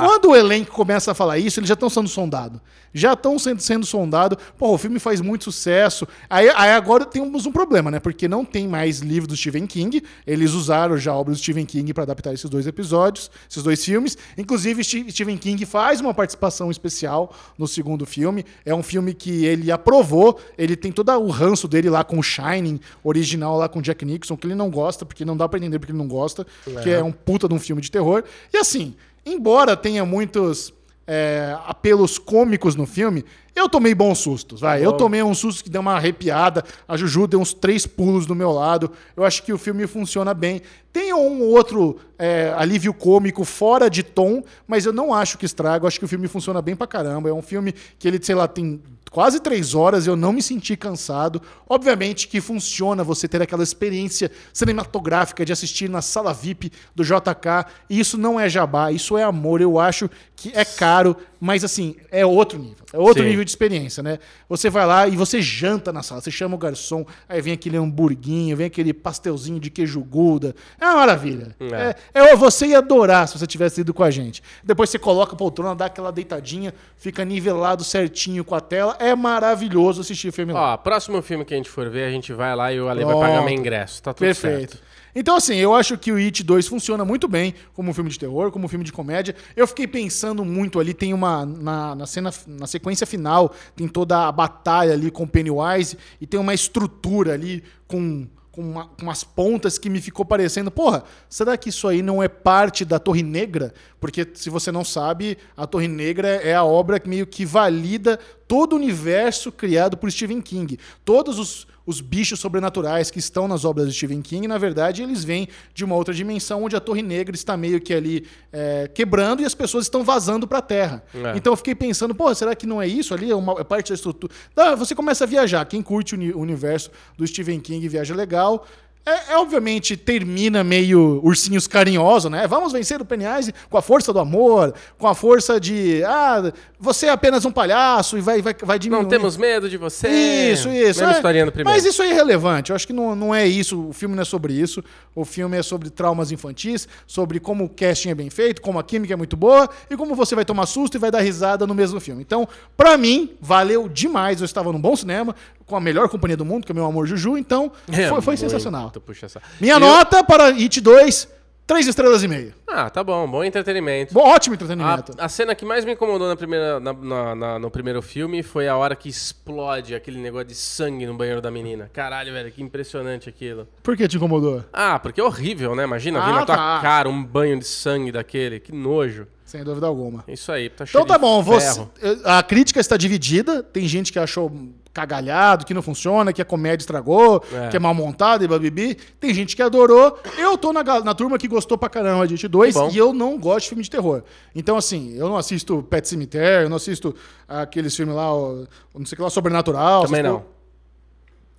Quando 0.07 0.29
o 0.29 0.35
elenco 0.35 0.71
começa 0.71 1.11
a 1.11 1.15
falar 1.15 1.37
isso, 1.39 1.59
eles 1.59 1.67
já 1.67 1.73
estão 1.73 1.89
sendo 1.89 2.07
sondados. 2.09 2.59
Já 2.93 3.11
estão 3.11 3.37
sendo, 3.37 3.61
sendo 3.61 3.85
sondados. 3.85 4.37
Pô, 4.57 4.73
o 4.73 4.77
filme 4.77 4.99
faz 4.99 5.19
muito 5.19 5.45
sucesso. 5.45 6.07
Aí, 6.29 6.49
aí 6.49 6.71
agora 6.71 7.05
temos 7.05 7.45
um 7.45 7.51
problema, 7.51 7.91
né? 7.91 7.99
Porque 7.99 8.25
não 8.25 8.45
tem 8.45 8.67
mais 8.69 8.99
livro 8.99 9.27
do 9.27 9.35
Stephen 9.35 9.67
King. 9.67 10.01
Eles 10.25 10.51
usaram 10.53 10.97
já 10.97 11.11
a 11.11 11.15
obra 11.15 11.33
do 11.33 11.37
Stephen 11.37 11.65
King 11.65 11.93
para 11.93 12.03
adaptar 12.03 12.33
esses 12.33 12.49
dois 12.49 12.65
episódios, 12.67 13.29
esses 13.49 13.61
dois 13.61 13.83
filmes. 13.83 14.17
Inclusive, 14.37 14.81
Ste- 14.81 15.11
Stephen 15.11 15.37
King 15.37 15.65
faz 15.65 15.99
uma 15.99 16.13
participação 16.13 16.71
especial 16.71 17.33
no 17.57 17.67
segundo 17.67 18.05
filme. 18.05 18.45
É 18.65 18.73
um 18.73 18.83
filme 18.83 19.13
que 19.13 19.43
ele 19.45 19.71
aprovou. 19.71 20.39
Ele 20.57 20.75
tem 20.77 20.91
todo 20.91 21.11
o 21.19 21.29
ranço 21.29 21.67
dele 21.67 21.89
lá 21.89 22.01
com 22.03 22.17
o 22.19 22.23
Shining, 22.23 22.79
original 23.03 23.57
lá 23.57 23.67
com 23.67 23.79
o 23.79 23.81
Jack 23.81 24.05
Nixon, 24.05 24.37
que 24.37 24.47
ele 24.47 24.55
não 24.55 24.69
gosta, 24.69 25.05
porque 25.05 25.25
não 25.25 25.35
dá 25.35 25.49
pra 25.49 25.59
entender 25.59 25.79
porque 25.79 25.91
ele 25.91 25.99
não 25.99 26.07
gosta, 26.07 26.47
que 26.81 26.89
é 26.89 27.03
um 27.03 27.11
puta 27.11 27.44
de 27.47 27.53
um 27.53 27.59
filme 27.59 27.81
de 27.81 27.91
terror. 27.91 28.23
E 28.53 28.57
assim, 28.57 28.95
embora 29.25 29.75
tenha 29.75 30.05
muitos 30.05 30.73
é, 31.07 31.55
apelos 31.65 32.17
cômicos 32.17 32.75
no 32.75 32.85
filme, 32.85 33.23
eu 33.55 33.69
tomei 33.69 33.95
bons 33.95 34.19
sustos, 34.19 34.59
vai. 34.59 34.85
Eu 34.85 34.91
tomei 34.91 35.23
um 35.23 35.33
susto 35.33 35.63
que 35.63 35.69
deu 35.69 35.79
uma 35.79 35.93
arrepiada, 35.93 36.63
a 36.85 36.97
Juju 36.97 37.25
deu 37.25 37.39
uns 37.39 37.53
três 37.53 37.87
pulos 37.87 38.25
do 38.25 38.35
meu 38.35 38.51
lado. 38.51 38.91
Eu 39.15 39.23
acho 39.23 39.41
que 39.43 39.53
o 39.53 39.57
filme 39.57 39.87
funciona 39.87 40.33
bem. 40.33 40.61
Tem 40.91 41.13
um 41.13 41.41
outro 41.41 41.97
é, 42.19 42.53
alívio 42.57 42.93
cômico 42.93 43.45
fora 43.45 43.89
de 43.89 44.03
tom, 44.03 44.43
mas 44.67 44.85
eu 44.85 44.91
não 44.91 45.13
acho 45.13 45.37
que 45.37 45.45
estraga. 45.45 45.85
Eu 45.85 45.87
acho 45.87 45.99
que 45.99 46.05
o 46.05 46.07
filme 46.07 46.27
funciona 46.27 46.61
bem 46.61 46.75
pra 46.75 46.85
caramba. 46.85 47.29
É 47.29 47.33
um 47.33 47.41
filme 47.41 47.73
que 47.97 48.07
ele, 48.07 48.19
sei 48.21 48.35
lá, 48.35 48.45
tem 48.45 48.81
quase 49.15 49.39
três 49.39 49.73
horas, 49.73 50.05
eu 50.05 50.17
não 50.17 50.33
me 50.33 50.41
senti 50.41 50.75
cansado. 50.75 51.41
Obviamente 51.69 52.27
que 52.27 52.41
funciona 52.41 53.01
você 53.01 53.29
ter 53.29 53.41
aquela 53.41 53.63
experiência 53.63 54.29
cinematográfica 54.51 55.45
de 55.45 55.53
assistir 55.53 55.89
na 55.89 56.01
sala 56.01 56.33
VIP 56.33 56.69
do 56.93 57.01
JK. 57.01 57.65
E 57.89 57.97
isso 57.97 58.17
não 58.17 58.37
é 58.37 58.49
jabá, 58.49 58.91
isso 58.91 59.17
é 59.17 59.23
amor. 59.23 59.61
Eu 59.61 59.79
acho 59.79 60.09
que 60.35 60.51
é 60.53 60.65
caro, 60.65 61.15
mas 61.39 61.63
assim, 61.63 61.95
é 62.11 62.25
outro 62.25 62.59
nível. 62.59 62.85
É 62.91 62.99
outro 62.99 63.23
Sim. 63.23 63.29
nível 63.29 63.44
de 63.45 63.51
experiência, 63.51 64.03
né? 64.03 64.19
Você 64.49 64.69
vai 64.69 64.85
lá 64.85 65.07
e 65.07 65.15
você 65.15 65.41
janta 65.41 65.93
na 65.93 66.03
sala, 66.03 66.19
você 66.19 66.31
chama 66.31 66.55
o 66.55 66.57
garçom, 66.57 67.05
aí 67.29 67.41
vem 67.41 67.53
aquele 67.53 67.77
hamburguinho, 67.77 68.57
vem 68.57 68.67
aquele 68.67 68.93
pastelzinho 68.93 69.59
de 69.59 69.69
queijo 69.69 70.01
gouda. 70.01 70.53
É 70.79 70.85
uma 70.85 70.95
maravilha. 70.95 71.55
É. 71.59 71.95
É, 72.13 72.31
é, 72.31 72.35
você 72.35 72.67
ia 72.67 72.79
adorar 72.79 73.27
se 73.27 73.37
você 73.37 73.47
tivesse 73.47 73.81
ido 73.81 73.93
com 73.93 74.03
a 74.03 74.11
gente. 74.11 74.43
Depois 74.63 74.89
você 74.89 74.99
coloca 74.99 75.33
a 75.33 75.35
poltrona, 75.37 75.75
dá 75.75 75.85
aquela 75.85 76.11
deitadinha, 76.11 76.73
fica 76.97 77.23
nivelado 77.23 77.83
certinho 77.83 78.43
com 78.43 78.55
a 78.55 78.59
tela. 78.59 78.97
É 78.99 79.15
maravilhoso 79.15 80.01
assistir 80.01 80.31
filme 80.31 80.51
lá. 80.51 80.73
Ó, 80.73 80.77
próximo 80.77 81.21
filme 81.21 81.45
que 81.45 81.53
a 81.53 81.57
gente 81.57 81.69
for 81.69 81.89
ver, 81.89 82.05
a 82.05 82.11
gente 82.11 82.33
vai 82.33 82.55
lá 82.55 82.73
e 82.73 82.79
o 82.79 82.89
Ale 82.89 83.05
vai 83.05 83.13
Pronto. 83.13 83.27
pagar 83.27 83.43
meu 83.43 83.53
ingresso. 83.53 84.01
Tá 84.01 84.13
tudo 84.13 84.25
Perfeito. 84.25 84.73
certo. 84.73 84.94
Então, 85.17 85.37
assim, 85.37 85.55
eu 85.55 85.73
acho 85.73 85.97
que 85.97 86.11
o 86.11 86.17
It 86.17 86.43
2 86.43 86.67
funciona 86.67 87.05
muito 87.05 87.25
bem 87.27 87.55
como 87.73 87.89
um 87.89 87.93
filme 87.93 88.09
de 88.09 88.19
terror, 88.19 88.51
como 88.51 88.65
um 88.65 88.67
filme 88.67 88.83
de 88.83 88.91
comédia. 88.91 89.33
Eu 89.55 89.65
fiquei 89.65 89.87
pensando 89.87 90.43
muito 90.43 90.77
ali, 90.79 90.93
tem 90.93 91.13
uma. 91.13 91.45
Na, 91.45 91.95
na 91.95 92.05
cena, 92.05 92.33
na 92.45 92.67
sequência 92.67 93.07
final, 93.07 93.53
tem 93.75 93.87
toda 93.87 94.27
a 94.27 94.31
batalha 94.31 94.91
ali 94.93 95.09
com 95.09 95.25
Pennywise 95.25 95.97
e 96.19 96.27
tem 96.27 96.39
uma 96.39 96.53
estrutura 96.53 97.33
ali 97.33 97.63
com. 97.87 98.27
Com, 98.51 98.61
uma- 98.61 98.85
com 98.87 99.01
umas 99.03 99.21
pontas 99.21 99.77
que 99.77 99.89
me 99.89 99.99
ficou 99.99 100.23
parecendo, 100.23 100.71
porra, 100.71 101.03
será 101.27 101.57
que 101.57 101.67
isso 101.67 101.89
aí 101.89 102.01
não 102.01 102.23
é 102.23 102.29
parte 102.29 102.85
da 102.85 102.97
Torre 102.97 103.21
Negra? 103.21 103.73
Porque, 103.99 104.25
se 104.33 104.49
você 104.49 104.71
não 104.71 104.85
sabe, 104.85 105.37
a 105.57 105.67
Torre 105.67 105.89
Negra 105.89 106.29
é 106.29 106.55
a 106.55 106.63
obra 106.63 106.97
que 106.97 107.09
meio 107.09 107.27
que 107.27 107.45
valida 107.45 108.17
todo 108.47 108.71
o 108.71 108.75
universo 108.77 109.51
criado 109.51 109.97
por 109.97 110.09
Stephen 110.09 110.39
King. 110.41 110.79
Todos 111.03 111.37
os, 111.37 111.67
os 111.85 112.01
bichos 112.01 112.39
sobrenaturais 112.39 113.11
que 113.11 113.19
estão 113.19 113.47
nas 113.47 113.63
obras 113.63 113.87
de 113.87 113.93
Stephen 113.93 114.21
King, 114.21 114.47
na 114.47 114.57
verdade, 114.57 115.03
eles 115.03 115.23
vêm 115.23 115.47
de 115.73 115.85
uma 115.85 115.95
outra 115.95 116.13
dimensão 116.13 116.63
onde 116.63 116.75
a 116.75 116.79
Torre 116.79 117.01
Negra 117.01 117.35
está 117.35 117.55
meio 117.55 117.79
que 117.79 117.93
ali 117.93 118.25
é, 118.51 118.89
quebrando 118.93 119.41
e 119.41 119.45
as 119.45 119.53
pessoas 119.53 119.85
estão 119.85 120.03
vazando 120.03 120.47
para 120.47 120.57
a 120.57 120.61
Terra. 120.61 121.03
É. 121.13 121.37
Então 121.37 121.53
eu 121.53 121.57
fiquei 121.57 121.75
pensando, 121.75 122.15
pô, 122.15 122.33
será 122.33 122.55
que 122.55 122.65
não 122.65 122.81
é 122.81 122.87
isso 122.87 123.13
ali? 123.13 123.29
É, 123.29 123.35
uma, 123.35 123.59
é 123.59 123.63
parte 123.63 123.89
da 123.89 123.95
estrutura. 123.95 124.33
Ah, 124.55 124.73
você 124.75 124.95
começa 124.95 125.25
a 125.25 125.27
viajar. 125.27 125.63
Quem 125.65 125.81
curte 125.81 126.15
o 126.15 126.17
uni- 126.17 126.31
o 126.31 126.39
universo 126.39 126.89
do 127.17 127.25
Stephen 127.27 127.59
King 127.59 127.87
viaja 127.87 128.15
legal. 128.15 128.65
É, 129.05 129.33
é, 129.33 129.37
obviamente 129.37 129.95
termina 129.95 130.63
meio 130.63 131.21
ursinhos 131.23 131.67
carinhoso, 131.67 132.27
né? 132.27 132.47
Vamos 132.47 132.73
vencer 132.73 132.99
o 132.99 133.05
Pennywise 133.05 133.53
com 133.69 133.77
a 133.77 133.81
força 133.81 134.11
do 134.11 134.17
amor, 134.17 134.73
com 134.97 135.07
a 135.07 135.13
força 135.13 135.59
de 135.59 136.03
ah, 136.03 136.51
você 136.79 137.05
é 137.05 137.09
apenas 137.09 137.45
um 137.45 137.51
palhaço 137.51 138.17
e 138.17 138.21
vai 138.21 138.41
vai 138.41 138.55
vai 138.59 138.79
diminuir. 138.79 139.03
Não 139.03 139.09
temos 139.09 139.37
medo 139.37 139.69
de 139.69 139.77
você. 139.77 140.07
Isso, 140.09 140.69
isso. 140.69 141.01
Mesma 141.01 141.09
é. 141.09 141.15
historinha 141.17 141.45
do 141.45 141.51
primeiro. 141.51 141.77
Mas 141.77 141.85
isso 141.85 142.01
é 142.01 142.09
irrelevante. 142.09 142.71
Eu 142.71 142.75
acho 142.75 142.87
que 142.87 142.93
não, 142.93 143.15
não 143.15 143.33
é 143.33 143.45
isso. 143.45 143.89
O 143.89 143.93
filme 143.93 144.15
não 144.15 144.23
é 144.23 144.25
sobre 144.25 144.53
isso. 144.53 144.83
O 145.13 145.23
filme 145.23 145.55
é 145.55 145.61
sobre 145.61 145.91
traumas 145.91 146.31
infantis, 146.31 146.87
sobre 147.05 147.39
como 147.39 147.65
o 147.65 147.69
casting 147.69 148.09
é 148.09 148.15
bem 148.15 148.31
feito, 148.31 148.59
como 148.59 148.79
a 148.79 148.83
química 148.83 149.13
é 149.13 149.17
muito 149.17 149.37
boa 149.37 149.69
e 149.89 149.95
como 149.95 150.15
você 150.15 150.33
vai 150.33 150.43
tomar 150.43 150.65
susto 150.65 150.95
e 150.95 150.97
vai 150.97 151.11
dar 151.11 151.21
risada 151.21 151.67
no 151.67 151.75
mesmo 151.75 151.99
filme. 151.99 152.23
Então, 152.23 152.47
pra 152.75 152.97
mim, 152.97 153.35
valeu 153.39 153.87
demais. 153.87 154.41
Eu 154.41 154.45
estava 154.45 154.71
num 154.71 154.81
bom 154.81 154.95
cinema, 154.95 155.35
com 155.65 155.75
a 155.75 155.79
melhor 155.79 156.09
companhia 156.09 156.37
do 156.37 156.45
mundo, 156.45 156.65
que 156.65 156.71
é 156.71 156.73
o 156.73 156.75
meu 156.75 156.85
amor 156.85 157.05
Juju. 157.05 157.37
Então, 157.37 157.71
É, 157.91 158.09
foi, 158.09 158.21
foi 158.21 158.35
muito 158.35 158.94
puxa 159.01 159.27
saco. 159.29 159.45
Minha 159.59 159.75
Eu- 159.75 159.79
nota 159.79 160.23
para 160.23 160.45
It 160.47 160.79
2, 160.81 161.27
três 161.67 161.87
estrelas 161.87 162.21
e 162.23 162.27
meia. 162.27 162.53
Ah, 162.67 162.89
tá 162.89 163.03
bom, 163.03 163.27
bom 163.27 163.43
entretenimento. 163.43 164.13
Bom, 164.13 164.21
ótimo 164.27 164.53
A, 164.53 164.55
entretenimento. 164.55 165.13
a 165.17 165.29
cena 165.29 165.55
que 165.55 165.63
mais 165.65 165.83
me 165.85 165.93
incomodou 165.93 166.27
na 166.27 166.35
primeira, 166.35 166.79
na- 166.79 166.93
na- 166.93 167.35
na- 167.35 167.59
no 167.59 167.71
primeiro 167.71 168.01
filme 168.01 168.43
foi 168.43 168.67
a 168.67 168.75
hora 168.75 168.95
que 168.95 169.07
explode 169.09 169.95
aquele 169.95 170.19
negócio 170.19 170.47
de 170.47 170.55
sangue 170.55 171.05
no 171.05 171.13
banheiro 171.15 171.41
da 171.41 171.49
menina. 171.49 171.89
Caralho, 171.93 172.33
velho, 172.33 172.51
que 172.51 172.61
impressionante 172.61 173.29
aquilo. 173.29 173.67
Por 173.81 173.95
que 173.97 174.07
te 174.07 174.17
incomodou? 174.17 174.63
Ah, 174.73 174.99
porque 174.99 175.19
é 175.21 175.23
horrível, 175.23 175.73
né? 175.75 175.83
Imagina 175.85 176.19
vir 176.19 176.29
Ah, 176.31 176.39
na 176.39 176.45
tua 176.45 176.55
tá. 176.55 176.79
cara 176.81 177.07
um 177.09 177.23
banho 177.23 177.57
de 177.57 177.65
sangue 177.65 178.11
daquele. 178.11 178.59
Que 178.59 178.71
nojo. 178.73 179.25
Sem 179.45 179.63
dúvida 179.63 179.85
alguma. 179.87 180.23
Isso 180.27 180.51
aí, 180.51 180.69
tá 180.69 180.85
cheio 180.85 181.01
Então 181.01 181.07
tá 181.07 181.15
de 181.17 181.21
bom, 181.21 181.41
você, 181.41 181.73
ferro. 181.75 181.91
a 182.25 182.41
crítica 182.43 182.79
está 182.79 182.97
dividida. 182.97 183.61
Tem 183.63 183.87
gente 183.87 184.11
que 184.11 184.17
achou 184.19 184.51
cagalhado, 184.95 185.65
que 185.65 185.73
não 185.73 185.81
funciona, 185.81 186.31
que 186.31 186.41
a 186.41 186.45
comédia 186.45 186.81
estragou, 186.83 187.43
É. 187.53 187.67
que 187.67 187.75
é 187.75 187.79
mal 187.79 187.93
montada 187.93 188.45
e 188.45 188.47
babibi. 188.47 188.95
Tem 189.19 189.33
gente 189.33 189.53
que 189.53 189.61
adorou. 189.61 190.17
Eu 190.37 190.57
tô 190.57 190.71
na, 190.71 190.81
na 190.83 191.13
turma 191.13 191.37
que 191.37 191.49
gostou 191.49 191.77
pra 191.77 191.89
caramba 191.89 192.25
de 192.25 192.33
It 192.35 192.47
2 192.47 192.73
Que 192.73 192.79
bom. 192.79 192.89
e 192.91 192.97
eu 192.97 193.11
não 193.13 193.37
gosto 193.37 193.63
de 193.63 193.69
filme 193.69 193.83
de 193.83 193.89
terror. 193.89 194.23
Então, 194.55 194.77
assim, 194.77 195.13
eu 195.17 195.27
não 195.27 195.35
assisto 195.35 195.83
Pet 195.83 196.07
Cemitério, 196.07 196.65
eu 196.65 196.69
não 196.69 196.77
assisto 196.77 197.13
aqueles 197.47 197.93
filmes 197.93 198.15
lá, 198.15 198.29
não 198.29 199.05
sei 199.05 199.13
o 199.13 199.17
que 199.17 199.21
lá, 199.21 199.29
Sobrenatural. 199.29 200.05
Também 200.05 200.23
não. 200.23 200.45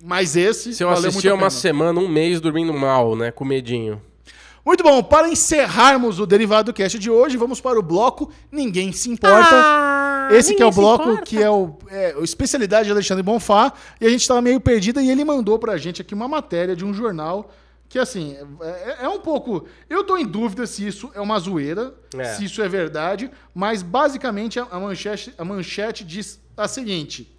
Mas 0.03 0.35
esse. 0.35 0.73
Se 0.73 0.83
eu 0.83 0.89
assistia 0.89 1.33
uma 1.33 1.49
semana, 1.49 1.99
um 1.99 2.07
mês 2.07 2.41
dormindo 2.41 2.73
mal, 2.73 3.15
né? 3.15 3.31
Com 3.31 3.45
medinho. 3.45 4.01
Muito 4.67 4.83
bom, 4.83 5.01
para 5.01 5.29
encerrarmos 5.29 6.19
o 6.19 6.25
Derivado 6.25 6.73
Cast 6.73 6.99
de 6.99 7.09
hoje, 7.09 7.37
vamos 7.37 7.61
para 7.61 7.79
o 7.79 7.81
bloco 7.81 8.29
Ninguém 8.51 8.91
Se 8.91 9.09
Importa. 9.09 9.47
Ah, 9.49 10.27
Esse 10.29 10.55
que 10.55 10.61
é 10.61 10.65
o 10.65 10.71
bloco 10.71 11.03
importa. 11.03 11.23
que 11.25 11.41
é 11.41 11.49
o 11.49 11.77
é, 11.89 12.13
a 12.19 12.21
especialidade 12.21 12.87
de 12.87 12.91
Alexandre 12.91 13.23
Bonfá, 13.23 13.71
e 14.01 14.05
a 14.05 14.09
gente 14.09 14.23
estava 14.23 14.41
meio 14.41 14.59
perdida 14.59 15.01
e 15.01 15.09
ele 15.09 15.23
mandou 15.23 15.57
pra 15.57 15.77
gente 15.77 16.01
aqui 16.01 16.13
uma 16.13 16.27
matéria 16.27 16.75
de 16.75 16.83
um 16.83 16.93
jornal 16.93 17.49
que, 17.87 17.97
assim, 17.97 18.35
é, 18.59 19.05
é 19.05 19.07
um 19.07 19.21
pouco... 19.21 19.65
Eu 19.89 20.03
tô 20.03 20.17
em 20.17 20.25
dúvida 20.25 20.67
se 20.67 20.85
isso 20.85 21.09
é 21.15 21.21
uma 21.21 21.39
zoeira, 21.39 21.93
É. 22.17 22.25
se 22.33 22.43
isso 22.43 22.61
é 22.61 22.67
verdade, 22.67 23.31
mas 23.55 23.81
basicamente 23.81 24.59
a, 24.59 24.63
a 24.69 24.77
manchete, 24.81 25.33
a 25.37 25.45
manchete 25.45 26.03
diz 26.03 26.41
a 26.57 26.67
seguinte... 26.67 27.33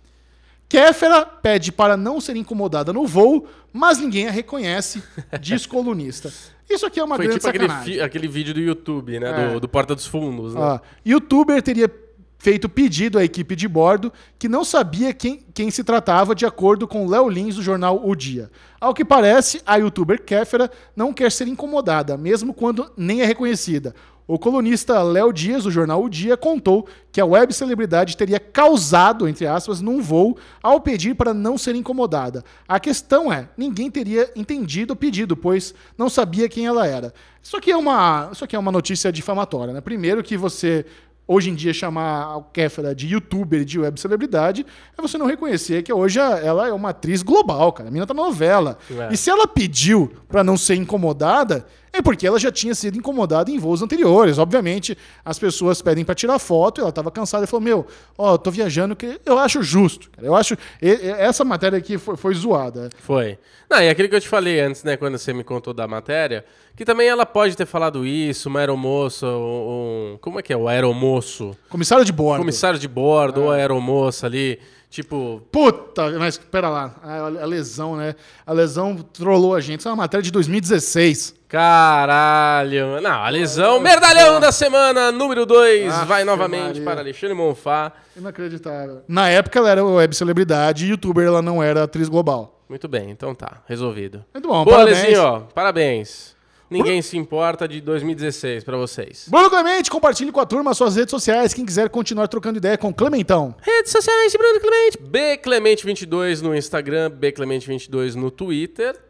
Kéfera 0.66 1.24
pede 1.24 1.72
para 1.72 1.96
não 1.96 2.20
ser 2.20 2.36
incomodada 2.36 2.92
no 2.92 3.06
voo, 3.06 3.46
mas 3.72 3.98
ninguém 3.98 4.28
a 4.28 4.30
reconhece, 4.30 5.02
diz 5.40 5.64
colunista. 5.66 6.30
Isso 6.68 6.84
aqui 6.84 7.00
é 7.00 7.04
uma 7.04 7.16
Foi 7.16 7.26
grande 7.26 7.40
tipo 7.40 7.48
aquele, 7.48 8.00
aquele 8.00 8.28
vídeo 8.28 8.52
do 8.52 8.60
YouTube, 8.60 9.18
né? 9.18 9.30
É. 9.30 9.52
Do, 9.52 9.60
do 9.60 9.68
Porta 9.68 9.94
dos 9.94 10.06
Fundos, 10.06 10.54
né? 10.54 10.60
Ó, 10.60 10.78
youtuber 11.04 11.62
teria 11.62 11.90
feito 12.38 12.68
pedido 12.68 13.18
à 13.18 13.24
equipe 13.24 13.56
de 13.56 13.66
bordo 13.66 14.12
que 14.38 14.48
não 14.48 14.64
sabia 14.64 15.12
quem, 15.12 15.44
quem 15.52 15.70
se 15.70 15.82
tratava, 15.82 16.34
de 16.34 16.46
acordo 16.46 16.86
com 16.86 17.08
Léo 17.08 17.28
Lins 17.28 17.56
do 17.56 17.62
jornal 17.62 18.00
O 18.04 18.14
Dia. 18.14 18.50
Ao 18.80 18.94
que 18.94 19.04
parece, 19.04 19.60
a 19.66 19.76
youtuber 19.76 20.22
Kéfera 20.22 20.70
não 20.94 21.12
quer 21.12 21.32
ser 21.32 21.48
incomodada, 21.48 22.16
mesmo 22.16 22.54
quando 22.54 22.90
nem 22.96 23.22
é 23.22 23.24
reconhecida. 23.24 23.94
O 24.28 24.38
colunista 24.38 25.02
Léo 25.02 25.32
Dias, 25.32 25.64
do 25.64 25.70
jornal 25.70 26.04
O 26.04 26.08
Dia, 26.10 26.36
contou 26.36 26.86
que 27.10 27.18
a 27.18 27.24
web 27.24 27.50
celebridade 27.54 28.14
teria 28.14 28.38
causado, 28.38 29.26
entre 29.26 29.46
aspas, 29.46 29.80
num 29.80 30.02
voo 30.02 30.36
ao 30.62 30.82
pedir 30.82 31.14
para 31.14 31.32
não 31.32 31.56
ser 31.56 31.74
incomodada. 31.74 32.44
A 32.68 32.78
questão 32.78 33.32
é, 33.32 33.48
ninguém 33.56 33.90
teria 33.90 34.30
entendido 34.36 34.92
o 34.92 34.96
pedido, 34.96 35.34
pois 35.34 35.74
não 35.96 36.10
sabia 36.10 36.46
quem 36.46 36.66
ela 36.66 36.86
era. 36.86 37.14
Isso 37.42 37.56
aqui 37.56 37.70
é 37.70 37.76
uma, 37.76 38.28
isso 38.30 38.44
aqui 38.44 38.54
é 38.54 38.58
uma 38.58 38.70
notícia 38.70 39.10
difamatória, 39.10 39.72
né? 39.72 39.80
Primeiro 39.80 40.22
que 40.22 40.36
você 40.36 40.84
hoje 41.26 41.50
em 41.50 41.54
dia 41.54 41.72
chamar 41.74 42.36
a 42.36 42.42
Kéfera 42.52 42.94
de 42.94 43.06
youtuber 43.06 43.60
e 43.60 43.64
de 43.64 43.78
web 43.78 44.00
celebridade 44.00 44.64
é 44.96 45.02
você 45.02 45.18
não 45.18 45.26
reconhecer 45.26 45.82
que 45.82 45.92
hoje 45.92 46.18
ela 46.18 46.66
é 46.66 46.72
uma 46.72 46.90
atriz 46.90 47.22
global, 47.22 47.70
cara. 47.70 47.90
A 47.90 47.92
mina 47.92 48.06
tá 48.06 48.14
na 48.14 48.22
novela. 48.22 48.78
É. 48.90 49.12
E 49.12 49.16
se 49.16 49.28
ela 49.28 49.46
pediu 49.46 50.10
pra 50.26 50.42
não 50.42 50.56
ser 50.56 50.74
incomodada, 50.76 51.66
É 51.92 52.02
porque 52.02 52.26
ela 52.26 52.38
já 52.38 52.52
tinha 52.52 52.74
sido 52.74 52.98
incomodada 52.98 53.50
em 53.50 53.58
voos 53.58 53.80
anteriores. 53.82 54.38
Obviamente, 54.38 54.96
as 55.24 55.38
pessoas 55.38 55.80
pedem 55.80 56.04
para 56.04 56.14
tirar 56.14 56.38
foto 56.38 56.78
e 56.78 56.82
ela 56.82 56.90
estava 56.90 57.10
cansada 57.10 57.44
e 57.44 57.46
falou: 57.46 57.64
Meu, 57.64 57.86
ó, 58.16 58.36
tô 58.36 58.50
viajando, 58.50 58.94
que 58.94 59.20
eu 59.24 59.38
acho 59.38 59.62
justo. 59.62 60.10
cara. 60.10 60.26
Eu 60.26 60.34
acho. 60.34 60.56
Essa 60.80 61.44
matéria 61.44 61.78
aqui 61.78 61.96
foi, 61.98 62.16
foi 62.16 62.34
zoada. 62.34 62.88
Foi. 62.98 63.38
Não, 63.70 63.80
e 63.82 63.88
aquilo 63.88 64.08
que 64.08 64.14
eu 64.16 64.20
te 64.20 64.28
falei 64.28 64.60
antes, 64.60 64.82
né, 64.82 64.96
quando 64.96 65.18
você 65.18 65.32
me 65.32 65.44
contou 65.44 65.74
da 65.74 65.86
matéria, 65.86 66.44
que 66.74 66.84
também 66.86 67.06
ela 67.08 67.26
pode 67.26 67.54
ter 67.56 67.66
falado 67.66 68.06
isso, 68.06 68.48
uma 68.48 68.60
aeromoça, 68.60 69.26
um, 69.26 70.12
um- 70.14 70.18
como 70.22 70.38
é 70.38 70.42
que 70.42 70.52
é, 70.52 70.56
o 70.56 70.68
aeromoço? 70.68 71.54
Comissário 71.68 72.04
de 72.04 72.12
bordo. 72.12 72.38
Comissário 72.40 72.78
de 72.78 72.88
bordo 72.88 73.42
ou 73.42 73.50
aeromoça 73.50 74.26
ali, 74.26 74.58
tipo, 74.90 75.42
Puta, 75.52 76.10
mas 76.18 76.36
pera 76.38 76.68
lá. 76.68 76.94
A, 77.02 77.16
a 77.26 77.46
lesão, 77.46 77.96
né? 77.96 78.14
A 78.46 78.52
lesão 78.52 78.96
trollou 78.96 79.54
a 79.54 79.60
gente. 79.60 79.80
Isso 79.80 79.88
é 79.88 79.90
uma 79.90 79.96
matéria 79.98 80.22
de 80.22 80.30
2016. 80.30 81.34
caralho. 81.48 83.00
Não, 83.00 83.10
a 83.22 83.28
lesão, 83.28 83.80
merdalhão 83.80 84.40
da 84.40 84.52
semana, 84.52 85.10
número 85.12 85.44
2, 85.46 85.92
Aff, 85.92 86.06
vai 86.06 86.24
novamente 86.24 86.80
Maria. 86.80 86.84
para 86.84 87.00
Alexandre 87.00 87.34
Monfá. 87.34 87.92
Inacreditável. 88.16 89.02
Na 89.08 89.28
época 89.28 89.58
ela 89.58 89.70
era 89.70 89.84
web 89.84 90.14
celebridade 90.14 90.84
e 90.86 90.90
youtuber, 90.90 91.26
ela 91.26 91.42
não 91.42 91.62
era 91.62 91.84
atriz 91.84 92.08
global. 92.08 92.60
Muito 92.68 92.86
bem, 92.86 93.10
então 93.10 93.34
tá, 93.34 93.62
resolvido. 93.66 94.24
Muito 94.34 94.46
bom, 94.46 94.62
Boa, 94.64 94.76
parabéns. 94.78 95.02
Lezinho, 95.02 95.22
ó, 95.22 95.40
parabéns. 95.40 96.36
Ninguém 96.70 97.00
se 97.00 97.16
importa 97.16 97.66
de 97.66 97.80
2016 97.80 98.62
pra 98.62 98.76
vocês. 98.76 99.26
Bruno 99.28 99.48
Clemente, 99.48 99.90
compartilhe 99.90 100.30
com 100.30 100.40
a 100.40 100.46
turma 100.46 100.74
suas 100.74 100.96
redes 100.96 101.10
sociais. 101.10 101.54
Quem 101.54 101.64
quiser 101.64 101.88
continuar 101.88 102.28
trocando 102.28 102.58
ideia 102.58 102.76
com 102.76 102.88
o 102.88 102.94
Clementão. 102.94 103.54
Redes 103.60 103.90
sociais 103.90 104.32
de 104.32 104.38
Bruno 104.38 104.60
Clemente. 104.60 104.98
Bclemente22 104.98 106.42
no 106.42 106.54
Instagram, 106.54 107.10
Bclemente22 107.10 108.14
no 108.14 108.30
Twitter. 108.30 109.00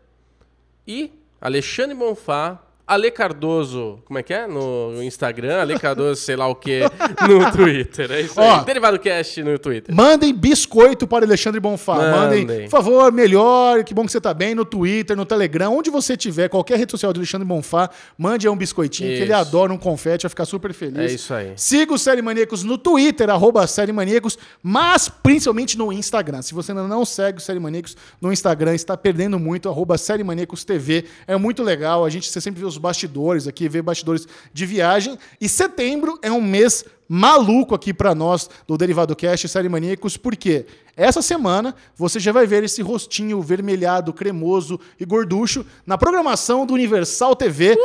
E 0.87 1.13
Alexandre 1.41 1.95
Bonfá, 1.95 2.63
Ale 2.89 3.11
Cardoso, 3.11 3.99
como 4.07 4.19
é 4.19 4.23
que 4.23 4.33
é? 4.33 4.47
No 4.47 5.03
Instagram, 5.03 5.61
Ale 5.61 5.79
Cardoso, 5.79 6.23
sei 6.23 6.37
lá 6.37 6.49
o 6.49 6.55
que, 6.55 6.81
no 7.29 7.51
Twitter. 7.53 8.11
É 8.11 8.23
isso 8.23 8.41
Ó. 8.41 8.59
aí. 8.61 8.65
Derivado 8.65 8.99
Cast 8.99 9.43
no 9.43 9.59
Twitter. 9.59 9.95
Mandem 9.95 10.33
biscoito 10.33 11.07
para 11.07 11.27
Alexandre 11.27 11.61
Bonfá. 11.61 11.97
Mandem, 11.97 12.47
Mandem. 12.47 12.63
por 12.63 12.71
favor, 12.71 13.13
melhor, 13.13 13.85
que 13.85 13.93
bom 13.93 14.07
que 14.07 14.13
você 14.13 14.19
tá 14.21 14.33
bem, 14.33 14.55
no 14.55 14.65
Twitter, 14.65 15.15
no 15.15 15.27
Telegram, 15.27 15.77
onde 15.77 15.91
você 15.91 16.17
tiver, 16.17 16.49
qualquer 16.49 16.79
rede 16.79 16.91
social 16.91 17.13
do 17.13 17.21
Alexandre 17.21 17.47
Bonfá, 17.47 17.91
mande 18.17 18.47
aí 18.47 18.53
um 18.53 18.57
biscoitinho, 18.57 19.11
que 19.11 19.17
ele 19.17 19.25
Isso. 19.33 19.35
adora 19.35 19.71
um 19.71 19.77
confete, 19.77 20.23
vai 20.23 20.31
ficar 20.31 20.47
super 20.47 20.73
feliz. 20.73 21.13
É 21.13 21.15
isso 21.15 21.35
aí. 21.35 21.53
Siga 21.57 21.93
o 21.93 21.99
Série 21.99 22.23
Maníacos 22.23 22.65
no 22.65 22.79
Twitter, 22.79 23.29
arroba 23.29 23.67
Série 23.67 23.93
Maníacos, 23.93 24.39
mas 24.63 25.11
principalmente 25.11 25.77
no 25.77 25.93
Instagram. 25.93 26.41
Se 26.41 26.55
você 26.55 26.73
ainda 26.73 26.85
não 26.85 27.05
segue 27.05 27.37
o 27.37 27.41
Série 27.43 27.61
Maníacos 27.61 27.99
no 28.19 28.33
Instagram, 28.33 28.75
está 28.75 28.97
perdendo 28.97 29.39
muito, 29.39 29.69
arroba 29.69 29.99
Série 29.99 30.25
Maníacos 30.25 30.65
TV. 30.65 31.05
É 31.27 31.37
muito 31.37 31.63
legal, 31.63 32.03
a 32.03 32.09
gente 32.09 32.31
você 32.31 32.41
sempre 32.41 32.61
vê 32.61 32.67
os 32.67 32.78
bastidores 32.79 33.47
aqui, 33.47 33.69
vê 33.69 33.83
bastidores 33.83 34.27
de 34.53 34.67
viagem. 34.67 35.19
E 35.41 35.49
setembro 35.49 36.19
é 36.23 36.33
um 36.33 36.41
mês 36.41 36.85
maluco 37.09 37.75
aqui 37.75 37.93
para 37.93 38.15
nós 38.15 38.49
do 38.67 38.77
Derivado 38.77 39.17
Cast 39.17 39.49
Série 39.49 39.69
Maníacos, 39.69 40.17
porque 40.17 40.67
essa 40.99 41.23
semana 41.23 41.77
você 41.95 42.19
já 42.19 42.33
vai 42.33 42.45
ver 42.45 42.65
esse 42.65 42.83
rostinho 42.83 43.41
vermelhado, 43.41 44.13
cremoso 44.13 44.81
e 44.99 45.05
gorducho 45.05 45.65
na 45.87 45.97
programação 45.97 46.67
do 46.67 46.75
Universal 46.75 47.37
TV, 47.37 47.79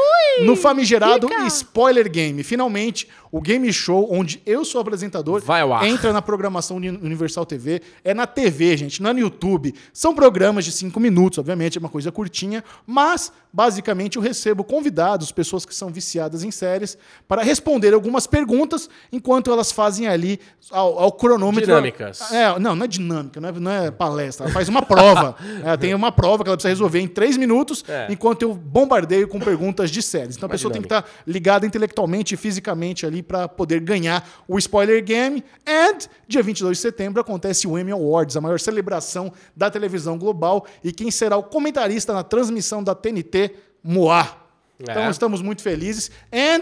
no 0.44 0.56
famigerado 0.56 1.30
Spoiler 1.46 2.10
Game. 2.10 2.42
Finalmente, 2.44 3.08
o 3.32 3.42
game 3.42 3.72
show 3.74 4.08
onde 4.12 4.40
eu 4.46 4.64
sou 4.64 4.80
apresentador 4.80 5.42
Vai 5.42 5.62
ao 5.62 5.74
ar. 5.74 5.88
entra 5.88 6.14
na 6.14 6.22
programação 6.22 6.80
de 6.80 6.88
Universal 6.90 7.46
TV. 7.48 7.82
É 8.04 8.14
na 8.14 8.28
TV, 8.28 8.78
gente, 8.78 9.02
não 9.02 9.10
é 9.10 9.14
no 9.14 9.20
YouTube. 9.20 9.74
São 9.92 10.14
programas 10.14 10.66
de 10.66 10.72
cinco 10.72 11.00
minutos, 11.00 11.40
obviamente, 11.40 11.78
é 11.78 11.80
uma 11.80 11.90
coisa 11.90 12.12
curtinha, 12.12 12.64
mas 12.86 13.32
basicamente 13.52 14.18
eu 14.18 14.22
recebo 14.22 14.64
convidados, 14.64 15.32
pessoas 15.32 15.66
que 15.66 15.74
são 15.74 15.90
viciadas 15.90 16.44
em 16.44 16.52
séries, 16.52 16.96
para 17.28 17.42
responder 17.42 17.94
algumas 17.96 18.28
perguntas 18.28 18.88
enquanto 19.12 19.52
elas 19.52 19.72
fazem 19.72 20.08
ali 20.08 20.40
ao, 20.70 21.00
ao 21.00 21.12
cronômetro. 21.12 21.66
Dinâmicas. 21.66 22.32
É, 22.32 22.60
não, 22.60 22.76
não 22.76 22.86
é 22.86 22.88
dinâmica, 22.88 23.03
não 23.04 23.20
é, 23.50 23.52
não 23.60 23.72
é 23.72 23.92
palestra. 23.92 24.46
Ela 24.46 24.54
faz 24.54 24.68
uma 24.70 24.82
prova. 24.82 25.36
É, 25.64 25.78
tem 25.78 25.94
uma 25.94 26.12
prova 26.12 26.44
que 26.44 26.50
ela 26.50 26.58
precisa 26.58 26.70
resolver 26.70 27.00
em 27.00 27.08
três 27.08 27.38
minutos, 27.38 27.84
É. 27.88 28.08
enquanto 28.10 28.42
eu 28.42 28.54
bombardeio 28.54 29.28
com 29.28 29.40
perguntas 29.40 29.90
de 29.92 30.02
séries. 30.02 30.36
Então 30.36 30.48
a 30.48 30.50
pessoa 30.50 30.72
tem 30.72 30.82
que 30.82 30.88
dinâmica. 30.88 31.10
estar 31.10 31.24
ligada 31.32 31.66
intelectualmente 31.66 32.34
e 32.34 32.38
fisicamente 32.38 33.06
ali 33.06 33.22
para 33.24 33.48
poder 33.48 33.80
ganhar 33.80 34.28
o 34.48 34.58
Spoiler 34.58 35.04
Game. 35.04 35.44
And 35.68 36.00
dia 36.28 36.42
22 36.44 36.78
de 36.78 36.82
setembro 36.82 37.22
acontece 37.22 37.68
o 37.68 37.78
Emmy 37.78 37.92
Awards, 37.92 38.36
a 38.36 38.42
maior 38.42 38.60
celebração 38.60 39.32
da 39.56 39.70
televisão 39.70 40.18
global. 40.18 40.66
E 40.84 40.92
quem 40.92 41.10
será 41.12 41.38
o 41.38 41.44
comentarista 41.44 42.14
na 42.14 42.24
transmissão 42.24 42.84
da 42.84 42.94
TNT? 42.96 43.52
Moá. 43.84 44.38
Então 44.80 45.04
É. 45.04 45.10
estamos 45.10 45.42
muito 45.42 45.62
felizes. 45.62 46.12
And 46.32 46.62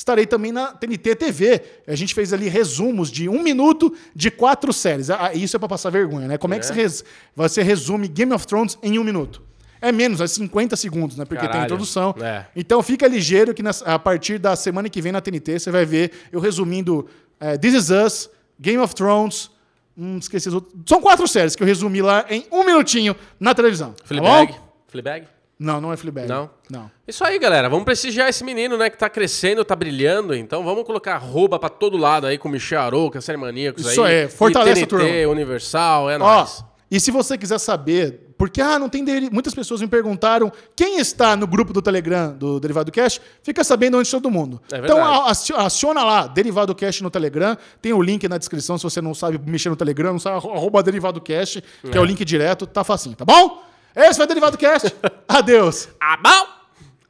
estarei 0.00 0.24
também 0.26 0.50
na 0.50 0.68
TNT 0.72 1.14
TV. 1.14 1.62
A 1.86 1.94
gente 1.94 2.14
fez 2.14 2.32
ali 2.32 2.48
resumos 2.48 3.10
de 3.10 3.28
um 3.28 3.42
minuto 3.42 3.94
de 4.16 4.30
quatro 4.30 4.72
séries. 4.72 5.10
Ah, 5.10 5.32
isso 5.34 5.54
é 5.56 5.58
para 5.58 5.68
passar 5.68 5.90
vergonha, 5.90 6.26
né? 6.26 6.38
Como 6.38 6.54
é, 6.54 6.58
que 6.58 6.64
É. 6.64 6.68
você, 6.68 6.74
res- 6.74 7.04
você 7.36 7.62
resume 7.62 8.08
Game 8.08 8.32
of 8.32 8.46
Thrones 8.46 8.78
em 8.82 8.98
um 8.98 9.04
minuto? 9.04 9.42
É 9.82 9.92
menos, 9.92 10.20
é 10.20 10.26
50 10.26 10.74
segundos, 10.76 11.16
né? 11.16 11.24
Porque 11.24 11.40
tem 11.40 11.48
Caralho. 11.48 11.64
introdução. 11.66 12.14
É. 12.20 12.46
Então 12.56 12.82
fica 12.82 13.06
ligeiro 13.06 13.52
que 13.54 13.62
nas- 13.62 13.82
a 13.82 13.98
partir 13.98 14.38
da 14.38 14.56
semana 14.56 14.88
que 14.88 15.00
vem 15.02 15.12
na 15.12 15.20
TNT 15.20 15.58
você 15.58 15.70
vai 15.70 15.84
ver 15.84 16.12
eu 16.32 16.40
resumindo 16.40 17.06
é, 17.38 17.56
This 17.58 17.74
Is 17.74 17.90
Us, 17.90 18.30
Game 18.58 18.78
of 18.78 18.94
Thrones. 18.94 19.50
Hum, 19.96 20.16
esqueci 20.18 20.48
as 20.48 20.54
outras. 20.54 20.74
São 20.86 21.00
quatro 21.00 21.26
séries 21.28 21.54
que 21.56 21.62
eu 21.62 21.66
resumi 21.66 22.00
lá 22.00 22.24
em 22.30 22.46
um 22.50 22.64
minutinho 22.64 23.14
na 23.38 23.54
televisão. 23.54 23.92
Tá 23.92 24.04
Fleabag. 24.06 24.52
bom? 24.52 24.72
Fleabag. 24.88 25.26
Não, 25.62 25.78
não 25.78 25.92
é 25.92 25.96
Fleabag. 25.98 26.26
Não? 26.26 26.48
Não. 26.70 26.90
Isso 27.06 27.22
aí, 27.22 27.38
galera. 27.38 27.68
Vamos 27.68 27.84
prestigiar 27.84 28.30
esse 28.30 28.42
menino, 28.42 28.78
né? 28.78 28.88
Que 28.88 28.96
tá 28.96 29.10
crescendo, 29.10 29.62
tá 29.62 29.76
brilhando. 29.76 30.34
Então 30.34 30.64
vamos 30.64 30.84
colocar 30.84 31.16
arroba 31.16 31.58
pra 31.58 31.68
todo 31.68 31.98
lado 31.98 32.26
aí 32.26 32.38
com 32.38 32.48
o 32.48 32.50
Michel 32.50 32.80
Arouca, 32.80 33.20
Série 33.20 33.36
Maníacos 33.36 33.84
Isso 33.84 34.02
aí. 34.02 34.22
aí, 34.22 34.28
fortalece 34.28 34.80
E 34.80 34.84
a 34.84 34.86
turma. 34.86 35.04
TNT, 35.04 35.26
Universal, 35.26 36.08
é 36.10 36.16
Ó, 36.16 36.18
nóis. 36.18 36.64
e 36.90 36.98
se 36.98 37.10
você 37.10 37.36
quiser 37.36 37.58
saber, 37.58 38.32
porque 38.38 38.62
ah, 38.62 38.78
não 38.78 38.88
tem 38.88 39.04
muitas 39.30 39.52
pessoas 39.54 39.82
me 39.82 39.86
perguntaram 39.86 40.50
quem 40.74 40.98
está 40.98 41.36
no 41.36 41.46
grupo 41.46 41.74
do 41.74 41.82
Telegram 41.82 42.32
do 42.32 42.58
Derivado 42.58 42.90
Cash, 42.90 43.20
fica 43.42 43.62
sabendo 43.62 43.98
onde 43.98 44.10
todo 44.10 44.30
mundo. 44.30 44.62
É 44.72 44.78
então 44.78 44.96
a- 45.04 45.30
aciona 45.58 46.02
lá 46.02 46.26
Derivado 46.26 46.74
Cash 46.74 47.02
no 47.02 47.10
Telegram, 47.10 47.54
tem 47.82 47.92
o 47.92 48.00
link 48.00 48.26
na 48.28 48.38
descrição 48.38 48.78
se 48.78 48.84
você 48.84 49.02
não 49.02 49.12
sabe 49.12 49.38
mexer 49.44 49.68
no 49.68 49.76
Telegram, 49.76 50.12
não 50.12 50.18
sabe 50.18 50.36
arro- 50.36 50.52
arroba 50.54 50.82
Derivado 50.82 51.20
Cash, 51.20 51.58
que 51.92 51.98
é. 51.98 52.00
o 52.00 52.04
link 52.04 52.24
direto, 52.24 52.66
tá 52.66 52.82
facinho, 52.82 53.14
tá 53.14 53.26
bom? 53.26 53.68
Esse 53.94 54.16
foi 54.16 54.24
o 54.24 54.28
Derivado 54.28 54.56
Cast. 54.58 54.94
Adeus. 55.28 55.88
Ah, 56.00 56.16
bom? 56.16 56.46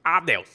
Adeus. 0.05 0.49